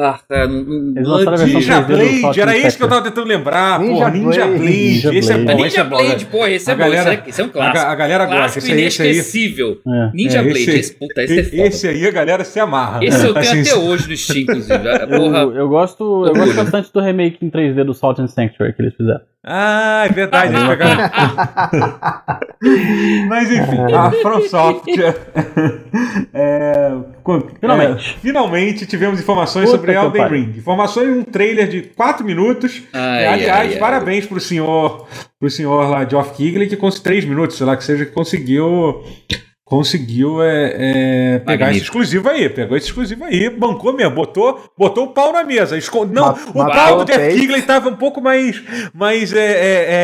Ah, 0.00 0.18
a 0.30 0.46
versão 0.46 1.46
Ninja 1.46 1.82
3D 1.82 1.86
do 1.86 2.20
Blade, 2.20 2.40
era 2.40 2.56
esse 2.58 2.76
que 2.76 2.82
eu 2.82 2.88
tava 2.88 3.02
tentando 3.02 3.26
lembrar. 3.26 3.78
Ninja 3.80 3.92
Porra, 3.94 4.10
Ninja 4.10 4.46
Blade. 4.46 4.60
Ninja 4.64 5.14
Esse 5.14 5.32
é 5.32 5.36
Blade. 5.38 5.44
bom, 5.46 5.52
esse 5.52 5.62
Ninja 5.64 5.80
é. 5.80 5.84
Blade, 5.84 6.24
porra, 6.26 6.50
esse 6.50 6.70
é 6.70 6.72
A 6.72 6.76
bom. 6.76 6.82
galera- 6.82 7.24
esse, 7.26 7.40
é, 7.40 7.44
é 7.44 7.46
um 7.46 7.48
A, 7.48 7.52
clássico. 7.52 7.74
ga- 7.78 7.90
a 7.90 7.94
galera 7.94 8.24
gosta. 8.26 8.38
Clássico 8.40 8.58
Esse 8.64 8.72
aí. 8.72 8.80
inesquecível. 8.80 9.78
É. 9.86 10.10
Ninja 10.14 10.38
É, 10.38 10.42
Blade, 10.42 10.58
esse- 10.60 10.78
esse, 10.78 10.94
puta, 10.94 11.22
esse 11.22 11.38
é 11.38 11.44
foda. 11.44 11.62
esse 11.62 11.88
aí 11.88 12.06
a 12.06 12.10
galera 12.10 12.44
se 12.44 12.60
amarra. 12.60 13.04
Esse 13.04 13.26
eu 13.26 13.34
tenho 13.34 13.38
Assim, 13.46 13.60
até 13.60 13.74
hoje 13.76 14.08
no 14.08 14.16
Steam, 14.16 14.42
inclusive. 14.42 14.74
Eu, 14.74 15.08
Porra. 15.18 15.38
eu 15.56 15.68
gosto, 15.68 16.26
eu 16.26 16.32
gosto 16.34 16.54
bastante 16.54 16.92
do 16.92 17.00
remake 17.00 17.38
em 17.44 17.50
3D 17.50 17.84
do 17.84 17.94
Salt 17.94 18.18
and 18.18 18.26
Sanctuary 18.28 18.72
que 18.74 18.82
eles 18.82 18.94
fizeram. 18.94 19.20
Ah, 19.44 20.04
é 20.06 20.12
verdade. 20.12 20.52
pegaram- 20.52 21.10
Mas 23.28 23.50
enfim, 23.50 23.94
a 23.94 24.10
From 24.10 24.40
Software. 24.42 25.16
é, 26.34 26.90
co- 27.22 27.46
Finalmente. 27.60 28.16
é, 28.16 28.20
finalmente 28.20 28.86
tivemos 28.86 29.20
informações 29.20 29.66
Puta 29.66 29.76
sobre 29.78 29.92
Elden 29.94 30.22
pariu. 30.22 30.36
Ring. 30.44 30.58
Informações 30.58 31.08
em 31.08 31.12
um 31.20 31.24
trailer 31.24 31.68
de 31.68 31.82
4 31.82 32.24
minutos. 32.26 32.82
Ai, 32.92 33.24
É, 33.24 33.28
aliás, 33.28 33.58
ai, 33.68 33.72
ai. 33.74 33.78
parabéns 33.78 34.26
pro 34.26 34.40
senhor, 34.40 35.06
pro 35.38 35.48
senhor 35.50 35.88
lá, 35.88 36.04
Geoff 36.04 36.34
Keighley, 36.36 36.68
que 36.68 36.76
conseguiu 36.76 37.04
3 37.04 37.24
minutos, 37.24 37.56
sei 37.56 37.66
lá 37.66 37.76
que 37.76 37.84
seja, 37.84 38.04
que 38.04 38.12
conseguiu. 38.12 39.04
Conseguiu 39.68 40.42
é, 40.42 40.72
é, 40.76 41.38
pegar 41.40 41.66
Magnífico. 41.66 41.70
esse 41.70 41.84
exclusivo 41.84 42.28
aí, 42.30 42.48
pegou 42.48 42.76
esse 42.76 42.86
exclusivo 42.86 43.24
aí, 43.24 43.50
bancou 43.50 43.92
mesmo, 43.92 44.14
botou, 44.14 44.58
botou 44.76 45.04
o 45.04 45.08
pau 45.08 45.30
na 45.32 45.44
mesa. 45.44 45.76
esco- 45.76 46.06
Não, 46.06 46.34
Ma- 46.54 46.66
o 46.68 46.70
pau 46.72 46.94
o 47.00 47.04
do 47.04 47.12
Jeff. 47.12 47.36
Keighley 47.36 47.60
estava 47.60 47.90
um 47.90 47.94
pouco 47.96 48.20
mais, 48.20 48.62
mais 48.94 49.32
é, 49.32 49.38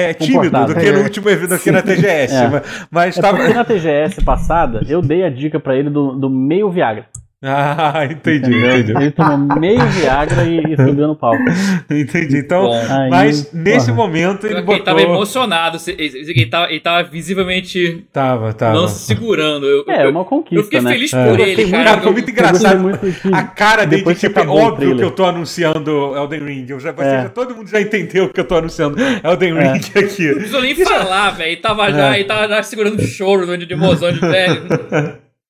é, 0.06 0.10
é, 0.10 0.14
tímido 0.14 0.66
do 0.66 0.74
que 0.74 0.92
no 0.92 0.98
É. 1.00 1.02
último 1.02 1.30
evento, 1.30 1.58
que 1.58 1.70
na 1.70 1.80
TGS. 1.80 2.34
É. 2.44 2.48
Mas, 2.48 2.62
mas 2.90 3.18
É 3.18 3.20
tava. 3.22 3.38
porque 3.38 3.54
na 3.54 3.64
TGS 3.64 4.22
passada, 4.22 4.82
eu 4.88 5.00
dei 5.00 5.24
a 5.24 5.30
dica 5.30 5.58
pra 5.58 5.74
ele 5.74 5.88
do, 5.88 6.12
do 6.12 6.28
meio 6.28 6.70
Viagra. 6.70 7.06
Ah, 7.56 8.06
entendi, 8.06 8.48
Entendeu? 8.50 8.70
entendi. 8.78 8.92
Ele 8.96 9.10
tomou 9.10 9.58
meio 9.60 9.80
Viagra 9.86 10.44
e, 10.44 10.72
e 10.72 10.76
subiu 10.76 11.08
no 11.08 11.14
palco. 11.16 11.42
Entendi. 11.90 12.38
Então. 12.38 12.72
Aí, 12.72 13.10
mas 13.10 13.52
nesse 13.52 13.86
porra. 13.92 13.96
momento 13.96 14.46
ele 14.46 14.54
Ele 14.54 14.62
botou. 14.62 14.82
tava 14.84 15.02
emocionado, 15.02 15.78
ele, 15.86 16.22
ele, 16.30 16.46
tava, 16.46 16.70
ele 16.70 16.80
tava 16.80 17.02
visivelmente 17.08 18.06
Tava, 18.12 18.52
tava. 18.54 18.74
não 18.80 18.88
se 18.88 19.00
segurando. 19.06 19.66
Eu, 19.66 19.84
É, 19.88 20.06
eu, 20.06 20.10
uma 20.10 20.24
conquista, 20.24 20.54
eu 20.56 20.64
fiquei 20.64 20.80
né? 20.80 20.92
feliz 20.92 21.12
É. 21.12 21.28
por 21.28 21.38
ele, 21.40 21.70
cara. 21.70 21.90
muito- 21.90 22.02
foi 22.02 22.12
muito 22.12 22.30
engraçado. 22.30 22.80
muito 22.80 23.00
A 23.34 23.42
cara 23.42 23.84
dele, 23.84 23.98
depois 24.02 24.18
que 24.18 24.26
tipo, 24.28 24.40
é 24.40 24.46
óbvio 24.46 24.96
que 24.96 25.04
eu 25.04 25.10
tô 25.10 25.24
anunciando 25.24 26.16
Elden 26.16 26.44
Ring. 26.44 26.66
Eu 26.70 26.80
já, 26.80 26.94
É. 26.98 27.22
já- 27.24 27.28
todo 27.28 27.54
mundo 27.54 27.68
já 27.68 27.80
entendeu 27.80 28.28
que 28.30 28.40
eu 28.40 28.44
tô 28.44 28.56
anunciando 28.56 28.96
Elden 29.22 29.58
É. 29.58 29.72
Ring 29.72 29.80
aqui. 29.98 30.26
Não 30.28 30.34
precisou 30.36 30.62
nem 30.62 30.74
falar, 30.74 31.30
velho. 31.32 31.48
Ele 31.50 31.56
tava 31.60 31.90
já, 31.92 32.14
É. 32.14 32.18
ele 32.20 32.24
tava 32.24 32.48
já 32.48 32.62
segurando 32.62 32.98
o 32.98 33.02
choro 33.06 33.46
de 33.58 33.66
de 33.66 33.72
emoção 33.74 34.10
de 34.12 34.20
velho. 34.20 34.62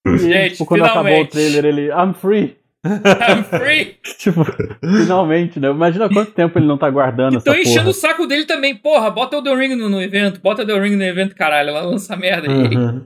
Gente, 0.07 0.52
tipo, 0.52 0.66
quando 0.66 0.82
acabou 0.82 1.02
o 1.02 1.05
finalmente. 1.07 1.30
trailer, 1.30 1.64
ele, 1.64 1.88
I'm 1.88 2.12
free. 2.14 2.57
I'm 2.86 3.44
free. 3.44 3.96
Tipo, 4.18 4.44
finalmente, 4.80 5.59
né? 5.59 5.70
Imagina 5.70 6.07
quanto 6.11 6.32
tempo 6.32 6.59
ele 6.59 6.66
não 6.66 6.76
tá 6.76 6.90
guardando 6.90 7.40
Tô 7.40 7.50
essa 7.52 7.59
enchendo 7.61 7.78
porra. 7.78 7.88
o 7.90 7.94
saco 7.94 8.26
dele 8.26 8.44
também. 8.44 8.74
Porra, 8.76 9.11
bota 9.11 9.38
o 9.38 9.42
The 9.42 9.55
Ring 9.55 9.74
no, 9.74 9.88
no 9.88 10.02
evento. 10.02 10.38
Bota 10.42 10.62
o 10.62 10.66
The 10.66 10.78
Ring 10.78 10.94
no 10.96 11.02
evento, 11.02 11.34
caralho. 11.34 11.70
Ela 11.70 11.80
lança 11.80 12.14
merda. 12.14 12.46
E- 12.46 12.50
Uhum. 12.76 13.02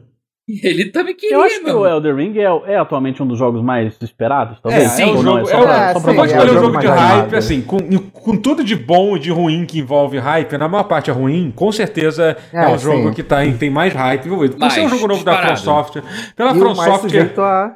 E 0.48 0.60
ele 0.66 0.86
também 0.86 1.14
queria, 1.14 1.36
Eu 1.36 1.42
acho 1.42 1.62
que 1.62 1.70
o 1.70 1.86
Elder 1.86 2.14
Ring 2.16 2.36
é, 2.38 2.72
é 2.72 2.76
atualmente 2.78 3.22
um 3.22 3.26
dos 3.26 3.38
jogos 3.38 3.62
mais 3.62 3.94
esperados, 4.00 4.58
talvez. 4.62 4.84
É, 4.84 4.88
sim, 4.88 5.02
é 5.02 5.06
Ou 5.06 5.18
o 5.18 5.22
não, 5.22 5.32
jogo. 5.44 5.48
é 5.48 5.52
só 5.52 5.58
é 5.58 5.62
pra, 5.62 5.74
é, 5.90 5.92
só 5.92 5.98
sim, 5.98 6.04
pra 6.04 6.12
vou 6.14 6.24
é 6.24 6.26
um 6.26 6.46
jogo 6.48 6.60
jogo 6.60 6.78
de 6.78 6.86
hype, 6.86 7.00
animado. 7.12 7.34
assim, 7.36 7.60
com, 7.60 7.78
com 8.12 8.36
tudo 8.36 8.64
de 8.64 8.74
bom 8.74 9.16
e 9.16 9.18
de 9.20 9.30
ruim 9.30 9.66
que 9.66 9.78
envolve 9.78 10.18
hype, 10.18 10.56
na 10.56 10.68
maior 10.68 10.84
parte 10.84 11.10
é 11.10 11.12
ruim, 11.12 11.52
com 11.54 11.70
certeza 11.70 12.36
é, 12.52 12.64
É, 12.64 12.68
um 12.68 12.78
jogo 12.78 13.08
sim. 13.08 13.14
que 13.14 13.22
tá, 13.22 13.44
em- 13.44 13.56
tem 13.56 13.68
mais 13.68 13.92
hype 13.92 14.24
envolvido. 14.26 14.56
Por 14.56 14.70
ser 14.70 14.80
um 14.80 14.88
jogo 14.88 15.06
novo 15.08 15.22
da 15.24 15.32
From 15.36 15.52
disparado. 15.52 15.60
Software, 15.84 16.02
pela 16.34 16.54
From 16.54 16.74
Software. 16.74 17.32
a, 17.38 17.72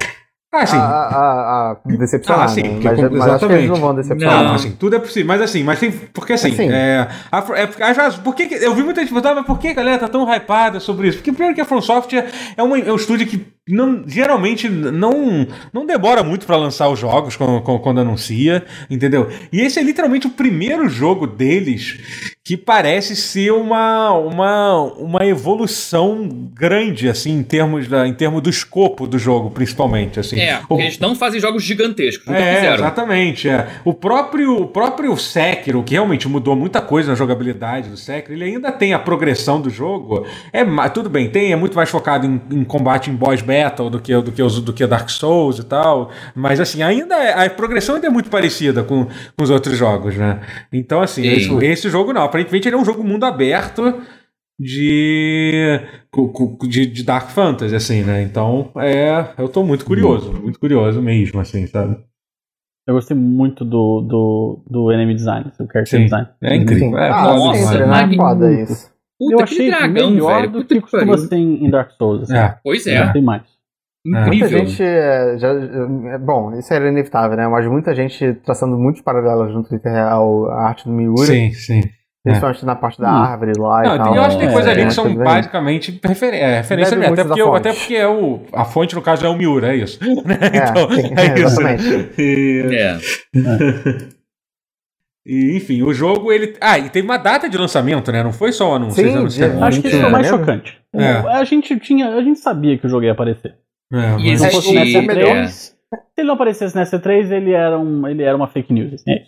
Ah, 0.54 0.66
sim. 0.66 0.76
a, 0.76 0.80
a, 0.82 1.70
a 1.72 1.76
decepcionar, 1.96 2.44
Ah, 2.44 2.48
sim, 2.48 2.62
né? 2.62 2.68
mas, 2.82 2.86
acho 2.86 2.94
que 2.94 3.00
eles 3.06 3.24
exatamente. 3.24 3.68
não 3.68 3.76
vão 3.76 3.94
decepcionar. 3.94 4.44
Não, 4.44 4.54
assim, 4.54 4.72
tudo 4.72 4.96
é 4.96 4.98
possível. 4.98 5.26
Mas 5.26 5.40
assim, 5.40 5.64
mas 5.64 5.80
tem. 5.80 5.90
Porque 5.90 6.34
assim, 6.34 6.52
Assim. 6.52 6.68
é, 6.70 7.08
a, 7.32 7.38
é, 7.38 7.92
vezes, 7.94 8.16
por 8.18 8.34
que- 8.34 8.54
eu 8.62 8.74
vi 8.74 8.82
muita 8.82 9.00
gente 9.00 9.08
perguntar, 9.14 9.34
mas 9.34 9.46
por 9.46 9.58
que 9.58 9.68
a 9.68 9.72
galera 9.74 9.98
tá 9.98 10.08
tão 10.08 10.30
hypada 10.30 10.78
sobre 10.78 11.08
isso? 11.08 11.16
Porque 11.18 11.32
primeiro 11.32 11.54
que 11.54 11.60
a 11.62 11.64
From 11.64 11.80
Software 11.80 12.26
é, 12.54 12.62
uma, 12.62 12.78
é 12.78 12.92
um 12.92 12.96
estúdio 12.96 13.26
que 13.26 13.46
não, 13.68 14.02
geralmente 14.06 14.68
não, 14.68 15.46
não 15.72 15.86
demora 15.86 16.22
muito 16.24 16.46
pra 16.46 16.56
lançar 16.56 16.88
os 16.88 16.98
jogos 16.98 17.36
quando, 17.36 17.60
quando- 17.62 18.00
anuncia, 18.00 18.64
entendeu? 18.90 19.28
E 19.52 19.60
esse 19.60 19.78
é 19.78 19.82
literalmente 19.82 20.26
o 20.26 20.30
primeiro 20.30 20.88
jogo 20.88 21.26
deles 21.26 21.98
que 22.44 22.56
parece 22.56 23.14
ser 23.14 23.52
uma, 23.52 24.10
uma, 24.14 24.82
uma 24.94 25.24
evolução 25.26 26.28
grande, 26.52 27.08
assim, 27.08 27.30
em 27.38 27.42
termos, 27.44 27.86
da, 27.86 28.06
em 28.08 28.12
termos 28.12 28.42
do 28.42 28.50
escopo 28.50 29.06
do 29.06 29.16
jogo, 29.16 29.50
principalmente. 29.50 30.18
Assim. 30.18 30.40
É, 30.40 30.58
O- 30.58 30.66
porque 30.66 30.82
eles 30.82 30.98
não 30.98 31.14
fazem 31.14 31.40
jogos 31.40 31.62
gigantescos. 31.62 32.26
É, 32.34 32.54
fizeram. 32.56 32.74
exatamente. 32.74 33.48
É. 33.48 33.68
O, 33.84 33.94
próprio, 33.94 34.62
o 34.62 34.66
próprio 34.66 35.16
Sekiro, 35.16 35.84
que 35.84 35.94
realmente 35.94 36.26
mudou 36.28 36.56
muita 36.56 36.80
coisa 36.80 37.10
na 37.10 37.14
jogabilidade 37.14 37.88
do 37.88 37.96
Sekiro, 37.96 38.34
ele 38.34 38.44
ainda 38.44 38.72
tem 38.72 38.92
a 38.92 38.98
progressão 38.98 39.60
do 39.60 39.70
jogo. 39.70 40.26
É, 40.52 40.64
tudo 40.88 41.08
bem, 41.08 41.30
tem, 41.30 41.52
é 41.52 41.56
muito 41.56 41.76
mais 41.76 41.90
focado 41.90 42.26
em, 42.26 42.40
em 42.50 42.64
combate 42.64 43.08
em 43.08 43.14
boss 43.14 43.40
battle 43.52 43.90
do 43.90 44.00
que, 44.00 44.14
do, 44.20 44.32
que 44.32 44.42
os, 44.42 44.60
do 44.60 44.72
que 44.72 44.86
Dark 44.86 45.08
Souls 45.10 45.58
e 45.58 45.64
tal. 45.64 46.10
Mas 46.34 46.60
assim, 46.60 46.82
ainda 46.82 47.14
é- 47.16 47.46
a 47.46 47.50
progressão 47.50 47.96
ainda 47.96 48.06
é 48.06 48.10
muito 48.10 48.30
parecida 48.30 48.82
com, 48.82 49.04
com 49.04 49.42
os 49.42 49.50
outros 49.50 49.76
jogos, 49.76 50.16
né? 50.16 50.40
Então, 50.72 51.00
assim, 51.00 51.22
Sim. 51.22 51.28
esse, 51.30 51.64
esse 51.66 51.90
jogo 51.90 52.12
não. 52.12 52.22
Aparentemente 52.22 52.68
ele 52.68 52.76
é 52.76 52.78
um 52.78 52.84
jogo 52.84 53.04
mundo 53.04 53.24
aberto 53.24 54.00
de, 54.58 55.80
de, 56.68 56.86
de 56.86 57.02
Dark 57.04 57.30
Fantasy, 57.30 57.74
assim, 57.74 58.02
né? 58.02 58.22
Então, 58.22 58.70
é, 58.76 59.26
eu 59.38 59.48
tô 59.48 59.62
muito 59.64 59.84
curioso, 59.84 60.32
muito 60.32 60.58
curioso 60.58 61.02
mesmo, 61.02 61.40
assim, 61.40 61.66
sabe? 61.66 61.96
Eu 62.86 62.94
gostei 62.94 63.16
muito 63.16 63.64
do, 63.64 64.00
do, 64.00 64.64
do 64.68 64.92
enemy 64.92 65.14
design, 65.14 65.44
do 65.44 65.66
character 65.72 65.86
Sim. 65.86 66.04
design. 66.04 66.28
É 66.42 66.56
incrível. 66.56 66.90
Sim. 66.90 66.96
É, 66.96 67.08
ah, 67.08 67.24
foda 67.24 67.86
magnífico. 67.86 68.22
Foda 68.24 68.52
isso. 68.52 68.91
Puta, 69.24 69.34
eu 69.34 69.40
achei 69.44 69.70
dragão, 69.70 70.10
melhor 70.10 70.36
velho. 70.40 70.50
do 70.52 70.58
Puta 70.62 70.74
que 70.74 70.74
que 70.74 70.80
costuma 70.90 71.18
ser 71.18 71.34
em 71.36 71.64
em 71.64 71.70
Dark 71.70 71.90
Souls. 71.92 72.22
Assim. 72.22 72.36
É. 72.36 72.56
Pois 72.64 72.86
é. 72.86 73.02
Gostei 73.02 73.22
mais. 73.22 73.42
Muita 74.04 74.26
Incrível. 74.26 74.48
gente 74.66 74.82
é, 74.82 75.36
já, 75.38 75.48
é, 75.52 76.18
bom, 76.18 76.52
isso 76.58 76.74
era 76.74 76.88
inevitável, 76.88 77.36
né? 77.36 77.46
Mas 77.46 77.66
muita 77.68 77.94
gente 77.94 78.34
traçando 78.44 78.76
muitos 78.76 79.00
paralelos 79.00 79.54
no 79.54 79.62
Twitter 79.62 79.96
ao 79.96 80.50
à 80.50 80.66
arte 80.68 80.86
do 80.86 80.90
Miura, 80.92 81.24
Sim, 81.24 81.52
sim. 81.52 81.82
principalmente 82.24 82.66
na 82.66 82.74
parte 82.74 83.00
da 83.00 83.08
Hum. 83.12 83.22
árvore 83.22 83.52
lá 83.56 83.82
Não, 83.82 83.94
e 83.94 83.98
tal. 83.98 84.16
eu 84.16 84.22
acho 84.22 84.36
que 84.38 84.42
tem 84.42 84.50
É, 84.50 84.52
coisa 84.52 84.70
ali 84.72 84.80
é, 84.80 84.86
que 84.86 84.92
são 84.94 85.04
bem. 85.04 85.14
basicamente 85.18 86.00
referen 86.04 86.36
é, 86.40 86.56
referência 86.56 86.96
ali, 86.96 87.06
até 87.06 87.22
porque, 87.24 87.40
eu- 87.42 87.54
até 87.54 87.72
porque 87.72 87.94
é 87.94 88.08
o, 88.08 88.40
a 88.52 88.64
fonte, 88.64 88.92
no 88.96 89.02
caso, 89.02 89.24
é 89.24 89.28
o 89.28 89.36
Miura, 89.36 89.72
é 89.72 89.76
isso. 89.76 90.00
É, 90.02 90.56
então, 90.68 90.90
sim, 90.90 91.12
é 91.16 91.24
isso. 91.38 91.60
exatamente. 91.60 92.10
E, 92.20 92.70
É. 92.74 92.98
e, 95.26 95.56
enfim, 95.56 95.82
o 95.82 95.92
jogo, 95.92 96.32
ele... 96.32 96.54
Ah, 96.60 96.78
e 96.78 96.88
teve 96.90 97.06
uma 97.06 97.16
data 97.16 97.48
de 97.48 97.56
lançamento, 97.56 98.10
né? 98.10 98.22
Não 98.22 98.32
foi 98.32 98.52
só 98.52 98.72
o 98.72 98.74
anúncio. 98.74 99.02
Sim, 99.04 99.16
anunciaram. 99.16 99.62
Acho 99.64 99.80
que 99.80 99.88
isso 99.88 99.96
É, 99.96 100.00
foi 100.00 100.08
o 100.08 100.12
mais 100.12 100.26
chocante. 100.26 100.80
É. 100.94 101.10
A 101.12 101.44
gente 101.44 101.78
tinha. 101.78 102.08
A 102.14 102.22
gente 102.22 102.38
sabia 102.40 102.76
que 102.76 102.86
o 102.86 102.90
jogo 102.90 103.04
ia 103.04 103.12
aparecer. 103.12 103.54
É, 103.92 103.96
E 103.96 104.00
mas- 104.00 104.12
Se 104.12 104.22
não 104.22 104.30
existe- 104.32 104.52
fosse 104.54 104.74
nessa 104.74 104.98
o 104.98 105.02
melhor- 105.06 105.36
E3, 105.36 105.48
se 105.48 105.74
ele 106.18 106.26
não 106.26 106.34
aparecesse 106.34 106.74
nessa 106.76 106.98
E3, 106.98 107.30
ele 107.30 107.52
era, 107.52 107.78
um, 107.78 108.06
ele 108.08 108.22
era 108.22 108.36
uma 108.36 108.48
fake 108.48 108.72
news. 108.72 108.94
assim, 108.94 109.10
é. 109.10 109.22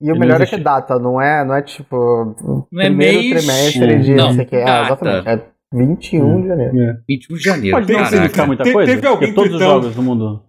E 0.00 0.10
o 0.10 0.12
Ele 0.12 0.18
melhor 0.18 0.40
é 0.42 0.46
que 0.46 0.56
data, 0.58 0.98
não 0.98 1.20
é, 1.20 1.44
não 1.44 1.54
é 1.54 1.62
tipo 1.62 2.66
Não 2.70 2.82
é 2.82 2.86
primeiro 2.86 3.18
mês, 3.20 3.28
trimestre 3.46 3.98
de 4.00 4.14
não, 4.14 4.26
não 4.26 4.32
sei 4.34 4.44
o 4.44 4.46
que. 4.48 4.56
É, 4.56 4.64
data. 4.64 4.86
exatamente. 4.86 5.28
É 5.28 5.54
21 5.76 6.42
de 6.42 6.48
janeiro. 6.48 6.72
21 7.08 7.36
de 7.36 7.42
janeiro. 7.42 7.76
Pode 7.78 7.92
não 7.92 8.04
significar 8.06 8.46
muita 8.46 8.64
Te- 8.64 8.72
coisa, 8.72 8.92
teve 8.92 9.06
alguém 9.06 9.32
porque 9.32 9.48
todos 9.48 9.60
os 9.60 9.66
jogos 9.66 9.94
do 9.94 10.02
mundo 10.02 10.42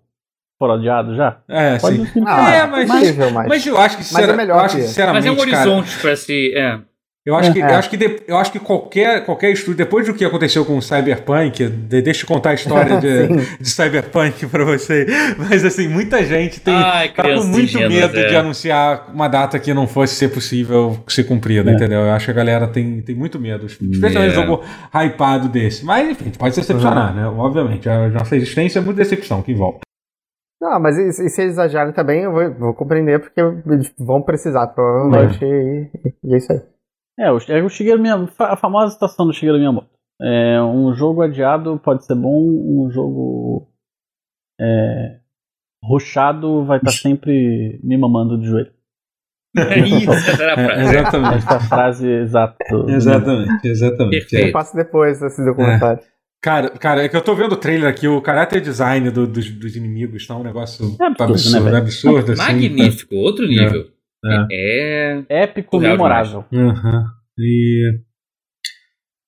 foram 0.58 0.76
adiados 0.76 1.18
já. 1.18 1.38
É, 1.50 1.78
Pode 1.78 1.98
sim. 2.08 2.24
Ah, 2.26 2.54
É, 2.54 2.58
é, 2.60 2.66
mas- 2.68 2.92
possível, 2.92 3.32
mas... 3.32 3.48
Mas 3.48 3.66
eu 3.68 3.78
acho 3.78 3.98
que, 3.98 4.04
Mas 4.04 4.08
sincera- 4.10 4.34
é 4.34 4.36
melhor 4.36 4.56
eu 4.58 4.60
acho 4.66 4.76
que, 4.76 4.82
que- 4.82 4.88
sinceramente, 4.88 5.28
Mas 5.28 5.38
é 5.38 5.44
um 5.44 5.46
cara, 5.52 5.70
horizonte 5.70 5.98
pra 6.00 6.16
se. 6.16 6.54
É. 6.56 6.80
Eu 7.28 7.36
acho 7.36 7.52
que, 7.54 7.60
É. 7.60 7.66
eu 7.72 7.76
acho 7.76 7.90
que, 7.90 7.98
de- 7.98 8.22
eu 8.28 8.38
acho 8.38 8.52
que 8.52 8.60
qualquer, 8.60 9.26
qualquer 9.26 9.50
estúdio, 9.50 9.78
depois 9.78 10.06
do 10.06 10.14
que 10.14 10.24
aconteceu 10.24 10.64
com 10.64 10.78
o 10.78 10.82
Cyberpunk, 10.82 11.68
de, 11.68 12.00
deixa 12.04 12.22
eu 12.24 12.28
contar 12.28 12.52
a 12.52 12.54
história 12.54 12.98
de, 13.02 13.28
de 13.60 13.68
Cyberpunk 13.68 14.46
pra 14.46 14.64
você. 14.64 15.08
Mas 15.36 15.66
assim, 15.66 15.88
muita 15.88 16.24
gente 16.24 16.60
tem 16.60 16.76
Ai, 16.76 17.10
tá 17.10 17.24
com 17.24 17.44
muito 17.46 17.80
medo 17.80 18.16
é. 18.20 18.28
de 18.28 18.36
anunciar 18.36 19.10
uma 19.12 19.28
data 19.28 19.58
que 19.58 19.74
não 19.74 19.88
fosse 19.88 20.14
ser 20.14 20.28
possível 20.30 21.00
ser 21.08 21.24
cumprida, 21.24 21.72
É. 21.72 21.74
entendeu? 21.74 22.02
Eu 22.02 22.12
acho 22.12 22.26
que 22.26 22.32
a 22.32 22.36
galera 22.36 22.68
tem, 22.68 23.02
tem 23.02 23.16
muito 23.16 23.40
medo, 23.40 23.66
especialmente 23.66 24.18
É. 24.18 24.40
um 24.40 24.44
jogo 24.46 24.64
hypado 24.94 25.50
desse. 25.50 25.84
Mas 25.84 26.08
enfim, 26.08 26.30
pode 26.38 26.54
se 26.54 26.62
decepcionar, 26.62 27.12
né? 27.16 27.26
Obviamente, 27.28 27.90
a 27.90 28.08
nossa 28.08 28.36
existência 28.36 28.78
é 28.78 28.82
muito 28.84 28.98
decepção 28.98 29.42
que 29.42 29.52
envolve. 29.52 29.80
Não, 30.66 30.80
mas 30.80 30.98
e, 30.98 31.10
e 31.10 31.30
se 31.30 31.42
eles 31.42 31.54
exagerarem 31.54 31.94
também, 31.94 32.24
eu 32.24 32.32
vou, 32.32 32.54
vou 32.56 32.74
compreender, 32.74 33.20
porque 33.20 33.40
eles 33.40 33.94
vão 34.00 34.24
precisar, 34.24 34.66
provavelmente, 34.68 35.46
e, 35.46 35.92
e 36.24 36.34
é 36.34 36.38
isso 36.38 36.52
aí. 36.52 36.62
É, 37.20 37.32
o, 37.32 37.38
é 37.50 37.64
o 37.64 37.70
Shigeru 37.70 38.02
Miyamoto, 38.02 38.34
a 38.40 38.58
famosa 38.58 38.94
citação 38.94 39.28
do 39.28 39.34
Shigeru 39.34 39.60
Miyamoto. 39.60 39.90
É, 40.20 40.60
um 40.64 40.92
jogo 40.96 41.22
adiado 41.22 41.80
pode 41.84 42.04
ser 42.04 42.16
bom, 42.16 42.42
um 42.42 42.90
jogo 42.90 43.68
é, 44.60 45.20
rushado 45.84 46.66
vai 46.66 46.78
estar 46.80 46.92
sempre 46.98 47.80
me 47.84 47.96
mamando 47.96 48.40
de 48.40 48.48
joelho. 48.48 48.74
É 49.56 49.80
isso, 49.86 50.12
essa 50.12 50.44
era 50.44 50.56
a 50.56 50.80
É, 50.80 50.84
exatamente. 50.84 51.38
Essa 51.38 51.56
é 51.56 51.60
frase 51.60 52.10
exata. 52.10 52.58
exatamente, 52.88 53.68
exatamente. 53.68 54.36
Eu 54.36 54.52
passo 54.52 54.76
depois 54.76 55.22
esse 55.22 55.46
documentário. 55.46 56.02
Cara, 56.42 56.70
cara, 56.70 57.04
é 57.04 57.10
que 57.10 57.16
eu 57.16 57.22
tô 57.24 57.34
vendo 57.36 57.54
o 57.54 57.58
trailer 57.58 57.90
aqui, 57.90 58.08
o 58.08 58.22
caráter 58.22 58.62
design 58.62 59.10
do- 59.10 59.26
dos, 59.26 59.50
dos 59.50 59.76
inimigos 59.76 60.28
tá 60.28 60.36
um 60.36 60.44
negócio 60.44 60.96
É 61.02 61.06
absurdo, 61.06 61.34
absurdo, 61.34 61.70
né, 61.72 61.78
absurdo, 61.78 62.32
assim. 62.34 62.42
Magnífico, 62.42 63.16
outro 63.16 63.48
nível. 63.48 63.88
É. 64.24 64.46
É. 64.52 65.24
Épico, 65.44 65.76
Surreal 65.78 65.94
memorável. 65.94 66.46
Aham. 66.54 67.06
E. 67.40 68.00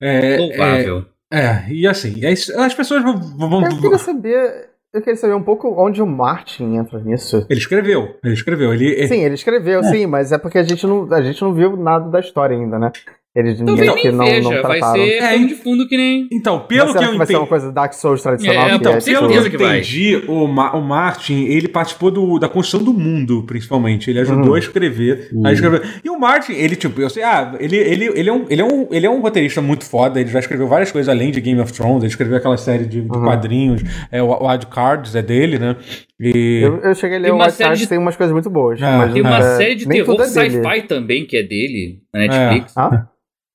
É, 0.01 0.37
Louvável. 0.37 1.05
é, 1.31 1.39
é, 1.39 1.65
e 1.73 1.87
assim, 1.87 2.23
é 2.23 2.31
isso- 2.31 2.57
as 2.59 2.73
pessoas 2.73 3.01
vão. 3.03 3.17
vão- 3.17 3.63
Eu 3.65 3.77
queria 3.81 3.97
saber, 3.97 4.69
eu 4.93 5.01
queria 5.01 5.15
saber 5.17 5.33
um 5.33 5.43
pouco 5.43 5.73
onde 5.83 6.01
o 6.01 6.05
Martin 6.07 6.75
entra 6.75 6.99
nisso. 6.99 7.45
Ele 7.49 7.59
escreveu, 7.59 8.15
ele 8.23 8.33
escreveu. 8.35 8.73
Ele, 8.73 9.07
Sim, 9.07 9.21
ele 9.23 9.33
escreveu, 9.33 9.83
sim, 9.83 10.05
mas 10.05 10.31
é 10.31 10.37
porque 10.37 10.59
a 10.59 10.63
gente, 10.63 10.85
não, 10.85 11.11
a 11.11 11.21
gente 11.21 11.41
não 11.41 11.51
viu 11.53 11.75
nada 11.75 12.09
da 12.09 12.19
história 12.19 12.55
ainda, 12.55 12.77
né? 12.77 12.91
Eles 13.37 13.57
Talvez 13.59 13.79
meio 13.79 13.95
que 13.95 14.07
nem 14.07 14.15
não, 14.17 14.25
veja, 14.25 14.41
não 14.41 14.61
vai 14.63 14.79
trataram. 14.79 15.03
ser 15.05 15.09
É, 15.21 15.37
de 15.37 15.53
fundo 15.55 15.87
que 15.87 15.95
nem. 15.95 16.27
Então, 16.31 16.59
pelo 16.61 16.87
que 16.93 16.97
que 16.97 17.03
eu 17.05 17.17
vai 17.17 17.27
ser 17.27 17.33
uma 17.33 17.43
entendi. 17.43 17.49
coisa 17.49 17.71
Dark 17.71 17.93
Souls 17.93 18.23
tradicional? 18.23 18.63
É, 18.65 18.69
que 18.69 18.75
Então, 18.77 18.91
é, 18.93 18.99
pelo 18.99 19.27
tipo, 19.27 19.49
que 19.49 19.55
eu 19.55 19.59
vai. 19.59 19.77
entendi, 19.79 20.23
o, 20.27 20.47
Ma- 20.47 20.71
o 20.75 20.81
Martin, 20.81 21.43
ele 21.45 21.67
participou 21.67 22.09
do- 22.09 22.39
da 22.39 22.49
construção 22.49 22.83
do 22.83 22.91
mundo, 22.97 23.43
principalmente. 23.43 24.09
Ele 24.09 24.19
ajudou 24.21 24.47
Uhum. 24.47 24.53
a 24.55 24.59
escrever. 24.59 25.29
Uhum. 25.31 25.45
A 25.45 25.53
escrever. 25.53 25.81
E 26.03 26.09
o 26.09 26.19
Martin, 26.19 26.53
ele, 26.53 26.75
tipo, 26.75 26.99
eu 26.99 27.09
sei, 27.11 27.21
ah, 27.21 27.55
ele, 27.59 27.75
ele, 27.77 28.05
ele, 28.15 28.29
é 28.29 28.33
um, 28.33 28.45
ele, 28.49 28.61
é 28.61 28.65
um, 28.65 28.87
ele 28.91 29.05
é 29.05 29.09
um 29.09 29.21
roteirista 29.21 29.61
muito 29.61 29.85
foda, 29.85 30.19
ele 30.19 30.29
já 30.31 30.39
escreveu 30.39 30.67
várias 30.67 30.91
coisas 30.91 31.07
além 31.07 31.29
de 31.29 31.39
Game 31.39 31.61
of 31.61 31.71
Thrones, 31.71 31.99
ele 32.03 32.07
escreveu 32.07 32.37
aquela 32.37 32.57
série 32.57 32.85
de, 32.85 33.01
de 33.01 33.07
Uhum. 33.15 33.23
quadrinhos, 33.23 33.81
é, 34.11 34.21
o 34.23 34.47
Wild 34.47 34.65
Cards 34.67 35.13
é 35.15 35.21
dele, 35.21 35.59
né? 35.59 35.75
E. 36.19 36.61
Eu, 36.63 36.77
eu 36.77 36.95
cheguei 36.95 37.17
a 37.17 37.19
ler 37.21 37.33
o 37.33 37.39
série 37.51 37.57
Cards, 37.65 37.79
de- 37.81 37.87
tem 37.87 37.97
umas 37.99 38.15
coisas 38.15 38.33
muito 38.33 38.49
boas. 38.49 38.81
Ah, 38.81 38.97
mas, 38.97 39.13
Tem 39.13 39.21
uma 39.21 39.37
é, 39.37 39.57
série 39.57 39.75
de 39.75 39.87
terror 39.87 40.19
é 40.21 40.25
sci-fi 40.25 40.81
também, 40.87 41.25
que 41.25 41.37
é 41.37 41.43
dele, 41.43 41.99
na 42.11 42.21
Netflix. 42.21 42.73
Ah, 42.75 43.07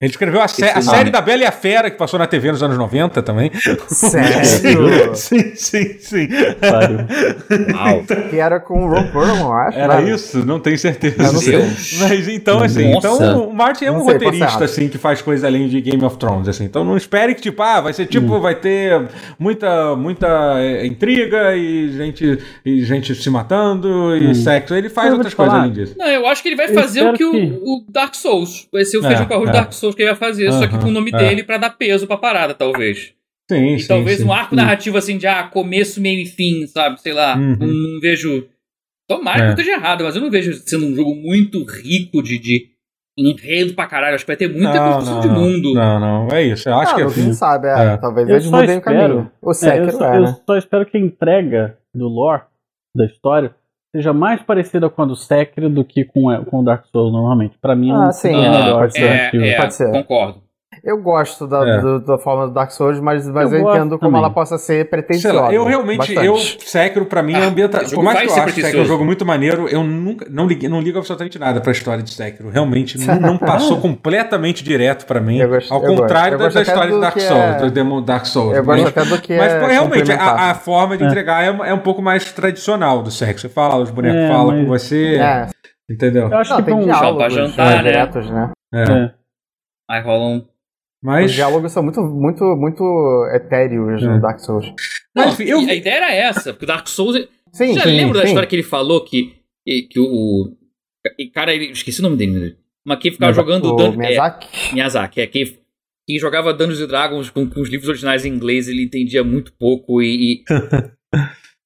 Ele 0.03 0.11
escreveu 0.11 0.43
a, 0.43 0.49
sé- 0.49 0.73
a 0.75 0.83
série 0.83 1.11
da 1.11 1.21
Bela 1.21 1.43
e 1.43 1.47
a 1.47 1.53
Fera, 1.53 1.89
que 1.91 1.97
passou 1.97 2.19
na 2.19 2.27
TV 2.27 2.51
nos 2.51 2.63
anos 2.63 2.77
90 2.77 3.23
também. 3.23 3.51
sério? 3.89 5.15
sim, 5.15 5.55
sim, 5.55 5.97
sim. 6.01 6.29
Pariu. 6.61 6.99
Uau. 7.75 8.03
que 8.29 8.37
era 8.37 8.59
com 8.61 8.85
o 8.85 8.89
Ron 8.89 9.07
Perlman, 9.09 9.41
eu 9.41 9.53
acho. 9.53 9.79
Era 9.79 10.03
isso? 10.03 10.45
Não 10.45 10.59
tenho 10.59 10.79
certeza. 10.79 11.17
Não. 11.23 11.33
Mas 12.09 12.29
então, 12.29 12.63
assim, 12.63 12.93
Nossa. 12.93 13.09
então 13.09 13.49
o 13.49 13.55
Martin 13.55 13.85
é 13.87 13.93
um 13.93 14.05
sei, 14.05 14.13
roteirista, 14.15 14.65
assim, 14.65 14.89
que 14.89 14.99
faz 14.99 15.23
coisas 15.23 15.45
além 15.45 15.69
de 15.69 15.81
Game 15.81 16.05
of 16.05 16.17
Thrones, 16.17 16.49
assim. 16.49 16.65
Então 16.65 16.85
não 16.85 16.97
espere 16.97 17.35
que, 17.35 17.41
tipo, 17.41 17.63
ah, 17.63 17.81
vai 17.81 17.93
ser 17.93 18.07
tipo, 18.07 18.41
vai 18.41 18.55
ter 18.57 19.09
muita, 19.39 19.95
muita 19.97 20.27
é, 20.59 20.87
intriga 20.87 21.55
e 21.57 21.93
gente, 21.93 22.39
e 22.65 22.85
gente 22.85 23.15
se 23.15 23.31
matando 23.31 24.17
e 24.17 24.23
Hum. 24.29 24.35
sexo. 24.35 24.75
Ele 24.75 24.89
faz 24.89 25.09
Eu 25.09 25.15
outras 25.15 25.35
coisas 25.35 25.55
além 25.55 25.73
disso. 25.73 25.95
Não, 25.99 26.07
eu 26.07 26.27
acho 26.27 26.43
que 26.43 26.49
ele 26.49 26.57
vai 26.57 26.69
fazer 26.69 27.03
o 27.07 27.13
que, 27.13 27.19
que- 27.19 27.59
O, 27.63 27.79
o 27.79 27.85
Dark 27.89 28.15
Souls. 28.15 28.67
Vai 28.73 28.85
ser 28.85 28.99
o 28.99 29.05
É, 29.05 29.09
feijão 29.09 29.27
com 29.27 29.35
arroz 29.35 29.49
é. 29.51 29.53
Dark 29.53 29.73
Souls 29.73 29.92
que 29.97 30.03
ele 30.03 30.11
vai 30.11 30.19
fazer, 30.19 30.51
só 30.53 30.67
que 30.67 30.79
com 30.79 30.89
o 30.89 30.91
nome 30.93 31.11
é. 31.15 31.17
dele 31.19 31.43
pra 31.45 31.57
dar 31.59 31.71
peso 31.71 32.07
pra 32.07 32.17
parada, 32.17 32.55
talvez. 32.55 33.13
Sim, 33.51 33.75
E 33.75 33.81
sim. 33.81 33.89
talvez 33.89 34.19
sim. 34.19 34.25
um 34.25 34.33
arco 34.33 34.55
narrativo 34.55 34.97
assim 34.97 35.19
de 35.19 35.27
ah, 35.27 35.43
começo, 35.45 36.01
meio 36.01 36.21
e 36.21 36.27
fim, 36.27 36.67
sabe? 36.67 37.01
Sei 37.01 37.13
lá. 37.13 37.37
Uhum. 37.37 37.57
Não, 37.59 37.67
não 37.67 38.01
vejo. 38.01 38.49
Tomara 39.09 39.37
que 39.39 39.43
É. 39.43 39.47
eu 39.49 39.51
esteja 39.51 39.73
errado, 39.73 40.05
mas 40.05 40.15
eu 40.17 40.23
não 40.23 40.31
vejo 40.31 40.55
sendo 40.55 40.87
um 40.87 40.95
jogo 40.95 41.15
muito 41.15 41.63
rico 41.65 42.23
de, 42.23 42.39
de 42.39 42.69
enredo 43.19 43.75
pra 43.75 43.87
caralho. 43.87 44.15
Acho 44.15 44.25
que 44.25 44.31
vai 44.31 44.37
ter 44.37 44.49
muita 44.49 44.73
Não, 44.75 44.93
construção 44.95 45.15
não, 45.15 45.21
de 45.21 45.29
mundo. 45.29 45.75
Não, 45.75 46.01
não, 46.01 46.29
é 46.35 46.43
isso. 46.45 46.69
Eu 46.69 46.77
acho 46.77 46.93
ah, 46.93 46.95
que 46.95 47.01
é 47.01 47.05
não 47.05 47.11
se 47.11 47.35
sabe, 47.35 47.67
é. 47.69 47.95
É. 47.95 47.97
Talvez 47.99 48.29
Eu 48.29 48.37
eles 48.37 48.45
só 48.47 48.51
mudem 48.57 48.77
o 48.77 48.79
espero- 48.79 48.99
caminho. 48.99 49.31
O 49.43 49.49
É, 49.49 49.51
eu, 49.51 49.55
Sekiro 49.55 49.93
só, 49.93 50.05
é, 50.13 50.17
eu 50.17 50.23
né? 50.23 50.37
só 50.47 50.57
espero 50.57 50.87
que 50.87 50.97
a 50.97 51.01
entrega 51.01 51.79
do 51.95 52.09
lore, 52.09 52.43
da 52.97 53.05
história, 53.05 53.55
seja 53.95 54.13
mais 54.13 54.43
parecida 54.43 54.89
com 54.89 55.03
a 55.03 55.07
do 55.07 55.15
Sekiro 55.15 55.69
do 55.69 55.85
que 55.85 56.05
com, 56.05 56.23
com 56.47 56.61
o 56.61 56.65
Dark 56.65 56.87
Souls 56.87 57.13
normalmente. 57.13 57.57
Pra 57.61 57.77
mim, 57.77 57.93
Ah, 57.93 58.11
sim, 58.13 58.29
é, 58.35 58.51
melhor 58.51 58.79
pode 58.81 58.93
que 58.95 58.99
ser. 58.99 59.37
o 59.39 59.45
É, 59.45 59.49
é, 59.51 59.57
Pode 59.57 59.75
ser. 59.75 59.93
concordo. 59.93 60.43
Eu 60.85 61.01
gosto 61.01 61.47
da, 61.47 61.65
É. 61.65 61.81
do- 61.81 62.01
da 62.01 62.19
forma 62.19 62.49
do 62.49 62.55
Dark 62.55 62.73
Souls, 62.73 62.99
mas, 62.99 63.29
mas 63.29 63.53
Eu 63.53 63.61
eu, 63.61 63.71
entendo 63.71 63.91
como 64.01 64.11
também. 64.11 64.19
ela 64.19 64.31
possa 64.31 64.59
ser 64.59 64.65
Sei 64.75 64.85
pretensiosa. 64.85 65.41
lá, 65.41 65.53
eu 65.53 65.65
realmente, 65.65 65.99
bastante. 65.99 66.27
eu, 66.27 66.37
Sekiro 66.37 67.07
pra 67.07 67.23
mim 67.23 67.35
é 67.35 67.45
Ah, 67.45 67.47
ambientado. 67.47 67.85
esse 67.85 67.95
Por 67.95 68.03
mais 68.03 68.19
que 68.19 68.25
eu 68.41 68.45
que 68.47 68.51
Sekiro 68.53 68.79
é 68.79 68.81
um 68.81 68.85
jogo 68.85 69.05
muito 69.05 69.25
maneiro, 69.25 69.69
eu 69.69 69.85
nunca, 69.85 70.27
não, 70.29 70.45
ligo, 70.45 70.69
não 70.69 70.81
ligo 70.81 70.99
absolutamente 70.99 71.39
nada 71.39 71.61
pra 71.61 71.71
história 71.71 72.03
de 72.03 72.13
Sekiro. 72.13 72.49
Realmente, 72.51 72.99
não, 73.07 73.21
não 73.21 73.39
passou 73.39 73.81
completamente 73.81 74.65
direto 74.65 75.07
pra 75.07 75.21
mim. 75.21 75.47
Gosto- 75.47 75.73
ao 75.73 75.81
contrário 75.83 76.37
da, 76.37 76.49
da 76.49 76.63
história 76.63 76.89
de 76.89 76.95
do 76.97 77.01
Dark 77.01 77.21
Souls, 77.21 77.45
é- 77.45 77.59
do 77.61 77.71
Demo 77.71 78.01
Dark 78.01 78.27
Souls. 78.27 78.57
Eu 78.57 78.65
mas, 78.65 78.83
gosto 78.83 78.99
até 78.99 79.09
do 79.09 79.21
que 79.23 79.37
mas 79.39 79.53
é 79.53 79.61
pô, 79.61 79.67
realmente, 79.67 80.11
a, 80.11 80.51
a 80.51 80.55
forma 80.57 80.97
de 80.99 81.05
entregar 81.05 81.45
é, 81.45 81.71
é 81.71 81.75
um 81.75 81.79
pouco 81.79 82.03
mais 82.03 82.33
tradicional 82.33 83.05
do 83.05 83.11
Sekiro. 83.13 83.39
Você 83.39 83.49
fala, 83.49 83.77
os 83.77 83.91
bonecos 83.93 84.19
É, 84.19 84.29
falam 84.29 84.47
mas- 84.51 84.61
com 84.63 84.67
você, 84.67 85.15
É, 85.15 85.47
entendeu? 85.89 86.29
Eu 86.29 86.39
acho 86.39 86.51
não, 86.51 86.57
que 86.57 86.63
tem 86.65 86.75
um 86.75 86.83
diálogos 86.83 87.19
pra 87.19 87.29
jantar, 87.29 87.71
né? 87.77 87.83
diretos, 87.85 88.29
né? 88.29 88.51
É. 88.75 88.83
É. 88.83 89.11
Aí 89.89 90.03
rola 90.03 90.25
um. 90.25 90.52
Mas, 91.03 91.31
Os 91.31 91.37
diálogos 91.37 91.73
são 91.73 91.83
muito, 91.83 92.01
muito, 92.01 92.45
muito 92.57 93.31
etéreos 93.35 94.03
É. 94.03 94.07
no 94.07 94.21
Dark 94.21 94.39
Souls. 94.39 94.67
mas, 95.15 95.27
Não, 95.27 95.33
enfim, 95.33 95.45
eu, 95.45 95.61
e 95.63 95.71
a 95.71 95.75
ideia 95.75 95.97
era 95.97 96.15
essa, 96.15 96.53
porque 96.53 96.65
o 96.65 96.69
Dark 96.69 96.87
Souls. 96.87 97.17
Sim, 97.53 97.69
Você 97.69 97.75
já 97.75 97.83
sim, 97.83 97.97
lembra 97.97 98.15
da 98.15 98.21
sim. 98.23 98.29
história 98.29 98.49
que 98.49 98.55
ele 98.57 98.63
falou 98.63 99.05
que, 99.05 99.35
que, 99.67 99.83
que 99.83 99.99
o. 100.01 100.57
e, 101.19 101.27
Cara, 101.31 101.53
ele, 101.53 101.73
esqueci 101.73 102.01
o 102.01 102.03
nome 102.05 102.17
dele, 102.17 102.33
né? 102.39 102.53
Mas 102.87 102.99
que 102.99 103.11
ficava 103.11 103.33
jogando 103.33 103.73
O 103.73 103.77
Dan- 103.77 103.93
é, 103.95 103.97
Miyazaki? 103.97 104.49
Miyazaki, 104.75 105.21
é 105.21 105.27
que, 105.27 105.59
que 106.09 106.19
jogava 106.19 106.55
Dungeons 106.55 106.81
and 106.81 106.87
Dragons 106.87 107.31
com, 107.31 107.49
com 107.49 107.61
os 107.61 107.69
livros 107.69 107.89
originais 107.89 108.25
em 108.25 108.31
inglês, 108.33 108.69
ele 108.69 108.83
entendia 108.85 109.23
muito 109.25 109.53
pouco 109.59 110.01
e. 110.01 110.43
e 110.43 110.45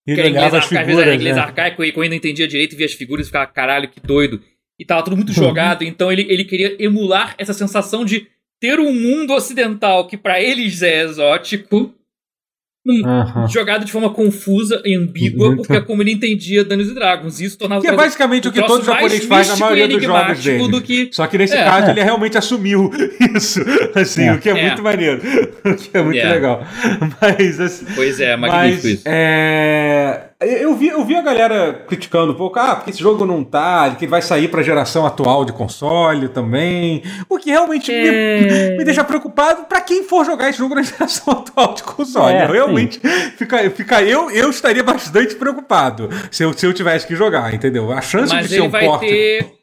ele 0.06 0.14
que 0.14 0.20
era 0.20 0.28
inglês, 0.28 0.54
arca- 0.54 0.58
às 0.58 0.68
vezes 0.70 0.78
era 0.80 0.86
figuras, 0.86 1.14
inglês 1.14 1.36
né? 1.36 1.42
arcaico 1.42 1.84
e 1.84 1.92
quando 1.92 2.08
não 2.08 2.16
entendia 2.16 2.48
direito 2.48 2.76
via 2.76 2.86
as 2.86 2.92
figuras 2.94 3.26
ficava 3.26 3.46
caralho, 3.46 3.88
que 3.88 4.00
doido. 4.00 4.40
E 4.78 4.84
tava 4.84 5.02
tudo 5.02 5.16
muito 5.16 5.32
jogado, 5.32 5.84
então 5.84 6.10
ele, 6.12 6.22
ele 6.28 6.44
queria 6.44 6.76
emular 6.82 7.34
essa 7.38 7.52
sensação 7.54 8.04
de 8.04 8.26
ter 8.60 8.80
um 8.80 8.92
mundo 8.92 9.32
ocidental 9.34 10.06
que 10.06 10.16
pra 10.16 10.40
eles 10.40 10.82
é 10.82 11.02
exótico, 11.04 11.92
Aham. 13.04 13.48
jogado 13.48 13.84
de 13.84 13.90
forma 13.90 14.10
confusa 14.10 14.80
e 14.84 14.94
ambígua, 14.94 15.48
Muito. 15.48 15.62
porque 15.62 15.72
é 15.76 15.80
como 15.80 16.02
ele 16.02 16.12
entendia 16.12 16.62
Dungeons 16.64 16.94
Dragons. 16.94 17.40
Isso 17.40 17.58
tornava 17.58 17.82
Que 17.82 17.88
é 17.88 17.92
basicamente 17.92 18.46
o 18.46 18.52
que 18.52 18.62
todo 18.62 18.84
japonês 18.84 19.24
faz 19.24 19.48
na 19.48 19.56
maioria 19.56 19.88
dos 19.88 20.02
jogos 20.04 20.44
dele. 20.44 20.68
do 20.70 20.80
que 20.80 21.08
Só 21.12 21.26
que 21.26 21.36
nesse 21.36 21.56
É. 21.56 21.64
caso 21.64 21.90
ele 21.90 22.00
realmente 22.02 22.38
assumiu 22.38 22.88
isso, 23.34 23.60
assim, 23.92 24.22
É. 24.28 24.34
o 24.34 24.38
que 24.38 24.48
é, 24.48 24.52
É. 24.56 24.66
muito 24.68 24.82
maneiro, 24.84 25.20
o 25.66 25.74
que 25.74 25.96
é 25.96 26.00
muito 26.02 26.18
É. 26.20 26.30
legal. 26.32 26.64
Mas, 27.20 27.58
assim, 27.58 27.86
Pois 27.96 28.20
é, 28.20 28.36
mas 28.36 28.52
magnífico 28.52 28.86
isso. 28.86 29.02
é, 29.04 30.25
eu, 30.40 30.74
vi, 30.74 30.88
eu 30.88 31.04
vi 31.04 31.16
a 31.16 31.22
galera 31.22 31.84
criticando 31.88 32.32
um 32.32 32.36
pouco, 32.36 32.58
ah, 32.58 32.76
porque 32.76 32.90
esse 32.90 33.00
jogo 33.00 33.24
não 33.24 33.42
tá, 33.42 33.94
que 33.98 34.06
vai 34.06 34.20
sair 34.20 34.48
pra 34.48 34.62
geração 34.62 35.06
atual 35.06 35.44
de 35.44 35.52
console 35.52 36.28
também, 36.28 37.02
o 37.28 37.38
que 37.38 37.50
realmente 37.50 37.90
me, 37.90 38.08
É. 38.08 38.76
me 38.76 38.84
deixa 38.84 39.02
preocupado 39.02 39.64
pra 39.64 39.80
quem 39.80 40.04
for 40.04 40.24
jogar 40.26 40.50
esse 40.50 40.58
jogo 40.58 40.74
na 40.74 40.82
geração 40.84 41.32
atual 41.32 41.74
de 41.74 41.82
console. 41.82 42.34
É, 42.34 42.44
eu 42.44 42.52
realmente 42.52 43.00
fica, 43.36 43.70
fica, 43.70 44.02
eu, 44.02 44.30
eu 44.30 44.50
estaria 44.50 44.82
bastante 44.82 45.34
preocupado 45.36 46.08
se 46.30 46.42
eu, 46.42 46.52
se 46.52 46.66
eu 46.66 46.72
tivesse 46.72 47.06
que 47.06 47.16
jogar, 47.16 47.54
entendeu? 47.54 47.90
A 47.92 48.00
chance 48.02 48.34
Mas 48.34 48.48
de 48.48 48.54
ser 48.56 48.60
um 48.60 48.70
porte 48.70 49.06
ter. 49.06 49.55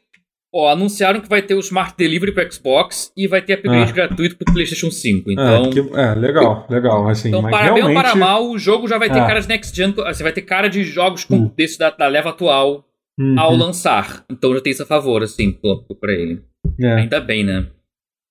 Ó, 0.56 0.68
anunciaram 0.70 1.20
que 1.20 1.28
vai 1.28 1.42
ter 1.42 1.54
o 1.54 1.58
Smart 1.60 1.94
Delivery 1.98 2.30
pro 2.32 2.52
Xbox 2.52 3.10
e 3.16 3.26
vai 3.26 3.42
ter 3.42 3.54
upgrade 3.54 3.90
Ah. 3.90 3.94
gratuito 3.94 4.36
pro 4.36 4.52
PlayStation 4.54 4.88
5. 4.90 5.32
Então, 5.32 5.64
É, 5.64 5.70
que- 5.70 5.80
é, 5.98 6.14
legal, 6.14 6.64
legal, 6.70 7.08
assim, 7.08 7.28
então 7.28 7.42
para 7.42 7.58
bem 7.64 7.70
ou 7.70 7.76
realmente... 7.88 8.00
para 8.02 8.14
mal, 8.14 8.48
o 8.48 8.56
jogo 8.58 8.86
já 8.86 8.96
vai 8.96 9.10
ter 9.10 9.18
É. 9.18 9.26
cara 9.26 9.40
de 9.40 9.48
next 9.48 9.74
gen. 9.76 9.92
Você 9.92 10.22
vai 10.22 10.32
ter 10.32 10.42
cara 10.42 10.68
de 10.68 10.84
jogos 10.84 11.24
com, 11.24 11.34
Hum. 11.36 11.50
desse 11.56 11.76
da, 11.78 11.90
da 11.90 12.06
leva 12.06 12.30
atual 12.30 12.84
Uhum, 13.18 13.34
ao 13.38 13.54
lançar. 13.56 14.24
Então 14.30 14.54
já 14.54 14.60
tem 14.60 14.72
isso 14.72 14.82
a 14.84 14.86
favor, 14.86 15.22
assim, 15.24 15.50
pô, 15.50 15.82
pra 16.00 16.12
ele. 16.12 16.40
é, 16.80 16.94
Ainda 16.94 17.20
bem, 17.20 17.42
né? 17.44 17.66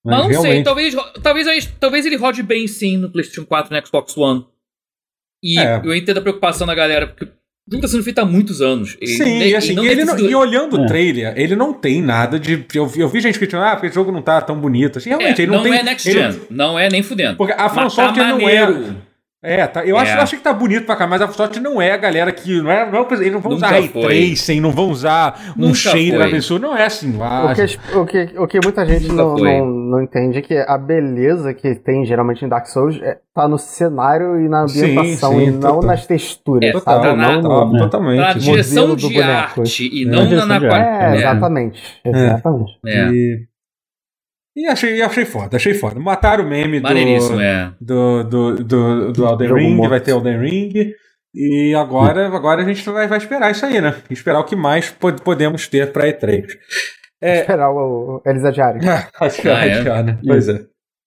mas 0.06 0.18
Mas 0.18 0.24
não 0.26 0.34
sei, 0.34 0.42
realmente- 0.44 0.66
talvez, 0.66 0.96
talvez, 1.22 1.48
aí- 1.48 1.62
talvez 1.80 2.06
ele 2.06 2.16
rode 2.18 2.42
bem 2.44 2.68
sim 2.68 2.98
no 2.98 3.10
PlayStation 3.10 3.46
4 3.46 3.74
e 3.74 3.80
no 3.80 3.86
Xbox 3.86 4.18
One. 4.18 4.46
E 5.44 5.60
É. 5.60 5.82
eu 5.84 5.94
entendo 5.94 6.18
a 6.20 6.22
preocupação 6.22 6.66
da 6.66 6.74
galera, 6.76 7.08
porque 7.08 7.28
o 7.68 7.72
jogo 7.72 7.82
tá 7.82 7.88
sendo 7.88 8.04
feito 8.04 8.20
há 8.20 8.26
muitos 8.26 8.62
anos. 8.62 8.98
Ele- 9.02 9.12
Sim, 9.18 9.40
ele 9.42 9.50
e 9.52 9.56
assim, 9.56 9.74
não 9.74 9.86
ele 9.86 10.04
não- 10.04 10.18
sido- 10.18 10.30
e 10.30 10.36
olhando 10.36 10.78
o 10.78 10.84
É. 10.84 10.88
trailer, 10.88 11.34
ele 11.38 11.56
não 11.56 11.74
tem 11.74 12.02
nada 12.02 12.38
de. 12.40 12.66
Eu, 12.76 12.86
vi- 12.88 13.00
eu 13.02 13.08
vi 13.08 13.22
gente 13.22 13.38
criticando, 13.38 13.64
ah, 13.66 13.72
porque 13.72 13.88
esse 13.88 13.96
jogo 13.96 14.12
não 14.12 14.22
tá 14.22 14.42
tão 14.42 14.58
bonito. 14.60 14.98
Assim, 14.98 15.10
realmente, 15.10 15.40
É, 15.40 15.44
ele 15.44 15.52
não, 15.52 15.58
não, 15.60 15.64
tem. 15.64 15.74
é 15.76 15.84
next 15.84 16.10
ele- 16.10 16.20
gen, 16.32 16.42
não 16.50 16.78
é 16.78 16.90
nem 16.90 17.02
fudendo. 17.02 17.38
Porque 17.38 17.54
a 17.54 17.70
Mas 17.74 17.96
tá 17.96 18.12
não 18.12 18.50
é. 18.50 18.68
É, 19.46 19.68
tá, 19.68 19.84
eu, 19.86 19.98
acho, 19.98 20.12
É. 20.12 20.16
eu 20.18 20.22
achei 20.22 20.38
que 20.38 20.44
tá 20.44 20.54
bonito 20.54 20.86
pra 20.86 20.96
cá, 20.96 21.06
mas 21.06 21.22
a 21.22 21.28
Software 21.28 21.62
não 21.62 21.82
é 21.82 21.92
a 21.92 21.98
galera 21.98 22.32
que. 22.32 22.62
Não 22.62 22.72
é, 22.72 22.90
não 22.90 23.00
é, 23.02 23.14
eles 23.16 23.34
não 23.34 23.42
vão 23.42 23.52
usar 23.52 23.68
Nunca 23.68 23.80
ray 23.80 23.88
foi. 23.90 24.02
tracing, 24.04 24.60
não 24.62 24.72
vão 24.72 24.90
usar 24.90 25.54
um 25.58 25.62
Nunca 25.64 25.74
shader 25.76 26.16
foi. 26.18 26.28
absurdo. 26.32 26.62
Não 26.68 26.78
é 26.78 26.86
assim. 26.86 27.18
Ah, 27.22 27.52
O 27.52 27.56
que, 27.56 27.98
o, 27.98 28.06
que, 28.06 28.40
o 28.40 28.48
que 28.48 28.60
muita 28.64 28.86
gente 28.86 29.10
não, 29.12 29.36
não, 29.36 29.66
não 29.66 30.02
entende 30.02 30.38
é 30.38 30.42
que 30.42 30.56
a 30.58 30.78
beleza 30.78 31.54
que 31.54 31.76
tem 31.76 32.06
geralmente 32.06 32.46
em 32.46 32.48
Dark 32.48 32.68
Souls 32.68 32.98
é, 33.02 33.18
tá 33.36 33.46
no 33.46 33.58
cenário 33.58 34.40
e 34.40 34.48
na 34.48 34.66
Sim, 34.68 34.80
ambientação 34.98 35.32
sim, 35.34 35.44
e 35.48 35.52
não 35.52 35.60
total. 35.60 35.84
nas 35.84 36.08
texturas, 36.08 36.70
É, 36.70 36.80
sabe? 36.80 37.06
tá 37.08 37.14
na- 37.16 37.42
não 37.42 37.66
no... 37.70 37.80
totalmente. 37.80 38.20
Na 38.20 38.34
direção 38.34 38.96
de 38.96 39.10
boneco. 39.14 39.62
arte 39.62 39.90
e 39.92 40.04
É. 40.04 40.10
não 40.10 40.30
na, 40.30 40.46
na 40.46 40.62
parte. 40.62 40.88
É, 40.88 41.04
É, 41.12 41.16
exatamente. 41.18 41.82
Exatamente. 42.06 42.80
é. 42.86 43.10
E, 43.12 43.40
e 44.56 44.68
achei, 44.68 45.02
achei 45.02 45.26
foda, 45.26 45.58
achei 45.58 45.74
foda. 45.74 46.00
Mataram 46.00 46.44
o 46.46 46.48
meme 46.48 46.80
do. 46.80 46.88
É. 47.42 47.72
do, 47.82 48.24
do, 48.24 48.56
do, 48.64 49.12
do 49.14 49.26
Elden 49.28 49.54
Ring, 49.54 49.76
morto. 49.76 49.90
vai 49.90 50.00
ter 50.02 50.12
Elden 50.12 50.40
Ring. 50.40 50.94
E 51.36 51.74
agora, 51.74 52.28
agora 52.28 52.62
a 52.62 52.66
gente 52.66 52.88
vai, 52.90 53.08
vai 53.08 53.18
esperar 53.18 53.50
isso 53.52 53.66
aí, 53.66 53.82
né? 53.82 53.96
Esperar 54.10 54.40
o 54.40 54.44
que 54.44 54.56
mais 54.56 54.92
pod- 54.92 55.22
podemos 55.24 55.68
ter 55.68 55.92
pra 55.92 56.06
E3. 56.08 56.46
É, 57.20 57.40
Esperar 57.40 57.72
o, 57.72 58.22
o 58.24 58.30
Elisa 58.30 58.52
Diário. 58.52 58.80
acho 59.20 59.42
que 59.42 59.50
Ah, 59.50 59.66
é, 59.66 59.70
é? 59.70 59.78
é, 59.80 60.04
né? 60.04 60.20
Pois 60.26 60.48
é. 60.48 60.60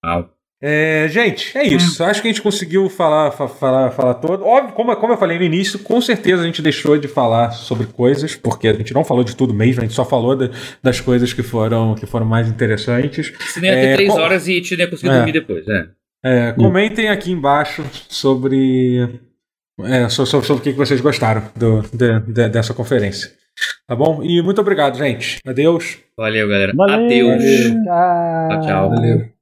Uau. 0.05 0.29
É, 0.63 1.07
gente, 1.11 1.57
é 1.57 1.65
isso. 1.67 2.03
Acho 2.03 2.23
que 2.23 2.29
a 2.29 2.31
gente 2.31 2.41
conseguiu 2.41 2.89
falar, 2.89 3.31
fa- 3.31 3.47
falar, 3.47 3.91
falar 3.91 4.15
todo. 4.15 4.43
Óbvio, 4.45 4.73
como, 4.75 4.97
como 4.97 5.13
eu 5.13 5.17
falei 5.19 5.39
no 5.39 5.45
início, 5.45 5.79
com 5.81 6.01
certeza 6.01 6.43
a 6.43 6.47
gente 6.47 6.63
deixou 6.63 6.97
de 6.97 7.07
falar 7.09 7.51
sobre 7.51 7.87
coisas, 7.87 8.35
porque 8.35 8.69
a 8.69 8.73
gente 8.73 8.95
não 8.95 9.05
falou 9.05 9.23
de 9.23 9.37
tudo 9.37 9.53
mesmo, 9.53 9.83
a 9.83 9.85
gente 9.85 9.95
só 9.95 10.05
falou 10.05 10.35
da- 10.35 10.49
das 10.83 10.99
coisas 11.01 11.33
que 11.35 11.43
foram, 11.43 11.95
que 11.95 12.07
foram 12.07 12.25
mais 12.25 12.49
interessantes. 12.49 13.33
Se 13.53 13.61
nem 13.61 13.71
ia 13.71 13.77
ter 13.77 13.87
É, 13.89 13.95
três 13.97 14.11
horas 14.15 14.49
e 14.49 14.61
te 14.63 14.75
nem 14.77 14.87
ia 14.87 14.91
conseguir 14.91 15.11
É. 15.13 15.17
dormir 15.17 15.33
depois, 15.33 15.69
é. 15.69 15.87
É, 16.25 16.53
comentem 16.53 17.09
aqui 17.11 17.31
embaixo 17.31 17.85
sobre 18.09 19.21
é, 19.85 20.09
sobre, 20.09 20.31
sobre, 20.31 20.47
sobre 20.47 20.61
o 20.61 20.65
que 20.65 20.73
vocês 20.73 21.03
gostaram 21.03 21.43
do, 21.55 21.83
de, 21.93 22.19
de, 22.33 22.49
dessa 22.49 22.73
conferência. 22.73 23.31
Tá 23.87 23.95
bom? 23.95 24.23
E 24.23 24.41
muito 24.43 24.61
obrigado, 24.63 24.97
gente. 24.97 25.39
Adeus. 25.47 25.99
Valeu, 26.17 26.49
galera. 26.49 26.73
Valeu. 26.75 27.05
Adeus. 27.05 27.45
Tchau, 27.45 28.49
Tchau, 28.49 28.61
tchau. 28.63 28.91
Valeu. 28.91 29.36